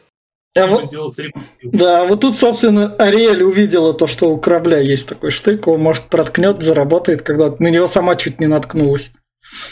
А 0.56 0.66
вот- 0.66 0.86
Сделал 0.86 1.12
три 1.12 1.32
Да, 1.62 2.04
вот 2.04 2.20
тут, 2.20 2.36
собственно, 2.36 2.94
Ариэль 2.96 3.42
увидела 3.42 3.94
то, 3.94 4.06
что 4.06 4.30
у 4.30 4.38
корабля 4.38 4.78
есть 4.78 5.08
такой 5.08 5.30
штык, 5.30 5.66
он, 5.68 5.80
может, 5.80 6.04
проткнет, 6.04 6.62
заработает, 6.62 7.22
когда 7.22 7.54
на 7.58 7.68
него 7.68 7.86
сама 7.86 8.16
чуть 8.16 8.40
не 8.40 8.46
наткнулась. 8.46 9.12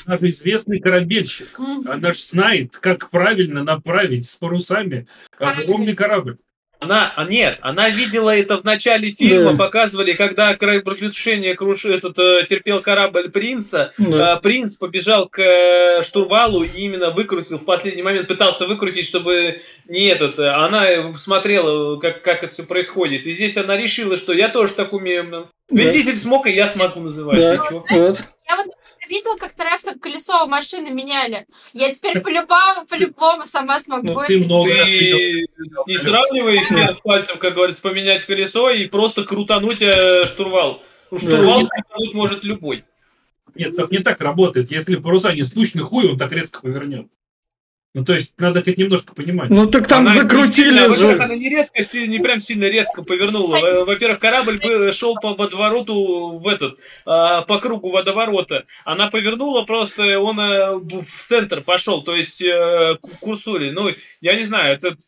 Она 0.06 0.16
же 0.16 0.30
известный 0.30 0.80
корабельщик. 0.80 1.58
Она 1.86 2.12
же 2.12 2.22
знает, 2.22 2.76
как 2.76 3.10
правильно 3.10 3.62
направить 3.62 4.28
с 4.28 4.36
парусами 4.36 5.06
огромный 5.38 5.94
корабль. 5.94 6.38
Она, 6.78 7.12
а 7.16 7.24
нет, 7.24 7.58
она 7.62 7.88
видела 7.88 8.36
это 8.36 8.58
в 8.58 8.64
начале 8.64 9.10
фильма, 9.10 9.52
Да. 9.52 9.56
показывали, 9.56 10.12
когда 10.12 10.54
кораблекрушение 10.54 11.54
круш, 11.54 11.86
этот, 11.86 12.18
э, 12.18 12.44
терпел 12.48 12.80
корабль 12.82 13.30
принца, 13.30 13.92
Да. 13.96 14.32
А, 14.32 14.36
принц 14.36 14.74
побежал 14.74 15.26
к 15.28 15.38
э, 15.40 16.02
штурвалу 16.02 16.62
и 16.64 16.68
именно 16.76 17.10
выкрутил 17.10 17.58
в 17.58 17.64
последний 17.64 18.02
момент, 18.02 18.28
пытался 18.28 18.66
выкрутить, 18.66 19.06
чтобы 19.06 19.60
не 19.88 20.06
этот. 20.06 20.38
э, 20.38 20.48
Она 20.50 21.14
смотрела, 21.16 21.98
как, 21.98 22.20
как 22.22 22.44
это 22.44 22.52
все 22.52 22.64
происходит. 22.64 23.26
И 23.26 23.32
здесь 23.32 23.56
она 23.56 23.76
решила, 23.76 24.18
что 24.18 24.32
я 24.34 24.48
тоже 24.50 24.74
так 24.74 24.92
умею. 24.92 25.48
Вин 25.70 25.86
Да. 25.86 25.92
Дизель 25.92 26.16
смог, 26.18 26.46
и 26.46 26.52
я 26.52 26.68
смогу 26.68 27.00
называть. 27.00 27.38
Да. 27.38 27.64
Вот. 27.70 27.86
Я 27.90 28.56
вот 28.56 28.66
видела 29.08 29.36
как-то 29.36 29.64
раз, 29.64 29.82
как 29.82 30.00
колесо 30.00 30.44
у 30.44 30.48
машины 30.48 30.90
меняли. 30.90 31.46
Я 31.72 31.92
теперь 31.92 32.20
по-любому, 32.20 32.86
по-любому 32.88 33.44
сама 33.46 33.80
смогу 33.80 34.06
Ну, 34.08 34.18
это 34.20 34.26
ты 34.28 34.38
много 34.40 34.70
сделать. 34.70 34.84
раз 34.84 34.88
видел. 34.92 35.84
Не 35.86 35.98
сравнивай 35.98 36.64
хер 36.64 36.94
с 36.94 36.98
пальцем, 36.98 37.38
как 37.38 37.54
говорится, 37.54 37.82
поменять 37.82 38.22
колесо 38.24 38.70
и 38.70 38.86
просто 38.86 39.24
крутануть 39.24 39.80
э, 39.82 40.24
штурвал. 40.26 40.82
Ну, 41.10 41.18
Да. 41.18 41.26
штурвал 41.26 41.66
крутануть 41.68 42.14
может 42.14 42.44
любой. 42.44 42.84
Нет, 43.54 43.74
так 43.76 43.90
не 43.90 43.98
так 43.98 44.20
работает. 44.20 44.70
Если 44.70 44.96
паруса 44.96 45.32
не 45.32 45.42
спущены, 45.42 45.82
хуй 45.82 46.10
он 46.10 46.18
так 46.18 46.30
резко 46.32 46.60
повернет. 46.60 47.06
Ну, 47.96 48.04
то 48.04 48.12
есть, 48.12 48.34
надо 48.36 48.62
хоть 48.62 48.76
немножко 48.76 49.14
понимать. 49.14 49.48
Ну 49.48 49.66
так 49.70 49.88
там 49.88 50.06
Она 50.06 50.14
закрутили 50.16 50.66
сильно- 50.66 50.88
Во-первых, 50.90 51.16
же. 51.16 51.22
она 51.24 51.34
не 51.34 51.48
резко, 51.48 51.82
не 52.06 52.18
прям 52.18 52.42
сильно 52.42 52.66
резко 52.66 53.02
повернула. 53.02 53.56
Во- 53.58 53.84
Во-первых, 53.86 54.18
корабль 54.18 54.58
был- 54.62 54.92
шел 54.92 55.14
по 55.14 55.32
водовороту 55.32 56.38
в 56.38 56.46
этот, 56.46 56.78
а, 57.06 57.40
по 57.40 57.58
кругу 57.58 57.90
водоворота. 57.90 58.64
Она 58.84 59.06
повернула 59.06 59.62
просто, 59.62 60.20
он 60.20 60.38
э, 60.38 60.74
в 60.76 61.06
центр 61.26 61.62
пошел, 61.62 62.02
то 62.02 62.14
есть 62.14 62.42
э, 62.42 62.96
к 63.00 63.18
курсуре. 63.18 63.72
Ну, 63.72 63.88
я 64.20 64.34
не 64.36 64.44
знаю, 64.44 64.74
это 64.74 64.98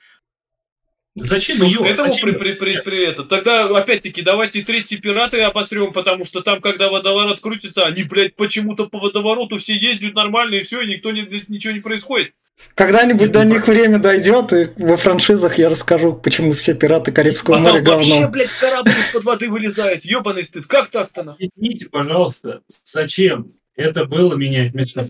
Зачем 1.25 1.59
к 1.59 1.63
ее? 1.65 1.81
этому 1.89 2.13
Зачем? 2.13 2.29
при, 2.29 2.39
при, 2.39 2.53
при, 2.53 2.81
при 2.81 3.05
это. 3.05 3.25
Тогда, 3.25 3.65
опять-таки, 3.65 4.23
давайте 4.23 4.63
третьи 4.63 4.97
пираты 4.97 5.41
обосрем, 5.41 5.93
потому 5.93 6.25
что 6.25 6.41
там, 6.41 6.61
когда 6.61 6.91
водоворот 6.91 7.41
крутится, 7.41 7.83
они, 7.83 8.03
блядь, 8.05 8.37
почему-то 8.37 8.87
по 8.87 8.99
водовороту 8.99 9.59
все 9.59 9.77
ездят 9.77 10.15
нормально, 10.15 10.57
и 10.57 10.63
все, 10.63 10.81
и 10.83 10.89
никто 10.89 11.11
не, 11.11 11.23
ничего 11.49 11.73
не 11.73 11.81
происходит. 11.81 12.33
Когда-нибудь 12.75 13.31
до 13.31 13.45
них 13.45 13.67
время 13.69 13.99
дойдет, 13.99 14.53
и 14.53 14.71
во 14.77 14.97
франшизах 14.97 15.59
я 15.59 15.69
расскажу, 15.69 16.15
почему 16.15 16.53
все 16.53 16.75
пираты 16.75 17.13
Карибского 17.13 17.57
а 17.57 17.61
моря 17.61 17.83
там 17.83 17.97
вообще, 17.97 18.13
говно. 18.15 18.29
блядь, 18.29 18.51
корабль 18.51 18.91
из-под 18.91 19.25
воды 19.25 19.49
вылезает. 19.49 20.05
Ебаный 20.05 20.45
стыд. 20.45 20.67
Как 20.67 20.89
так-то, 20.89 21.23
нахуй? 21.23 21.51
Объясните, 21.57 21.89
пожалуйста, 21.89 22.63
зачем 22.85 23.53
это 23.77 24.05
было 24.05 24.35
менять 24.35 24.75
нужно 24.75 25.05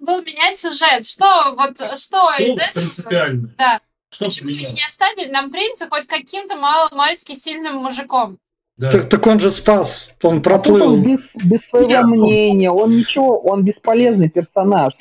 было 0.00 0.20
менять 0.22 0.58
сюжет? 0.58 1.06
Что, 1.06 1.54
вот, 1.56 1.76
что 1.78 1.94
Что 1.94 2.34
из 2.38 2.56
этого? 2.56 2.70
принципиально? 2.74 3.54
Да. 3.56 3.80
Что 4.10 4.24
Почему 4.26 4.48
они 4.48 4.56
поменялось? 4.58 4.78
не 4.80 4.86
оставили 4.86 5.30
нам 5.30 5.50
принца 5.50 5.86
хоть 5.90 6.06
каким-то 6.06 6.56
мало-мальски 6.56 7.34
сильным 7.34 7.76
мужиком? 7.76 8.38
Да. 8.76 8.90
Так, 8.90 9.08
так 9.08 9.26
он 9.26 9.40
же 9.40 9.50
спас, 9.50 10.14
он 10.22 10.38
А 10.38 10.40
тут 10.40 10.40
он 10.40 10.42
проплыл. 10.42 11.02
без, 11.02 11.20
без 11.34 11.60
своего 11.66 11.90
Я- 11.90 12.02
мнения, 12.06 12.70
он 12.70 12.90
ничего, 12.90 13.38
он 13.40 13.64
бесполезный 13.64 14.30
персонаж. 14.30 14.92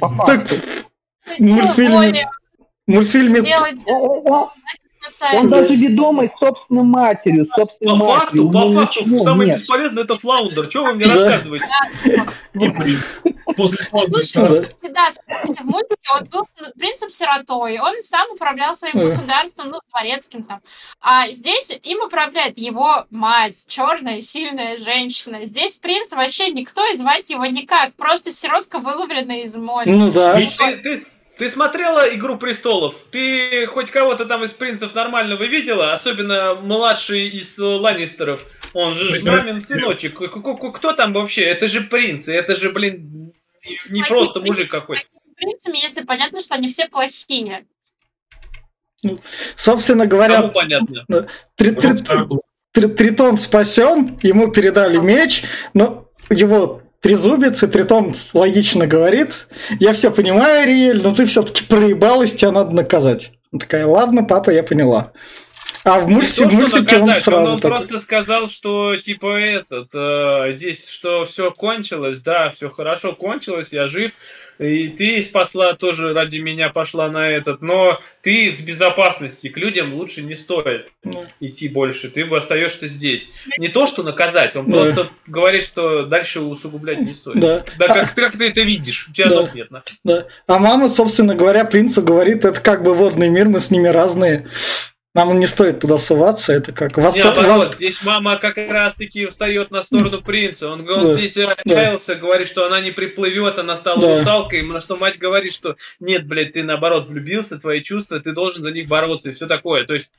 По 0.00 0.08
факту. 0.08 0.56
Так 0.56 1.38
В 1.38 1.40
мультфильме- 1.40 1.90
воли, 1.90 2.26
в 2.86 2.90
мультфильме... 2.92 3.40
делать 3.42 3.84
Он, 5.34 5.48
даже 5.48 5.74
ведомый 5.74 6.30
собственной 6.38 6.82
матерью, 6.82 7.46
собственной 7.56 7.98
По 7.98 8.04
матерью. 8.06 8.50
факту, 8.50 8.50
по 8.50 8.80
факту, 8.80 9.00
ничего 9.04 9.24
самый 9.24 9.46
нет. 9.46 9.58
бесполезный 9.58 10.02
это 10.02 10.18
Флаундер. 10.18 10.70
Что 10.70 10.84
вы 10.84 10.92
мне 10.94 11.06
рассказываете? 11.06 11.66
После 13.56 13.84
славы 13.84 14.12
Слушай, 14.22 14.42
Да. 14.42 14.48
кстати, 14.66 14.92
да, 14.92 15.08
смотрите, 15.10 15.62
в 15.62 15.66
мультике 15.66 16.10
он 16.14 16.24
был 16.26 16.42
принцем 16.78 17.10
сиротой, 17.10 17.78
он 17.78 18.02
сам 18.02 18.30
управлял 18.32 18.74
своим 18.74 18.98
Да. 18.98 19.04
государством, 19.04 19.68
ну, 19.70 19.78
дворецким 19.90 20.42
там. 20.42 20.60
А 21.00 21.28
здесь 21.30 21.70
им 21.82 22.00
управляет 22.04 22.58
его 22.58 23.06
мать, 23.10 23.64
черная, 23.66 24.20
сильная 24.20 24.76
женщина. 24.78 25.40
Здесь 25.42 25.76
принц 25.76 26.12
вообще 26.12 26.50
никто, 26.52 26.84
и 26.92 26.96
звать 26.96 27.30
его 27.30 27.46
никак, 27.46 27.94
просто 27.94 28.30
сиротка, 28.32 28.78
выловленная 28.78 29.42
из 29.44 29.56
моря. 29.56 29.90
Ну 29.90 30.10
да. 30.10 30.38
Ведь 30.38 30.56
Ты, 30.56 30.76
ты- 30.78 31.06
ты 31.38 31.48
смотрела 31.48 32.14
«Игру 32.14 32.38
престолов»? 32.38 32.94
Ты 33.10 33.66
хоть 33.66 33.90
кого-то 33.90 34.24
там 34.26 34.44
из 34.44 34.50
принцев 34.52 34.94
нормального 34.94 35.42
видела? 35.42 35.92
Особенно 35.92 36.54
младший 36.54 37.28
из 37.28 37.58
э, 37.58 37.62
Ланнистеров. 37.62 38.44
Он 38.72 38.94
же 38.94 39.14
ж 39.14 39.22
мамин 39.22 39.60
сыночек. 39.60 40.18
Кто 40.74 40.92
там 40.92 41.12
вообще? 41.12 41.42
Это 41.42 41.66
же 41.66 41.82
принц. 41.82 42.28
и 42.28 42.32
Это 42.32 42.56
же, 42.56 42.70
блин, 42.70 43.32
не- 43.90 44.02
просто 44.02 44.40
мужик 44.40 44.70
какой-то. 44.70 45.02
Принцами, 45.36 45.76
если 45.76 46.02
понятно, 46.04 46.40
что 46.40 46.54
они 46.54 46.68
все 46.68 46.88
плохие. 46.88 47.66
Собственно 49.56 50.06
Кому 50.06 50.22
говоря, 50.22 50.42
понятно? 50.48 51.28
три- 51.56 51.72
три-. 51.72 51.92
Три- 52.72 52.88
Тритон 52.88 53.38
спасен, 53.38 54.18
ему 54.22 54.50
передали 54.52 54.98
меч, 54.98 55.44
но 55.72 56.10
его 56.28 56.82
трезубец, 57.06 57.62
и 57.62 57.68
Тритон 57.68 58.12
логично 58.34 58.88
говорит, 58.88 59.46
я 59.78 59.92
все 59.92 60.10
понимаю, 60.10 60.64
Ариэль, 60.64 61.00
но 61.00 61.14
ты 61.14 61.24
все-таки 61.26 61.62
проебалась, 61.64 62.34
тебя 62.34 62.50
надо 62.50 62.74
наказать. 62.74 63.30
Она 63.52 63.60
такая, 63.60 63.86
ладно, 63.86 64.24
папа, 64.24 64.50
я 64.50 64.64
поняла. 64.64 65.12
А 65.84 66.00
в, 66.00 66.08
мульти- 66.08 66.42
то, 66.42 66.50
мультике 66.50 66.96
он 66.98 67.12
сразу 67.12 67.52
он 67.52 67.60
такой. 67.60 67.78
просто 67.86 68.00
сказал, 68.00 68.48
что 68.48 68.96
типа 68.96 69.38
этот, 69.38 69.90
э, 69.94 70.50
здесь 70.50 70.88
что 70.88 71.26
все 71.26 71.52
кончилось, 71.52 72.20
да, 72.22 72.50
все 72.50 72.68
хорошо 72.70 73.12
кончилось, 73.12 73.68
я 73.70 73.86
жив, 73.86 74.10
и 74.58 74.88
ты 74.88 75.22
спасла 75.22 75.74
тоже 75.74 76.12
ради 76.14 76.38
меня 76.38 76.68
пошла 76.70 77.10
на 77.10 77.28
этот, 77.28 77.62
но 77.62 78.00
ты 78.22 78.50
в 78.52 78.60
безопасности, 78.64 79.48
к 79.48 79.56
людям 79.56 79.94
лучше 79.94 80.22
не 80.22 80.34
стоит 80.34 80.88
Ну. 81.04 81.24
идти 81.40 81.68
больше, 81.68 82.08
ты 82.08 82.24
бы 82.24 82.38
остаешься 82.38 82.86
здесь. 82.86 83.28
Не 83.58 83.68
то, 83.68 83.86
что 83.86 84.02
наказать, 84.02 84.56
он 84.56 84.70
Да. 84.70 84.84
просто 84.84 85.08
говорит, 85.26 85.62
что 85.64 86.04
дальше 86.04 86.40
усугублять 86.40 87.00
не 87.00 87.12
стоит. 87.12 87.40
Да. 87.40 87.64
Да 87.78 87.88
как, 87.88 88.14
ты- 88.14 88.22
как 88.22 88.36
ты 88.38 88.48
это 88.48 88.62
видишь? 88.62 89.08
У 89.08 89.12
тебя 89.12 89.28
Да. 89.28 89.34
ног 89.36 89.54
нет. 89.54 89.70
нахуй. 89.70 89.92
Да. 90.04 90.26
А 90.46 90.58
мама, 90.58 90.88
собственно 90.88 91.34
говоря, 91.34 91.64
принцу 91.64 92.02
говорит, 92.02 92.44
это 92.44 92.60
как 92.60 92.82
бы 92.82 92.94
водный 92.94 93.28
мир, 93.28 93.48
мы 93.48 93.58
с 93.58 93.70
ними 93.70 93.88
разные. 93.88 94.46
Нам 95.16 95.40
не 95.40 95.46
стоит 95.46 95.80
туда 95.80 95.96
суваться, 95.96 96.52
это 96.52 96.72
как... 96.72 96.96
Не, 96.98 97.02
Восто- 97.02 97.24
наоборот, 97.24 97.72
вос- 97.72 97.76
здесь 97.76 98.02
мама 98.04 98.36
как 98.36 98.56
раз-таки 98.58 99.26
встает 99.26 99.70
на 99.70 99.82
сторону 99.82 100.20
принца. 100.20 100.68
Он, 100.70 100.86
он 100.88 101.04
Да, 101.08 101.12
здесь 101.14 101.36
отчаялся, 101.38 102.14
говорит, 102.16 102.48
что 102.48 102.66
она 102.66 102.80
не 102.82 102.90
приплывет, 102.90 103.58
она 103.58 103.76
стала 103.78 104.00
Да. 104.00 104.18
русалкой, 104.18 104.60
на 104.62 104.78
что 104.80 104.96
мать 104.98 105.16
говорит, 105.18 105.54
что 105.54 105.74
нет, 106.00 106.26
блядь, 106.26 106.52
ты 106.52 106.62
наоборот 106.62 107.06
влюбился, 107.06 107.58
твои 107.58 107.82
чувства, 107.82 108.20
ты 108.20 108.32
должен 108.32 108.62
за 108.62 108.70
них 108.72 108.88
бороться 108.88 109.30
и 109.30 109.32
все 109.32 109.46
такое. 109.46 109.86
То 109.86 109.94
есть 109.94 110.10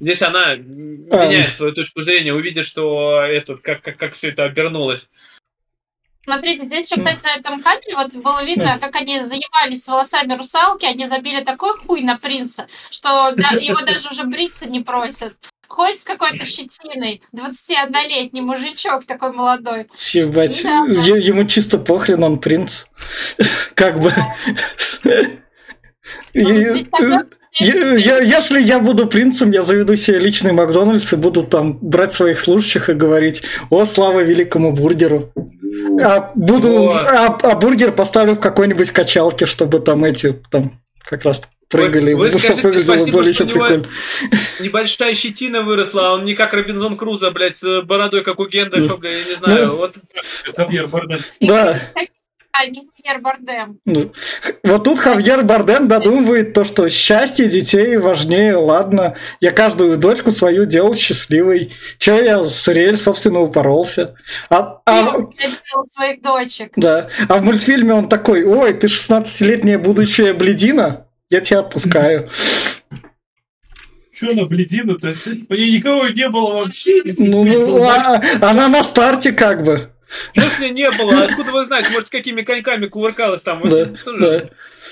здесь 0.00 0.22
она 0.22 0.52
А. 0.52 0.56
меняет 0.56 1.52
свою 1.52 1.72
точку 1.74 2.00
зрения, 2.00 2.32
увидя, 2.32 2.62
что 2.62 3.20
этот, 3.22 3.60
как, 3.60 3.82
как, 3.82 3.98
как 3.98 4.14
все 4.14 4.30
это 4.30 4.44
обернулось. 4.44 5.06
Смотрите, 6.26 6.64
здесь 6.66 6.90
еще, 6.90 7.00
кстати, 7.00 7.22
на 7.22 7.36
этом 7.38 7.62
кадре 7.62 7.94
вот 7.94 8.12
было 8.16 8.42
видно, 8.44 8.78
как 8.80 8.96
они 8.96 9.22
заебались 9.22 9.84
с 9.84 9.88
волосами 9.88 10.34
русалки, 10.36 10.84
они 10.84 11.06
забили 11.06 11.44
такой 11.44 11.72
хуй 11.78 12.00
на 12.02 12.16
принца, 12.16 12.66
что 12.90 13.32
да- 13.36 13.56
его 13.56 13.80
даже 13.86 14.08
уже 14.08 14.24
бриться 14.24 14.68
не 14.68 14.80
просят. 14.80 15.34
Ходит 15.68 16.00
с 16.00 16.04
какой-то 16.04 16.44
щетиной, 16.44 17.22
21-летний 17.32 18.40
мужичок 18.40 19.04
такой 19.04 19.32
молодой. 19.32 19.86
Ебать, 20.12 20.62
Да. 20.64 20.84
е- 20.88 21.20
ему 21.20 21.44
чисто 21.44 21.78
похрен, 21.78 22.24
он 22.24 22.40
принц. 22.40 22.86
Как 23.74 24.00
бы... 24.00 24.12
Ну, 27.60 27.66
Е- 27.66 28.00
я- 28.00 28.18
Если 28.18 28.60
я 28.60 28.78
буду 28.78 29.06
принцем, 29.06 29.50
я 29.50 29.62
заведу 29.62 29.96
себе 29.96 30.18
личный 30.18 30.52
Макдональдс 30.52 31.12
и 31.12 31.16
буду 31.16 31.42
там 31.42 31.78
брать 31.80 32.12
своих 32.12 32.40
служащих 32.40 32.88
и 32.90 32.92
говорить 32.94 33.42
«О, 33.70 33.84
слава 33.86 34.20
великому 34.20 34.72
бургеру!» 34.72 35.32
А, 36.02 36.32
буду, 36.34 36.88
а, 36.90 37.26
а 37.42 37.56
бургер 37.56 37.92
поставлю 37.92 38.34
в 38.34 38.40
какой-нибудь 38.40 38.90
качалке, 38.90 39.46
чтобы 39.46 39.80
там 39.80 40.04
эти 40.04 40.32
там 40.50 40.80
как 41.02 41.24
раз 41.24 41.42
прыгали, 41.68 42.12
вы 42.12 42.28
чтобы 42.28 42.40
скажите 42.40 42.62
выглядело 42.68 42.94
спасибо, 42.96 43.16
более 43.16 43.32
что 43.32 43.44
еще 43.44 43.52
прикольно. 43.52 43.88
Небольшая 44.60 45.14
щетина 45.14 45.62
выросла, 45.62 46.08
а 46.08 46.12
он 46.14 46.24
не 46.24 46.34
как 46.34 46.52
Робинзон 46.52 46.96
Крузо, 46.96 47.30
блядь, 47.30 47.56
с 47.56 47.82
бородой, 47.82 48.22
как 48.22 48.38
у 48.40 48.46
Гендальфа, 48.46 48.96
блядь, 48.96 49.14
я 49.14 49.24
не 49.32 49.36
знаю. 49.36 49.66
Ну. 49.68 49.76
Вот 49.76 49.94
Хавьер. 50.56 50.88
Да. 51.40 51.80
А, 52.58 52.66
не 52.66 52.88
Хавьер 53.04 53.20
Бардем. 53.20 53.78
Ну, 53.84 54.12
Вот 54.64 54.84
тут 54.84 54.98
Хавьер 54.98 55.42
Бардем 55.44 55.88
додумывает 55.88 56.54
то, 56.54 56.64
что 56.64 56.88
счастье 56.88 57.48
детей 57.48 57.96
важнее, 57.98 58.56
ладно. 58.56 59.16
Я 59.40 59.50
каждую 59.50 59.96
дочку 59.98 60.30
свою 60.30 60.64
делал 60.64 60.94
счастливой. 60.94 61.72
Че 61.98 62.24
я 62.24 62.44
с 62.44 62.66
Риэль, 62.68 62.96
собственно, 62.96 63.40
упоролся. 63.40 64.14
А, 64.48 64.80
а- 64.86 64.92
Я 64.92 65.48
делал 65.48 65.84
своих 65.90 66.22
дочек. 66.22 66.72
да. 66.76 67.10
а 67.28 67.38
в 67.38 67.42
мультфильме 67.44 67.92
он 67.94 68.08
такой, 68.08 68.44
ой, 68.44 68.72
ты 68.72 68.86
16-летняя 68.86 69.78
будущая 69.78 70.32
бледина, 70.32 71.06
я 71.30 71.40
тебя 71.40 71.60
отпускаю. 71.60 72.30
Что 74.14 74.30
она 74.30 74.44
бледина-то? 74.46 75.14
У 75.50 75.54
нее 75.54 75.72
никого 75.76 76.08
не 76.08 76.28
было 76.30 76.54
вообще. 76.64 77.02
Ну, 77.18 77.44
ну, 77.44 77.84
а- 77.84 78.22
она 78.40 78.68
на 78.68 78.82
старте 78.82 79.32
как 79.32 79.62
бы. 79.62 79.90
Ней 80.60 80.70
не 80.70 80.90
было? 80.90 81.24
Откуда 81.24 81.52
вы 81.52 81.64
знаете? 81.64 81.90
Может, 81.90 82.06
с 82.06 82.10
какими 82.10 82.42
коньками 82.42 82.86
кувыркалась 82.86 83.42
там? 83.42 83.68
Да, 83.68 83.86
да. 84.18 84.44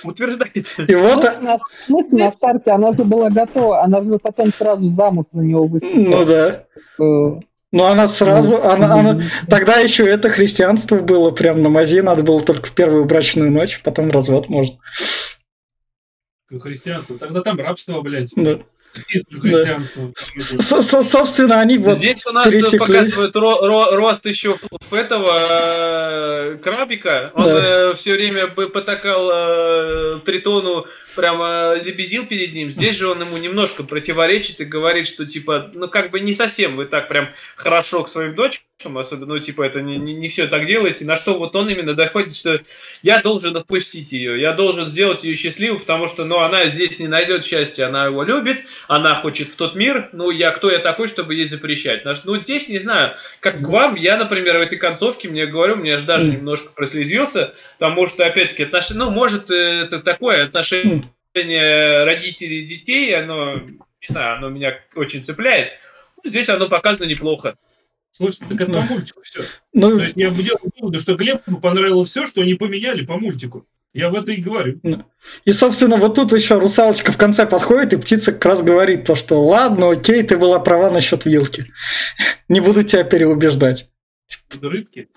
Утверждаете. 0.03 0.85
И 0.87 0.95
вот, 0.95 1.23
На, 1.41 1.59
в 1.59 1.63
смысле, 1.87 2.25
на 2.25 2.31
старте 2.33 2.71
она 2.73 2.93
же 2.93 3.05
была 3.05 3.31
готова, 3.31 3.83
она 3.83 4.03
же 4.03 4.19
потом 4.19 4.53
сразу 4.53 4.91
замуж 4.91 5.27
на 5.33 5.41
него 5.41 5.67
вышла. 5.67 5.87
ну 5.89 6.25
да. 6.25 6.65
Э, 6.99 7.41
Но 7.73 7.87
она 7.87 8.07
сразу, 8.09 8.63
она, 8.63 8.93
она, 8.95 9.23
тогда 9.49 9.77
еще 9.77 10.05
это 10.07 10.29
христианство 10.29 10.99
было 10.99 11.31
прям 11.31 11.63
на 11.63 11.69
мази, 11.71 12.01
надо 12.01 12.23
было 12.23 12.41
только 12.43 12.69
в 12.69 12.73
первую 12.73 13.05
брачную 13.07 13.51
ночь, 13.51 13.81
потом 13.83 14.11
развод 14.11 14.49
можно. 14.49 14.79
Христианство. 16.61 17.19
Тогда 17.19 17.41
там 17.43 17.59
рабство, 17.59 18.01
блядь. 18.03 18.31
Да. 18.37 18.59
Собственно, 20.39 21.61
они 21.61 21.79
вот 21.79 21.99
Здесь 21.99 22.25
у 22.27 22.33
нас 22.33 22.49
показывают 22.79 23.35
ро- 23.37 23.63
ро- 23.63 23.93
рост 23.93 24.27
еще 24.27 24.59
этого 24.91 26.53
э, 26.55 26.59
крабика. 26.63 27.31
Он 27.35 27.97
все 27.97 28.13
время 28.13 28.47
бы 28.47 28.69
потакал 28.69 29.31
э, 29.33 30.21
Тритону, 30.25 30.87
прямо 31.15 31.75
лебезил 31.75 32.27
перед 32.27 32.55
ним. 32.55 32.71
Здесь 32.71 32.97
же 32.97 33.09
он 33.09 33.21
ему 33.21 33.37
немножко 33.37 33.83
противоречит 33.83 34.61
и 34.61 34.65
говорит, 34.65 35.07
что 35.07 35.27
типа, 35.27 35.71
ну 35.75 35.89
как 35.89 36.11
бы 36.11 36.21
не 36.21 36.35
совсем 36.35 36.77
вы 36.77 36.87
так 36.87 37.09
прям 37.09 37.31
хорошо 37.57 38.05
к 38.05 38.09
своим 38.09 38.35
дочкам, 38.35 38.65
особенно, 38.83 39.35
ну 39.35 39.39
типа 39.39 39.63
это 39.63 39.81
не, 39.81 39.97
не, 39.97 40.29
все 40.29 40.47
так 40.47 40.67
делаете. 40.67 41.05
На 41.05 41.17
что 41.17 41.39
вот 41.39 41.55
он 41.57 41.71
именно 41.71 41.95
доходит, 41.95 42.37
что 42.37 42.61
я 43.03 43.21
должен 43.21 43.57
отпустить 43.57 44.13
ее, 44.13 44.41
я 44.41 44.53
должен 44.53 44.91
сделать 44.91 45.25
ее 45.25 45.35
счастливой, 45.35 45.81
потому 45.81 46.09
что, 46.09 46.25
ну, 46.25 46.41
она 46.41 46.67
здесь 46.67 46.99
не 46.99 47.09
найдет 47.09 47.45
счастья, 47.45 47.87
она 47.87 48.07
его 48.07 48.23
любит, 48.23 48.65
она 48.89 49.15
хочет 49.17 49.49
в 49.49 49.57
тот 49.57 49.75
мир, 49.75 50.11
ну, 50.13 50.31
я 50.31 50.51
кто 50.51 50.71
я 50.71 50.79
такой, 50.79 51.09
чтобы 51.09 51.35
ей 51.35 51.47
запрещать? 51.47 52.05
Ну, 52.25 52.37
здесь, 52.41 52.69
не 52.69 52.79
знаю, 52.79 53.15
как 53.41 53.63
к 53.63 53.69
вам, 53.69 53.95
я, 53.95 54.17
например, 54.17 54.59
в 54.59 54.63
этой 54.63 54.79
концовке, 54.79 55.29
мне 55.29 55.47
говорю, 55.47 55.77
мне 55.77 55.95
аж 55.95 56.03
даже 56.03 56.31
немножко 56.31 56.73
прослезился, 56.75 57.55
потому 57.79 58.07
что, 58.07 58.25
опять-таки, 58.25 58.65
отнош... 58.65 58.91
ну, 58.91 59.11
может, 59.11 59.51
э, 59.51 59.85
это 59.85 60.01
такое 60.01 60.45
отношение 60.45 62.05
родителей 62.05 62.61
и 62.61 62.67
детей, 62.67 63.17
оно, 63.17 63.55
не 63.57 64.07
знаю, 64.09 64.37
оно 64.39 64.49
меня 64.49 64.79
очень 64.95 65.23
цепляет. 65.23 65.73
Ну, 66.23 66.31
Здесь 66.31 66.49
оно 66.49 66.69
показано 66.69 67.05
неплохо. 67.07 67.57
Слушай, 68.17 68.45
так 68.49 68.61
это 68.61 68.73
по 68.73 68.83
мультику 68.83 69.23
все. 69.25 69.41
Ну, 69.73 69.99
То 69.99 70.05
есть 70.05 70.17
я 70.17 70.31
делал 70.31 70.61
выводы, 70.79 71.01
что 71.01 71.17
Глебу 71.17 71.59
понравилось 71.61 72.11
все, 72.11 72.27
что 72.27 72.43
они 72.43 72.55
поменяли 72.55 73.05
по 73.05 73.19
мультику. 73.19 73.67
Я 73.93 74.09
в 74.09 74.15
это 74.15 74.31
и 74.33 74.41
говорю. 74.41 74.81
и, 75.45 75.53
собственно, 75.53 75.97
вот 75.97 76.15
тут 76.15 76.33
еще 76.33 76.59
русалочка 76.59 77.11
в 77.13 77.17
конце 77.17 77.45
подходит, 77.47 77.93
и 77.93 77.97
птица 77.97 78.33
как 78.33 78.45
раз 78.45 78.63
говорит 78.63 79.05
то, 79.05 79.17
что 79.17 79.43
ладно, 79.43 79.91
окей, 79.91 80.23
ты 80.23 80.37
была 80.37 80.61
права 80.61 80.91
насчет 80.91 81.25
вилки. 81.25 81.67
Не 82.49 82.61
буду 82.61 82.85
тебя 82.85 83.03
переубеждать. 83.03 83.89
Рыбки. 84.63 85.09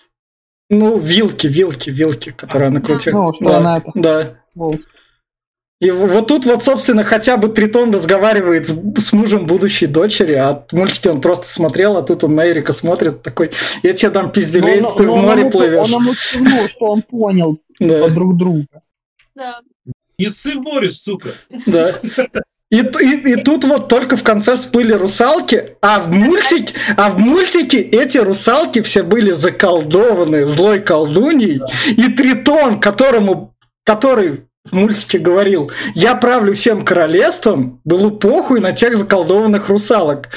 Ну, 0.70 0.98
вилки, 0.98 1.48
вилки, 1.48 1.92
вилки, 1.92 2.32
которые 2.32 2.68
она 2.70 2.82
крутила. 2.82 3.22
Ну, 3.26 3.34
что 3.36 3.46
да, 3.46 3.58
она 3.58 3.78
это- 3.78 3.92
да. 3.94 4.42
И 5.80 5.92
вот 5.92 6.28
тут 6.28 6.46
вот, 6.46 6.64
собственно, 6.64 7.04
хотя 7.04 7.38
бы 7.38 7.50
Тритон 7.50 7.94
разговаривает 7.94 8.66
с, 8.68 9.14
мужем 9.14 9.46
будущей 9.46 9.86
дочери, 9.86 10.34
а 10.34 10.64
мультики 10.72 11.08
он 11.08 11.22
просто 11.22 11.46
смотрел, 11.48 11.98
а 11.98 12.02
тут 12.02 12.24
он 12.24 12.34
на 12.34 12.48
Эрика 12.50 12.74
смотрит, 12.74 13.22
такой, 13.22 13.52
я 13.84 13.94
тебе 13.94 14.10
дам 14.10 14.32
он- 14.86 14.98
ты 14.98 15.04
но 15.04 15.12
в 15.14 15.16
он 15.18 15.22
море 15.26 15.42
ему- 15.42 15.52
плывешь. 15.52 15.94
Он 15.94 16.02
ему 16.04 16.14
кивнул, 16.34 16.68
что 16.68 16.86
он 16.88 17.02
понял 17.04 17.60
Да, 17.80 18.10
друг 18.10 18.38
друга. 18.38 18.66
Да. 19.36 19.60
Не 20.18 20.30
ссы 20.30 20.56
в 20.56 20.62
море, 20.62 20.90
сука. 20.92 21.30
да. 21.68 22.00
И, 22.70 22.80
и, 22.80 23.32
и 23.32 23.36
тут 23.44 23.64
вот 23.64 23.88
только 23.88 24.18
в 24.18 24.24
конце 24.24 24.58
всплыли 24.58 24.92
русалки, 24.92 25.78
а 25.82 26.02
в 26.02 26.10
мультике, 26.12 26.74
а 26.98 27.12
в 27.12 27.18
мультике 27.18 27.80
эти 27.80 28.18
русалки 28.18 28.82
все 28.82 29.04
были 29.04 29.32
заколдованы 29.32 30.46
злой 30.46 30.82
колдуньей, 30.82 31.62
и 31.88 32.12
Тритон, 32.12 32.82
которому, 32.82 33.56
который 33.86 34.47
в 34.72 34.74
мультике 34.74 35.20
говорил, 35.20 35.72
я 35.96 36.16
правлю 36.16 36.54
всем 36.54 36.84
королевством, 36.84 37.82
было 37.84 38.10
похуй 38.10 38.60
на 38.60 38.74
тех 38.74 38.98
заколдованных 38.98 39.70
русалок. 39.70 40.30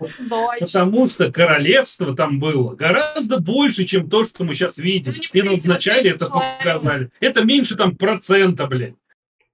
Дочь. 0.00 0.60
Потому 0.60 1.08
что 1.08 1.32
королевство 1.32 2.14
там 2.14 2.38
было 2.38 2.74
гораздо 2.76 3.40
больше, 3.40 3.84
чем 3.84 4.08
то, 4.08 4.24
что 4.24 4.44
мы 4.44 4.54
сейчас 4.54 4.78
видим. 4.78 5.12
Ну, 5.12 5.18
не 5.18 5.26
И 5.32 5.38
нам 5.38 5.46
говорите, 5.46 5.68
вначале 5.68 6.10
это 6.10 6.26
показали. 6.26 7.10
Это 7.18 7.42
меньше 7.42 7.76
там 7.76 7.96
процента, 7.96 8.66
блядь. 8.68 8.94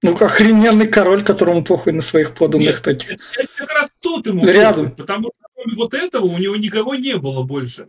Ну, 0.03 0.13
охрененный 0.13 0.87
король, 0.87 1.23
которому 1.23 1.63
похуй 1.63 1.93
на 1.93 2.03
своих 2.03 2.35
подданных 2.35 2.67
Нет, 2.67 2.81
таких. 2.83 3.11
Это 3.11 3.23
это 3.37 3.49
как 3.57 3.71
раз 3.71 3.89
тут 3.99 4.27
ему 4.27 4.45
Рядом. 4.45 4.91
похуй, 4.91 4.97
потому 4.97 5.23
что 5.29 5.47
кроме 5.55 5.75
вот 5.75 5.93
этого 5.95 6.25
у 6.25 6.37
него 6.37 6.55
никого 6.57 6.93
не 6.93 7.17
было 7.17 7.41
больше. 7.41 7.87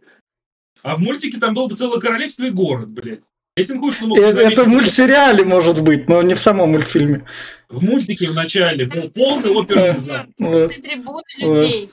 А 0.83 0.97
в 0.97 1.01
мультике 1.01 1.39
там 1.39 1.53
было 1.53 1.69
бы 1.69 1.77
целое 1.77 2.01
королевство 2.01 2.45
и 2.45 2.51
город, 2.51 2.91
блядь. 2.91 3.25
Если 3.57 3.75
он 3.75 3.81
хочет, 3.81 4.03
он 4.03 4.09
мог 4.11 4.19
Э, 4.19 4.33
заметить, 4.33 4.53
Это 4.53 4.65
в 4.65 4.69
мультсериале 4.69 5.45
может 5.45 5.83
быть, 5.83 6.09
но 6.09 6.21
не 6.23 6.35
в 6.35 6.39
самом 6.39 6.71
мультфильме. 6.73 7.25
в 7.71 7.83
мультике 7.83 8.31
в 8.31 8.35
начале 8.35 8.85
был 8.85 9.09
полный 9.11 9.51
оперный 9.51 9.99
зал. 9.99 10.27
Трибуны 10.37 11.23
людей. 11.39 11.91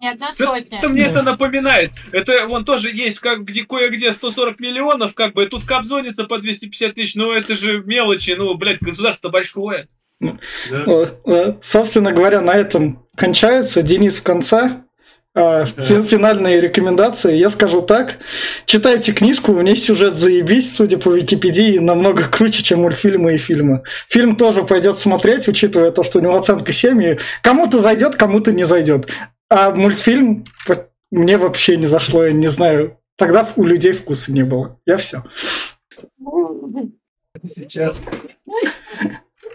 Не 0.00 0.10
одна 0.10 0.32
сотня. 0.32 0.78
Это 0.78 0.88
мне 0.88 1.02
это 1.02 1.22
напоминает. 1.22 1.92
Это 2.10 2.46
вон 2.48 2.64
тоже 2.64 2.90
есть, 2.92 3.20
как 3.20 3.44
где 3.44 3.64
кое-где 3.64 4.12
140 4.12 4.58
миллионов, 4.58 5.14
как 5.14 5.32
бы 5.34 5.46
тут 5.46 5.64
капзонится 5.64 6.24
по 6.24 6.38
250 6.38 6.94
тысяч, 6.94 7.14
но 7.14 7.32
это 7.32 7.54
же 7.54 7.82
мелочи, 7.84 8.34
ну, 8.36 8.54
блядь, 8.56 8.80
государство 8.80 9.28
большое. 9.28 9.86
Да. 10.20 11.56
Собственно 11.62 12.10
говоря, 12.12 12.40
на 12.40 12.52
этом 12.54 13.06
кончается. 13.14 13.82
Денис 13.82 14.18
в 14.18 14.22
конце. 14.24 14.82
А, 15.38 15.66
фи- 15.66 16.02
Финальные 16.02 16.60
рекомендации. 16.60 17.36
Я 17.36 17.50
скажу 17.50 17.82
так. 17.82 18.16
Читайте 18.64 19.12
книжку, 19.12 19.52
у 19.52 19.60
нее 19.60 19.76
сюжет 19.76 20.16
заебись, 20.16 20.74
судя 20.74 20.96
по 20.96 21.10
Википедии, 21.10 21.76
намного 21.78 22.22
круче, 22.26 22.62
чем 22.62 22.80
мультфильмы 22.80 23.34
и 23.34 23.36
фильмы. 23.36 23.82
Фильм 24.08 24.36
тоже 24.36 24.62
пойдет 24.62 24.96
смотреть, 24.96 25.46
учитывая 25.46 25.90
то, 25.90 26.04
что 26.04 26.20
у 26.20 26.22
него 26.22 26.34
оценка 26.36 26.72
7, 26.72 27.02
и 27.02 27.18
кому-то 27.42 27.80
зайдет, 27.80 28.16
кому-то 28.16 28.50
не 28.50 28.64
зайдет. 28.64 29.08
А 29.50 29.72
мультфильм 29.72 30.46
мне 31.10 31.36
вообще 31.36 31.76
не 31.76 31.86
зашло, 31.86 32.24
я 32.24 32.32
не 32.32 32.48
знаю. 32.48 32.96
Тогда 33.16 33.46
у 33.56 33.64
людей 33.64 33.92
вкуса 33.92 34.32
не 34.32 34.42
было. 34.42 34.80
Я 34.86 34.96
все. 34.96 35.22
Сейчас. 37.44 37.94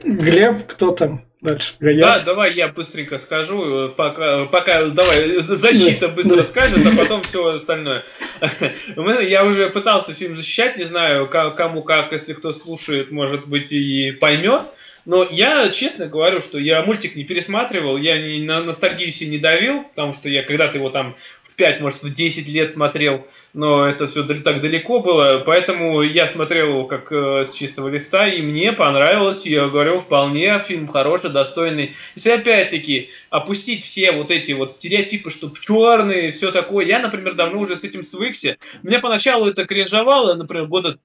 Глеб, 0.04 0.64
кто 0.68 0.92
там? 0.92 1.24
Дальше. 1.42 1.74
Да, 1.80 2.20
давай 2.20 2.54
я 2.54 2.68
быстренько 2.68 3.18
скажу, 3.18 3.90
пока, 3.98 4.46
пока 4.46 4.86
давай, 4.86 5.42
защита 5.42 6.08
быстро 6.08 6.44
скажет, 6.44 6.86
а 6.86 6.96
потом 6.96 7.24
все 7.24 7.56
остальное. 7.56 8.06
Я 8.96 9.44
уже 9.44 9.72
пытался 9.72 10.14
фильм 10.14 10.36
защищать, 10.36 10.78
не 10.78 10.84
знаю, 10.84 11.28
кому 11.28 11.82
как, 11.82 12.12
если 12.12 12.34
кто 12.34 12.54
слушает, 12.54 13.12
может 13.12 13.48
быть, 13.48 13.72
и 13.72 14.12
поймет. 14.12 14.62
Но 15.06 15.28
я 15.30 15.70
честно 15.70 16.06
говорю, 16.06 16.42
что 16.42 16.60
я 16.60 16.84
мультик 16.84 17.16
не 17.16 17.24
пересматривал, 17.24 17.98
я 17.98 18.22
не, 18.22 18.44
на 18.44 18.62
ностальгию 18.62 19.12
себе 19.12 19.32
не 19.32 19.38
давил, 19.40 19.84
потому 19.84 20.14
что 20.14 20.30
я 20.30 20.44
когда-то 20.44 20.78
его 20.78 20.92
там 20.92 21.16
5, 21.56 21.82
может, 21.82 22.04
в 22.04 22.14
10 22.14 22.48
лет 22.48 22.72
смотрел, 22.72 23.28
но 23.54 23.88
это 23.88 24.08
все 24.08 24.24
так 24.24 24.62
далеко 24.62 25.00
было, 25.00 25.44
поэтому 25.46 26.02
я 26.02 26.28
смотрел 26.28 26.70
его 26.70 26.86
как 26.86 27.12
э, 27.12 27.46
с 27.46 27.54
чистого 27.54 27.90
листа, 27.90 28.28
и 28.28 28.42
мне 28.42 28.74
понравилось, 28.74 29.46
я 29.46 29.68
говорю, 29.68 30.00
вполне 30.02 30.60
фильм 30.60 30.88
хороший, 30.88 31.30
достойный. 31.30 31.94
Если 32.16 32.32
опять-таки 32.32 33.10
опустить 33.30 33.84
все 33.84 34.12
вот 34.12 34.32
эти 34.32 34.52
вот 34.54 34.72
стереотипы, 34.72 35.32
что 35.32 35.52
черные, 35.60 36.32
все 36.32 36.52
такое, 36.52 36.86
я, 36.86 37.00
например, 37.00 37.34
давно 37.34 37.60
уже 37.60 37.76
с 37.76 37.84
этим 37.84 38.04
свыкся, 38.04 38.58
мне 38.84 39.00
поначалу 39.00 39.48
это 39.48 39.66
кринжовало, 39.66 40.36
например, 40.36 40.68
года 40.68 40.98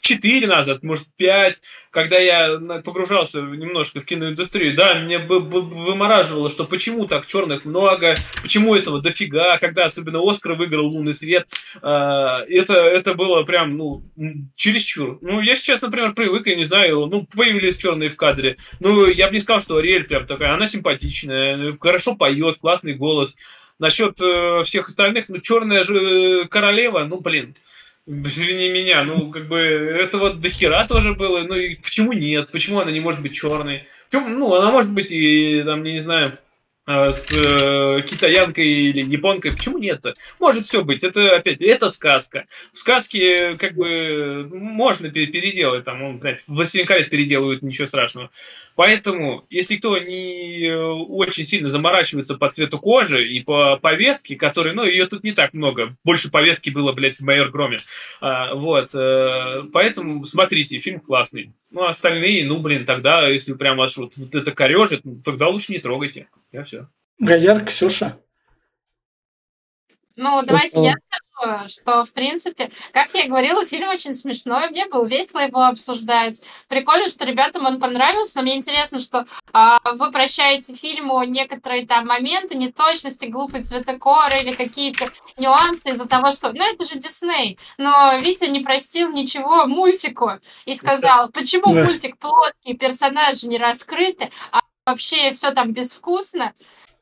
4 0.00 0.46
назад, 0.46 0.82
может 0.82 1.06
5, 1.16 1.60
когда 1.90 2.18
я 2.18 2.58
погружался 2.84 3.40
немножко 3.40 4.00
в 4.00 4.04
киноиндустрию, 4.04 4.74
да, 4.74 4.94
мне 4.94 5.18
бы 5.18 5.40
вымораживало, 5.40 6.50
что 6.50 6.64
почему 6.64 7.06
так 7.06 7.26
черных 7.26 7.64
много, 7.64 8.14
почему 8.42 8.74
этого 8.74 9.00
дофига, 9.00 9.58
когда 9.58 9.84
особенно 9.84 10.20
Оскар 10.22 10.54
выиграл 10.54 10.86
«Лунный 10.86 11.14
свет», 11.14 11.48
а, 11.82 12.42
это, 12.48 12.74
это 12.74 13.14
было 13.14 13.42
прям, 13.42 13.76
ну, 13.76 14.02
чересчур. 14.56 15.18
Ну, 15.20 15.40
я 15.40 15.54
сейчас, 15.54 15.82
например, 15.82 16.14
привык, 16.14 16.46
я 16.46 16.56
не 16.56 16.64
знаю, 16.64 17.06
ну, 17.06 17.26
появились 17.26 17.76
черные 17.76 18.08
в 18.08 18.16
кадре, 18.16 18.56
ну, 18.78 19.06
я 19.06 19.28
бы 19.28 19.34
не 19.34 19.40
сказал, 19.40 19.60
что 19.60 19.76
Ариэль 19.76 20.04
прям 20.04 20.26
такая, 20.26 20.54
она 20.54 20.66
симпатичная, 20.66 21.76
хорошо 21.80 22.14
поет, 22.14 22.58
классный 22.58 22.94
голос. 22.94 23.34
Насчет 23.78 24.20
э, 24.20 24.62
всех 24.64 24.88
остальных, 24.88 25.30
ну, 25.30 25.38
черная 25.38 25.84
же 25.84 25.94
э, 25.94 26.48
королева, 26.48 27.04
ну, 27.04 27.18
блин, 27.18 27.56
Извини 28.06 28.70
меня, 28.70 29.04
ну, 29.04 29.30
как 29.30 29.46
бы, 29.46 29.58
это 29.58 30.18
вот 30.18 30.40
дохера 30.40 30.86
тоже 30.86 31.14
было, 31.14 31.42
ну, 31.42 31.54
и 31.54 31.76
почему 31.76 32.12
нет, 32.12 32.50
почему 32.50 32.80
она 32.80 32.90
не 32.90 33.00
может 33.00 33.20
быть 33.22 33.34
черной? 33.34 33.86
Ну, 34.10 34.54
она 34.54 34.70
может 34.72 34.90
быть 34.90 35.12
и, 35.12 35.62
там, 35.64 35.82
не 35.82 36.00
знаю, 36.00 36.38
а, 36.92 37.12
с 37.12 37.30
э, 37.30 38.02
китаянкой 38.02 38.66
или 38.66 39.04
японкой. 39.04 39.52
Почему 39.52 39.78
нет-то? 39.78 40.14
Может 40.40 40.64
все 40.64 40.82
быть. 40.82 41.04
Это 41.04 41.36
опять, 41.36 41.62
это 41.62 41.88
сказка. 41.88 42.46
В 42.72 42.78
сказке 42.78 43.54
как 43.54 43.74
бы 43.74 44.48
можно 44.52 45.08
переделать. 45.08 45.84
Там, 45.84 46.00
ну, 46.00 46.12
блядь, 46.14 46.42
Властелин 46.48 46.86
колец 46.86 47.08
переделывают, 47.08 47.62
ничего 47.62 47.86
страшного. 47.86 48.30
Поэтому, 48.76 49.44
если 49.50 49.76
кто 49.76 49.98
не 49.98 50.68
э, 50.68 50.76
очень 50.78 51.44
сильно 51.44 51.68
заморачивается 51.68 52.36
по 52.36 52.50
цвету 52.50 52.78
кожи 52.78 53.28
и 53.28 53.42
по 53.42 53.76
повестке, 53.76 54.36
которой, 54.36 54.74
ну, 54.74 54.84
ее 54.84 55.06
тут 55.06 55.24
не 55.24 55.32
так 55.32 55.52
много. 55.52 55.96
Больше 56.04 56.30
повестки 56.30 56.70
было, 56.70 56.92
блядь, 56.92 57.16
в 57.16 57.20
Майор 57.22 57.50
Громе. 57.50 57.78
А, 58.20 58.54
вот. 58.54 58.94
А, 58.94 59.66
поэтому 59.72 60.24
смотрите, 60.24 60.78
фильм 60.78 61.00
классный. 61.00 61.52
Ну, 61.70 61.84
остальные, 61.84 62.46
ну, 62.46 62.58
блин, 62.58 62.84
тогда, 62.84 63.28
если 63.28 63.52
прям 63.52 63.76
вас 63.76 63.96
вот, 63.96 64.12
вот 64.16 64.34
это 64.34 64.52
корежит, 64.52 65.02
ну, 65.04 65.20
тогда 65.24 65.48
лучше 65.48 65.72
не 65.72 65.78
трогайте. 65.78 66.28
Я 66.52 66.64
все. 66.64 66.88
Гайяр, 67.18 67.64
Ксюша. 67.64 68.16
Ну, 70.20 70.42
давайте 70.42 70.82
я 70.82 70.94
скажу, 71.08 71.68
что, 71.68 72.04
в 72.04 72.12
принципе, 72.12 72.70
как 72.92 73.08
я 73.14 73.22
и 73.22 73.28
говорила, 73.28 73.64
фильм 73.64 73.88
очень 73.88 74.12
смешной, 74.12 74.68
мне 74.68 74.84
было 74.84 75.06
весело 75.06 75.38
его 75.38 75.62
обсуждать. 75.62 76.42
Прикольно, 76.68 77.08
что 77.08 77.24
ребятам 77.24 77.64
он 77.64 77.80
понравился, 77.80 78.36
но 78.36 78.42
мне 78.42 78.56
интересно, 78.56 78.98
что 78.98 79.24
а, 79.54 79.78
вы 79.94 80.12
прощаете 80.12 80.74
фильму 80.74 81.22
некоторые 81.22 81.86
там 81.86 82.06
моменты, 82.06 82.54
неточности, 82.54 83.24
глупые 83.24 83.64
цветокоры 83.64 84.40
или 84.40 84.52
какие-то 84.54 85.06
нюансы 85.38 85.92
из-за 85.92 86.06
того, 86.06 86.32
что, 86.32 86.52
ну, 86.52 86.70
это 86.70 86.84
же 86.84 86.98
Дисней, 86.98 87.58
но 87.78 88.18
Витя 88.18 88.50
не 88.50 88.60
простил 88.60 89.10
ничего 89.10 89.66
мультику 89.66 90.32
и 90.66 90.74
сказал, 90.74 91.30
почему 91.30 91.72
да. 91.72 91.84
мультик 91.84 92.18
плоский, 92.18 92.74
персонажи 92.74 93.48
не 93.48 93.56
раскрыты, 93.56 94.28
а 94.52 94.60
вообще 94.84 95.32
все 95.32 95.52
там 95.52 95.72
безвкусно. 95.72 96.52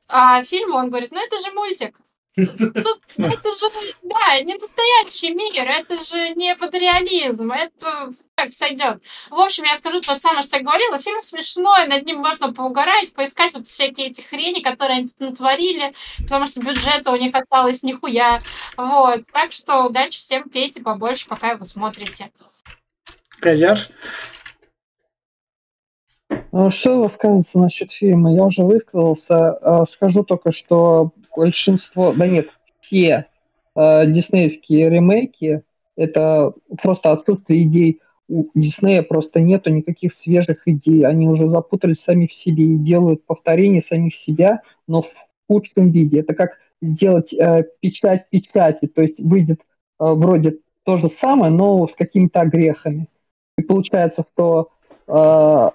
А 0.08 0.44
фильм, 0.44 0.76
он 0.76 0.88
говорит, 0.88 1.10
ну, 1.10 1.20
это 1.20 1.36
же 1.40 1.52
мультик, 1.52 1.98
Тут 2.46 3.00
это 3.18 3.50
же, 3.50 3.66
да, 4.02 4.40
не 4.40 4.54
настоящий 4.54 5.30
мир, 5.30 5.68
это 5.68 6.02
же 6.02 6.30
не 6.34 6.54
фотореализм, 6.54 7.50
это 7.50 8.12
как 8.36 8.50
сойдет. 8.50 9.02
В 9.30 9.40
общем, 9.40 9.64
я 9.64 9.74
скажу 9.74 10.00
то 10.00 10.14
же 10.14 10.20
самое, 10.20 10.42
что 10.42 10.58
я 10.58 10.62
говорила. 10.62 10.98
Фильм 11.00 11.20
смешной, 11.20 11.88
над 11.88 12.06
ним 12.06 12.18
можно 12.18 12.52
поугарать, 12.52 13.12
поискать 13.12 13.52
вот 13.54 13.66
всякие 13.66 14.08
эти 14.08 14.20
хрени, 14.20 14.62
которые 14.62 14.98
они 14.98 15.08
тут 15.08 15.18
натворили, 15.18 15.92
потому 16.22 16.46
что 16.46 16.60
бюджета 16.60 17.10
у 17.10 17.16
них 17.16 17.34
осталось 17.34 17.82
нихуя. 17.82 18.40
Вот. 18.76 19.22
Так 19.32 19.50
что 19.50 19.86
удачи 19.86 20.20
всем, 20.20 20.48
пейте 20.48 20.80
побольше, 20.80 21.26
пока 21.26 21.50
его 21.50 21.64
смотрите. 21.64 22.30
Козяр? 23.40 23.80
Ну, 26.52 26.70
что 26.70 27.02
высказываться 27.02 27.58
насчет 27.58 27.90
фильма? 27.92 28.32
Я 28.34 28.44
уже 28.44 28.62
высказался. 28.62 29.50
А, 29.50 29.84
скажу 29.84 30.22
только, 30.22 30.52
что 30.52 31.12
большинство, 31.38 32.12
да 32.12 32.26
нет, 32.26 32.48
все 32.80 33.26
э, 33.76 34.06
диснеевские 34.06 34.90
ремейки 34.90 35.62
это 35.96 36.52
просто 36.80 37.12
отсутствие 37.12 37.64
идей. 37.64 38.00
У 38.28 38.46
Диснея 38.54 39.02
просто 39.02 39.40
нету 39.40 39.72
никаких 39.72 40.12
свежих 40.12 40.62
идей. 40.66 41.04
Они 41.04 41.26
уже 41.26 41.48
запутались 41.48 42.02
сами 42.02 42.26
в 42.26 42.32
себе 42.32 42.64
и 42.64 42.76
делают 42.76 43.24
повторение 43.24 43.80
самих 43.80 44.14
себя, 44.14 44.62
но 44.86 45.02
в 45.02 45.10
худшем 45.48 45.90
виде. 45.90 46.20
Это 46.20 46.34
как 46.34 46.58
сделать 46.80 47.32
э, 47.32 47.64
печать 47.80 48.28
печати, 48.30 48.86
то 48.86 49.02
есть 49.02 49.18
выйдет 49.18 49.60
э, 49.60 49.64
вроде 49.98 50.58
то 50.84 50.98
же 50.98 51.08
самое, 51.08 51.50
но 51.52 51.86
с 51.86 51.92
какими-то 51.94 52.44
грехами. 52.44 53.08
И 53.56 53.62
получается, 53.62 54.24
что 54.32 54.70
э, 55.08 55.70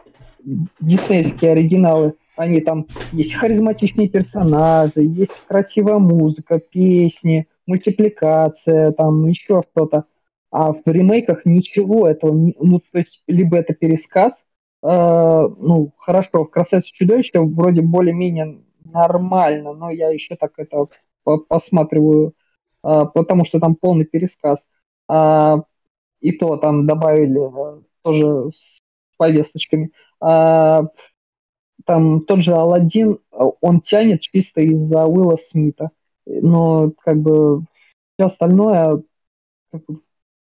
диснейские 0.80 1.52
оригиналы 1.52 2.14
они 2.36 2.62
там 2.62 2.88
есть 3.12 3.34
харизматичные 3.34 4.10
персонажи, 4.10 5.02
есть 5.02 5.40
красивая 5.48 6.00
музыка, 6.00 6.60
песни, 6.60 7.48
мультипликация, 7.66 8.92
там 8.92 9.28
еще 9.28 9.64
что-то. 9.72 10.06
А 10.52 10.74
в 10.74 10.82
ремейках 10.86 11.46
ничего 11.46 12.08
этого, 12.08 12.34
ну, 12.34 12.80
то 12.80 13.00
есть, 13.00 13.24
либо 13.28 13.58
это 13.58 13.74
пересказ, 13.74 14.40
э, 14.84 14.88
ну, 14.88 15.94
хорошо, 15.98 16.44
в 16.44 16.50
«Красавице 16.52 16.92
чудовище» 16.92 17.40
вроде 17.40 17.82
более-менее 17.82 18.60
нормально, 18.86 19.74
но 19.74 19.90
я 19.90 20.10
еще 20.10 20.36
так 20.36 20.52
это 20.58 20.86
посматриваю, 21.48 22.34
э, 22.84 23.06
потому 23.14 23.46
что 23.46 23.60
там 23.60 23.76
полный 23.76 24.06
пересказ. 24.06 24.60
А, 25.08 25.64
и 26.22 26.32
то 26.32 26.58
там 26.58 26.88
добавили 26.88 27.40
э, 27.40 27.82
тоже 28.04 28.52
с 28.52 28.80
повесточками. 29.18 29.92
А, 30.22 30.84
там 31.86 32.22
тот 32.22 32.40
же 32.40 32.54
Алладин, 32.54 33.20
он 33.32 33.82
тянет 33.82 34.22
чисто 34.22 34.62
из-за 34.62 35.06
Уилла 35.06 35.36
Смита. 35.36 35.92
Но 36.26 36.92
как 37.04 37.18
бы 37.18 37.66
все 38.16 38.28
остальное 38.28 39.04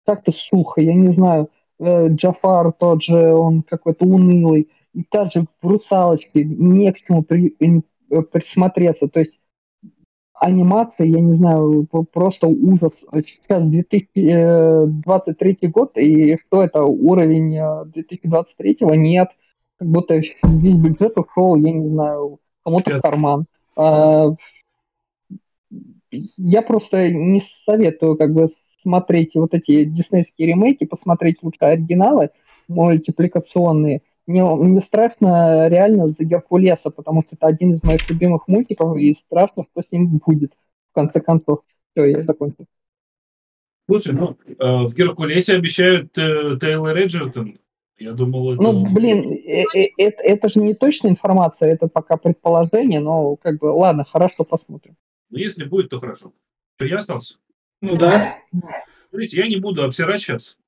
как-то 0.05 0.33
сухо, 0.33 0.81
я 0.81 0.95
не 0.95 1.11
знаю. 1.11 1.51
Э, 1.79 2.09
Джафар 2.09 2.73
тот 2.73 3.03
же, 3.03 3.35
он 3.35 3.63
какой-то 3.63 4.07
унылый. 4.07 4.71
И 4.95 5.05
также 5.05 5.47
в 5.61 5.67
«Русалочке» 5.67 6.45
не 6.45 6.91
к 6.93 6.97
чему 6.97 7.23
при, 7.23 7.55
э, 7.61 7.83
присмотреться. 8.23 9.07
То 9.09 9.21
есть 9.21 9.39
анимация, 10.33 11.07
я 11.07 11.21
не 11.21 11.35
знаю, 11.35 11.87
просто 12.13 12.47
ужас. 12.47 12.93
Сейчас 13.13 13.63
2023 13.65 15.69
год, 15.69 15.99
и 15.99 16.39
что 16.39 16.63
это, 16.63 16.83
уровень 16.83 17.59
2023 17.93 18.79
нет 18.97 19.29
как 19.79 19.89
будто 19.89 20.17
весь 20.17 20.35
бюджет 20.43 21.19
ушел, 21.19 21.57
я 21.57 21.73
не 21.73 21.89
знаю, 21.89 22.39
кому-то 22.65 22.99
в 22.99 23.01
карман. 23.01 23.47
А, 23.77 24.31
я 26.11 26.63
просто 26.63 27.11
не 27.11 27.43
советую 27.65 28.17
как 28.17 28.33
бы 28.33 28.49
смотреть 28.83 29.35
вот 29.35 29.55
эти 29.55 29.85
диснейские 29.85 30.49
ремейки, 30.49 30.85
посмотреть 30.85 31.43
лучше 31.43 31.59
оригиналы 31.61 32.31
мультипликационные. 32.69 34.03
Мне, 34.27 34.45
мне 34.45 34.81
страшно 34.81 35.69
реально 35.69 36.09
за 36.09 36.23
Геркулеса, 36.25 36.91
потому 36.91 37.23
что 37.23 37.37
это 37.37 37.47
один 37.47 37.73
из 37.73 37.83
моих 37.83 38.09
любимых 38.11 38.47
мультиков, 38.47 38.97
и 38.99 39.13
страшно, 39.15 39.65
что 39.71 39.83
с 39.83 39.91
ним 39.91 40.19
будет, 40.19 40.53
в 40.91 40.95
конце 40.95 41.21
концов. 41.21 41.61
Все, 41.93 42.05
я 42.05 42.23
закончил. 42.23 42.67
Слушай, 43.89 44.15
ну, 44.15 44.37
э, 44.47 44.87
в 44.87 44.95
Геркулесе 44.95 45.55
обещают 45.57 46.17
э, 46.19 46.59
Тейлор 46.61 46.95
Эджертон 46.99 47.59
я 47.99 48.13
думал, 48.13 48.53
это... 48.53 48.63
Ну, 48.63 48.93
блин, 48.93 49.33
э, 49.33 49.65
э, 49.75 49.87
это, 49.97 50.23
это 50.23 50.49
же 50.49 50.61
не 50.61 50.75
точная 50.75 51.11
информация, 51.11 51.73
это 51.73 51.89
пока 51.89 52.17
предположение, 52.17 53.01
но 53.01 53.37
как 53.37 53.59
бы, 53.59 53.67
ладно, 53.67 54.05
хорошо, 54.05 54.45
посмотрим. 54.45 54.97
Ну, 55.31 55.39
если 55.39 55.65
будет, 55.65 55.91
то 55.91 56.01
хорошо. 56.01 56.33
Что, 56.77 56.87
я 56.87 56.99
остался? 56.99 57.37
Ну 57.81 57.97
да. 57.97 58.39
Смотрите, 59.11 59.39
я 59.39 59.49
не 59.49 59.57
буду 59.57 59.85
обсирать 59.85 60.21
сейчас. 60.21 60.59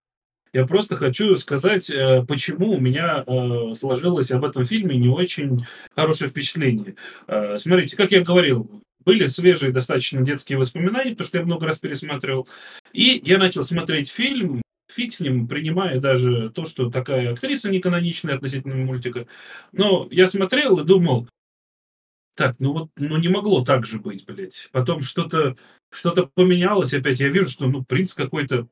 Я 0.53 0.67
просто 0.67 0.97
хочу 0.97 1.37
сказать, 1.37 1.89
э, 1.91 2.25
почему 2.27 2.73
у 2.73 2.81
меня 2.81 3.25
сложилось 3.75 4.33
об 4.33 4.45
этом 4.45 4.65
фильме 4.65 4.97
не 4.97 5.09
очень 5.09 5.65
хорошее 5.95 6.31
впечатление. 6.31 6.97
Смотрите, 7.59 7.97
как 7.97 8.11
я 8.11 8.23
говорил, 8.23 8.69
были 9.05 9.27
свежие 9.27 9.73
достаточно 9.73 10.23
детские 10.23 10.59
воспоминания, 10.59 11.13
потому 11.13 11.27
что 11.29 11.39
я 11.39 11.45
много 11.45 11.67
раз 11.67 11.79
пересматривал. 11.79 12.49
И 12.93 13.21
я 13.25 13.39
начал 13.39 13.63
смотреть 13.63 14.11
фильм, 14.11 14.63
фиг 14.91 15.15
с 15.15 15.21
ним, 15.21 15.49
принимая 15.49 16.01
даже 16.01 16.51
то, 16.51 16.67
что 16.67 16.91
такая 16.91 17.33
актриса 17.33 17.71
не 17.71 17.81
каноничная 17.81 18.37
относительно 18.37 18.77
мультика. 18.77 19.27
Но 19.73 20.09
я 20.11 20.27
смотрел 20.27 20.79
и 20.81 20.85
думал, 20.85 21.29
так, 22.35 22.57
ну 22.59 22.73
вот, 22.73 22.91
ну 22.97 23.19
не 23.19 23.29
могло 23.29 23.65
так 23.65 23.87
же 23.87 24.01
быть, 24.01 24.25
блядь. 24.25 24.69
Потом 24.73 25.03
что-то 25.03 25.57
что-то 25.91 26.27
поменялось 26.35 26.95
опять. 26.95 27.21
Я 27.21 27.29
вижу, 27.29 27.49
что, 27.51 27.67
ну, 27.67 27.85
принц 27.85 28.15
какой-то 28.15 28.69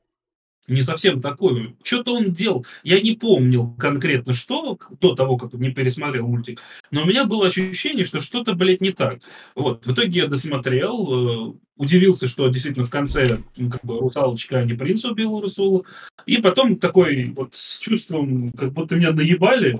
не 0.69 0.82
совсем 0.82 1.20
такой. 1.20 1.74
Что-то 1.82 2.15
он 2.15 2.32
делал. 2.32 2.65
Я 2.85 3.01
не 3.01 3.12
помнил 3.12 3.74
конкретно 3.78 4.32
что 4.32 4.78
до 5.01 5.15
того, 5.15 5.36
как 5.36 5.55
не 5.55 5.70
пересмотрел 5.70 6.28
мультик. 6.28 6.61
Но 6.90 7.03
у 7.03 7.07
меня 7.07 7.24
было 7.24 7.47
ощущение, 7.47 8.05
что 8.05 8.20
что-то, 8.20 8.55
блядь, 8.55 8.81
не 8.81 8.93
так. 8.93 9.20
Вот. 9.55 9.86
В 9.86 9.93
итоге 9.93 10.20
я 10.20 10.27
досмотрел, 10.27 11.51
э, 11.51 11.55
удивился, 11.77 12.28
что 12.28 12.49
действительно 12.49 12.85
в 12.85 12.90
конце 12.90 13.40
как 13.57 13.85
бы 13.85 13.99
русалочка, 13.99 14.59
а 14.59 14.65
не 14.65 14.74
принц 14.74 15.05
убил 15.05 15.40
Русулу. 15.40 15.86
И 16.27 16.39
потом 16.39 16.78
такой 16.78 17.31
вот 17.31 17.55
с 17.55 17.78
чувством, 17.78 18.53
как 18.53 18.73
будто 18.73 18.97
меня 18.97 19.12
наебали. 19.12 19.77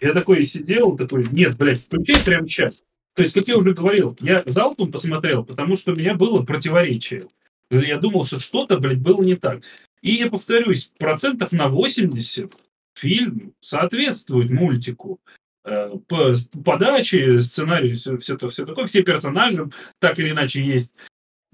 Я 0.00 0.14
такой 0.14 0.44
сидел, 0.44 0.96
такой, 0.96 1.26
нет, 1.32 1.56
блядь, 1.56 1.82
включай 1.82 2.22
прямо 2.24 2.48
сейчас. 2.48 2.84
То 3.14 3.22
есть, 3.22 3.34
как 3.34 3.48
я 3.48 3.56
уже 3.56 3.74
говорил, 3.74 4.16
я 4.20 4.44
залпом 4.46 4.92
посмотрел, 4.92 5.44
потому 5.44 5.76
что 5.76 5.92
у 5.92 5.96
меня 5.96 6.14
было 6.14 6.44
противоречие. 6.44 7.26
Я 7.70 7.98
думал, 7.98 8.24
что 8.24 8.38
что-то, 8.38 8.78
блядь, 8.78 9.00
было 9.00 9.20
не 9.22 9.34
так. 9.34 9.62
И 10.02 10.12
я 10.12 10.28
повторюсь, 10.28 10.92
процентов 10.98 11.52
на 11.52 11.68
80 11.68 12.52
фильм 12.94 13.54
соответствует 13.60 14.50
мультику. 14.50 15.20
Э, 15.64 15.90
по 16.06 16.34
подаче, 16.64 17.40
сценарию, 17.40 17.96
все, 17.96 18.16
все, 18.18 18.36
то, 18.36 18.48
все 18.48 18.64
такое, 18.64 18.86
все 18.86 19.02
персонажи 19.02 19.70
так 19.98 20.18
или 20.18 20.30
иначе 20.30 20.64
есть. 20.64 20.94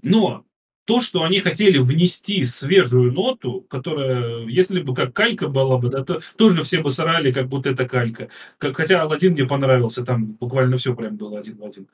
Но 0.02 0.44
то, 0.84 1.00
что 1.00 1.22
они 1.22 1.40
хотели 1.40 1.78
внести 1.78 2.44
свежую 2.44 3.12
ноту, 3.12 3.62
которая, 3.62 4.46
если 4.46 4.80
бы 4.80 4.94
как 4.94 5.14
калька 5.14 5.48
была 5.48 5.78
бы, 5.78 5.88
да, 5.88 6.04
то 6.04 6.20
тоже 6.36 6.62
все 6.62 6.82
бы 6.82 6.90
срали, 6.90 7.32
как 7.32 7.48
будто 7.48 7.70
это 7.70 7.88
калька. 7.88 8.28
Как, 8.58 8.76
хотя 8.76 9.02
Алладин 9.02 9.32
мне 9.32 9.46
понравился, 9.46 10.04
там 10.04 10.32
буквально 10.32 10.76
все 10.76 10.94
прям 10.94 11.16
было 11.16 11.38
один 11.38 11.56
в 11.56 11.64
один, 11.64 11.88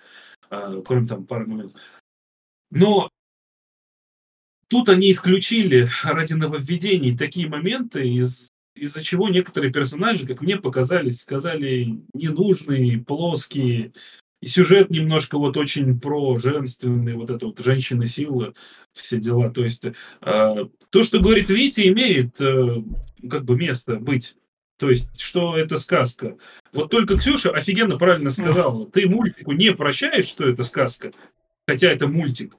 а, 0.51 0.83
кроме 0.83 1.07
там 1.07 1.25
пары 1.25 1.47
моментов. 1.47 1.81
Но 2.71 3.11
Тут 4.71 4.89
они 4.89 5.11
исключили 5.11 5.89
ради 6.05 6.35
нововведений 6.35 7.19
такие 7.19 7.49
моменты, 7.49 8.09
из, 8.09 8.49
из-за 8.77 9.03
чего 9.03 9.29
некоторые 9.29 9.73
персонажи, 9.73 10.29
как 10.29 10.43
мне 10.43 10.59
показались, 10.59 11.23
сказали 11.23 11.99
ненужные, 12.15 12.99
плоские. 12.99 13.93
И 14.41 14.47
сюжет 14.47 14.89
немножко 14.89 15.39
вот 15.39 15.57
очень 15.57 15.99
про 15.99 16.39
женственный, 16.39 17.15
вот 17.15 17.31
это 17.31 17.47
вот 17.47 17.59
женщины 17.59 18.07
сила, 18.07 18.55
все 18.93 19.19
дела. 19.19 19.51
То 19.51 19.65
есть 19.65 19.85
э, 19.87 19.93
то, 20.21 21.03
что 21.03 21.19
говорит 21.19 21.51
Витя, 21.51 21.89
имеет 21.89 22.41
э, 22.41 22.77
как 23.29 23.45
бы 23.45 23.57
место 23.57 23.97
быть. 23.97 24.37
То 24.79 24.89
есть, 24.89 25.21
что 25.21 25.59
это 25.59 25.79
сказка. 25.79 26.39
Вот 26.73 26.93
только 26.93 27.19
Ксюша 27.19 27.51
офигенно 27.51 27.99
правильно 27.99 28.31
сказала. 28.31 28.89
Ты 28.89 29.09
мультику 29.09 29.51
не 29.51 29.73
прощаешь, 29.73 30.27
что 30.27 30.49
это 30.49 30.63
сказка, 30.63 31.11
хотя 31.67 31.91
это 31.91 32.07
мультик. 32.07 32.55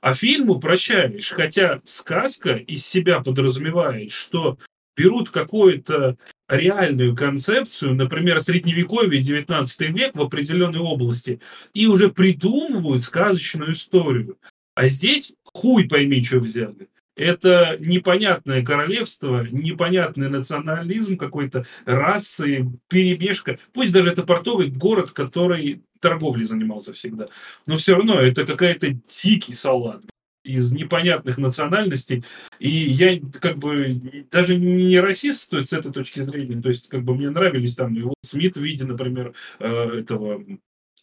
А 0.00 0.14
фильму 0.14 0.60
прощаешь, 0.60 1.30
хотя 1.30 1.80
сказка 1.84 2.52
из 2.52 2.86
себя 2.86 3.20
подразумевает, 3.20 4.12
что 4.12 4.58
берут 4.96 5.30
какую-то 5.30 6.16
реальную 6.48 7.14
концепцию, 7.14 7.94
например, 7.94 8.40
средневековье, 8.40 9.20
19 9.20 9.80
век 9.94 10.16
в 10.16 10.22
определенной 10.22 10.80
области, 10.80 11.40
и 11.74 11.86
уже 11.86 12.10
придумывают 12.10 13.02
сказочную 13.02 13.72
историю. 13.72 14.38
А 14.74 14.88
здесь 14.88 15.34
хуй 15.44 15.88
пойми, 15.88 16.22
что 16.22 16.40
взяли. 16.40 16.88
Это 17.16 17.78
непонятное 17.80 18.62
королевство, 18.62 19.44
непонятный 19.50 20.28
национализм 20.28 21.16
какой-то, 21.16 21.64
расы, 21.86 22.66
перемешка. 22.88 23.58
Пусть 23.72 23.92
даже 23.92 24.12
это 24.12 24.22
портовый 24.22 24.68
город, 24.68 25.10
который 25.10 25.82
торговлей 26.00 26.44
занимался 26.44 26.92
всегда. 26.92 27.26
Но 27.66 27.76
все 27.76 27.94
равно 27.94 28.20
это 28.20 28.44
какая-то 28.44 28.88
дикий 29.22 29.54
салат 29.54 30.02
из 30.44 30.72
непонятных 30.72 31.38
национальностей. 31.38 32.24
И 32.58 32.68
я 32.68 33.18
как 33.40 33.58
бы 33.58 34.26
даже 34.30 34.56
не 34.56 35.00
расист 35.00 35.50
то 35.50 35.56
есть, 35.56 35.70
с 35.70 35.72
этой 35.72 35.92
точки 35.92 36.20
зрения. 36.20 36.60
То 36.60 36.68
есть 36.68 36.88
как 36.88 37.02
бы 37.02 37.14
мне 37.14 37.30
нравились 37.30 37.74
там 37.74 37.94
его 37.94 38.14
Смит 38.22 38.56
в 38.56 38.62
виде, 38.62 38.84
например, 38.84 39.34
э, 39.58 39.98
этого 40.00 40.44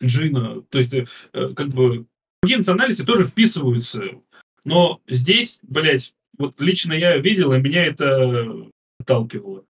Джина. 0.02 0.61
То 0.69 0.77
есть 0.77 0.94
э, 0.94 1.06
как 1.34 1.68
бы 1.69 2.06
другие 2.41 2.57
национальности 2.57 3.03
тоже 3.03 3.26
вписываются. 3.26 4.03
Но 4.65 5.02
здесь, 5.07 5.60
блядь, 5.64 6.14
вот 6.38 6.60
лично 6.60 6.94
я 6.94 7.18
видел, 7.18 7.53
и 7.53 7.60
меня 7.60 7.85
это 7.85 8.69
отталкивало. 8.99 9.65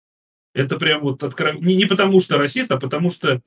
Это 0.55 0.79
прям 0.79 1.01
вот 1.01 1.23
откровенно. 1.23 1.65
Не, 1.65 1.77
не 1.77 1.87
потому 1.87 2.21
что 2.21 2.37
расист, 2.37 2.71
а 2.71 2.79
потому 2.79 3.11
что 3.11 3.41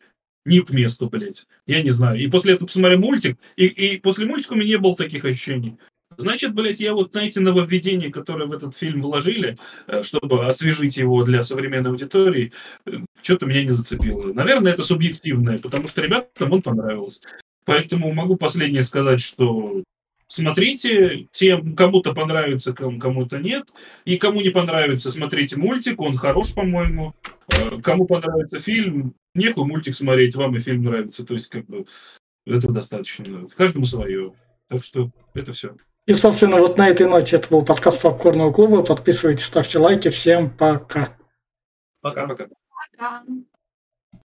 не 0.45 0.61
к 0.61 0.69
месту, 0.71 1.09
блядь. 1.09 1.45
Я 1.65 1.81
не 1.81 1.91
знаю. 1.91 2.19
И 2.19 2.27
после 2.27 2.53
этого 2.53 2.67
посмотрел 2.67 2.99
мультик, 2.99 3.37
и, 3.55 3.65
и 3.65 3.99
после 3.99 4.25
мультика 4.25 4.53
у 4.53 4.55
меня 4.55 4.69
не 4.69 4.77
было 4.77 4.95
таких 4.95 5.25
ощущений. 5.25 5.77
Значит, 6.17 6.53
блядь, 6.53 6.79
я 6.79 6.93
вот 6.93 7.13
на 7.13 7.25
эти 7.25 7.39
нововведения, 7.39 8.11
которые 8.11 8.47
в 8.47 8.53
этот 8.53 8.75
фильм 8.75 9.01
вложили, 9.01 9.57
э, 9.87 10.03
чтобы 10.03 10.45
освежить 10.47 10.97
его 10.97 11.23
для 11.23 11.43
современной 11.43 11.89
аудитории, 11.89 12.53
э, 12.85 12.91
что-то 13.21 13.45
меня 13.45 13.63
не 13.63 13.71
зацепило. 13.71 14.31
Наверное, 14.33 14.73
это 14.73 14.83
субъективное, 14.83 15.57
потому 15.57 15.87
что 15.87 16.01
ребятам 16.01 16.53
он 16.53 16.61
понравился. 16.61 17.19
Поэтому 17.65 18.13
могу 18.13 18.37
последнее 18.37 18.83
сказать, 18.83 19.19
что 19.19 19.83
смотрите, 20.27 21.27
тем 21.31 21.75
кому-то 21.75 22.13
понравится, 22.13 22.73
кому-то 22.73 23.37
нет. 23.39 23.67
И 24.05 24.17
кому 24.17 24.41
не 24.41 24.49
понравится, 24.49 25.11
смотрите 25.11 25.57
мультик, 25.57 26.01
он 26.01 26.17
хорош, 26.17 26.53
по-моему. 26.53 27.13
Э, 27.49 27.79
кому 27.81 28.05
понравится 28.05 28.59
фильм, 28.59 29.15
нехуй 29.33 29.65
мультик 29.65 29.95
смотреть, 29.95 30.35
вам 30.35 30.55
и 30.55 30.59
фильм 30.59 30.83
нравится. 30.83 31.25
То 31.25 31.33
есть, 31.33 31.49
как 31.49 31.65
бы, 31.65 31.85
это 32.45 32.71
достаточно. 32.71 33.47
В 33.47 33.55
каждому 33.55 33.85
свое. 33.85 34.33
Так 34.67 34.83
что 34.83 35.11
это 35.33 35.53
все. 35.53 35.75
И, 36.07 36.13
собственно, 36.13 36.57
вот 36.57 36.77
на 36.77 36.89
этой 36.89 37.07
ноте 37.07 37.37
это 37.37 37.49
был 37.49 37.63
подкаст 37.63 38.01
Попкорного 38.01 38.51
клуба. 38.51 38.83
Подписывайтесь, 38.83 39.45
ставьте 39.45 39.79
лайки. 39.79 40.09
Всем 40.09 40.49
пока. 40.49 41.17
Пока-пока. 42.01 42.47
Пока. 42.91 43.23